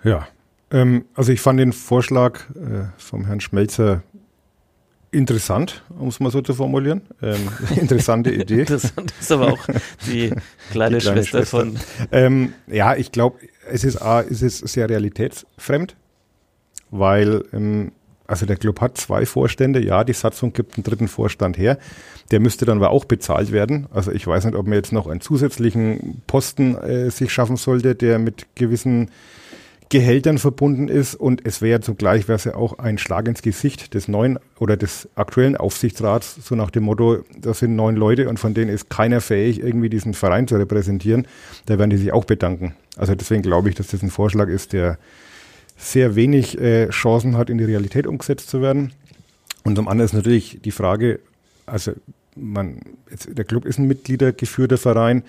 Ja, 0.05 0.29
ähm, 0.71 1.07
also 1.15 1.33
ich 1.33 1.41
fand 1.41 1.59
den 1.59 1.73
Vorschlag 1.73 2.41
äh, 2.51 2.87
vom 2.97 3.25
Herrn 3.27 3.41
Schmelzer 3.41 4.03
interessant, 5.13 5.83
um 5.99 6.09
es 6.09 6.21
mal 6.21 6.31
so 6.31 6.41
zu 6.41 6.55
formulieren. 6.55 7.03
Ähm, 7.23 7.49
interessante 7.77 8.33
Idee. 8.33 8.61
Interessant 8.61 9.13
ist 9.21 9.33
aber 9.33 9.53
auch 9.53 9.67
die 10.07 10.33
kleine, 10.71 10.99
die 10.99 11.01
kleine 11.01 11.01
Schwester, 11.01 11.23
Schwester, 11.23 11.47
von. 11.47 11.77
Ähm, 12.13 12.55
ja, 12.67 12.97
ich 12.97 13.13
glaube, 13.13 13.39
es 13.71 13.85
ist 13.85 14.01
A, 14.01 14.21
ist 14.21 14.43
es 14.43 14.59
sehr 14.59 14.89
realitätsfremd, 14.89 15.97
weil 16.91 17.45
ähm, 17.53 17.93
also 18.31 18.47
der 18.47 18.57
Club 18.57 18.81
hat 18.81 18.97
zwei 18.97 19.27
Vorstände, 19.27 19.85
ja, 19.85 20.05
die 20.05 20.13
Satzung 20.13 20.53
gibt 20.53 20.77
einen 20.77 20.85
dritten 20.85 21.09
Vorstand 21.09 21.59
her. 21.59 21.79
Der 22.31 22.39
müsste 22.39 22.65
dann 22.65 22.79
aber 22.79 22.91
auch 22.91 23.05
bezahlt 23.05 23.51
werden. 23.51 23.89
Also 23.93 24.13
ich 24.13 24.25
weiß 24.25 24.45
nicht, 24.45 24.55
ob 24.55 24.67
man 24.67 24.75
jetzt 24.75 24.93
noch 24.93 25.09
einen 25.09 25.21
zusätzlichen 25.21 26.23
Posten 26.29 26.77
äh, 26.77 27.11
sich 27.11 27.33
schaffen 27.33 27.57
sollte, 27.57 27.97
der 27.97 28.21
mit 28.21 28.47
gewissen 28.55 29.11
Gehältern 29.91 30.39
verbunden 30.39 30.87
ist 30.87 31.17
und 31.17 31.45
es 31.45 31.61
wäre 31.61 31.81
zugleich 31.81 32.29
wäre 32.29 32.37
es 32.37 32.45
ja 32.45 32.55
auch 32.55 32.79
ein 32.79 32.97
Schlag 32.97 33.27
ins 33.27 33.43
Gesicht 33.43 33.93
des 33.93 34.07
neuen 34.07 34.39
oder 34.61 34.77
des 34.77 35.09
aktuellen 35.17 35.57
Aufsichtsrats, 35.57 36.37
so 36.45 36.55
nach 36.55 36.71
dem 36.71 36.85
Motto, 36.85 37.25
das 37.37 37.59
sind 37.59 37.75
neun 37.75 37.97
Leute 37.97 38.29
und 38.29 38.39
von 38.39 38.55
denen 38.55 38.71
ist 38.71 38.89
keiner 38.89 39.21
fähig, 39.21 39.61
irgendwie 39.61 39.91
diesen 39.91 40.15
Verein 40.15 40.47
zu 40.47 40.55
repräsentieren. 40.57 41.27
Da 41.67 41.79
werden 41.79 41.91
die 41.91 41.97
sich 41.97 42.13
auch 42.13 42.25
bedanken. 42.25 42.75
Also 42.97 43.17
deswegen 43.17 43.43
glaube 43.43 43.69
ich, 43.69 43.75
dass 43.75 43.89
das 43.89 44.03
ein 44.03 44.11
Vorschlag 44.11 44.49
ist, 44.49 44.73
der 44.73 44.97
sehr 45.77 46.15
wenig 46.15 46.61
äh, 46.61 46.89
Chancen 46.91 47.37
hat, 47.37 47.51
in 47.51 47.59
die 47.59 47.65
Realität 47.65 48.07
umgesetzt 48.07 48.49
zu 48.49 48.63
werden. 48.63 48.93
Und 49.65 49.75
zum 49.75 49.89
anderen 49.89 50.07
ist 50.07 50.15
natürlich 50.15 50.61
die 50.63 50.71
Frage, 50.71 51.19
also 51.67 51.93
man, 52.37 52.81
jetzt, 53.11 53.29
der 53.37 53.45
Club 53.45 53.65
ist 53.65 53.79
ein 53.79 53.89
mitgliedergeführter 53.89 54.79
Verein. 54.79 55.25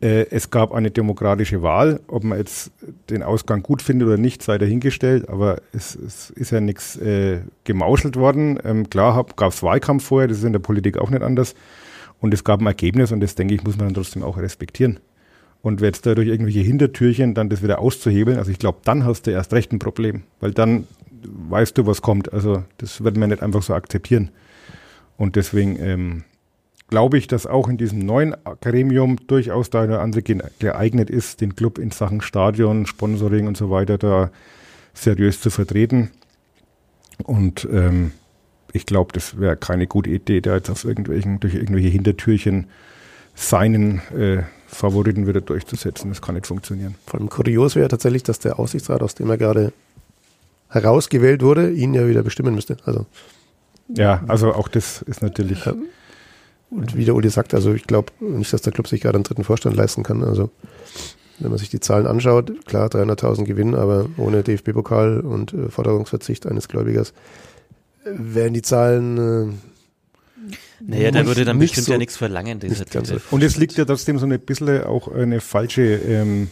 Äh, 0.00 0.26
es 0.30 0.50
gab 0.50 0.72
eine 0.72 0.90
demokratische 0.90 1.62
Wahl. 1.62 2.00
Ob 2.08 2.24
man 2.24 2.38
jetzt 2.38 2.70
den 3.08 3.22
Ausgang 3.22 3.62
gut 3.62 3.82
findet 3.82 4.08
oder 4.08 4.18
nicht, 4.18 4.42
sei 4.42 4.58
dahingestellt. 4.58 5.28
Aber 5.28 5.60
es, 5.72 5.94
es 5.94 6.30
ist 6.30 6.52
ja 6.52 6.60
nichts 6.60 6.96
äh, 6.96 7.40
gemauschelt 7.64 8.16
worden. 8.16 8.58
Ähm, 8.64 8.90
klar 8.90 9.24
gab 9.36 9.52
es 9.52 9.62
Wahlkampf 9.62 10.04
vorher, 10.04 10.28
das 10.28 10.38
ist 10.38 10.44
in 10.44 10.52
der 10.52 10.60
Politik 10.60 10.98
auch 10.98 11.10
nicht 11.10 11.22
anders. 11.22 11.54
Und 12.20 12.34
es 12.34 12.44
gab 12.44 12.60
ein 12.60 12.66
Ergebnis 12.66 13.12
und 13.12 13.20
das, 13.20 13.34
denke 13.34 13.54
ich, 13.54 13.64
muss 13.64 13.76
man 13.76 13.88
dann 13.88 13.94
trotzdem 13.94 14.22
auch 14.22 14.38
respektieren. 14.38 15.00
Und 15.62 15.80
jetzt 15.80 16.06
da 16.06 16.14
durch 16.14 16.28
irgendwelche 16.28 16.60
Hintertürchen 16.60 17.34
dann 17.34 17.48
das 17.48 17.62
wieder 17.62 17.80
auszuhebeln, 17.80 18.38
also 18.38 18.50
ich 18.50 18.58
glaube, 18.58 18.78
dann 18.84 19.04
hast 19.04 19.26
du 19.26 19.32
erst 19.32 19.52
recht 19.52 19.72
ein 19.72 19.78
Problem. 19.78 20.22
Weil 20.40 20.52
dann 20.52 20.86
weißt 21.26 21.76
du, 21.76 21.86
was 21.86 22.02
kommt. 22.02 22.32
Also 22.32 22.64
das 22.78 23.02
wird 23.02 23.16
man 23.16 23.30
nicht 23.30 23.42
einfach 23.42 23.62
so 23.62 23.74
akzeptieren. 23.74 24.30
Und 25.16 25.36
deswegen 25.36 25.76
ähm, 25.80 26.24
glaube 26.88 27.18
ich, 27.18 27.26
dass 27.26 27.46
auch 27.46 27.68
in 27.68 27.76
diesem 27.76 28.00
neuen 28.00 28.34
Gremium 28.60 29.16
durchaus 29.26 29.70
da 29.70 29.82
eine 29.82 29.98
andere 29.98 30.22
geeignet 30.22 31.10
ist, 31.10 31.40
den 31.40 31.56
Club 31.56 31.78
in 31.78 31.90
Sachen 31.90 32.20
Stadion, 32.20 32.86
Sponsoring 32.86 33.46
und 33.46 33.56
so 33.56 33.70
weiter 33.70 33.98
da 33.98 34.30
seriös 34.94 35.40
zu 35.40 35.50
vertreten. 35.50 36.10
Und 37.24 37.66
ähm, 37.70 38.12
ich 38.72 38.86
glaube, 38.86 39.12
das 39.12 39.40
wäre 39.40 39.56
keine 39.56 39.86
gute 39.86 40.10
Idee, 40.10 40.40
da 40.40 40.54
jetzt 40.54 40.70
auf 40.70 40.84
irgendwelchen, 40.84 41.40
durch 41.40 41.54
irgendwelche 41.54 41.88
Hintertürchen 41.88 42.66
seinen 43.34 44.00
äh, 44.16 44.42
Favoriten 44.66 45.26
wieder 45.26 45.40
durchzusetzen. 45.40 46.10
Das 46.10 46.22
kann 46.22 46.34
nicht 46.34 46.46
funktionieren. 46.46 46.94
Vor 47.06 47.20
allem 47.20 47.28
kurios 47.28 47.76
wäre 47.76 47.88
tatsächlich, 47.88 48.22
dass 48.22 48.38
der 48.38 48.58
Aussichtsrat, 48.58 49.02
aus 49.02 49.14
dem 49.14 49.28
er 49.30 49.38
gerade 49.38 49.72
herausgewählt 50.68 51.42
wurde, 51.42 51.70
ihn 51.70 51.94
ja 51.94 52.08
wieder 52.08 52.22
bestimmen 52.22 52.54
müsste. 52.54 52.76
Also 52.84 53.06
ja, 53.88 54.24
also 54.26 54.52
auch 54.52 54.68
das 54.68 55.02
ist 55.02 55.22
natürlich. 55.22 55.64
Ja. 55.64 55.74
Und 56.70 56.96
wie 56.96 57.04
der 57.04 57.14
Uli 57.14 57.30
sagt, 57.30 57.54
also 57.54 57.72
ich 57.72 57.84
glaube 57.84 58.12
nicht, 58.20 58.52
dass 58.52 58.62
der 58.62 58.72
Club 58.72 58.88
sich 58.88 59.00
gerade 59.00 59.16
einen 59.16 59.24
dritten 59.24 59.44
Vorstand 59.44 59.76
leisten 59.76 60.02
kann. 60.02 60.24
Also 60.24 60.50
wenn 61.38 61.50
man 61.50 61.58
sich 61.58 61.68
die 61.68 61.80
Zahlen 61.80 62.06
anschaut, 62.06 62.52
klar 62.66 62.88
300.000 62.88 63.44
Gewinn, 63.44 63.74
aber 63.74 64.08
ohne 64.16 64.42
DFB-Pokal 64.42 65.20
und 65.20 65.52
äh, 65.52 65.68
Forderungsverzicht 65.68 66.46
eines 66.46 66.68
Gläubigers 66.68 67.12
äh, 68.04 68.10
wären 68.16 68.54
die 68.54 68.62
Zahlen. 68.62 69.18
Äh, 69.18 70.52
naja, 70.80 71.10
da 71.10 71.26
würde 71.26 71.44
dann 71.44 71.58
bestimmt 71.58 71.86
so 71.86 71.92
ja 71.92 71.98
nichts 71.98 72.16
verlangen. 72.16 72.60
Diese, 72.60 72.84
diese 72.84 73.20
und 73.30 73.42
es 73.42 73.56
liegt 73.56 73.76
ja 73.76 73.84
trotzdem 73.84 74.18
so 74.18 74.26
ein 74.26 74.40
bisschen 74.40 74.84
auch 74.84 75.08
eine 75.08 75.40
falsche 75.40 75.96
ähm, 75.96 76.48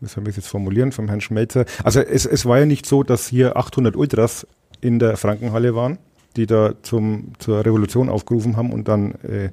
wie 0.00 0.08
soll 0.08 0.24
ich 0.24 0.30
es 0.30 0.36
jetzt 0.36 0.48
formulieren, 0.48 0.92
vom 0.92 1.08
Herrn 1.08 1.20
Schmelzer. 1.20 1.64
Also 1.84 2.00
es, 2.00 2.26
es 2.26 2.46
war 2.46 2.58
ja 2.58 2.66
nicht 2.66 2.86
so, 2.86 3.02
dass 3.02 3.26
hier 3.26 3.56
800 3.56 3.96
Ultras 3.96 4.46
in 4.80 4.98
der 4.98 5.16
Frankenhalle 5.16 5.74
waren, 5.74 5.98
die 6.32 6.46
da 6.46 6.74
zum, 6.82 7.32
zur 7.38 7.64
Revolution 7.64 8.08
aufgerufen 8.08 8.56
haben 8.56 8.72
und 8.72 8.88
dann 8.88 9.12
äh, 9.22 9.50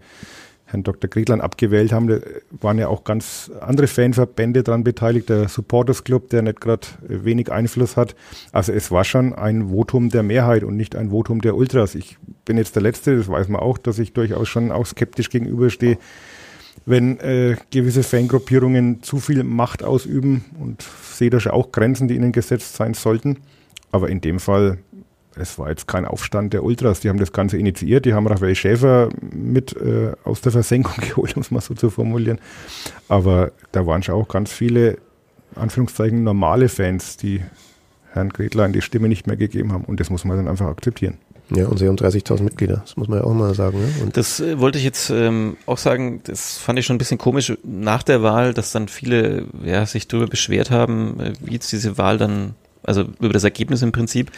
Herrn 0.69 0.83
Dr. 0.83 1.09
Gretlein 1.09 1.41
abgewählt 1.41 1.91
haben. 1.91 2.07
Da 2.07 2.19
waren 2.61 2.77
ja 2.77 2.89
auch 2.89 3.03
ganz 3.03 3.51
andere 3.59 3.87
Fanverbände 3.87 4.61
daran 4.61 4.83
beteiligt, 4.83 5.29
der 5.29 5.49
Supporters 5.49 6.03
Club, 6.03 6.29
der 6.29 6.43
nicht 6.43 6.61
gerade 6.61 6.87
wenig 7.01 7.51
Einfluss 7.51 7.97
hat. 7.97 8.15
Also 8.51 8.71
es 8.71 8.91
war 8.91 9.03
schon 9.03 9.33
ein 9.33 9.69
Votum 9.69 10.09
der 10.09 10.21
Mehrheit 10.21 10.63
und 10.63 10.77
nicht 10.77 10.95
ein 10.95 11.09
Votum 11.09 11.41
der 11.41 11.55
Ultras. 11.55 11.95
Ich 11.95 12.17
bin 12.45 12.57
jetzt 12.57 12.75
der 12.75 12.83
Letzte, 12.83 13.17
das 13.17 13.27
weiß 13.27 13.47
man 13.47 13.61
auch, 13.61 13.79
dass 13.79 13.97
ich 13.97 14.13
durchaus 14.13 14.47
schon 14.47 14.71
auch 14.71 14.85
skeptisch 14.85 15.29
gegenüberstehe, 15.31 15.97
wenn 16.85 17.19
äh, 17.19 17.57
gewisse 17.71 18.03
Fangruppierungen 18.03 19.01
zu 19.01 19.17
viel 19.17 19.43
Macht 19.43 19.83
ausüben 19.83 20.45
und 20.59 20.83
sehe 20.83 21.31
da 21.31 21.39
schon 21.39 21.51
auch 21.51 21.71
Grenzen, 21.71 22.07
die 22.07 22.15
ihnen 22.15 22.31
gesetzt 22.31 22.75
sein 22.75 22.93
sollten. 22.93 23.37
Aber 23.91 24.09
in 24.09 24.21
dem 24.21 24.39
Fall 24.39 24.77
es 25.39 25.57
war 25.57 25.69
jetzt 25.69 25.87
kein 25.87 26.05
Aufstand 26.05 26.53
der 26.53 26.63
Ultras, 26.63 26.99
die 26.99 27.09
haben 27.09 27.19
das 27.19 27.31
Ganze 27.31 27.57
initiiert, 27.57 28.05
die 28.05 28.13
haben 28.13 28.27
Raphael 28.27 28.55
Schäfer 28.55 29.09
mit 29.21 29.75
äh, 29.75 30.11
aus 30.23 30.41
der 30.41 30.51
Versenkung 30.51 30.95
geholt, 31.09 31.35
um 31.35 31.41
es 31.41 31.51
mal 31.51 31.61
so 31.61 31.73
zu 31.73 31.89
formulieren. 31.89 32.39
Aber 33.07 33.51
da 33.71 33.85
waren 33.85 34.03
schon 34.03 34.15
auch 34.15 34.27
ganz 34.27 34.51
viele, 34.51 34.97
Anführungszeichen, 35.55 36.23
normale 36.23 36.69
Fans, 36.69 37.17
die 37.17 37.41
Herrn 38.11 38.29
Gretlein 38.29 38.73
die 38.73 38.81
Stimme 38.81 39.07
nicht 39.07 39.27
mehr 39.27 39.37
gegeben 39.37 39.71
haben. 39.71 39.85
Und 39.85 39.99
das 39.99 40.09
muss 40.09 40.25
man 40.25 40.37
dann 40.37 40.47
einfach 40.47 40.67
akzeptieren. 40.67 41.17
Ja, 41.55 41.65
und 41.67 41.79
sie 41.79 41.87
haben 41.87 41.95
30.000 41.95 42.43
Mitglieder, 42.43 42.77
das 42.85 42.95
muss 42.95 43.07
man 43.07 43.19
ja 43.19 43.25
auch 43.25 43.33
mal 43.33 43.55
sagen. 43.55 43.79
Ne? 43.79 43.87
Und 44.03 44.17
das 44.17 44.39
äh, 44.39 44.59
wollte 44.59 44.77
ich 44.77 44.83
jetzt 44.83 45.09
ähm, 45.09 45.57
auch 45.65 45.79
sagen, 45.79 46.21
das 46.25 46.57
fand 46.57 46.77
ich 46.77 46.85
schon 46.85 46.95
ein 46.95 46.99
bisschen 46.99 47.17
komisch 47.17 47.57
nach 47.63 48.03
der 48.03 48.21
Wahl, 48.21 48.53
dass 48.53 48.71
dann 48.71 48.87
viele 48.87 49.45
ja, 49.63 49.83
sich 49.87 50.07
darüber 50.07 50.27
beschwert 50.27 50.69
haben, 50.69 51.19
äh, 51.19 51.33
wie 51.39 51.53
jetzt 51.53 51.71
diese 51.71 51.97
Wahl 51.97 52.19
dann 52.19 52.53
also 52.83 53.05
über 53.19 53.33
das 53.33 53.43
Ergebnis 53.43 53.81
im 53.81 53.91
Prinzip. 53.91 54.31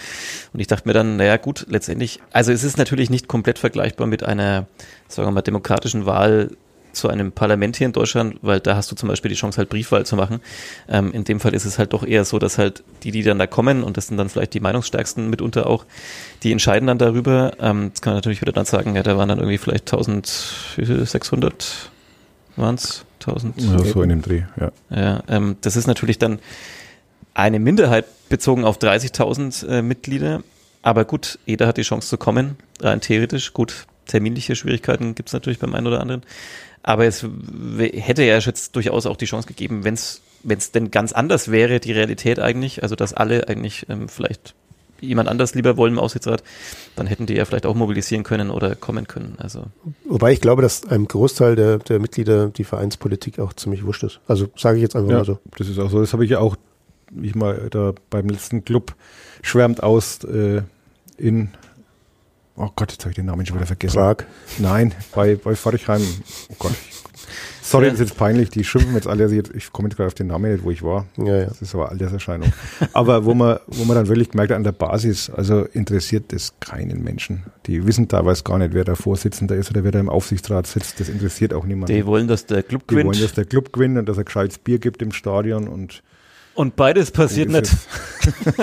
Und 0.54 0.60
ich 0.60 0.68
dachte 0.68 0.88
mir 0.88 0.94
dann, 0.94 1.18
naja 1.18 1.38
gut, 1.38 1.66
letztendlich, 1.70 2.20
also 2.32 2.52
es 2.52 2.64
ist 2.64 2.78
natürlich 2.78 3.10
nicht 3.10 3.28
komplett 3.28 3.60
vergleichbar 3.60 4.08
mit 4.08 4.24
einer, 4.24 4.68
sagen 5.08 5.28
wir 5.28 5.32
mal, 5.32 5.42
demokratischen 5.42 6.06
Wahl 6.06 6.50
zu 6.94 7.08
einem 7.08 7.32
Parlament 7.32 7.78
hier 7.78 7.88
in 7.88 7.94
Deutschland, 7.94 8.38
weil 8.42 8.60
da 8.60 8.76
hast 8.76 8.92
du 8.92 8.96
zum 8.96 9.10
Beispiel 9.10 9.30
die 9.30 9.36
Chance, 9.36 9.58
halt 9.58 9.70
Briefwahl 9.70 10.06
zu 10.06 10.16
machen. 10.16 10.42
Ähm, 10.90 11.12
in 11.14 11.24
dem 11.24 11.40
Fall 11.40 11.54
ist 11.54 11.66
es 11.66 11.80
halt 11.80 11.94
doch 11.94 12.06
eher 12.06 12.26
so, 12.26 12.38
dass 12.38 12.58
halt 12.58 12.84
die, 13.04 13.12
die 13.12 13.24
dann 13.24 13.40
da 13.40 13.48
kommen, 13.48 13.84
und 13.84 13.96
das 13.96 14.08
sind 14.08 14.18
dann 14.18 14.30
vielleicht 14.30 14.54
die 14.54 14.60
Meinungsstärksten 14.60 15.30
mitunter 15.30 15.68
auch, 15.68 15.86
die 16.44 16.52
entscheiden 16.52 16.88
dann 16.88 16.98
darüber. 16.98 17.54
Ähm, 17.60 17.86
jetzt 17.86 18.02
kann 18.02 18.12
man 18.12 18.18
natürlich 18.18 18.42
wieder 18.42 18.52
dann 18.52 18.66
sagen, 18.66 18.96
ja, 18.96 19.04
da 19.04 19.18
waren 19.18 19.30
dann 19.30 19.40
irgendwie 19.40 19.58
vielleicht 19.58 19.92
1600 19.92 21.90
waren 22.58 22.76
es? 22.76 23.06
1000? 23.22 23.62
Ja, 23.62 23.80
so 23.80 24.02
in 24.02 24.10
dem 24.10 24.22
Dreh, 24.22 24.44
ja. 24.60 24.72
Ja, 24.90 25.24
ähm, 25.28 25.58
das 25.62 25.76
ist 25.76 25.88
natürlich 25.88 26.20
dann 26.20 26.40
eine 27.34 27.60
Minderheit 27.60 28.06
bezogen 28.30 28.66
auf 28.66 28.78
30.000 28.78 29.68
äh, 29.68 29.82
Mitglieder. 29.82 30.44
Aber 30.82 31.06
gut, 31.06 31.40
jeder 31.46 31.68
hat 31.68 31.78
die 31.78 31.84
Chance 31.84 32.08
zu 32.08 32.18
kommen, 32.18 32.58
rein 32.80 33.02
theoretisch. 33.02 33.54
Gut, 33.54 33.86
terminliche 34.08 34.56
Schwierigkeiten 34.56 35.16
gibt 35.16 35.30
es 35.30 35.34
natürlich 35.34 35.60
beim 35.60 35.76
einen 35.76 35.88
oder 35.88 36.02
anderen. 36.02 36.24
Aber 36.84 37.06
es 37.06 37.26
hätte 37.78 38.24
ja 38.24 38.40
jetzt 38.40 38.76
durchaus 38.76 39.06
auch 39.06 39.16
die 39.16 39.26
Chance 39.26 39.48
gegeben, 39.48 39.84
wenn 39.84 39.94
es 39.94 40.22
wenn 40.44 40.58
es 40.58 40.72
denn 40.72 40.92
ganz 40.92 41.14
anders 41.14 41.52
wäre, 41.52 41.80
die 41.80 41.92
Realität 41.92 42.40
eigentlich, 42.40 42.84
also 42.84 42.96
dass 42.96 43.14
alle 43.14 43.48
eigentlich 43.48 43.86
ähm, 43.90 44.10
vielleicht 44.10 44.56
jemand 45.00 45.30
anders 45.30 45.56
lieber 45.56 45.78
wollen 45.78 45.94
im 45.94 46.00
Aufsichtsrat, 46.00 46.44
dann 46.96 47.08
hätten 47.08 47.26
die 47.26 47.34
ja 47.34 47.46
vielleicht 47.46 47.66
auch 47.66 47.74
mobilisieren 47.74 48.24
können 48.24 48.52
oder 48.52 48.76
kommen 48.76 49.08
können. 49.08 49.36
Also. 49.40 49.64
Wobei 50.06 50.32
ich 50.32 50.42
glaube, 50.42 50.62
dass 50.62 50.88
einem 50.88 51.08
Großteil 51.08 51.56
der, 51.56 51.80
der 51.80 52.00
Mitglieder 52.00 52.50
die 52.50 52.64
Vereinspolitik 52.64 53.40
auch 53.40 53.54
ziemlich 53.54 53.84
wurscht 53.84 54.04
ist. 54.04 54.20
Also 54.28 54.48
sage 54.56 54.78
ich 54.78 54.84
jetzt 54.84 54.96
einfach 54.96 55.10
ja, 55.10 55.18
mal 55.18 55.26
so. 55.26 55.40
Das 55.58 55.68
ist 55.68 55.80
auch 55.80 55.90
so. 55.90 56.00
Das 56.00 56.14
habe 56.14 56.24
ich 56.24 56.30
ja 56.30 56.40
auch, 56.40 56.56
wie 57.12 57.28
ich 57.28 57.36
mal 57.36 57.68
da 57.70 57.94
beim 58.10 58.28
letzten 58.28 58.64
Club 58.66 58.96
schwärmt 59.42 59.84
aus 59.84 60.24
äh, 60.24 60.62
in 61.18 61.50
Oh 62.58 62.70
Gott, 62.76 62.92
jetzt 62.92 63.04
habe 63.04 63.12
ich 63.12 63.16
den 63.16 63.26
Namen 63.26 63.46
schon 63.46 63.56
wieder 63.58 63.66
vergessen. 63.66 63.96
Prag. 63.98 64.18
Nein, 64.60 64.94
bei, 65.16 65.36
bei 65.36 65.56
Forchheim. 65.56 66.02
Oh 66.50 66.56
Gott. 66.60 66.74
Sorry, 67.62 67.86
das 67.86 67.96
ist 67.96 68.00
jetzt 68.10 68.18
peinlich. 68.18 68.50
Die 68.50 68.64
schimpfen 68.64 68.94
jetzt 68.94 69.08
alle. 69.08 69.24
Also 69.24 69.36
ich 69.36 69.72
komme 69.72 69.88
jetzt 69.88 69.96
gerade 69.96 70.08
auf 70.08 70.14
den 70.14 70.28
Namen 70.28 70.52
nicht, 70.52 70.64
wo 70.64 70.72
ich 70.72 70.84
war. 70.84 71.06
Ja, 71.18 71.38
ja. 71.40 71.46
Das 71.46 71.62
ist 71.62 71.74
aber 71.74 71.90
Alterserscheinung. 71.90 72.52
aber 72.94 73.24
wo 73.24 73.34
man, 73.34 73.60
wo 73.68 73.86
man 73.86 73.96
dann 73.96 74.08
wirklich 74.10 74.32
gemerkt 74.32 74.52
hat, 74.52 74.58
an 74.58 74.64
der 74.64 74.74
Basis, 74.74 75.30
also 75.30 75.64
interessiert 75.64 76.34
das 76.34 76.60
keinen 76.60 77.04
Menschen. 77.04 77.44
Die 77.68 77.86
wissen 77.88 78.10
teilweise 78.10 78.44
gar 78.44 78.58
nicht, 78.58 78.74
wer 78.74 78.84
der 78.84 78.98
Vorsitzende 78.98 79.56
ist 79.56 79.72
oder 79.72 79.84
wer 79.86 79.92
da 79.92 80.00
im 80.00 80.10
Aufsichtsrat 80.10 80.68
sitzt. 80.68 81.00
Das 81.00 81.08
interessiert 81.08 81.54
auch 81.54 81.64
niemanden. 81.66 81.96
Die 81.96 82.06
wollen, 82.06 82.28
dass 82.28 82.46
der 82.46 82.64
Club 82.64 82.82
Die 82.88 82.96
gewinnt. 82.96 83.08
wollen, 83.08 83.22
dass 83.22 83.34
der 83.34 83.46
Club 83.46 83.72
gewinnt 83.72 83.98
und 83.98 84.10
dass 84.10 84.18
er 84.18 84.26
gescheites 84.26 84.58
Bier 84.58 84.80
gibt 84.80 85.02
im 85.02 85.14
Stadion 85.14 85.68
und 85.70 86.04
Und 86.54 86.76
beides 86.76 87.12
passiert 87.12 87.50
nicht. 87.50 87.72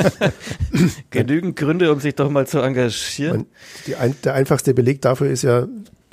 Genügend 1.10 1.56
Gründe, 1.56 1.92
um 1.92 2.00
sich 2.00 2.14
doch 2.14 2.30
mal 2.30 2.46
zu 2.46 2.58
engagieren. 2.58 3.46
Ein, 3.98 4.14
der 4.24 4.34
einfachste 4.34 4.74
Beleg 4.74 5.00
dafür 5.00 5.30
ist 5.30 5.42
ja, 5.42 5.66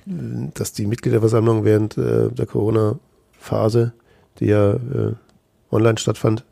dass 0.05 0.71
die 0.71 0.87
Mitgliederversammlung 0.87 1.65
während 1.65 1.97
äh, 1.97 2.29
der 2.29 2.45
Corona-Phase, 2.45 3.93
die 4.39 4.45
ja 4.45 4.73
äh, 4.73 5.13
online 5.71 5.97
stattfand, 5.97 6.45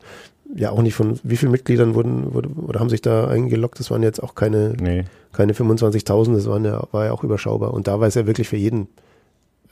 ja 0.54 0.70
auch 0.70 0.82
nicht 0.82 0.94
von 0.94 1.18
wie 1.22 1.36
vielen 1.36 1.52
Mitgliedern 1.52 1.94
wurden, 1.94 2.34
wurde, 2.34 2.48
oder 2.50 2.80
haben 2.80 2.90
sich 2.90 3.02
da 3.02 3.26
eingeloggt. 3.26 3.80
Das 3.80 3.90
waren 3.90 4.02
jetzt 4.02 4.22
auch 4.22 4.34
keine, 4.34 4.74
nee. 4.80 5.04
keine 5.32 5.52
25.000, 5.52 6.34
das 6.34 6.46
waren 6.46 6.64
ja, 6.64 6.86
war 6.92 7.06
ja 7.06 7.12
auch 7.12 7.24
überschaubar. 7.24 7.72
Und 7.72 7.88
da 7.88 7.98
war 7.98 8.08
es 8.08 8.14
ja 8.14 8.26
wirklich 8.26 8.48
für 8.48 8.56
jeden 8.56 8.88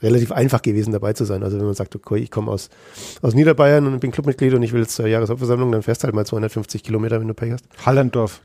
relativ 0.03 0.31
einfach 0.31 0.61
gewesen, 0.61 0.91
dabei 0.91 1.13
zu 1.13 1.25
sein. 1.25 1.43
Also 1.43 1.57
wenn 1.57 1.65
man 1.65 1.73
sagt, 1.73 1.95
okay, 1.95 2.17
ich 2.17 2.29
komme 2.29 2.51
aus, 2.51 2.69
aus 3.21 3.33
Niederbayern 3.33 3.87
und 3.87 3.99
bin 3.99 4.11
Clubmitglied 4.11 4.53
und 4.53 4.63
ich 4.63 4.73
will 4.73 4.81
jetzt 4.81 4.95
zur 4.95 5.07
Jahreshauptversammlung, 5.07 5.71
dann 5.71 5.81
fährst 5.81 6.03
halt 6.03 6.13
mal 6.13 6.25
250 6.25 6.83
Kilometer, 6.83 7.19
wenn 7.19 7.27
du 7.27 7.33
Pech 7.33 7.53
hast. 7.53 7.65
Hallandorf. 7.85 8.41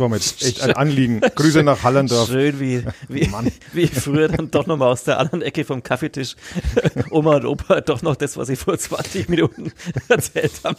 Das 0.00 0.04
war 0.04 0.08
mir 0.08 0.16
jetzt 0.16 0.42
echt 0.42 0.62
ein 0.62 0.72
Anliegen. 0.72 1.20
Grüße 1.34 1.62
nach 1.62 1.82
Hallandorf. 1.82 2.28
Schön, 2.28 2.58
wie, 2.58 2.86
wie, 3.08 3.30
wie 3.74 3.86
früher 3.86 4.28
dann 4.28 4.50
doch 4.50 4.66
nochmal 4.66 4.88
aus 4.88 5.04
der 5.04 5.18
anderen 5.18 5.42
Ecke 5.42 5.66
vom 5.66 5.82
Kaffeetisch 5.82 6.36
Oma 7.10 7.36
und 7.36 7.44
Opa 7.44 7.82
doch 7.82 8.00
noch 8.00 8.16
das, 8.16 8.38
was 8.38 8.48
sie 8.48 8.56
vor 8.56 8.78
20 8.78 9.28
Minuten 9.28 9.72
erzählt 10.08 10.52
haben. 10.64 10.78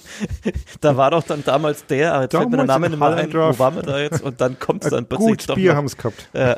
Da 0.79 0.97
war 0.97 1.11
doch 1.11 1.21
dann 1.21 1.43
damals 1.43 1.85
der, 1.85 2.15
aber 2.15 2.23
jetzt 2.23 2.35
fällt 2.35 2.49
mir 2.49 2.57
der 2.57 2.65
Damals 2.65 2.89
Name 2.89 3.09
in 3.11 3.19
nicht 3.21 3.31
mehr 3.31 3.45
ein, 3.45 3.53
wo 3.53 3.59
waren 3.59 3.75
wir 3.75 3.83
da 3.83 3.99
jetzt? 3.99 4.23
Und 4.23 4.41
dann 4.41 4.57
kommt 4.57 4.85
es 4.85 4.89
dann 4.89 5.05
plötzlich 5.05 5.37
Gut 5.37 5.49
doch 5.49 5.55
Bier 5.55 5.75
haben 5.75 5.85
es 5.85 5.97
gehabt. 5.97 6.27
Ja. 6.33 6.57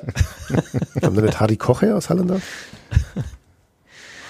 Haben 1.01 1.15
wir 1.17 1.23
nicht 1.23 1.41
Harry 1.41 1.57
Koch 1.57 1.81
her 1.81 1.97
aus 1.97 2.09
Hallandorf? 2.09 2.43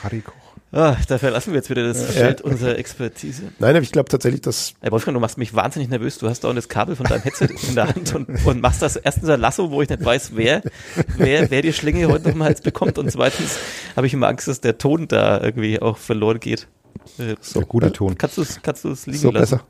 Harry 0.02 0.22
Koch. 0.22 0.43
Ah, 0.76 0.98
da 1.08 1.20
verlassen 1.20 1.54
wir 1.54 1.58
jetzt 1.60 1.70
wieder 1.70 1.84
das 1.84 2.04
Feld 2.04 2.42
unserer 2.42 2.80
Expertise. 2.80 3.44
Nein, 3.60 3.76
aber 3.76 3.84
ich 3.84 3.92
glaube 3.92 4.10
tatsächlich, 4.10 4.42
dass 4.42 4.74
Ey, 4.82 4.92
Wolfgang, 4.92 5.14
du 5.16 5.20
machst 5.20 5.38
mich 5.38 5.54
wahnsinnig 5.54 5.88
nervös. 5.88 6.18
Du 6.18 6.28
hast 6.28 6.44
da 6.44 6.52
das 6.52 6.68
Kabel 6.68 6.96
von 6.96 7.06
deinem 7.06 7.22
Headset 7.22 7.50
in 7.68 7.76
der 7.76 7.90
Hand 7.90 8.16
und, 8.16 8.28
und 8.44 8.60
machst 8.60 8.82
das 8.82 8.96
erstens 8.96 9.30
ein 9.30 9.40
Lasso, 9.40 9.70
wo 9.70 9.84
ich 9.84 9.90
nicht 9.90 10.04
weiß, 10.04 10.32
wer, 10.34 10.64
wer, 11.18 11.52
wer 11.52 11.62
die 11.62 11.74
Schlinge 11.74 12.08
heute 12.08 12.30
noch 12.30 12.36
mal 12.36 12.46
Hals 12.46 12.62
bekommt. 12.62 12.98
Und 12.98 13.12
zweitens 13.12 13.56
habe 13.96 14.08
ich 14.08 14.16
immer 14.16 14.28
Angst, 14.28 14.48
dass 14.48 14.62
der 14.62 14.80
Ton 14.80 15.08
da 15.08 15.40
irgendwie 15.42 15.80
auch 15.80 15.98
verloren 15.98 16.40
geht. 16.40 16.68
Äh, 17.20 17.36
So, 17.40 17.62
guter 17.62 17.94
Ton. 17.94 18.18
Kannst 18.18 18.38
du 18.38 18.42
es 18.42 18.60
kannst 18.64 18.84
du's 18.84 19.06
liegen 19.06 19.20
so 19.20 19.30
lassen? 19.30 19.58
besser. 19.58 19.68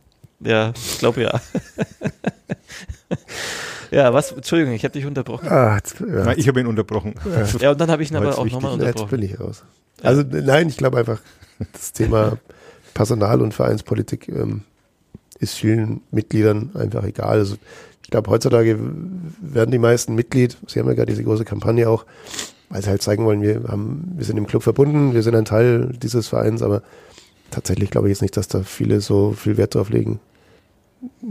Ja, 0.50 0.72
ich 0.74 1.00
glaube 1.00 1.22
ja. 1.24 1.42
ja, 3.94 4.14
was? 4.14 4.32
Entschuldigung, 4.32 4.74
ich 4.74 4.84
habe 4.84 4.94
dich 4.94 5.06
unterbrochen. 5.06 5.48
Ah, 5.48 5.76
jetzt, 5.76 6.00
ja, 6.00 6.06
Nein, 6.26 6.36
ich 6.38 6.48
habe 6.48 6.60
ihn 6.60 6.68
unterbrochen. 6.68 7.16
Ja, 7.60 7.72
und 7.72 7.82
dann 7.82 7.92
habe 7.92 8.04
ich 8.04 8.12
ihn 8.12 8.18
aber 8.18 8.28
jetzt 8.28 8.38
auch 8.38 8.46
nochmal 8.46 8.72
jetzt 8.74 8.82
unterbrochen. 8.82 9.10
bin 9.10 9.22
ich 9.22 9.40
raus. 9.40 9.64
Also 10.02 10.24
nein, 10.30 10.68
ich 10.70 10.78
glaube 10.78 10.98
einfach, 10.98 11.20
das 11.72 11.94
Thema 11.94 12.38
Personal- 12.94 13.42
und 13.42 13.54
Vereinspolitik 13.54 14.28
ähm, 14.30 14.62
ist 15.40 15.56
vielen 15.56 16.02
Mitgliedern 16.12 16.72
einfach 16.74 17.04
egal. 17.04 17.40
Also 17.40 17.56
ich 18.04 18.10
glaube, 18.10 18.30
heutzutage 18.30 18.78
werden 19.42 19.72
die 19.72 19.78
meisten 19.80 20.14
Mitglied, 20.16 20.58
Sie 20.68 20.80
haben 20.80 20.88
ja 20.88 20.94
gerade 20.94 21.12
diese 21.12 21.24
große 21.24 21.46
Kampagne 21.46 21.90
auch, 21.90 22.06
weil 22.70 22.82
sie 22.84 22.90
halt 22.90 23.02
zeigen 23.02 23.26
wollen, 23.26 23.42
wir 23.42 23.64
haben, 23.68 24.14
wir 24.16 24.26
sind 24.26 24.38
im 24.38 24.48
Club 24.48 24.64
verbunden, 24.64 25.14
wir 25.14 25.24
sind 25.24 25.36
ein 25.36 25.46
Teil 25.46 25.94
dieses 26.02 26.28
Vereins, 26.28 26.62
aber 26.62 26.82
tatsächlich 27.50 27.92
glaube 27.92 28.08
ich 28.08 28.12
jetzt 28.12 28.22
nicht, 28.22 28.36
dass 28.36 28.48
da 28.48 28.64
viele 28.64 29.00
so 29.00 29.32
viel 29.32 29.58
Wert 29.58 29.76
drauf 29.76 29.90
legen, 29.90 30.20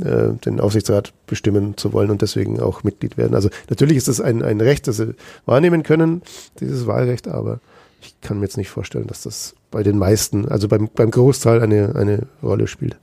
äh, 0.00 0.34
den 0.44 0.60
Aufsichtsrat 0.60 1.12
bestimmen 1.26 1.76
zu 1.76 1.92
wollen 1.92 2.10
und 2.10 2.22
deswegen 2.22 2.60
auch 2.60 2.84
Mitglied 2.84 3.16
werden. 3.16 3.34
Also 3.34 3.50
natürlich 3.70 3.96
ist 3.96 4.08
das 4.08 4.20
ein, 4.20 4.42
ein 4.42 4.60
Recht, 4.60 4.88
das 4.88 4.96
sie 4.96 5.14
wahrnehmen 5.46 5.82
können, 5.82 6.22
dieses 6.60 6.86
Wahlrecht, 6.86 7.28
aber 7.28 7.60
ich 8.00 8.20
kann 8.20 8.38
mir 8.38 8.44
jetzt 8.44 8.56
nicht 8.56 8.70
vorstellen, 8.70 9.06
dass 9.06 9.22
das 9.22 9.54
bei 9.70 9.82
den 9.82 9.98
meisten, 9.98 10.48
also 10.48 10.68
beim, 10.68 10.88
beim 10.94 11.10
Großteil 11.10 11.62
eine, 11.62 11.94
eine 11.94 12.26
Rolle 12.42 12.66
spielt. 12.66 12.96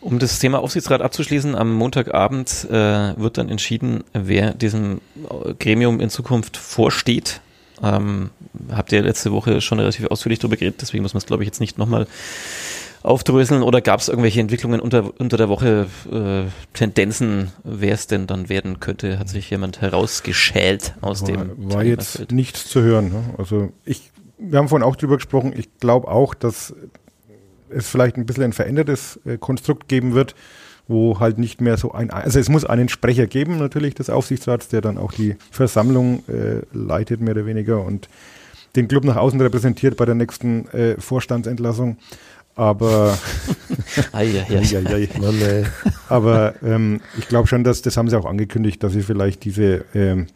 Um 0.00 0.18
das 0.18 0.38
Thema 0.38 0.60
Aufsichtsrat 0.60 1.02
abzuschließen, 1.02 1.54
am 1.54 1.74
Montagabend 1.74 2.66
äh, 2.70 3.18
wird 3.18 3.36
dann 3.36 3.50
entschieden, 3.50 4.02
wer 4.14 4.54
diesem 4.54 5.00
äh, 5.28 5.54
Gremium 5.54 6.00
in 6.00 6.08
Zukunft 6.08 6.56
vorsteht. 6.56 7.42
Ähm, 7.82 8.30
habt 8.70 8.92
ihr 8.92 9.02
letzte 9.02 9.32
Woche 9.32 9.60
schon 9.60 9.78
relativ 9.78 10.06
ausführlich 10.06 10.38
darüber 10.38 10.56
geredet, 10.56 10.80
deswegen 10.80 11.02
muss 11.02 11.12
man 11.12 11.18
es, 11.18 11.26
glaube 11.26 11.42
ich, 11.42 11.48
jetzt 11.48 11.60
nicht 11.60 11.76
nochmal 11.76 12.06
aufdröseln. 13.02 13.62
Oder 13.62 13.80
gab 13.80 14.00
es 14.00 14.08
irgendwelche 14.08 14.40
Entwicklungen 14.40 14.80
unter, 14.80 15.18
unter 15.18 15.36
der 15.36 15.48
Woche, 15.48 15.86
äh, 16.10 16.50
Tendenzen, 16.74 17.52
wer 17.64 17.94
es 17.94 18.06
denn 18.06 18.26
dann 18.26 18.48
werden 18.48 18.80
könnte? 18.80 19.18
Hat 19.18 19.28
sich 19.28 19.50
jemand 19.50 19.80
herausgeschält 19.80 20.94
aus 21.00 21.22
War, 21.22 21.28
dem 21.28 21.72
war 21.72 21.84
jetzt 21.84 22.30
nichts 22.30 22.68
zu 22.68 22.82
hören. 22.82 23.08
Ne? 23.10 23.22
Also 23.38 23.72
ich, 23.84 24.10
wir 24.38 24.58
haben 24.58 24.68
vorhin 24.68 24.86
auch 24.86 24.96
drüber 24.96 25.16
gesprochen. 25.16 25.52
Ich 25.56 25.78
glaube 25.78 26.08
auch, 26.08 26.34
dass 26.34 26.74
es 27.70 27.88
vielleicht 27.88 28.16
ein 28.16 28.26
bisschen 28.26 28.44
ein 28.44 28.52
verändertes 28.52 29.20
äh, 29.24 29.38
Konstrukt 29.38 29.88
geben 29.88 30.14
wird, 30.14 30.34
wo 30.88 31.20
halt 31.20 31.38
nicht 31.38 31.60
mehr 31.60 31.76
so 31.76 31.92
ein, 31.92 32.10
also 32.10 32.38
es 32.38 32.48
muss 32.48 32.64
einen 32.64 32.88
Sprecher 32.88 33.26
geben 33.26 33.58
natürlich 33.58 33.94
des 33.94 34.10
Aufsichtsrats, 34.10 34.68
der 34.68 34.80
dann 34.80 34.98
auch 34.98 35.12
die 35.12 35.36
Versammlung 35.50 36.24
äh, 36.28 36.62
leitet 36.72 37.20
mehr 37.20 37.34
oder 37.34 37.46
weniger 37.46 37.84
und 37.84 38.08
den 38.76 38.88
Club 38.88 39.04
nach 39.04 39.16
außen 39.16 39.40
repräsentiert 39.40 39.96
bei 39.96 40.04
der 40.04 40.14
nächsten 40.14 40.68
äh, 40.68 41.00
Vorstandsentlassung. 41.00 41.96
Aber. 42.60 43.16
Mann. 45.18 45.66
Aber 46.10 46.54
ähm, 46.62 47.00
ich 47.16 47.26
glaube 47.26 47.48
schon, 47.48 47.64
dass 47.64 47.80
das 47.80 47.96
haben 47.96 48.10
sie 48.10 48.18
auch 48.18 48.26
angekündigt, 48.26 48.82
dass 48.82 48.92
sie 48.92 49.02
vielleicht 49.02 49.44
diese, 49.44 49.86
ähm, 49.94 50.26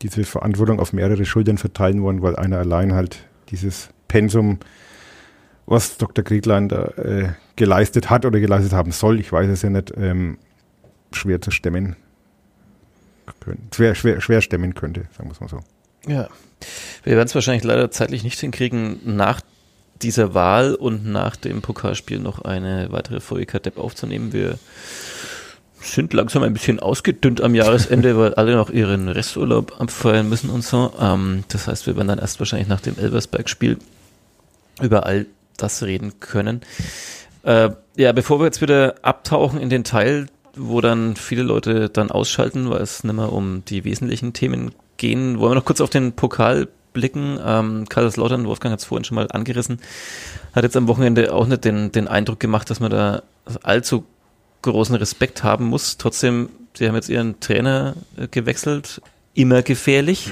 diese 0.00 0.22
Verantwortung 0.22 0.78
auf 0.78 0.92
mehrere 0.92 1.24
Schultern 1.24 1.58
verteilen 1.58 2.00
wollen, 2.02 2.22
weil 2.22 2.36
einer 2.36 2.58
allein 2.58 2.94
halt 2.94 3.26
dieses 3.50 3.88
Pensum, 4.06 4.60
was 5.66 5.98
Dr. 5.98 6.24
Krieglein 6.24 6.68
da 6.68 6.84
äh, 6.96 7.32
geleistet 7.56 8.08
hat 8.08 8.24
oder 8.24 8.38
geleistet 8.38 8.72
haben 8.72 8.92
soll, 8.92 9.18
ich 9.18 9.32
weiß 9.32 9.50
es 9.50 9.62
ja 9.62 9.70
nicht, 9.70 9.92
ähm, 9.96 10.38
schwer 11.12 11.40
zu 11.40 11.50
stemmen. 11.50 11.96
Können, 13.40 13.68
schwer, 13.74 13.96
schwer, 13.96 14.20
schwer 14.20 14.40
stemmen 14.42 14.74
könnte, 14.74 15.06
sagen 15.16 15.28
wir 15.28 15.32
es 15.32 15.40
mal 15.40 15.48
so. 15.48 15.58
Ja. 16.06 16.28
Wir 17.02 17.16
werden 17.16 17.26
es 17.26 17.34
wahrscheinlich 17.34 17.64
leider 17.64 17.90
zeitlich 17.90 18.22
nicht 18.22 18.38
hinkriegen, 18.38 19.00
nach 19.04 19.40
dieser 20.02 20.34
Wahl 20.34 20.74
und 20.74 21.06
nach 21.06 21.36
dem 21.36 21.62
Pokalspiel 21.62 22.18
noch 22.18 22.42
eine 22.42 22.88
weitere 22.90 23.20
Folge 23.20 23.46
Kadepp 23.46 23.78
aufzunehmen. 23.78 24.32
Wir 24.32 24.58
sind 25.80 26.12
langsam 26.12 26.42
ein 26.42 26.54
bisschen 26.54 26.80
ausgedünnt 26.80 27.40
am 27.40 27.54
Jahresende, 27.54 28.16
weil 28.18 28.34
alle 28.34 28.56
noch 28.56 28.70
ihren 28.70 29.08
Resturlaub 29.08 29.80
abfeiern 29.80 30.28
müssen 30.28 30.50
und 30.50 30.64
so. 30.64 30.92
Ähm, 31.00 31.44
das 31.48 31.68
heißt, 31.68 31.86
wir 31.86 31.96
werden 31.96 32.08
dann 32.08 32.18
erst 32.18 32.38
wahrscheinlich 32.38 32.68
nach 32.68 32.80
dem 32.80 32.98
Elversberg-Spiel 32.98 33.78
über 34.82 35.06
all 35.06 35.26
das 35.56 35.82
reden 35.82 36.18
können. 36.20 36.62
Äh, 37.42 37.70
ja, 37.96 38.12
bevor 38.12 38.40
wir 38.40 38.46
jetzt 38.46 38.62
wieder 38.62 38.96
abtauchen 39.02 39.60
in 39.60 39.68
den 39.68 39.84
Teil, 39.84 40.26
wo 40.56 40.80
dann 40.80 41.16
viele 41.16 41.42
Leute 41.42 41.88
dann 41.88 42.10
ausschalten, 42.10 42.70
weil 42.70 42.80
es 42.80 43.04
nicht 43.04 43.14
mehr 43.14 43.32
um 43.32 43.64
die 43.66 43.84
wesentlichen 43.84 44.32
Themen 44.32 44.72
gehen, 44.96 45.38
wollen 45.38 45.52
wir 45.52 45.56
noch 45.56 45.64
kurz 45.64 45.80
auf 45.80 45.90
den 45.90 46.12
Pokal 46.12 46.68
blicken. 46.94 47.38
Ähm, 47.44 47.86
Kaiserslautern, 47.88 48.46
Wolfgang 48.46 48.72
hat 48.72 48.80
es 48.80 48.86
vorhin 48.86 49.04
schon 49.04 49.16
mal 49.16 49.28
angerissen, 49.30 49.80
hat 50.54 50.64
jetzt 50.64 50.76
am 50.76 50.88
Wochenende 50.88 51.34
auch 51.34 51.46
nicht 51.46 51.66
den, 51.66 51.92
den 51.92 52.08
Eindruck 52.08 52.40
gemacht, 52.40 52.70
dass 52.70 52.80
man 52.80 52.90
da 52.90 53.22
allzu 53.62 54.06
großen 54.62 54.94
Respekt 54.94 55.44
haben 55.44 55.66
muss. 55.66 55.98
Trotzdem, 55.98 56.48
sie 56.72 56.88
haben 56.88 56.94
jetzt 56.94 57.10
ihren 57.10 57.38
Trainer 57.40 57.94
äh, 58.16 58.28
gewechselt, 58.28 59.02
immer 59.34 59.60
gefährlich. 59.60 60.30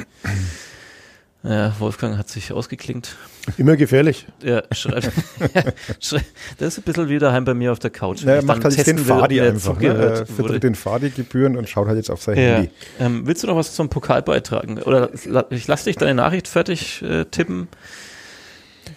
Ja, 1.44 1.74
Wolfgang 1.80 2.16
hat 2.18 2.28
sich 2.28 2.52
ausgeklinkt. 2.52 3.16
Immer 3.56 3.76
gefährlich. 3.76 4.26
Ja, 4.44 4.62
schreibt. 4.70 5.10
Schrei- 6.00 6.20
das 6.58 6.74
ist 6.74 6.78
ein 6.78 6.82
bisschen 6.84 7.08
wie 7.08 7.18
daheim 7.18 7.44
bei 7.44 7.52
mir 7.54 7.72
auf 7.72 7.80
der 7.80 7.90
Couch. 7.90 8.20
Ja, 8.20 8.26
wenn 8.26 8.34
er 8.34 8.38
ich 8.40 8.46
macht 8.46 8.64
halt 8.64 8.76
den 8.78 8.84
testen 8.84 9.06
will, 9.06 9.12
ob 9.14 9.20
Fadi 9.22 9.40
einfach. 9.40 9.80
Ne? 9.80 9.86
Er 9.88 10.26
vertritt 10.26 10.62
den 10.62 10.76
Fadi-Gebühren 10.76 11.56
und 11.56 11.68
schaut 11.68 11.88
halt 11.88 11.96
jetzt 11.96 12.10
auf 12.10 12.22
sein 12.22 12.36
Ja. 12.36 12.42
Handy. 12.42 12.70
Ähm, 13.00 13.26
willst 13.26 13.42
du 13.42 13.48
noch 13.48 13.56
was 13.56 13.74
zum 13.74 13.88
Pokal 13.88 14.22
beitragen? 14.22 14.78
Oder 14.82 15.10
ich 15.50 15.66
lass 15.66 15.82
dich 15.84 15.96
deine 15.96 16.14
Nachricht 16.14 16.46
fertig 16.46 17.02
äh, 17.02 17.24
tippen. 17.24 17.66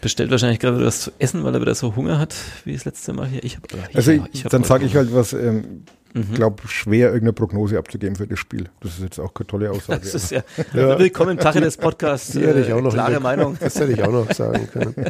Bestellt 0.01 0.29
wahrscheinlich 0.29 0.59
gerade 0.59 0.85
was 0.85 1.01
zu 1.01 1.11
essen, 1.17 1.43
weil 1.43 1.55
er 1.55 1.61
wieder 1.61 1.73
so 1.73 1.95
Hunger 1.95 2.19
hat, 2.19 2.35
wie 2.63 2.73
das 2.73 2.85
letzte 2.85 3.13
Mal 3.13 3.27
hier. 3.27 3.43
Ich 3.43 3.55
hab, 3.55 3.63
ich, 3.89 3.95
Also 3.95 4.11
ja, 4.11 4.27
ich 4.33 4.43
hab 4.45 4.51
dann 4.51 4.63
sage 4.63 4.85
ich 4.85 4.95
halt 4.95 5.13
was, 5.15 5.33
ähm, 5.33 5.83
Mhm. 6.15 6.33
glaube 6.33 6.65
schwer 6.69 7.07
irgendeine 7.07 7.33
Prognose 7.33 7.77
abzugeben 7.77 8.15
für 8.15 8.25
das 8.25 8.39
Spiel. 8.39 8.69
Das 8.79 8.93
ist 8.93 9.01
jetzt 9.01 9.19
auch 9.19 9.33
keine 9.33 9.47
tolle 9.47 9.69
Aussage. 9.71 9.99
Das 9.99 10.15
ist 10.15 10.31
ja, 10.31 10.43
Ja. 10.73 10.97
willkommen 10.97 11.31
im 11.31 11.37
Tache 11.39 11.59
des 11.59 11.75
Podcasts. 11.75 12.31
Die 12.31 12.39
hätte 12.39 12.61
ich 12.61 12.71
auch 12.71 12.79
noch 12.81 12.93
klare 12.93 13.19
Meinung. 13.19 13.57
Das 13.59 13.77
hätte 13.77 13.91
ich 13.91 14.01
auch 14.01 14.11
noch 14.13 14.31
sagen 14.31 14.69
können. 14.71 14.95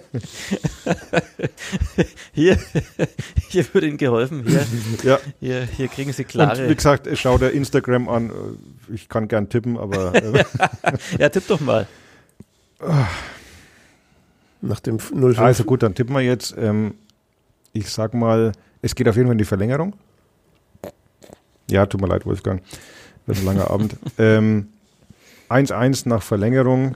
Hier, 2.34 2.58
hier 3.50 3.66
wird 3.74 3.84
Ihnen 3.86 3.98
geholfen. 3.98 4.44
Hier, 4.48 4.66
ja. 5.04 5.20
hier, 5.40 5.62
hier 5.64 5.88
kriegen 5.88 6.12
Sie 6.12 6.24
Und 6.24 6.28
klare. 6.30 6.68
wie 6.70 6.76
gesagt, 6.76 7.08
schau 7.14 7.38
der 7.38 7.52
Instagram 7.54 8.10
an. 8.10 8.32
Ich 8.94 9.08
kann 9.08 9.28
gern 9.28 9.48
tippen, 9.48 9.78
aber 9.78 10.14
äh, 10.16 10.44
Ja, 11.20 11.30
tipp 11.30 11.44
doch 11.48 11.60
mal. 11.62 11.88
Nach 14.62 14.80
dem 14.82 14.98
0 15.14 15.38
also 15.38 15.64
gut, 15.64 15.84
dann 15.84 15.94
tippen 15.96 16.14
wir 16.16 16.22
jetzt. 16.22 16.56
Ähm, 16.58 16.96
ich 17.74 17.90
sag 17.90 18.14
mal, 18.14 18.52
es 18.82 18.96
geht 18.96 19.08
auf 19.08 19.16
jeden 19.16 19.28
Fall 19.28 19.34
in 19.36 19.38
die 19.40 19.46
Verlängerung. 19.46 19.96
Ja, 21.70 21.86
tut 21.86 22.02
mir 22.02 22.08
leid, 22.08 22.26
Wolfgang. 22.26 22.62
Wird 23.26 23.40
ein 23.40 23.46
langer 23.46 23.70
Abend. 23.72 23.96
Ähm, 24.18 24.68
1-1 25.50 26.08
nach 26.08 26.22
Verlängerung. 26.24 26.96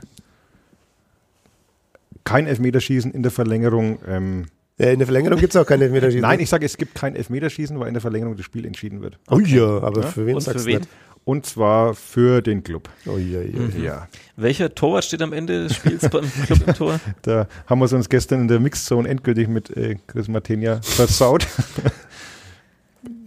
Kein 2.24 2.48
Elfmeterschießen 2.48 3.12
in 3.12 3.24
der 3.24 3.32
Verlängerung. 3.32 4.00
Ähm, 4.08 4.46
Ja, 4.78 4.92
in 4.92 5.00
der 5.00 5.08
Verlängerung 5.08 5.40
gibt 5.40 5.56
es 5.56 5.62
auch 5.62 5.66
keine 5.66 5.86
Elfmeterschießen. 5.86 6.22
nein, 6.22 6.40
ich 6.40 6.50
sage, 6.50 6.66
es 6.66 6.78
gibt 6.78 6.96
kein 6.96 7.16
Elfmeterschießen, 7.16 7.80
weil 7.80 7.88
in 7.88 7.94
der 7.96 8.02
Verlängerung 8.02 8.36
das 8.36 8.46
Spiel 8.46 8.66
entschieden 8.66 9.02
wird. 9.02 9.18
Oh 9.30 9.40
ja, 9.40 9.80
aber 9.82 10.02
Ja. 10.02 10.08
für 10.08 10.26
wen 10.26 10.36
Und 10.36 10.42
sagst 10.42 10.68
du? 10.68 10.80
Und 11.26 11.46
zwar 11.46 11.94
für 11.96 12.42
den 12.42 12.64
Club. 12.64 12.90
das? 13.06 13.14
Oh 13.14 13.18
ja, 13.18 13.42
ja. 13.42 13.60
Mhm. 13.60 13.84
Ja. 13.84 14.08
Welcher 14.36 14.74
Torwart 14.74 15.04
steht 15.04 15.22
am 15.22 15.34
Ende 15.34 15.64
des 15.64 15.76
Spiels 15.76 16.10
beim 16.10 16.32
Club 16.46 16.60
im 16.68 16.74
Tor? 16.74 17.00
Da 17.24 17.48
haben 17.68 17.80
wir 17.80 17.86
es 17.86 17.94
uns 17.94 18.10
gestern 18.10 18.42
in 18.42 18.48
der 18.48 18.60
Mixzone 18.60 19.08
endgültig 19.08 19.48
mit 19.48 19.70
äh, 19.76 19.98
Chris 20.08 20.28
Martenia 20.28 20.80
versaut. 20.82 21.46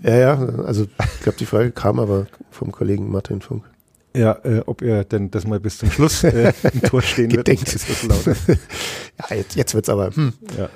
Ja, 0.03 0.16
ja, 0.16 0.34
also 0.64 0.84
ich 0.84 1.20
glaube, 1.22 1.38
die 1.38 1.46
Frage 1.46 1.70
kam 1.70 1.98
aber 2.00 2.26
vom 2.50 2.72
Kollegen 2.72 3.11
Martin 3.11 3.40
Funk. 3.40 3.64
Ja, 4.14 4.38
äh, 4.44 4.62
ob 4.66 4.82
er 4.82 5.05
denn 5.05 5.30
das 5.30 5.46
mal 5.46 5.59
bis 5.61 5.78
zum 5.78 5.90
Schluss 5.90 6.22
äh, 6.24 6.53
im 6.72 6.82
Tor 6.82 7.00
stehen 7.00 7.30
wird. 7.32 7.46
Gedenkt. 7.46 7.72
Ist 7.72 7.88
das 7.88 8.03
lauter. 8.03 8.36
Ja, 9.30 9.36
jetzt, 9.36 9.57
jetzt 9.57 9.74
wird's 9.74 9.88
aber. 9.88 10.11
Hm. 10.14 10.32
Ja. 10.59 10.68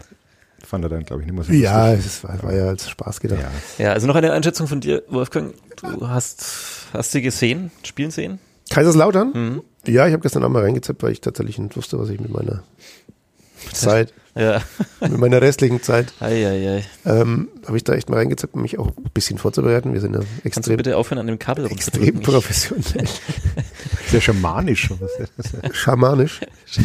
Fand 0.65 0.85
er 0.85 0.89
dann, 0.89 1.05
glaube 1.05 1.23
ich, 1.23 1.27
nicht 1.27 1.35
mehr 1.35 1.45
so 1.45 1.53
Ja, 1.53 1.93
es 1.93 2.23
war, 2.23 2.43
war 2.43 2.55
ja 2.55 2.67
als 2.67 2.89
Spaß 2.89 3.21
gedacht. 3.21 3.41
Ja. 3.79 3.85
Ja, 3.85 3.93
also 3.93 4.07
noch 4.07 4.15
eine 4.15 4.33
Einschätzung 4.33 4.67
von 4.67 4.81
dir, 4.81 5.03
Wolfgang. 5.09 5.55
Du 5.77 6.09
hast, 6.09 6.89
hast 6.93 7.13
sie 7.13 7.23
gesehen, 7.23 7.71
spielen 7.83 8.11
sehen? 8.11 8.39
Kaiserslautern? 8.71 9.33
Mhm. 9.33 9.63
Ja, 9.87 10.07
ich 10.07 10.13
habe 10.13 10.23
gestern 10.23 10.43
auch 10.45 10.49
mal 10.49 10.63
reingezippt, 10.63 11.03
weil 11.03 11.13
ich 11.13 11.21
tatsächlich 11.21 11.59
nicht 11.59 11.77
wusste, 11.77 11.99
was 11.99 12.09
ich 12.11 12.21
mit 12.21 12.31
meiner 12.31 12.63
Zeit, 13.73 14.13
Ja. 14.37 14.63
mit 15.01 15.19
meiner 15.19 15.41
restlichen 15.41 15.83
Zeit, 15.83 16.13
ähm, 16.21 17.49
habe 17.67 17.77
ich 17.77 17.85
da 17.85 17.95
echt 17.95 18.11
mal 18.11 18.17
reingezippt, 18.17 18.55
um 18.55 18.63
mich 18.63 18.79
auch 18.79 18.89
ein 18.89 19.11
bisschen 19.15 19.39
vorzubereiten. 19.39 19.95
Wir 19.95 20.03
sind 20.03 20.13
ja 20.13 20.21
Kannst 20.21 20.45
du 20.45 20.49
extrem, 20.49 20.77
bitte 20.77 20.97
aufhören, 20.99 21.21
an 21.21 21.27
dem 21.27 21.39
Kabel 21.39 21.65
extrem 21.73 22.21
professionell, 22.21 23.09
Sehr 24.09 24.21
schamanisch. 24.21 24.91
Schamanisch. 25.73 26.41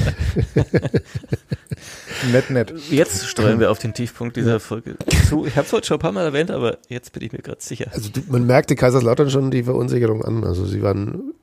nett, 2.31 2.49
nett. 2.49 2.73
Jetzt 2.89 3.27
streuen 3.27 3.59
wir 3.59 3.69
auf 3.69 3.79
den 3.79 3.93
Tiefpunkt 3.93 4.37
dieser 4.37 4.61
Folge 4.61 4.95
zu. 5.27 5.45
Ich 5.45 5.57
habe 5.57 5.67
es 5.67 5.73
heute 5.73 5.87
schon 5.87 5.97
ein 5.97 6.01
paar 6.01 6.13
Mal 6.13 6.23
erwähnt, 6.23 6.51
aber 6.51 6.77
jetzt 6.87 7.11
bin 7.11 7.23
ich 7.23 7.33
mir 7.33 7.39
gerade 7.39 7.61
sicher. 7.61 7.87
Also 7.91 8.09
man 8.29 8.45
merkte 8.45 8.77
Kaiserslautern 8.77 9.29
schon 9.29 9.51
die 9.51 9.63
Verunsicherung 9.63 10.23
an. 10.23 10.45
Also 10.45 10.65
sie 10.65 10.81
waren, 10.81 11.33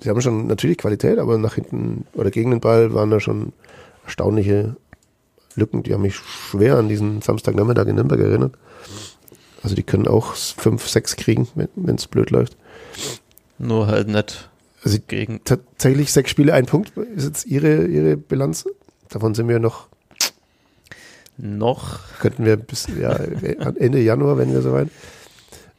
sie 0.00 0.08
haben 0.08 0.22
schon 0.22 0.46
natürlich 0.46 0.78
Qualität, 0.78 1.18
aber 1.18 1.36
nach 1.36 1.56
hinten 1.56 2.06
oder 2.14 2.30
gegen 2.30 2.50
den 2.50 2.60
Ball 2.60 2.94
waren 2.94 3.10
da 3.10 3.20
schon 3.20 3.52
erstaunliche 4.04 4.76
Lücken. 5.56 5.82
Die 5.82 5.92
haben 5.94 6.02
mich 6.02 6.16
schwer 6.16 6.76
an 6.76 6.88
diesen 6.88 7.22
Samstagnachmittag 7.22 7.86
in 7.86 7.96
Nürnberg 7.96 8.20
erinnert. 8.20 8.54
Also 9.62 9.74
die 9.74 9.82
können 9.82 10.06
auch 10.06 10.34
fünf, 10.34 10.88
sechs 10.88 11.16
kriegen, 11.16 11.48
wenn 11.54 11.94
es 11.94 12.06
blöd 12.06 12.30
läuft. 12.30 12.56
Nur 13.58 13.86
halt 13.86 14.08
nicht 14.08 14.50
Also 14.82 14.98
gegen. 15.06 15.40
tatsächlich 15.44 16.12
sechs 16.12 16.30
Spiele, 16.30 16.52
ein 16.52 16.66
Punkt 16.66 16.92
ist 17.16 17.24
jetzt 17.24 17.46
ihre, 17.46 17.86
ihre 17.86 18.16
Bilanz. 18.16 18.66
Davon 19.08 19.34
sind 19.34 19.48
wir 19.48 19.58
noch, 19.60 19.86
Noch. 21.36 22.00
könnten 22.20 22.44
wir 22.44 22.56
bis 22.56 22.86
ja, 23.00 23.12
Ende 23.12 24.00
Januar, 24.00 24.38
wenn 24.38 24.52
wir 24.52 24.60
soweit. 24.62 24.88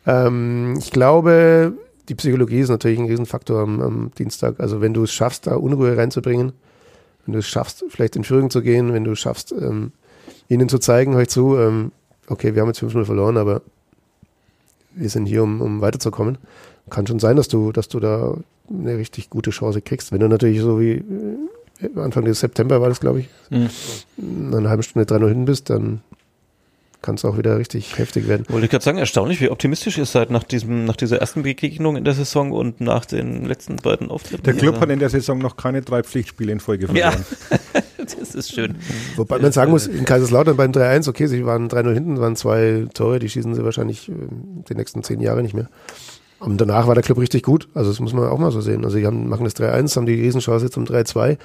Ähm, 0.07 0.75
ich 0.79 0.91
glaube, 0.91 1.73
die 2.09 2.15
Psychologie 2.15 2.59
ist 2.59 2.69
natürlich 2.69 2.99
ein 2.99 3.07
Riesenfaktor 3.07 3.61
am, 3.61 3.81
am 3.81 4.11
Dienstag. 4.17 4.59
Also 4.59 4.81
wenn 4.81 4.93
du 4.93 5.03
es 5.03 5.13
schaffst, 5.13 5.47
da 5.47 5.55
Unruhe 5.55 5.95
reinzubringen, 5.97 6.53
wenn 7.25 7.33
du 7.33 7.39
es 7.39 7.47
schaffst, 7.47 7.83
vielleicht 7.89 8.15
in 8.15 8.23
Führung 8.23 8.49
zu 8.49 8.61
gehen, 8.61 8.93
wenn 8.93 9.03
du 9.03 9.11
es 9.11 9.19
schaffst, 9.19 9.51
ähm, 9.51 9.91
ihnen 10.47 10.69
zu 10.69 10.79
zeigen, 10.79 11.15
euch 11.15 11.29
zu, 11.29 11.57
ähm, 11.57 11.91
okay, 12.27 12.53
wir 12.55 12.61
haben 12.61 12.69
jetzt 12.69 12.79
5-0 12.81 13.05
verloren, 13.05 13.37
aber 13.37 13.61
wir 14.93 15.09
sind 15.09 15.25
hier, 15.25 15.43
um, 15.43 15.61
um 15.61 15.81
weiterzukommen. 15.81 16.37
Kann 16.89 17.07
schon 17.07 17.19
sein, 17.19 17.35
dass 17.35 17.47
du, 17.47 17.71
dass 17.71 17.87
du 17.87 17.99
da 17.99 18.37
eine 18.69 18.97
richtig 18.97 19.29
gute 19.29 19.49
Chance 19.51 19.81
kriegst. 19.81 20.11
Wenn 20.11 20.19
du 20.19 20.27
natürlich 20.29 20.61
so 20.61 20.79
wie 20.79 21.03
äh, 21.81 21.99
Anfang 21.99 22.25
des 22.25 22.39
September 22.39 22.79
war 22.81 22.89
das, 22.89 22.99
glaube 22.99 23.21
ich, 23.21 23.29
Mhm. 23.49 23.69
in 24.17 24.53
einer 24.55 24.69
halben 24.69 24.83
Stunde 24.83 25.05
3-0 25.05 25.27
hin 25.29 25.45
bist, 25.45 25.69
dann 25.69 26.01
kann 27.05 27.15
es 27.15 27.23
auch 27.23 27.37
wieder 27.37 27.57
richtig 27.59 27.97
heftig 27.99 28.27
werden. 28.27 28.45
Wollte 28.49 28.65
ich 28.65 28.71
gerade 28.71 28.83
sagen, 28.83 28.97
erstaunlich, 28.97 29.39
wie 29.39 29.49
optimistisch 29.49 29.97
ihr 29.99 30.05
seid 30.05 30.31
nach, 30.31 30.43
diesem, 30.43 30.85
nach 30.85 30.95
dieser 30.95 31.19
ersten 31.19 31.43
Begegnung 31.43 31.95
in 31.95 32.03
der 32.03 32.15
Saison 32.15 32.51
und 32.51 32.81
nach 32.81 33.05
den 33.05 33.45
letzten 33.45 33.75
beiden 33.75 34.09
Auftritten. 34.09 34.43
Der 34.43 34.53
Club 34.53 34.73
Also, 34.73 34.81
hat 34.81 34.89
in 34.89 34.99
der 34.99 35.09
Saison 35.09 35.37
noch 35.37 35.55
keine 35.55 35.83
drei 35.83 36.01
Pflichtspiele 36.01 36.51
in 36.51 36.59
Folge 36.59 36.87
Ja, 36.93 37.11
verloren. 37.11 37.25
das 37.97 38.33
ist 38.33 38.51
schön. 38.51 38.75
Wobei 39.15 39.37
man 39.37 39.51
sagen 39.51 39.69
muss, 39.71 39.85
in 39.85 40.03
Kaiserslautern 40.03 40.57
beim 40.57 40.71
3-1, 40.71 41.07
okay, 41.07 41.27
sie 41.27 41.45
waren 41.45 41.69
3-0 41.69 41.93
hinten, 41.93 42.19
waren 42.19 42.35
zwei 42.35 42.87
Tore, 42.93 43.19
die 43.19 43.29
schießen 43.29 43.53
sie 43.53 43.63
wahrscheinlich 43.63 44.09
äh, 44.09 44.13
die 44.67 44.73
nächsten 44.75 45.03
zehn 45.03 45.21
Jahre 45.21 45.43
nicht 45.43 45.53
mehr. 45.53 45.69
Und 46.39 46.59
danach 46.59 46.87
war 46.87 46.95
der 46.95 47.03
Club 47.03 47.19
richtig 47.19 47.43
gut. 47.43 47.69
Also 47.75 47.91
das 47.91 47.99
muss 47.99 48.13
man 48.13 48.27
auch 48.27 48.39
mal 48.39 48.51
so 48.51 48.61
sehen. 48.61 48.83
Also 48.83 48.97
die 48.97 49.05
haben, 49.05 49.29
machen 49.29 49.43
das 49.43 49.55
3-1, 49.55 49.95
haben 49.95 50.05
die 50.07 50.19
Riesenchance 50.19 50.71
zum 50.71 50.85
3-2. 50.85 51.37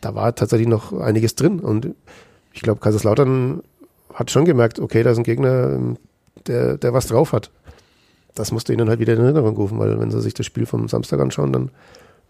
Da 0.00 0.14
war 0.14 0.34
tatsächlich 0.34 0.68
noch 0.68 0.92
einiges 0.92 1.34
drin. 1.34 1.58
Und 1.58 1.88
ich 2.52 2.62
glaube, 2.62 2.80
Kaiserslautern 2.80 3.62
hat 4.14 4.30
schon 4.30 4.44
gemerkt, 4.44 4.78
okay, 4.80 5.02
da 5.02 5.10
ist 5.10 5.18
ein 5.18 5.24
Gegner, 5.24 5.72
ähm, 5.72 5.98
der, 6.46 6.76
der 6.78 6.92
was 6.92 7.06
drauf 7.06 7.32
hat. 7.32 7.50
Das 8.34 8.52
musste 8.52 8.72
ihnen 8.72 8.88
halt 8.88 9.00
wieder 9.00 9.14
in 9.14 9.20
Erinnerung 9.20 9.56
rufen, 9.56 9.78
weil 9.78 9.98
wenn 9.98 10.10
sie 10.10 10.20
sich 10.20 10.34
das 10.34 10.46
Spiel 10.46 10.66
vom 10.66 10.88
Samstag 10.88 11.20
anschauen, 11.20 11.52
dann 11.52 11.70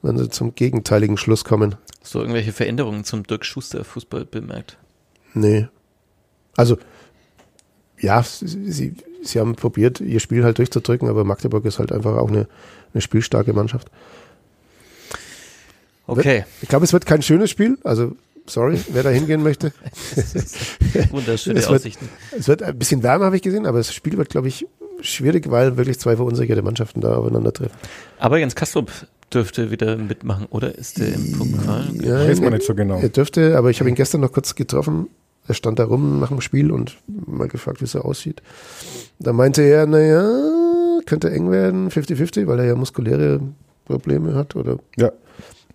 werden 0.03 0.19
sie 0.19 0.31
zum 0.31 0.55
gegenteiligen 0.55 1.17
Schluss 1.17 1.45
kommen. 1.45 1.77
So 2.03 2.21
irgendwelche 2.21 2.53
Veränderungen 2.53 3.05
zum 3.05 3.23
Dirk 3.25 3.45
Schuster 3.45 3.85
Fußball 3.85 4.25
bemerkt. 4.25 4.79
Nee. 5.35 5.69
Also, 6.57 6.79
ja, 7.99 8.23
sie, 8.23 8.73
sie, 8.73 8.95
sie 9.23 9.41
haben 9.41 9.55
probiert, 9.55 10.01
ihr 10.01 10.21
Spiel 10.21 10.43
halt 10.43 10.59
durchzudrücken, 10.59 11.09
aber 11.09 11.25
Magdeburg 11.25 11.65
ist 11.67 11.79
halt 11.79 11.93
einfach 11.93 12.17
auch 12.17 12.29
eine, 12.29 12.49
eine 12.93 13.01
spielstarke 13.01 13.53
Mannschaft. 13.53 13.91
Okay, 16.07 16.45
Ich 16.61 16.69
glaube, 16.69 16.85
es 16.85 16.93
wird 16.93 17.07
kein 17.07 17.23
schönes 17.23 17.51
Spiel. 17.51 17.79
Also, 17.85 18.17
sorry, 18.51 18.79
wer 18.93 19.03
da 19.03 19.11
hingehen 19.11 19.43
möchte. 19.43 19.73
wunderschöne 21.11 21.59
Es 21.59 21.67
wird- 21.69 21.81
Aussichten. 21.81 22.09
Es 22.37 22.49
wird 22.49 22.63
ein 22.63 22.79
bisschen 22.79 23.03
wärmer, 23.03 23.27
habe 23.27 23.37
ich 23.37 23.43
gesehen, 23.43 23.67
aber 23.67 23.79
das 23.79 23.93
Spiel 23.95 24.17
wird, 24.17 24.29
glaube 24.29 24.49
ich, 24.49 24.67
schwierig, 25.01 25.51
weil 25.51 25.77
wirklich 25.77 25.99
zwei 25.99 26.17
verunsicherte 26.17 26.63
Mannschaften 26.63 27.01
da 27.01 27.17
aufeinandertreffen. 27.17 27.77
Aber 28.19 28.39
Jens 28.39 28.55
Kastrup 28.55 28.91
dürfte 29.33 29.71
wieder 29.71 29.97
mitmachen, 29.97 30.47
oder? 30.51 30.75
Ist 30.77 30.99
der 30.99 31.15
im 31.15 31.33
Pokal? 31.39 31.89
Ja, 32.03 32.29
Weiß 32.29 32.41
man 32.41 32.53
nicht 32.53 32.67
so 32.67 32.75
genau. 32.75 32.99
Er 33.01 33.09
dürfte, 33.09 33.57
aber 33.57 33.71
ich 33.71 33.81
habe 33.81 33.89
ihn 33.89 33.95
gestern 33.97 34.21
noch 34.21 34.33
kurz 34.33 34.55
getroffen. 34.55 35.09
Er 35.49 35.55
stand 35.55 35.79
da 35.79 35.85
rum 35.85 36.21
nach 36.21 36.29
dem 36.29 36.41
Spiel 36.41 36.71
und 36.71 36.99
mal 37.07 37.49
gefragt, 37.49 37.81
wie 37.81 37.85
es 37.85 37.93
so 37.93 38.01
aussieht. 38.01 38.43
Da 39.19 39.33
meinte 39.33 39.63
er, 39.63 39.87
naja, 39.87 40.29
könnte 41.07 41.31
eng 41.31 41.51
werden, 41.51 41.91
50-50, 41.91 42.47
weil 42.47 42.59
er 42.59 42.67
ja 42.67 42.75
muskuläre 42.75 43.41
Probleme 43.87 44.35
hat. 44.35 44.55
Oder 44.55 44.79
Ja. 44.97 45.11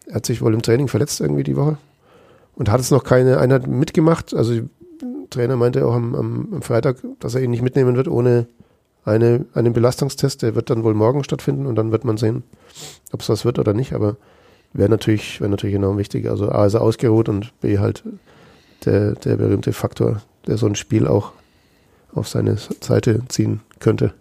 er 0.07 0.15
hat 0.15 0.25
sich 0.25 0.41
wohl 0.41 0.53
im 0.53 0.61
Training 0.61 0.87
verletzt 0.87 1.19
irgendwie 1.19 1.43
die 1.43 1.55
Woche 1.55 1.77
und 2.55 2.69
hat 2.69 2.79
es 2.79 2.91
noch 2.91 3.03
keine 3.03 3.37
Einheit 3.37 3.67
mitgemacht. 3.67 4.33
Also 4.33 4.61
Trainer 5.29 5.55
meinte 5.55 5.85
auch 5.85 5.93
am, 5.93 6.15
am, 6.15 6.49
am 6.53 6.61
Freitag, 6.61 6.97
dass 7.19 7.35
er 7.35 7.41
ihn 7.41 7.51
nicht 7.51 7.61
mitnehmen 7.61 7.95
wird 7.95 8.07
ohne 8.07 8.47
eine, 9.03 9.45
einen 9.53 9.73
Belastungstest. 9.73 10.41
Der 10.41 10.55
wird 10.55 10.69
dann 10.69 10.83
wohl 10.83 10.93
morgen 10.93 11.23
stattfinden 11.23 11.65
und 11.65 11.75
dann 11.75 11.91
wird 11.91 12.05
man 12.05 12.17
sehen, 12.17 12.43
ob 13.11 13.21
es 13.21 13.29
was 13.29 13.45
wird 13.45 13.59
oder 13.59 13.73
nicht. 13.73 13.93
Aber 13.93 14.17
wäre 14.73 14.89
natürlich, 14.89 15.39
wäre 15.41 15.49
natürlich 15.49 15.75
enorm 15.75 15.97
wichtig. 15.97 16.29
Also 16.29 16.49
A 16.49 16.65
ist 16.65 16.73
er 16.73 16.81
ausgeruht 16.81 17.29
und 17.29 17.59
B 17.61 17.79
halt 17.79 18.03
der, 18.85 19.13
der 19.13 19.37
berühmte 19.37 19.73
Faktor, 19.73 20.21
der 20.47 20.57
so 20.57 20.65
ein 20.65 20.75
Spiel 20.75 21.07
auch 21.07 21.31
auf 22.13 22.27
seine 22.27 22.57
Seite 22.57 23.21
ziehen 23.27 23.61
könnte. 23.79 24.13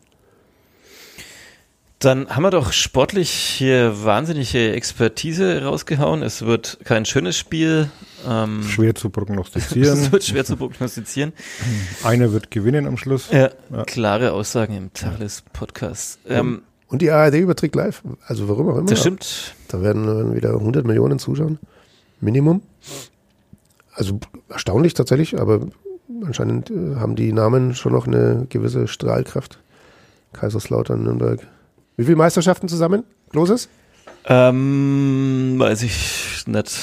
Dann 2.00 2.28
haben 2.28 2.42
wir 2.42 2.50
doch 2.50 2.72
sportlich 2.72 3.30
hier 3.30 4.04
wahnsinnige 4.04 4.72
Expertise 4.72 5.64
rausgehauen. 5.64 6.22
Es 6.22 6.44
wird 6.44 6.78
kein 6.84 7.06
schönes 7.06 7.38
Spiel. 7.38 7.88
Ähm, 8.26 8.62
Schwer 8.62 8.94
zu 8.94 9.10
prognostizieren. 9.10 10.12
wird 10.12 10.24
schwer 10.24 10.44
zu 10.44 10.56
prognostizieren. 10.56 11.32
Einer 12.02 12.32
wird 12.32 12.50
gewinnen 12.50 12.86
am 12.86 12.96
Schluss. 12.96 13.28
Ja, 13.30 13.50
Ja. 13.70 13.84
klare 13.84 14.32
Aussagen 14.32 14.76
im 14.76 14.92
Tacheles 14.92 15.42
Podcast. 15.52 16.18
Ähm, 16.28 16.62
Und 16.88 17.02
die 17.02 17.10
ARD 17.10 17.34
überträgt 17.34 17.74
live. 17.74 18.02
Also 18.26 18.48
warum 18.48 18.68
auch 18.68 18.78
immer. 18.78 18.88
das 18.88 19.00
stimmt. 19.00 19.54
Da 19.68 19.82
werden 19.82 20.34
wieder 20.34 20.54
100 20.54 20.86
Millionen 20.86 21.18
zuschauen. 21.18 21.58
Minimum. 22.20 22.62
Also 23.92 24.18
erstaunlich 24.48 24.94
tatsächlich, 24.94 25.38
aber 25.40 25.60
anscheinend 26.24 26.70
äh, 26.70 26.96
haben 26.96 27.16
die 27.16 27.32
Namen 27.32 27.74
schon 27.74 27.92
noch 27.92 28.06
eine 28.06 28.46
gewisse 28.48 28.88
Strahlkraft. 28.88 29.58
Kaiserslautern, 30.32 31.02
Nürnberg. 31.02 31.46
Wie 31.96 32.04
viele 32.04 32.16
Meisterschaften 32.16 32.68
zusammen? 32.68 33.04
Kloses? 33.30 33.68
Ähm, 34.26 35.54
weiß 35.58 35.82
ich 35.82 36.44
nicht. 36.46 36.80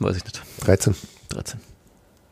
Weiß 0.00 0.16
ich 0.16 0.24
nicht. 0.24 0.42
13. 0.60 0.94
13. 1.30 1.60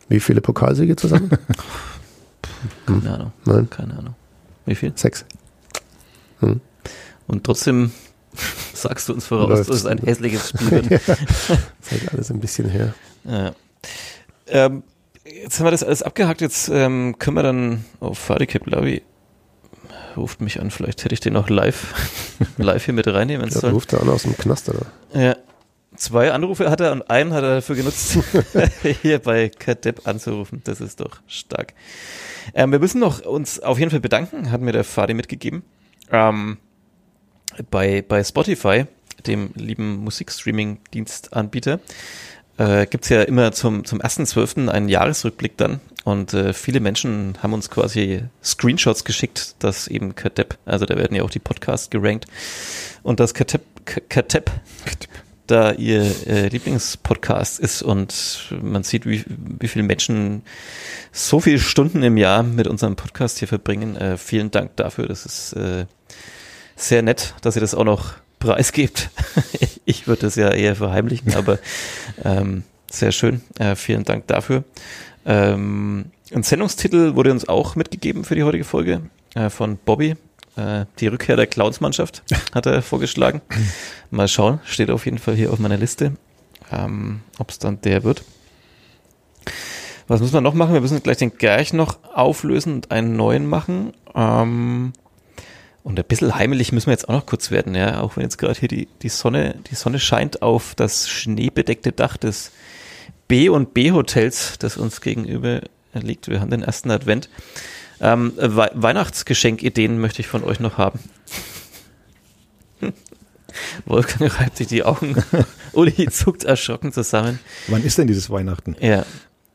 Wie 0.09 0.21
viele 0.21 0.41
Pokalsiege 0.41 0.97
zusammen? 0.97 1.31
Keine 2.87 3.15
Ahnung. 3.15 3.33
Nein, 3.45 3.69
Keine 3.71 3.99
Ahnung. 3.99 4.15
Wie 4.65 4.75
viel? 4.75 4.93
sechs. 4.97 5.25
Und 6.41 7.45
trotzdem 7.45 7.91
sagst 8.75 9.09
du 9.09 9.15
uns 9.15 9.27
voraus, 9.27 9.49
Läuft's. 9.49 9.67
dass 9.69 9.77
es 9.79 9.87
ein 9.87 9.99
hässliches 9.99 10.51
Spiel 10.51 10.71
wird. 10.91 10.91
Das 11.09 11.19
ist 11.19 11.49
halt 11.91 12.13
alles 12.13 12.31
ein 12.31 12.41
bisschen 12.41 12.69
her. 12.69 12.95
Ja. 13.25 13.53
Ähm, 14.49 14.83
jetzt 15.25 15.59
haben 15.59 15.67
wir 15.67 15.71
das 15.73 15.83
alles 15.83 16.03
abgehakt. 16.03 16.41
Jetzt 16.41 16.69
ähm, 16.69 17.17
können 17.19 17.37
wir 17.37 17.43
dann 17.43 17.85
auf 18.01 18.19
Fadicap, 18.19 18.65
glaube 18.65 18.91
ich, 18.91 19.03
ruft 20.17 20.41
mich 20.41 20.61
an. 20.61 20.71
Vielleicht 20.71 21.05
hätte 21.05 21.15
ich 21.15 21.21
den 21.21 21.33
noch 21.33 21.49
live, 21.51 21.95
live 22.59 22.85
hier 22.85 22.95
mit 22.95 23.07
reinnehmen 23.09 23.49
Der 23.51 23.61
sollen. 23.61 23.75
ruft 23.75 23.93
da 23.93 23.99
an 23.99 24.09
aus 24.09 24.23
dem 24.23 24.37
Knaster. 24.37 24.75
Da. 25.13 25.21
Ja. 25.21 25.37
Zwei 25.97 26.33
Anrufe 26.33 26.71
hat 26.71 26.81
er 26.81 26.93
und 26.93 27.11
einen 27.11 27.33
hat 27.33 27.43
er 27.43 27.57
dafür 27.57 27.77
genutzt, 27.77 28.19
hier 29.03 29.19
bei 29.19 29.49
Kadepp 29.49 30.07
anzurufen. 30.07 30.63
Das 30.65 30.81
ist 30.81 31.01
doch 31.01 31.21
stark. 31.27 31.75
Ähm, 32.55 32.73
wir 32.73 32.79
müssen 32.79 33.01
noch 33.01 33.21
uns 33.21 33.61
auf 33.61 33.79
jeden 33.79 33.91
Fall 33.91 34.01
bedanken, 34.01 34.51
hat 34.51 34.61
mir 34.61 34.73
der 34.73 34.85
Fadi 34.85 35.15
mitgegeben. 35.15 35.63
Ähm, 36.11 36.59
bei, 37.71 38.03
bei 38.03 38.23
Spotify, 38.23 38.87
dem 39.27 39.51
lieben 39.55 40.05
Musikstreaming-Dienstanbieter, 40.05 41.81
äh, 42.59 42.87
gibt's 42.87 43.09
ja 43.09 43.23
immer 43.23 43.53
zum, 43.53 43.85
zum 43.85 44.01
1.12. 44.01 44.69
einen 44.69 44.89
Jahresrückblick 44.89 45.57
dann. 45.57 45.81
Und 46.05 46.35
äh, 46.35 46.53
viele 46.53 46.81
Menschen 46.81 47.37
haben 47.43 47.53
uns 47.53 47.69
quasi 47.69 48.23
Screenshots 48.43 49.05
geschickt, 49.05 49.57
dass 49.59 49.89
eben 49.89 50.15
Kadepp, 50.15 50.57
also 50.65 50.87
da 50.87 50.97
werden 50.97 51.17
ja 51.17 51.25
auch 51.25 51.31
die 51.31 51.41
Podcasts 51.41 51.91
gerankt, 51.91 52.27
und 53.03 53.19
dass 53.21 53.35
Kadepp, 53.35 53.63
Kadepp 54.09 54.51
da 55.47 55.73
ihr 55.73 56.03
äh, 56.27 56.49
Lieblingspodcast 56.49 57.61
ist 57.61 57.83
und 57.83 58.55
man 58.63 58.83
sieht, 58.83 59.07
wie, 59.07 59.25
wie 59.29 59.69
viele 59.69 59.85
Menschen 59.85 60.43
so 61.13 61.41
viele 61.41 61.59
Stunden 61.59 62.03
im 62.03 62.17
Jahr 62.17 62.43
mit 62.43 62.67
unserem 62.67 62.97
Podcast 62.97 63.39
hier 63.39 63.49
verbringen. 63.49 63.97
Äh, 63.97 64.17
vielen 64.17 64.51
Dank 64.51 64.77
dafür. 64.77 65.07
Das 65.07 65.25
ist 65.27 65.53
äh, 65.55 65.87
sehr 66.77 67.03
nett, 67.03 67.35
dass 67.43 67.57
ihr 67.57 67.61
das 67.61 67.75
auch 67.75 67.85
noch 67.85 68.15
preisgebt. 68.39 69.11
ich 69.85 70.07
würde 70.07 70.23
das 70.23 70.37
ja 70.37 70.51
eher 70.51 70.77
verheimlichen, 70.77 71.35
aber 71.35 71.59
ähm, 72.25 72.65
sehr 72.91 73.13
schön. 73.13 73.41
Äh, 73.59 73.77
vielen 73.77 74.05
Dank 74.05 74.27
dafür. 74.27 74.65
Ähm, 75.25 76.07
ein 76.35 76.43
Sendungstitel 76.43 77.15
wurde 77.15 77.31
uns 77.31 77.49
auch 77.49 77.77
mitgegeben 77.77 78.25
für 78.25 78.35
die 78.35 78.45
heutige 78.45 78.65
Folge 78.65 79.03
äh, 79.35 79.51
von 79.51 79.79
Bobby. 79.85 80.17
Äh, 80.57 80.87
die 80.99 81.07
Rückkehr 81.07 81.37
der 81.37 81.47
Clowns-Mannschaft 81.47 82.23
hat 82.55 82.67
er 82.67 82.83
vorgeschlagen. 82.83 83.43
Mal 84.11 84.29
schauen, 84.29 84.61
steht 84.65 84.91
auf 84.91 85.05
jeden 85.05 85.19
Fall 85.19 85.35
hier 85.35 85.53
auf 85.53 85.59
meiner 85.59 85.77
Liste, 85.77 86.17
ähm, 86.73 87.21
ob 87.39 87.51
es 87.51 87.59
dann 87.59 87.81
der 87.83 88.03
wird. 88.05 88.25
Was 90.09 90.21
müssen 90.21 90.35
wir 90.35 90.41
noch 90.41 90.55
machen? 90.55 90.73
Wir 90.73 90.81
müssen 90.81 91.03
gleich 91.03 91.17
den 91.19 91.37
Gerch 91.37 91.73
noch 91.73 91.99
auflösen 92.15 92.75
und 92.75 92.91
einen 92.91 93.17
neuen 93.17 93.47
machen. 93.47 93.93
Ähm, 94.15 94.93
und 95.83 95.99
ein 95.99 96.05
bisschen 96.05 96.35
heimelig 96.35 96.73
müssen 96.73 96.87
wir 96.87 96.95
jetzt 96.95 97.09
auch 97.09 97.15
noch 97.15 97.27
kurz 97.27 97.53
werden, 97.53 97.77
ja, 97.77 98.01
auch 98.01 98.17
wenn 98.17 98.25
jetzt 98.25 98.39
gerade 98.39 98.59
hier 98.59 98.69
die, 98.69 98.89
die 99.03 99.09
Sonne, 99.09 99.55
die 99.71 99.77
Sonne 99.77 100.01
scheint 100.01 100.43
auf 100.43 100.75
das 100.75 101.09
schneebedeckte 101.09 101.93
Dach 101.93 102.17
des 102.17 102.51
B 103.29 103.49
und 103.49 103.73
B 103.73 103.93
Hotels, 103.93 104.59
das 104.59 104.77
uns 104.77 105.01
gegenüber 105.01 105.61
liegt. 105.95 106.29
Wir 106.29 106.41
haben 106.41 106.51
den 106.51 106.63
ersten 106.63 106.91
Advent. 106.91 107.29
Ähm, 108.01 108.33
We 108.37 108.71
Weihnachtsgeschenkideen 108.75 109.99
möchte 109.99 110.21
ich 110.21 110.29
von 110.29 110.45
euch 110.45 110.61
noch 110.61 110.79
haben. 110.79 111.01
Wolfgang 113.87 114.39
reibt 114.39 114.57
sich 114.57 114.67
die 114.67 114.83
Augen. 114.83 115.17
Uli 115.73 116.09
zuckt 116.11 116.45
erschrocken 116.45 116.93
zusammen. 116.93 117.39
Wann 117.69 117.83
ist 117.85 117.99
denn 117.99 118.07
dieses 118.07 118.29
Weihnachten? 118.31 118.77
Ja. 118.81 119.05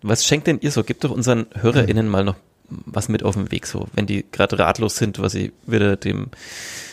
Was 0.01 0.25
schenkt 0.25 0.47
denn 0.47 0.59
ihr 0.61 0.71
so? 0.71 0.83
Gebt 0.83 1.03
doch 1.03 1.11
unseren 1.11 1.45
HörerInnen 1.53 2.07
mal 2.07 2.23
noch 2.23 2.35
was 2.69 3.09
mit 3.09 3.23
auf 3.23 3.35
den 3.35 3.51
Weg, 3.51 3.67
so, 3.67 3.87
wenn 3.93 4.05
die 4.05 4.25
gerade 4.31 4.57
ratlos 4.57 4.95
sind, 4.95 5.19
was 5.19 5.33
sie 5.33 5.51
wieder 5.67 5.97
dem 5.97 6.27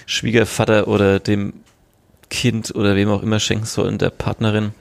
Schwiegervater 0.07 0.89
oder 0.89 1.21
dem 1.21 1.53
Kind 2.31 2.75
oder 2.75 2.97
wem 2.97 3.09
auch 3.11 3.23
immer 3.23 3.39
schenken 3.39 3.65
sollen, 3.65 3.97
der 3.97 4.11
Partnerin. 4.11 4.73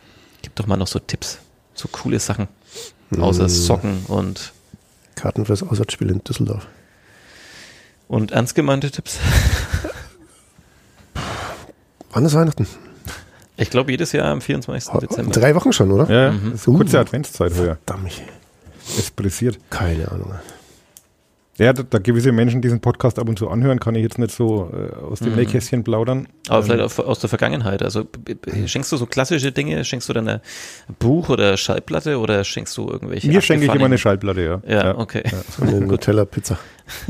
Gebt 0.42 0.60
doch 0.60 0.66
mal 0.66 0.76
noch 0.76 0.88
so 0.88 0.98
Tipps. 1.00 1.38
So 1.76 1.88
coole 1.88 2.20
Sachen. 2.20 2.48
Außer 3.18 3.44
Hm. 3.44 3.50
Socken 3.50 4.06
und, 4.08 4.54
Karten 5.18 5.46
fürs 5.46 5.64
Auswärtsspiel 5.64 6.10
in 6.10 6.24
Düsseldorf. 6.24 6.66
und 8.08 8.32
ernst 8.32 8.56
gemeinte 8.56 8.90
Tipps. 8.90 9.18
Wann 12.12 12.26
ist 12.26 12.34
Weihnachten? 12.36 12.68
Ich 13.58 13.70
glaube, 13.70 13.92
jedes 13.92 14.12
Jahr 14.12 14.28
am 14.28 14.40
24. 14.42 14.94
Oh, 14.94 15.00
Dezember. 15.00 15.32
drei 15.32 15.56
Wochen 15.56 15.74
schon, 15.74 15.92
oder? 15.92 16.10
Ja, 16.10 16.32
Mhm. 16.32 16.52
das 16.52 16.62
ist 16.62 16.68
eine 16.68 16.78
kurze 16.78 17.00
Adventszeit 17.00 17.54
heuer. 17.56 17.78
Verdammt. 17.86 18.22
Es 18.98 19.12
pressiert. 19.12 19.60
Keine 19.70 20.10
Ahnung. 20.12 20.34
Ja, 21.60 21.74
da, 21.74 21.82
da 21.84 21.98
gewisse 21.98 22.32
Menschen 22.32 22.62
diesen 22.62 22.80
Podcast 22.82 23.18
ab 23.18 23.28
und 23.28 23.40
zu 23.40 23.50
anhören, 23.50 23.80
kann 23.80 23.96
ich 23.96 24.04
jetzt 24.04 24.20
nicht 24.20 24.32
so 24.32 24.70
äh, 24.72 24.96
aus 24.96 25.20
dem 25.20 25.32
Mhm. 25.32 25.38
Nähkästchen 25.38 25.84
plaudern. 25.84 26.28
Aber 26.50 26.60
Ähm, 26.60 26.64
vielleicht 26.66 27.00
auch 27.00 27.06
aus 27.06 27.20
der 27.20 27.30
Vergangenheit. 27.30 27.82
Also 27.82 28.06
schenkst 28.66 28.92
du 28.92 28.98
so 28.98 29.06
klassische 29.08 29.52
Dinge? 29.52 29.84
Schenkst 29.84 30.08
du 30.08 30.14
dann 30.14 30.28
ein 30.28 30.42
Buch 31.00 31.30
oder 31.30 31.58
Schallplatte 31.58 32.20
oder 32.20 32.44
schenkst 32.44 32.78
du 32.78 32.88
irgendwelche? 32.90 33.28
Mir 33.28 33.42
schenke 33.42 33.66
ich 33.66 33.74
immer 33.74 33.86
eine 33.86 33.98
Schallplatte, 33.98 34.42
ja. 34.42 34.62
Ja, 34.72 34.98
okay. 34.98 35.24
So 35.58 35.64
eine 35.64 35.82
Nutella-Pizza. 35.82 36.60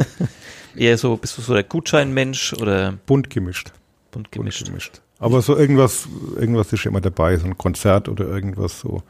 Eher 0.76 0.98
so, 0.98 1.18
bist 1.18 1.38
du 1.38 1.42
so 1.42 1.54
der 1.54 1.64
Gutscheinmensch 1.64 2.54
oder 2.54 2.94
Bunt 3.06 3.30
gemischt. 3.30 3.72
bunt 4.12 4.30
Bunt 4.30 4.32
gemischt? 4.32 4.66
gemischt. 4.66 5.02
Aber 5.20 5.42
so 5.42 5.58
irgendwas, 5.58 6.08
irgendwas 6.40 6.72
ist 6.72 6.86
immer 6.86 7.02
dabei, 7.02 7.36
so 7.38 7.46
ein 7.48 7.58
Konzert 7.58 8.08
oder 8.08 8.26
irgendwas 8.28 8.80
so, 8.80 9.02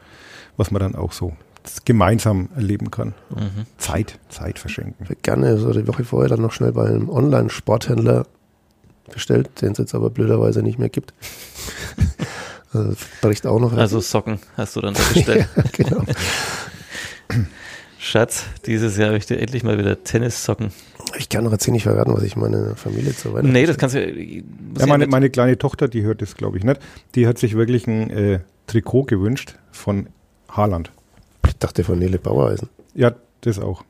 was 0.56 0.70
man 0.70 0.80
dann 0.80 0.94
auch 0.94 1.12
so 1.12 1.36
gemeinsam 1.84 2.48
erleben 2.54 2.90
kann. 2.90 3.14
Mhm. 3.30 3.66
Zeit, 3.78 4.18
Zeit 4.28 4.58
verschenken. 4.58 5.06
Gerne 5.22 5.58
so 5.58 5.72
die 5.72 5.86
Woche 5.86 6.04
vorher 6.04 6.28
dann 6.28 6.42
noch 6.42 6.52
schnell 6.52 6.72
bei 6.72 6.86
einem 6.86 7.08
Online-Sporthändler 7.08 8.26
bestellt, 9.12 9.62
den 9.62 9.72
es 9.72 9.78
jetzt 9.78 9.94
aber 9.94 10.10
blöderweise 10.10 10.62
nicht 10.62 10.78
mehr 10.78 10.88
gibt. 10.88 11.14
also 12.72 12.94
bricht 13.20 13.46
auch 13.46 13.60
noch. 13.60 13.72
Also 13.72 14.00
Socken 14.00 14.38
hast 14.56 14.76
du 14.76 14.80
dann 14.80 14.94
da 14.94 15.02
bestellt. 15.14 15.48
ja, 15.56 15.64
genau. 15.72 16.04
Schatz, 17.98 18.44
dieses 18.66 18.96
Jahr 18.96 19.08
habe 19.08 19.18
ich 19.18 19.26
dir 19.26 19.38
endlich 19.38 19.64
mal 19.64 19.78
wieder 19.78 20.02
Tennissocken. 20.02 20.70
Ich 21.18 21.28
kann 21.28 21.44
noch 21.44 21.52
jetzt 21.52 21.66
nicht 21.68 21.82
verraten, 21.82 22.12
was 22.14 22.22
ich 22.22 22.36
meiner 22.36 22.76
Familie 22.76 23.14
zu 23.14 23.32
Weihnachten 23.32 23.52
Nee, 23.52 23.66
das 23.66 23.76
kannst 23.78 23.96
du. 23.96 24.00
muss 24.00 24.80
Ja, 24.80 24.86
meine, 24.86 25.06
meine 25.06 25.30
kleine 25.30 25.58
Tochter, 25.58 25.88
die 25.88 26.02
hört 26.02 26.22
das, 26.22 26.36
glaube 26.36 26.58
ich, 26.58 26.64
nicht. 26.64 26.80
Die 27.14 27.26
hat 27.26 27.38
sich 27.38 27.56
wirklich 27.56 27.86
ein 27.86 28.10
äh, 28.10 28.40
Trikot 28.66 29.04
gewünscht 29.04 29.56
von 29.72 30.08
Haaland. 30.48 30.90
Ich 31.58 31.60
dachte 31.60 31.82
von 31.82 31.98
Nele 31.98 32.18
Bauereisen. 32.20 32.68
Ja, 32.94 33.12
das 33.40 33.58
auch. 33.58 33.82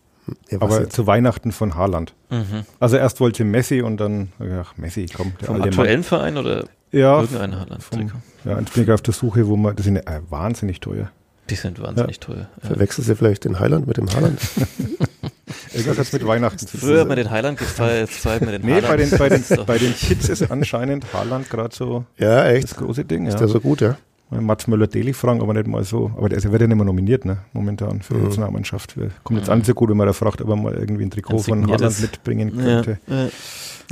Ja, 0.51 0.59
Aber 0.63 0.81
jetzt? 0.81 0.95
zu 0.95 1.07
Weihnachten 1.07 1.53
von 1.53 1.75
Haaland. 1.75 2.15
Mhm. 2.31 2.65
Also 2.81 2.97
erst 2.97 3.21
wollte 3.21 3.39
sie 3.39 3.45
Messi 3.45 3.83
und 3.83 3.99
dann, 3.99 4.33
ach, 4.41 4.75
Messi, 4.79 5.05
komm, 5.15 5.33
der 5.41 5.49
Vom 5.49 5.61
aktuellen 5.63 6.03
Verein 6.03 6.39
oder. 6.39 6.65
Ja, 6.93 7.21
irgendein 7.21 7.51
vom, 7.53 7.61
Haaland-Trikot? 7.61 8.19
ja, 8.47 8.59
jetzt 8.59 8.73
bin 8.73 8.85
ich 8.85 8.91
auf 8.91 9.03
der 9.03 9.13
Suche, 9.13 9.47
wo 9.47 9.57
man, 9.57 9.77
das 9.77 9.85
sind 9.85 9.97
äh, 9.99 10.21
wahnsinnig 10.31 10.81
teuer. 10.81 11.11
Die 11.51 11.55
sind 11.57 11.79
wahnsinnig 11.83 12.21
teuer. 12.21 12.49
Ja. 12.63 12.69
Verwechselst 12.69 13.11
du 13.11 13.17
vielleicht 13.17 13.45
den 13.45 13.61
Highland 13.61 13.87
mit 13.87 13.99
dem 13.99 14.11
Haaland? 14.11 14.39
Irgendwas 15.75 15.99
hat 15.99 16.13
mit 16.13 16.27
Weihnachten 16.27 16.59
zu 16.67 16.79
Früher 16.79 16.95
hat 16.95 17.01
tun. 17.03 17.09
man 17.09 17.17
den 17.19 17.31
Highland 17.31 17.59
gefeiert, 17.59 18.09
jetzt 18.09 18.23
zahlt 18.23 18.41
man 18.43 18.53
den 18.53 18.63
Nee, 18.63 18.81
bei 18.81 18.97
den, 18.97 19.11
bei, 19.11 19.29
den, 19.29 19.45
bei 19.67 19.79
den 19.79 19.95
Kids 19.95 20.29
ist 20.31 20.51
anscheinend 20.51 21.13
Haaland 21.13 21.49
gerade 21.51 21.75
so 21.75 22.05
ja, 22.17 22.47
echt? 22.47 22.65
das 22.71 22.77
große 22.77 23.05
Ding. 23.05 23.27
Ist 23.27 23.35
Ja. 23.35 23.41
der 23.41 23.49
so 23.49 23.61
gut, 23.61 23.81
ja? 23.83 23.97
Mats 24.31 24.67
Möller-Deli 24.67 25.13
fragen, 25.15 25.41
aber 25.41 25.55
nicht 25.55 25.67
mal 25.67 25.85
so. 25.85 26.13
Aber 26.17 26.29
der 26.29 26.43
wird 26.43 26.61
ja 26.61 26.67
nicht 26.69 26.77
mehr 26.77 26.85
nominiert, 26.85 27.25
ne? 27.25 27.39
Momentan 27.53 28.03
für 28.03 28.15
die 28.15 28.21
Mhm. 28.21 28.27
Nationalmannschaft. 28.27 28.95
Kommt 29.25 29.39
jetzt 29.39 29.49
an 29.49 29.65
so 29.65 29.73
gut, 29.75 29.89
wenn 29.91 29.97
man 29.97 30.07
da 30.07 30.13
fragt, 30.13 30.41
ob 30.43 30.49
er 30.51 30.57
mal 30.57 30.75
irgendwie 30.75 31.05
ein 31.05 31.11
Trikot 31.11 31.39
von. 31.39 31.71
Haaland 31.71 32.01
mitbringen 32.01 32.53
ja, 32.59 32.63
könnte. 32.83 32.99
ja. 33.07 33.29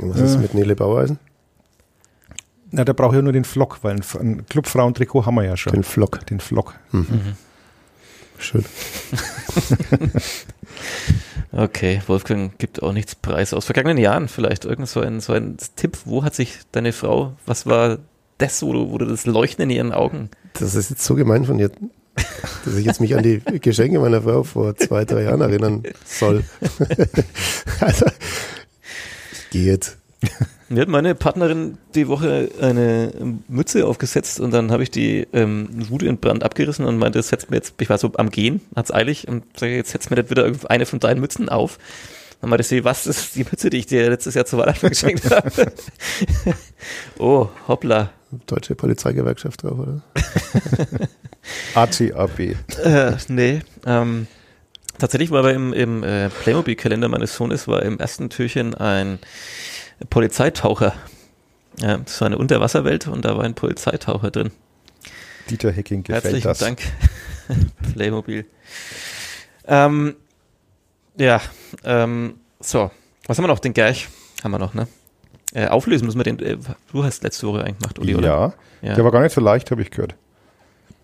Und 0.01 0.13
was 0.13 0.21
ist 0.21 0.37
mit 0.39 0.53
Nele 0.53 0.75
Bauereisen? 0.75 1.17
Na, 2.69 2.83
der 2.83 2.93
braucht 2.93 3.15
ja 3.15 3.21
nur 3.21 3.31
den 3.33 3.45
Flock, 3.45 3.79
weil 3.81 3.95
ein, 3.95 4.03
ein 4.19 4.45
Clubfrauentrikot 4.45 5.25
haben 5.25 5.35
wir 5.35 5.43
ja 5.45 5.57
schon. 5.57 5.73
Den 5.73 5.83
Flock. 5.83 6.25
Den 6.27 6.39
Flock. 6.39 6.75
Mhm. 6.91 6.99
Mhm. 7.09 7.33
Schön. 8.37 8.65
Okay, 11.51 12.01
Wolfgang 12.07 12.57
gibt 12.59 12.83
auch 12.83 12.91
nichts 12.93 13.15
preis. 13.15 13.53
Aus 13.53 13.65
vergangenen 13.65 13.97
Jahren 13.97 14.27
vielleicht 14.27 14.65
irgend 14.65 14.87
so 14.89 14.99
ein, 14.99 15.21
so 15.21 15.33
ein 15.33 15.57
Tipp. 15.75 15.97
Wo 16.05 16.23
hat 16.23 16.35
sich 16.35 16.59
deine 16.71 16.91
Frau, 16.91 17.33
was 17.45 17.65
war 17.65 17.97
das, 18.37 18.61
wo 18.61 18.73
du, 18.73 18.91
wo 18.91 18.97
du 18.97 19.05
das 19.05 19.25
Leuchten 19.25 19.63
in 19.63 19.69
ihren 19.69 19.91
Augen? 19.91 20.29
Das 20.53 20.75
ist 20.75 20.89
jetzt 20.89 21.03
so 21.03 21.15
gemein 21.15 21.45
von 21.45 21.57
dir, 21.57 21.71
dass 22.65 22.75
ich 22.75 22.85
jetzt 22.85 23.01
mich 23.01 23.15
an 23.15 23.23
die 23.23 23.41
Geschenke 23.59 23.99
meiner 23.99 24.21
Frau 24.21 24.43
vor 24.43 24.75
zwei, 24.75 25.05
drei 25.05 25.23
Jahren 25.23 25.41
erinnern 25.41 25.83
soll. 26.05 26.43
also, 27.79 28.05
ich 29.31 29.49
gehe 29.51 29.65
jetzt. 29.65 29.97
Mir 30.69 30.81
hat 30.81 30.89
meine 30.89 31.15
Partnerin 31.15 31.77
die 31.95 32.07
Woche 32.09 32.49
eine 32.59 33.13
Mütze 33.47 33.85
aufgesetzt 33.85 34.39
und 34.39 34.51
dann 34.51 34.71
habe 34.71 34.83
ich 34.83 34.91
die 34.91 35.25
ähm, 35.31 35.69
Wut 35.89 36.03
in 36.03 36.17
Brand 36.17 36.43
abgerissen 36.43 36.85
und 36.85 36.97
meinte, 36.97 37.21
setz 37.23 37.49
mir 37.49 37.57
jetzt, 37.57 37.75
ich 37.79 37.89
war 37.89 37.97
so 37.97 38.11
am 38.17 38.29
Gehen, 38.29 38.61
hat's 38.75 38.93
eilig 38.93 39.27
und 39.27 39.43
sage, 39.57 39.75
jetzt 39.75 39.91
setz 39.91 40.09
mir 40.09 40.17
nicht 40.17 40.29
wieder 40.29 40.51
eine 40.67 40.85
von 40.85 40.99
deinen 40.99 41.21
Mützen 41.21 41.47
auf. 41.47 41.77
Dann 42.41 42.49
meinte 42.49 42.63
sie, 42.63 42.83
was 42.83 43.07
ist 43.07 43.35
die 43.35 43.45
Mütze, 43.45 43.69
die 43.69 43.77
ich 43.77 43.85
dir 43.85 44.09
letztes 44.09 44.33
Jahr 44.35 44.45
zu 44.45 44.57
Weihnachten 44.57 44.89
geschenkt 44.89 45.29
habe? 45.31 45.71
oh, 47.17 47.47
hoppla. 47.67 48.11
Deutsche 48.45 48.75
Polizeigewerkschaft 48.75 49.63
drauf, 49.63 49.79
oder? 49.79 50.01
ACAB. 51.75 52.39
Äh, 52.83 53.15
nee, 53.29 53.61
ähm, 53.85 54.27
tatsächlich 54.97 55.31
war 55.31 55.39
aber 55.39 55.53
im, 55.53 55.73
im 55.73 56.03
äh, 56.03 56.29
Playmobil-Kalender 56.29 57.07
meines 57.07 57.35
Sohnes 57.35 57.67
war 57.67 57.83
im 57.83 57.99
ersten 57.99 58.29
Türchen 58.29 58.75
ein 58.75 59.19
Polizeitaucher. 60.09 60.93
Ja, 61.79 61.97
das 61.97 62.19
war 62.19 62.25
eine 62.25 62.37
Unterwasserwelt 62.37 63.07
und 63.07 63.23
da 63.23 63.37
war 63.37 63.43
ein 63.43 63.53
Polizeitaucher 63.53 64.31
drin. 64.31 64.51
Dieter 65.49 65.71
Hecking 65.71 66.03
gefällt 66.03 66.23
Herzlichen 66.23 66.47
das. 66.47 66.59
Dank, 66.59 66.81
Playmobil. 67.93 68.45
Ähm, 69.65 70.15
ja, 71.17 71.41
ähm, 71.83 72.35
so, 72.59 72.91
was 73.25 73.37
haben 73.37 73.43
wir 73.43 73.49
noch? 73.49 73.59
Den 73.59 73.73
Gerch 73.73 74.07
haben 74.43 74.51
wir 74.51 74.59
noch, 74.59 74.73
ne? 74.73 74.87
Äh, 75.53 75.67
auflösen 75.67 76.05
müssen 76.05 76.19
wir 76.19 76.23
den, 76.23 76.39
äh, 76.39 76.57
du 76.91 77.03
hast 77.03 77.23
letzte 77.23 77.47
Woche 77.47 77.63
eigentlich 77.63 77.79
gemacht, 77.79 77.99
Uli, 77.99 78.15
oder? 78.15 78.27
Ja, 78.27 78.53
Ja. 78.81 78.95
der 78.95 79.03
war 79.03 79.11
gar 79.11 79.21
nicht 79.21 79.33
so 79.33 79.41
leicht, 79.41 79.71
habe 79.71 79.81
ich 79.81 79.91
gehört. 79.91 80.15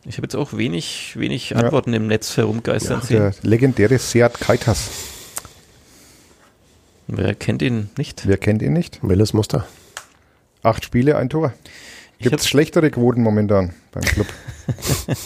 Ich 0.06 0.18
habe 0.18 0.26
jetzt 0.26 0.36
auch 0.36 0.52
wenig, 0.54 1.14
wenig 1.18 1.52
Ja. 1.52 1.58
Antworten 1.58 1.94
im 1.94 2.08
Netz 2.08 2.36
herumgeistern 2.36 3.02
sehen. 3.02 3.20
Der 3.20 3.34
legendäre 3.50 3.98
Seat 3.98 4.40
Kaitas. 4.40 4.90
Wer 7.08 7.36
kennt 7.36 7.62
ihn 7.62 7.90
nicht? 7.98 8.28
Wer 8.28 8.38
kennt 8.38 8.62
ihn 8.62 8.74
nicht? 8.74 9.00
Welches 9.02 9.34
Muster? 9.34 9.66
Acht 10.62 10.84
Spiele, 10.86 11.16
ein 11.18 11.30
Tor. 11.30 11.54
Gibt 12.20 12.40
es 12.40 12.48
schlechtere 12.48 12.90
Quoten 12.92 13.22
momentan 13.24 13.74
beim 13.92 14.04
Club? 14.04 14.28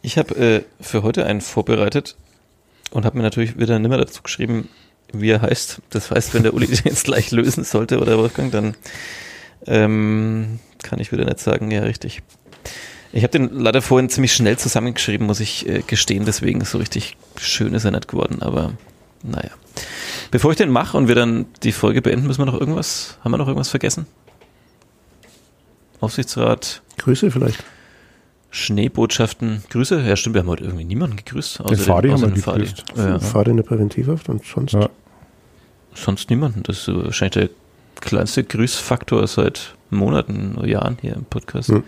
Ich 0.00 0.16
habe 0.16 0.34
äh, 0.36 0.62
für 0.80 1.02
heute 1.02 1.26
einen 1.26 1.40
vorbereitet 1.40 2.16
und 2.92 3.04
habe 3.04 3.16
mir 3.16 3.24
natürlich 3.24 3.58
wieder 3.58 3.78
nimmer 3.80 3.98
dazu 3.98 4.22
geschrieben, 4.22 4.68
wie 5.12 5.30
er 5.30 5.42
heißt. 5.42 5.80
Das 5.90 6.10
heißt, 6.10 6.34
wenn 6.34 6.42
der 6.42 6.54
Uli 6.54 6.66
den 6.68 6.80
jetzt 6.84 7.04
gleich 7.04 7.30
lösen 7.30 7.64
sollte 7.64 8.00
oder 8.00 8.18
Wolfgang, 8.18 8.52
dann 8.52 8.74
ähm, 9.66 10.58
kann 10.82 11.00
ich 11.00 11.12
wieder 11.12 11.24
nicht 11.24 11.40
sagen, 11.40 11.70
ja, 11.70 11.82
richtig. 11.82 12.22
Ich 13.12 13.22
habe 13.22 13.30
den 13.30 13.50
leider 13.58 13.80
vorhin 13.80 14.10
ziemlich 14.10 14.34
schnell 14.34 14.58
zusammengeschrieben, 14.58 15.26
muss 15.26 15.40
ich 15.40 15.66
äh, 15.66 15.82
gestehen, 15.86 16.24
deswegen 16.26 16.64
so 16.64 16.78
richtig 16.78 17.16
schön 17.36 17.74
ist 17.74 17.84
er 17.84 17.90
nicht 17.90 18.08
geworden, 18.08 18.42
aber 18.42 18.74
naja. 19.22 19.50
Bevor 20.30 20.50
ich 20.50 20.58
den 20.58 20.70
mache 20.70 20.96
und 20.96 21.08
wir 21.08 21.14
dann 21.14 21.46
die 21.62 21.72
Folge 21.72 22.02
beenden, 22.02 22.26
müssen 22.26 22.40
wir 22.40 22.46
noch 22.46 22.60
irgendwas, 22.60 23.16
haben 23.24 23.32
wir 23.32 23.38
noch 23.38 23.48
irgendwas 23.48 23.70
vergessen? 23.70 24.06
Aufsichtsrat, 26.00 26.82
Grüße 26.98 27.30
vielleicht. 27.30 27.64
Schneebotschaften, 28.50 29.62
Grüße. 29.70 30.00
Ja, 30.00 30.16
stimmt, 30.16 30.34
wir 30.34 30.40
haben 30.40 30.48
heute 30.48 30.64
irgendwie 30.64 30.84
niemanden 30.84 31.16
gegrüßt. 31.16 31.60
Den 31.68 31.76
Fadi 31.76 32.08
haben 32.08 32.34
wir 32.34 32.42
Fadi. 32.42 32.64
gegrüßt. 32.64 32.84
Ja, 32.96 33.18
Fahrt 33.18 33.48
in 33.48 33.56
der 33.56 33.64
Präventivhaft 33.64 34.28
und 34.28 34.44
sonst. 34.44 34.72
Ja. 34.72 34.88
sonst 35.94 36.30
niemanden. 36.30 36.62
Das 36.62 36.88
ist 36.88 36.88
wahrscheinlich 36.88 37.34
der 37.34 37.50
kleinste 38.00 38.44
Grüßfaktor 38.44 39.26
seit 39.26 39.74
Monaten 39.90 40.54
oder 40.56 40.66
Jahren 40.66 40.98
hier 41.00 41.14
im 41.14 41.24
Podcast. 41.24 41.68
Hm. 41.68 41.84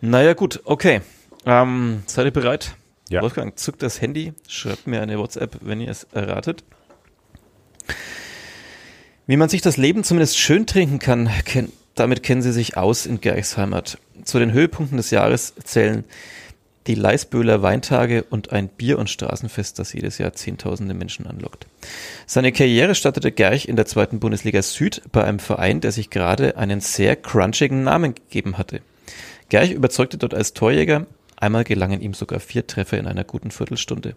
Naja, 0.00 0.34
gut, 0.34 0.60
okay. 0.64 1.00
Ähm, 1.46 2.02
seid 2.06 2.26
ihr 2.26 2.30
bereit? 2.30 2.74
Ja. 3.08 3.22
Wolfgang, 3.22 3.58
zückt 3.58 3.82
das 3.82 4.02
Handy, 4.02 4.34
schreibt 4.48 4.86
mir 4.86 5.00
eine 5.00 5.18
WhatsApp, 5.18 5.56
wenn 5.62 5.80
ihr 5.80 5.90
es 5.90 6.04
erratet. 6.12 6.62
Wie 9.26 9.36
man 9.36 9.48
sich 9.48 9.62
das 9.62 9.76
Leben 9.76 10.04
zumindest 10.04 10.38
schön 10.38 10.66
trinken 10.66 10.98
kann, 10.98 11.30
ken 11.44 11.72
damit 11.98 12.22
kennen 12.22 12.42
sie 12.42 12.52
sich 12.52 12.76
aus 12.76 13.06
in 13.06 13.20
Gerchsheimat. 13.20 13.98
Zu 14.24 14.38
den 14.38 14.52
Höhepunkten 14.52 14.96
des 14.96 15.10
Jahres 15.10 15.54
zählen 15.64 16.04
die 16.86 16.94
Leisböhler 16.94 17.62
Weintage 17.62 18.24
und 18.30 18.52
ein 18.52 18.68
Bier- 18.68 18.98
und 18.98 19.10
Straßenfest, 19.10 19.78
das 19.78 19.92
jedes 19.92 20.16
Jahr 20.18 20.32
Zehntausende 20.32 20.94
Menschen 20.94 21.26
anlockt. 21.26 21.66
Seine 22.26 22.50
Karriere 22.50 22.94
startete 22.94 23.30
Gerch 23.30 23.66
in 23.66 23.76
der 23.76 23.84
zweiten 23.84 24.20
Bundesliga 24.20 24.62
Süd 24.62 25.02
bei 25.12 25.22
einem 25.22 25.38
Verein, 25.38 25.82
der 25.82 25.92
sich 25.92 26.08
gerade 26.08 26.56
einen 26.56 26.80
sehr 26.80 27.14
crunchigen 27.14 27.84
Namen 27.84 28.14
gegeben 28.14 28.56
hatte. 28.56 28.80
Gerch 29.50 29.72
überzeugte 29.72 30.16
dort 30.16 30.32
als 30.32 30.54
Torjäger, 30.54 31.06
einmal 31.36 31.64
gelangen 31.64 32.00
ihm 32.00 32.14
sogar 32.14 32.40
vier 32.40 32.66
Treffer 32.66 32.98
in 32.98 33.06
einer 33.06 33.24
guten 33.24 33.50
Viertelstunde 33.50 34.16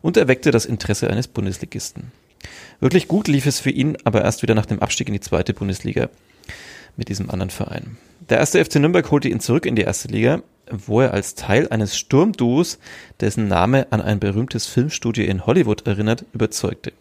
und 0.00 0.16
erweckte 0.16 0.52
das 0.52 0.64
Interesse 0.64 1.10
eines 1.10 1.26
Bundesligisten. 1.26 2.12
Wirklich 2.78 3.08
gut 3.08 3.26
lief 3.26 3.46
es 3.46 3.60
für 3.60 3.70
ihn, 3.70 3.96
aber 4.04 4.22
erst 4.22 4.42
wieder 4.42 4.54
nach 4.54 4.66
dem 4.66 4.80
Abstieg 4.80 5.08
in 5.08 5.14
die 5.14 5.20
zweite 5.20 5.54
Bundesliga 5.54 6.08
mit 6.96 7.08
diesem 7.08 7.30
anderen 7.30 7.50
Verein. 7.50 7.96
Der 8.28 8.38
erste 8.38 8.64
FC 8.64 8.76
Nürnberg 8.76 9.10
holte 9.10 9.28
ihn 9.28 9.40
zurück 9.40 9.66
in 9.66 9.76
die 9.76 9.82
erste 9.82 10.08
Liga, 10.08 10.42
wo 10.70 11.00
er 11.00 11.12
als 11.12 11.34
Teil 11.34 11.68
eines 11.68 11.96
Sturmduos, 11.96 12.78
dessen 13.20 13.48
Name 13.48 13.86
an 13.90 14.00
ein 14.00 14.20
berühmtes 14.20 14.66
Filmstudio 14.66 15.24
in 15.24 15.46
Hollywood 15.46 15.86
erinnert, 15.86 16.24
überzeugte. 16.32 16.92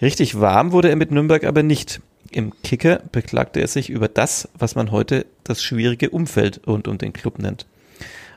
Richtig 0.00 0.40
warm 0.40 0.72
wurde 0.72 0.88
er 0.88 0.96
mit 0.96 1.10
Nürnberg 1.10 1.44
aber 1.44 1.62
nicht. 1.62 2.00
Im 2.30 2.52
Kicker 2.62 3.00
beklagte 3.12 3.60
er 3.60 3.68
sich 3.68 3.90
über 3.90 4.08
das, 4.08 4.48
was 4.58 4.74
man 4.74 4.90
heute 4.90 5.26
das 5.44 5.62
schwierige 5.62 6.10
Umfeld 6.10 6.60
rund 6.66 6.88
um 6.88 6.98
den 6.98 7.12
Club 7.12 7.38
nennt. 7.38 7.66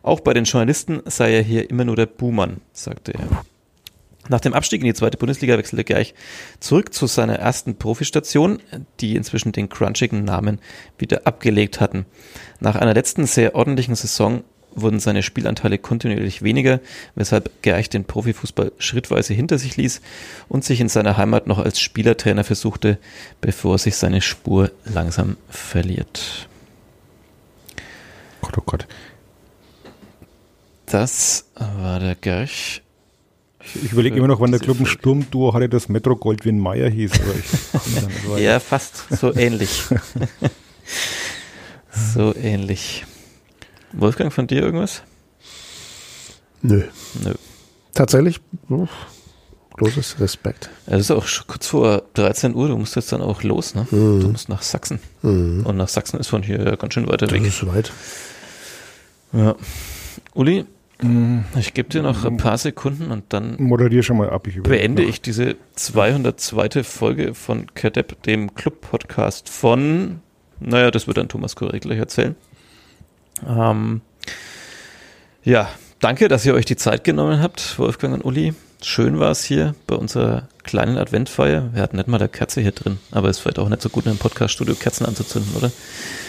Auch 0.04 0.20
bei 0.20 0.34
den 0.34 0.44
Journalisten 0.44 1.02
sei 1.06 1.34
er 1.34 1.42
hier 1.42 1.70
immer 1.70 1.86
nur 1.86 1.96
der 1.96 2.06
Buhmann, 2.06 2.58
sagte 2.74 3.14
er. 3.14 3.46
Nach 4.28 4.40
dem 4.40 4.54
Abstieg 4.54 4.82
in 4.82 4.88
die 4.88 4.94
zweite 4.94 5.18
Bundesliga 5.18 5.58
wechselte 5.58 5.84
Gerch 5.84 6.16
zurück 6.60 6.94
zu 6.94 7.06
seiner 7.06 7.36
ersten 7.36 7.76
Profistation, 7.76 8.60
die 9.00 9.16
inzwischen 9.16 9.52
den 9.52 9.70
crunchigen 9.70 10.24
Namen 10.24 10.60
wieder 10.98 11.28
abgelegt 11.28 11.80
hatten. 11.80 12.06
Nach 12.60 12.76
einer 12.76 12.94
letzten 12.94 13.28
sehr 13.28 13.56
ordentlichen 13.56 13.96
Saison 13.96 14.44
wurden 14.74 15.00
seine 15.00 15.24
Spielanteile 15.24 15.78
kontinuierlich 15.78 16.42
weniger, 16.42 16.82
weshalb 17.16 17.62
Gerch 17.62 17.90
den 17.90 18.06
Profifußball 18.06 18.72
schrittweise 18.78 19.34
hinter 19.34 19.58
sich 19.58 19.78
ließ 19.78 20.02
und 20.50 20.66
sich 20.66 20.82
in 20.82 20.90
seiner 20.90 21.18
Heimat 21.18 21.48
noch 21.48 21.60
als 21.60 21.80
Spielertrainer 21.80 22.44
versuchte, 22.44 22.98
bevor 23.42 23.78
sich 23.78 23.96
seine 23.96 24.22
Spur 24.22 24.72
langsam 24.84 25.38
verliert. 25.50 26.50
Gott, 28.42 28.58
oh 28.58 28.64
Gott. 28.66 28.88
Das 30.88 31.46
war 31.56 32.00
der 32.00 32.16
Gerch. 32.16 32.82
Ich 33.74 33.92
überlege 33.92 34.18
immer 34.18 34.28
noch, 34.28 34.40
wann 34.40 34.52
der 34.52 34.60
Club 34.60 34.80
ein 34.80 34.86
Folge. 34.86 35.00
Sturmduo 35.00 35.54
hatte, 35.54 35.68
das 35.70 35.90
Metro 35.90 36.16
Goldwyn 36.16 36.60
Mayer 36.60 36.90
hieß. 36.90 37.12
Aber 37.74 38.38
ich. 38.38 38.44
Ja, 38.44 38.60
fast 38.60 39.04
so 39.10 39.36
ähnlich. 39.36 39.84
so 42.14 42.36
ähnlich. 42.36 43.06
Wolfgang, 43.94 44.32
von 44.32 44.48
dir 44.48 44.62
irgendwas? 44.62 45.04
Nö. 46.62 46.84
Nö. 47.24 47.34
Tatsächlich, 47.94 48.42
uff, 48.70 48.90
großes 49.74 50.20
Respekt. 50.20 50.70
Es 50.86 51.00
ist 51.02 51.12
auch 51.12 51.28
schon 51.28 51.48
kurz 51.48 51.68
vor 51.68 52.04
13 52.16 52.56
Uhr, 52.56 52.68
du 52.68 52.78
musst 52.78 52.96
jetzt 52.96 53.12
dann 53.12 53.22
auch 53.22 53.44
los, 53.44 53.74
ne? 53.76 53.88
Du 53.90 54.28
musst 54.30 54.50
nach 54.50 54.62
Sachsen. 54.62 55.00
Mhm. 55.22 55.66
Und 55.66 55.78
nach 55.78 55.88
Sachsen 55.88 56.20
ist 56.20 56.28
von 56.28 56.44
hier 56.44 56.76
ganz 56.78 56.94
schön 56.94 57.08
weiter 57.08 57.28
Das 57.28 57.34
weg. 57.36 57.46
ist 57.46 57.66
weit. 57.68 57.92
Ja. 59.32 59.56
Uli, 60.34 60.66
ich 61.60 61.74
gebe 61.74 61.90
dir 61.90 62.02
noch 62.02 62.24
ein 62.24 62.38
paar 62.38 62.58
Sekunden 62.58 63.12
und 63.12 63.26
dann 63.30 63.58
Moderier 63.60 64.02
schon 64.02 64.18
mal 64.18 64.30
ab. 64.30 64.48
Ich 64.48 64.62
beende 64.62 65.04
noch. 65.04 65.10
ich 65.10 65.22
diese 65.22 65.58
202. 65.76 66.84
Folge 66.84 67.34
von 67.34 67.68
Kadepp, 67.74 68.22
dem 68.24 68.56
Club-Podcast 68.56 69.50
von, 69.50 70.22
naja, 70.60 70.92
das 70.92 71.08
wird 71.08 71.18
dann 71.18 71.28
Thomas 71.28 71.56
Korek 71.56 71.82
gleich 71.82 72.00
erzählen. 72.00 72.36
Ähm, 73.46 74.02
ja, 75.44 75.70
danke, 76.00 76.30
dass 76.30 76.46
ihr 76.46 76.54
euch 76.54 76.66
die 76.66 76.78
Zeit 76.78 77.04
genommen 77.04 77.42
habt, 77.42 77.78
Wolfgang 77.78 78.14
und 78.14 78.24
Uli. 78.24 78.54
Schön 78.88 79.20
war 79.20 79.32
es 79.32 79.44
hier 79.44 79.74
bei 79.88 79.96
unserer 79.96 80.48
kleinen 80.64 81.00
Adventfeier. 81.00 81.74
Wir 81.74 81.82
hatten 81.82 81.98
nicht 81.98 82.08
mal 82.08 82.18
eine 82.20 82.30
Kerze 82.30 82.62
hier 82.62 82.72
drin, 82.72 83.00
aber 83.10 83.30
es 83.30 83.38
ist 83.38 83.42
vielleicht 83.42 83.58
auch 83.58 83.68
nicht 83.68 83.82
so 83.82 83.90
gut, 83.90 84.04
in 84.06 84.12
einem 84.12 84.20
Podcast-Studio 84.20 84.76
Kerzen 84.76 85.08
anzuzünden, 85.08 85.56
oder? 85.56 85.72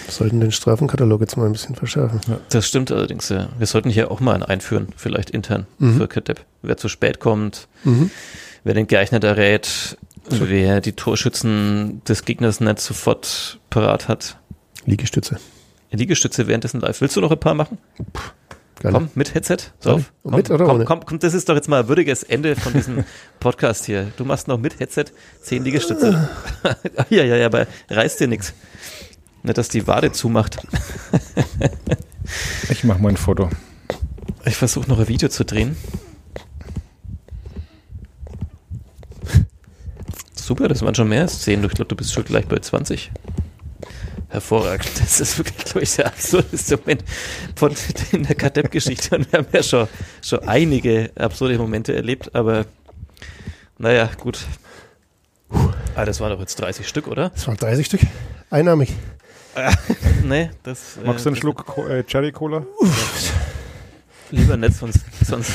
Wir 0.06 0.12
sollten 0.12 0.40
den 0.40 0.50
Strafenkatalog 0.52 1.20
jetzt 1.20 1.36
mal 1.36 1.44
ein 1.44 1.52
bisschen 1.52 1.74
verschärfen. 1.74 2.18
Das 2.48 2.66
stimmt 2.66 2.90
allerdings, 2.90 3.28
ja. 3.28 3.50
Wir 3.58 3.66
sollten 3.66 3.90
hier 3.90 4.10
auch 4.10 4.20
mal 4.20 4.32
einen 4.32 4.42
einführen, 4.42 4.88
vielleicht 4.96 5.28
intern 5.28 5.66
Mhm. 5.78 5.98
für 5.98 6.08
Kadepp. 6.08 6.46
Wer 6.62 6.78
zu 6.78 6.88
spät 6.88 7.20
kommt, 7.20 7.68
Mhm. 7.84 8.10
wer 8.64 8.72
den 8.72 8.86
Geeichnet 8.86 9.22
errät, 9.24 9.98
wer 10.30 10.80
die 10.80 10.92
Torschützen 10.92 12.00
des 12.08 12.24
Gegners 12.24 12.60
nicht 12.60 12.80
sofort 12.80 13.58
parat 13.68 14.08
hat. 14.08 14.38
Liegestütze. 14.86 15.36
Liegestütze 15.90 16.46
währenddessen 16.46 16.80
live. 16.80 17.02
Willst 17.02 17.16
du 17.16 17.20
noch 17.20 17.32
ein 17.32 17.38
paar 17.40 17.54
machen? 17.54 17.76
Gerne. 18.80 18.98
Komm, 18.98 19.10
mit 19.14 19.34
Headset. 19.34 19.56
Drauf. 19.80 20.12
Komm, 20.22 20.34
Mit 20.34 20.50
oder 20.50 20.66
komm, 20.66 20.74
ohne? 20.76 20.84
komm, 20.84 21.04
komm, 21.04 21.18
das 21.18 21.32
ist 21.32 21.48
doch 21.48 21.54
jetzt 21.54 21.68
mal 21.68 21.80
ein 21.82 21.88
würdiges 21.88 22.22
Ende 22.22 22.54
von 22.56 22.72
diesem 22.74 23.04
Podcast 23.40 23.86
hier. 23.86 24.12
Du 24.18 24.24
machst 24.26 24.48
noch 24.48 24.58
mit 24.58 24.78
Headset 24.78 25.06
10 25.42 25.64
Liegestütze. 25.64 26.28
ja, 27.10 27.24
ja, 27.24 27.36
ja, 27.36 27.46
aber 27.46 27.66
reißt 27.88 28.20
dir 28.20 28.28
nichts. 28.28 28.52
Nicht, 29.42 29.56
dass 29.56 29.68
die 29.68 29.86
Wade 29.86 30.12
zumacht. 30.12 30.58
Ich 32.70 32.82
mache 32.82 33.00
mal 33.00 33.10
ein 33.10 33.16
Foto. 33.16 33.48
Ich 34.44 34.56
versuche 34.56 34.88
noch 34.90 34.98
ein 34.98 35.06
Video 35.06 35.28
zu 35.28 35.44
drehen. 35.44 35.76
Super, 40.34 40.66
das 40.66 40.82
waren 40.82 40.94
schon 40.94 41.08
mehr 41.08 41.22
als 41.22 41.42
10. 41.42 41.62
Ich 41.64 41.70
glaube, 41.70 41.88
du 41.88 41.94
bist 41.94 42.12
schon 42.12 42.24
gleich 42.24 42.46
bei 42.46 42.58
20. 42.58 43.12
Hervorragend. 44.28 44.90
Das 44.98 45.20
ist 45.20 45.38
wirklich, 45.38 45.64
glaube 45.64 45.82
ich, 45.82 45.96
der 45.96 46.06
absurdeste 46.06 46.76
Moment 46.78 47.04
von 47.54 47.74
in 48.12 48.24
der 48.24 48.34
Kadepp-Geschichte. 48.34 49.16
Und 49.16 49.32
wir 49.32 49.38
haben 49.38 49.48
ja 49.52 49.62
schon, 49.62 49.88
schon 50.22 50.40
einige 50.40 51.10
absurde 51.16 51.58
Momente 51.58 51.94
erlebt, 51.94 52.34
aber 52.34 52.66
naja, 53.78 54.10
gut. 54.20 54.40
Ah, 55.94 56.04
das 56.04 56.20
waren 56.20 56.30
doch 56.32 56.40
jetzt 56.40 56.56
30 56.56 56.88
Stück, 56.88 57.06
oder? 57.06 57.30
Das 57.30 57.46
waren 57.46 57.56
30 57.56 57.86
Stück. 57.86 58.00
Einnahmig. 58.50 58.92
Nee, 60.22 60.50
das. 60.64 60.98
Magst 61.04 61.24
du 61.24 61.28
äh, 61.28 61.32
einen 61.32 61.40
Schluck 61.40 61.64
Co 61.64 61.86
äh, 61.86 62.02
Cherry 62.04 62.32
Cola? 62.32 62.66
Lieber 64.30 64.56
nicht, 64.56 64.74
sonst, 64.74 65.00
sonst 65.24 65.52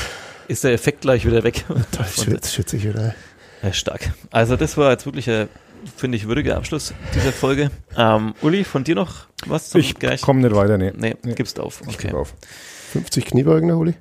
ist 0.48 0.64
der 0.64 0.72
Effekt 0.72 1.02
gleich 1.02 1.26
wieder 1.26 1.44
weg. 1.44 1.64
Das 1.92 2.24
schwitzt, 2.24 2.54
schwitze 2.54 2.76
ich 2.78 2.88
wieder. 2.88 3.14
Ja, 3.62 3.72
stark. 3.72 4.12
Also 4.30 4.56
das 4.56 4.76
war 4.76 4.90
jetzt 4.90 5.04
wirklich 5.06 5.28
ein, 5.30 5.48
finde 5.96 6.16
ich, 6.16 6.26
würdiger 6.28 6.56
Abschluss 6.56 6.94
dieser 7.14 7.32
Folge. 7.32 7.70
Ähm, 7.96 8.34
Uli, 8.42 8.64
von 8.64 8.84
dir 8.84 8.94
noch 8.94 9.26
was 9.46 9.70
zum 9.70 9.80
Ich 9.80 9.94
komme 10.20 10.40
nicht 10.40 10.54
weiter, 10.54 10.78
nee. 10.78 10.92
Nee, 10.96 11.16
Nee. 11.22 11.34
gibst 11.34 11.58
auf. 11.60 11.80
Ich 11.88 11.94
Okay. 11.96 12.08
gebe 12.08 12.18
auf. 12.18 12.34
50 12.92 13.24
Kniebeugen, 13.26 13.70
Uli? 13.72 13.94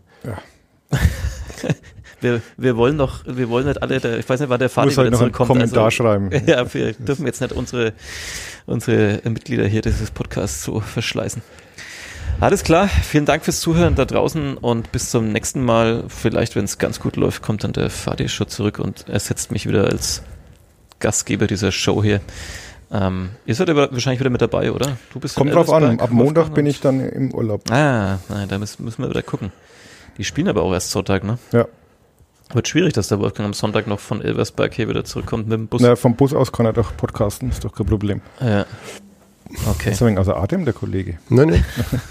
Wir, 2.21 2.39
wir 2.55 2.77
wollen 2.77 2.99
doch, 2.99 3.23
wir 3.25 3.49
wollen 3.49 3.65
nicht 3.65 3.81
alle, 3.81 3.99
der, 3.99 4.19
ich 4.19 4.29
weiß 4.29 4.39
nicht, 4.41 4.49
wann 4.49 4.59
der 4.59 4.67
musst 4.67 4.77
halt 4.77 4.87
wieder 4.89 5.01
noch 5.01 5.05
einen 5.05 5.17
zurückkommt. 5.33 5.47
Kommentar 5.47 5.85
also, 5.85 5.95
schreiben. 5.95 6.29
Ja, 6.45 6.71
wir 6.71 6.93
dürfen 6.93 7.25
jetzt 7.25 7.41
nicht 7.41 7.51
unsere, 7.51 7.93
unsere 8.67 9.21
Mitglieder 9.27 9.65
hier 9.65 9.81
dieses 9.81 10.11
Podcasts 10.11 10.63
so 10.63 10.81
verschleißen. 10.81 11.41
Alles 12.39 12.63
klar, 12.63 12.87
vielen 12.87 13.25
Dank 13.25 13.43
fürs 13.43 13.59
Zuhören 13.59 13.95
da 13.95 14.05
draußen 14.05 14.55
und 14.57 14.91
bis 14.91 15.09
zum 15.09 15.31
nächsten 15.31 15.65
Mal. 15.65 16.03
Vielleicht, 16.09 16.55
wenn 16.55 16.65
es 16.65 16.77
ganz 16.77 16.99
gut 16.99 17.15
läuft, 17.15 17.41
kommt 17.41 17.63
dann 17.63 17.73
der 17.73 17.89
Fadi 17.89 18.29
schon 18.29 18.47
zurück 18.47 18.77
und 18.77 19.09
ersetzt 19.09 19.51
mich 19.51 19.67
wieder 19.67 19.85
als 19.85 20.21
Gastgeber 21.01 21.47
dieser 21.47 21.71
Show 21.71 22.01
hier. 22.01 22.21
Ähm, 22.91 23.31
ihr 23.45 23.55
seid 23.55 23.69
aber 23.69 23.91
wahrscheinlich 23.91 24.19
wieder 24.19 24.29
mit 24.29 24.41
dabei, 24.41 24.71
oder? 24.71 24.97
Du 25.13 25.19
bist 25.19 25.35
Kommt 25.35 25.53
drauf 25.53 25.71
an. 25.71 25.99
Ab 25.99 26.11
Montag 26.11 26.53
bin 26.53 26.65
ich 26.65 26.81
dann 26.81 26.99
im 26.99 27.33
Urlaub. 27.33 27.69
Ah, 27.71 28.19
nein, 28.29 28.47
da 28.47 28.57
müssen, 28.57 28.83
müssen 28.83 29.01
wir 29.01 29.09
wieder 29.09 29.23
gucken. 29.23 29.51
Die 30.17 30.23
spielen 30.23 30.47
aber 30.47 30.63
auch 30.63 30.73
erst 30.73 30.91
Sonntag, 30.91 31.23
ne? 31.23 31.37
Ja. 31.51 31.67
Wird 32.53 32.67
schwierig, 32.67 32.93
dass 32.93 33.07
der 33.07 33.19
Wolfgang 33.19 33.47
am 33.47 33.53
Sonntag 33.53 33.87
noch 33.87 33.99
von 34.01 34.21
Elversberg 34.21 34.73
hier 34.73 34.89
wieder 34.89 35.05
zurückkommt 35.05 35.47
mit 35.47 35.57
dem 35.57 35.67
Bus. 35.67 35.81
Na, 35.81 35.95
vom 35.95 36.15
Bus 36.15 36.33
aus 36.33 36.51
kann 36.51 36.65
er 36.65 36.73
doch 36.73 36.95
podcasten, 36.97 37.49
ist 37.49 37.63
doch 37.63 37.73
kein 37.73 37.85
Problem. 37.85 38.21
Ja. 38.41 38.65
Okay. 39.69 39.91
Ist 39.91 40.01
ein 40.01 40.07
wenig 40.07 40.19
außer 40.19 40.35
Atem, 40.35 40.65
der 40.65 40.73
Kollege. 40.73 41.17
Nein, 41.29 41.49
nein. 41.49 41.65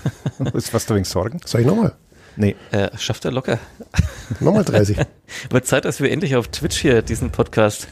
Ist 0.54 0.72
was 0.74 0.86
da 0.86 0.94
wegen 0.94 1.04
Sorgen? 1.04 1.40
Sag 1.44 1.62
ich 1.62 1.66
nochmal. 1.66 1.94
Nee. 2.40 2.56
Äh, 2.70 2.88
schafft 2.96 3.24
er 3.26 3.32
locker. 3.32 3.58
Nochmal 4.40 4.64
30. 4.64 4.96
Wird 5.50 5.66
Zeit, 5.66 5.84
dass 5.84 6.00
wir 6.00 6.10
endlich 6.10 6.36
auf 6.36 6.48
Twitch 6.48 6.78
hier 6.80 7.02
diesen 7.02 7.30
Podcast 7.30 7.86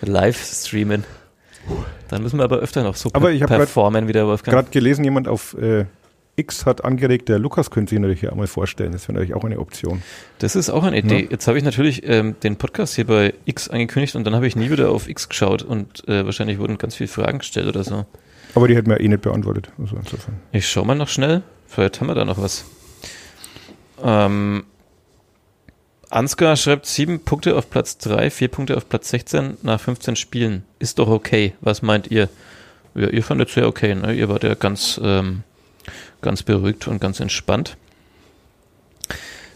live 0.00 0.42
streamen. 0.44 1.04
Dann 2.08 2.22
müssen 2.22 2.38
wir 2.38 2.44
aber 2.44 2.58
öfter 2.58 2.82
noch 2.82 2.96
so 2.96 3.10
Aber 3.12 3.30
ich 3.30 3.40
grad- 3.40 3.50
performen 3.58 4.08
wie 4.08 4.12
der 4.12 4.26
Wolfgang. 4.26 4.54
Gerade 4.56 4.70
gelesen, 4.70 5.04
jemand 5.04 5.28
auf 5.28 5.54
äh, 5.54 5.84
X 6.34 6.66
hat 6.66 6.84
angeregt, 6.84 7.28
der 7.28 7.38
Lukas 7.38 7.70
könnte 7.70 7.90
sich 7.90 8.00
natürlich 8.00 8.18
hier 8.20 8.32
einmal 8.32 8.48
vorstellen. 8.48 8.90
Das 8.90 9.02
wäre 9.06 9.12
natürlich 9.12 9.34
auch 9.36 9.44
eine 9.44 9.60
Option. 9.60 10.02
Das 10.40 10.56
ist 10.56 10.68
auch 10.70 10.82
eine 10.82 10.98
Idee. 10.98 11.22
Ja. 11.24 11.30
Jetzt 11.30 11.46
habe 11.46 11.58
ich 11.58 11.62
natürlich 11.64 12.02
ähm, 12.08 12.34
den 12.42 12.56
Podcast 12.56 12.96
hier 12.96 13.06
bei 13.06 13.34
X 13.44 13.68
angekündigt 13.68 14.16
und 14.16 14.24
dann 14.24 14.34
habe 14.34 14.48
ich 14.48 14.56
nie 14.56 14.70
wieder 14.70 14.90
auf 14.90 15.08
X 15.08 15.28
geschaut 15.28 15.62
und 15.62 16.06
äh, 16.08 16.24
wahrscheinlich 16.24 16.58
wurden 16.58 16.76
ganz 16.78 16.96
viele 16.96 17.08
Fragen 17.08 17.38
gestellt 17.38 17.68
oder 17.68 17.84
so. 17.84 18.04
Aber 18.56 18.66
die 18.66 18.74
hätten 18.74 18.90
wir 18.90 18.98
eh 19.00 19.06
nicht 19.06 19.22
beantwortet. 19.22 19.70
Also 19.78 19.94
insofern. 19.96 20.40
Ich 20.50 20.68
schau 20.68 20.84
mal 20.84 20.96
noch 20.96 21.08
schnell. 21.08 21.42
Vielleicht 21.68 22.00
haben 22.00 22.08
wir 22.08 22.14
da 22.16 22.24
noch 22.24 22.38
was. 22.42 22.64
Ähm, 24.02 24.64
Ansgar 26.10 26.56
schreibt 26.56 26.86
sieben 26.86 27.20
Punkte 27.20 27.56
auf 27.56 27.70
Platz 27.70 27.96
3, 27.98 28.30
vier 28.30 28.48
Punkte 28.48 28.76
auf 28.76 28.88
Platz 28.88 29.08
16 29.10 29.58
nach 29.62 29.80
15 29.80 30.16
Spielen. 30.16 30.64
Ist 30.78 30.98
doch 30.98 31.08
okay. 31.08 31.54
Was 31.60 31.80
meint 31.80 32.10
ihr? 32.10 32.28
Ja, 32.94 33.08
ihr 33.08 33.22
fandet 33.22 33.48
es 33.48 33.54
ja 33.54 33.66
okay, 33.66 33.94
ne? 33.94 34.12
Ihr 34.12 34.28
wart 34.28 34.44
ja 34.44 34.54
ganz, 34.54 35.00
ähm, 35.02 35.42
ganz 36.20 36.42
beruhigt 36.42 36.86
und 36.86 37.00
ganz 37.00 37.20
entspannt. 37.20 37.76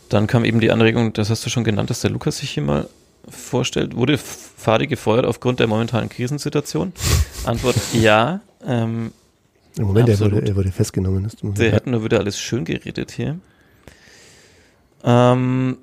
Dann 0.09 0.27
kam 0.27 0.45
eben 0.45 0.61
die 0.61 0.71
Anregung, 0.71 1.13
das 1.13 1.29
hast 1.31 1.45
du 1.45 1.51
schon 1.51 1.65
genannt, 1.65 1.91
dass 1.91 2.01
der 2.01 2.11
Lukas 2.11 2.39
sich 2.39 2.51
hier 2.51 2.63
mal 2.63 2.89
vorstellt. 3.29 3.95
Wurde 3.97 4.17
Fadi 4.17 4.87
gefeuert 4.87 5.27
aufgrund 5.27 5.61
der 5.61 5.67
momentanen 5.67 6.09
Krisensituation? 6.09 6.93
Antwort 7.45 7.77
ja. 7.93 8.41
Ähm, 8.65 9.13
Im 9.77 9.85
Moment, 9.85 10.09
er 10.09 10.19
wurde, 10.21 10.41
er 10.47 10.57
wurde 10.57 10.73
festgenommen. 10.73 11.31
Der 11.43 11.67
man- 11.67 11.75
hat 11.75 11.87
nur 11.87 12.03
wieder 12.05 12.19
alles 12.21 12.39
schön 12.39 12.65
geredet 12.65 13.11
hier. 13.11 13.39
Ähm, 15.07 15.79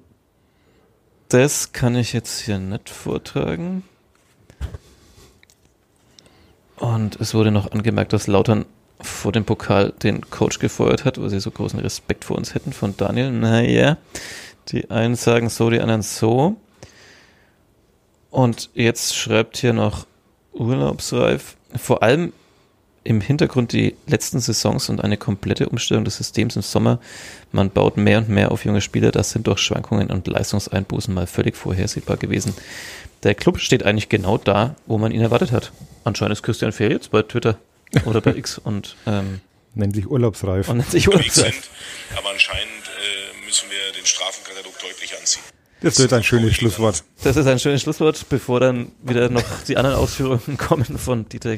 das 1.30 1.72
kann 1.72 1.95
ich 1.95 2.14
jetzt 2.14 2.41
hier 2.41 2.60
nicht 2.60 2.90
vortragen. 2.90 3.84
Und 6.76 7.20
es 7.20 7.34
wurde 7.34 7.50
noch 7.50 7.72
angemerkt, 7.72 8.14
dass 8.14 8.28
Lautern 8.28 8.66
vor 9.02 9.32
dem 9.32 9.45
Pokal 9.45 9.94
den 10.04 10.30
Coach 10.30 10.60
gefeuert 10.60 11.06
hat, 11.06 11.20
weil 11.20 11.30
sie 11.30 11.40
so 11.40 11.50
großen 11.50 11.80
Respekt 11.80 12.26
vor 12.26 12.38
uns 12.38 12.54
hätten 12.54 12.74
von 12.74 12.95
Daniel. 12.98 13.32
Naja, 13.32 13.98
die 14.70 14.91
einen 14.91 15.16
sagen 15.16 15.50
so, 15.50 15.70
die 15.70 15.80
anderen 15.80 16.02
so. 16.02 16.58
Und 18.30 18.70
jetzt 18.74 19.16
schreibt 19.16 19.58
hier 19.58 19.74
noch 19.74 20.06
Urlaubsreif. 20.54 21.56
Vor 21.76 22.04
allem 22.04 22.34
im 23.04 23.22
Hintergrund 23.22 23.74
die 23.74 23.96
letzten 24.08 24.40
Saisons 24.40 24.90
und 24.90 25.02
eine 25.04 25.18
komplette 25.18 25.68
Umstellung 25.70 26.06
des 26.06 26.18
Systems 26.18 26.56
im 26.56 26.62
Sommer. 26.62 27.00
Man 27.52 27.70
baut 27.70 27.98
mehr 27.98 28.20
und 28.20 28.30
mehr 28.30 28.52
auf 28.52 28.66
junge 28.66 28.82
Spieler. 28.82 29.12
Das 29.12 29.32
sind 29.32 29.48
durch 29.48 29.60
Schwankungen 29.60 30.10
und 30.10 30.28
Leistungseinbußen 30.28 31.14
mal 31.14 31.28
völlig 31.28 31.56
vorhersehbar 31.56 32.18
gewesen. 32.18 32.54
Der 33.24 33.36
Club 33.36 33.60
steht 33.60 33.84
eigentlich 33.84 34.10
genau 34.10 34.38
da, 34.38 34.76
wo 34.86 34.98
man 34.98 35.12
ihn 35.12 35.22
erwartet 35.22 35.52
hat. 35.52 35.72
Anscheinend 36.04 36.34
ist 36.34 36.44
Christian 36.44 36.72
Fehr 36.72 36.90
jetzt 36.92 37.12
bei 37.12 37.22
Twitter 37.22 37.58
oder 38.06 38.22
bei 38.22 38.32
X 38.36 38.58
und, 38.58 38.96
ähm, 39.06 39.42
Nennt 39.76 39.96
sich 39.96 40.08
Urlaubsreif. 40.08 40.70
und 40.70 40.78
nennt 40.78 40.92
sich. 40.92 41.08
Urlaubsreif. 41.08 41.70
Aber 42.16 42.30
anscheinend 42.30 42.64
äh, 42.64 43.46
müssen 43.46 43.70
wir 43.72 43.92
den 44.00 44.06
Strafenkatalog 44.06 44.78
deutlich 44.80 45.18
anziehen. 45.18 45.42
Das 45.84 46.00
wird 46.00 46.14
ein 46.14 46.24
schönes 46.24 46.56
Schlusswort. 46.56 47.04
Das 47.24 47.36
ist 47.36 47.46
ein 47.46 47.60
schönes 47.60 47.82
Schlusswort, 47.82 48.26
bevor 48.30 48.62
dann 48.62 48.92
wieder 49.04 49.30
noch 49.30 49.44
die 49.68 49.76
anderen 49.78 49.98
Ausführungen 49.98 50.58
kommen 50.58 50.86
von 50.98 51.28
Dieter. 51.28 51.56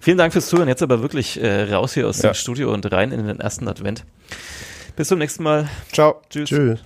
Vielen 0.00 0.18
Dank 0.18 0.32
fürs 0.32 0.46
Zuhören. 0.46 0.68
Jetzt 0.68 0.82
aber 0.82 1.02
wirklich 1.02 1.42
äh, 1.42 1.64
raus 1.74 1.94
hier 1.94 2.06
aus 2.08 2.22
Ja. 2.22 2.30
dem 2.30 2.34
Studio 2.34 2.72
und 2.72 2.90
rein 2.92 3.10
in 3.12 3.26
den 3.26 3.40
ersten 3.40 3.66
Advent. 3.68 4.04
Bis 4.94 5.08
zum 5.08 5.18
nächsten 5.18 5.42
Mal. 5.42 5.68
Ciao. 5.92 6.22
Tschüss. 6.30 6.48
Tschüss. 6.48 6.78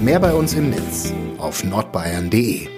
Mehr 0.00 0.20
bei 0.20 0.32
uns 0.32 0.54
im 0.54 0.70
Netz 0.70 1.12
auf 1.38 1.62
nordbayern.de. 1.64 2.77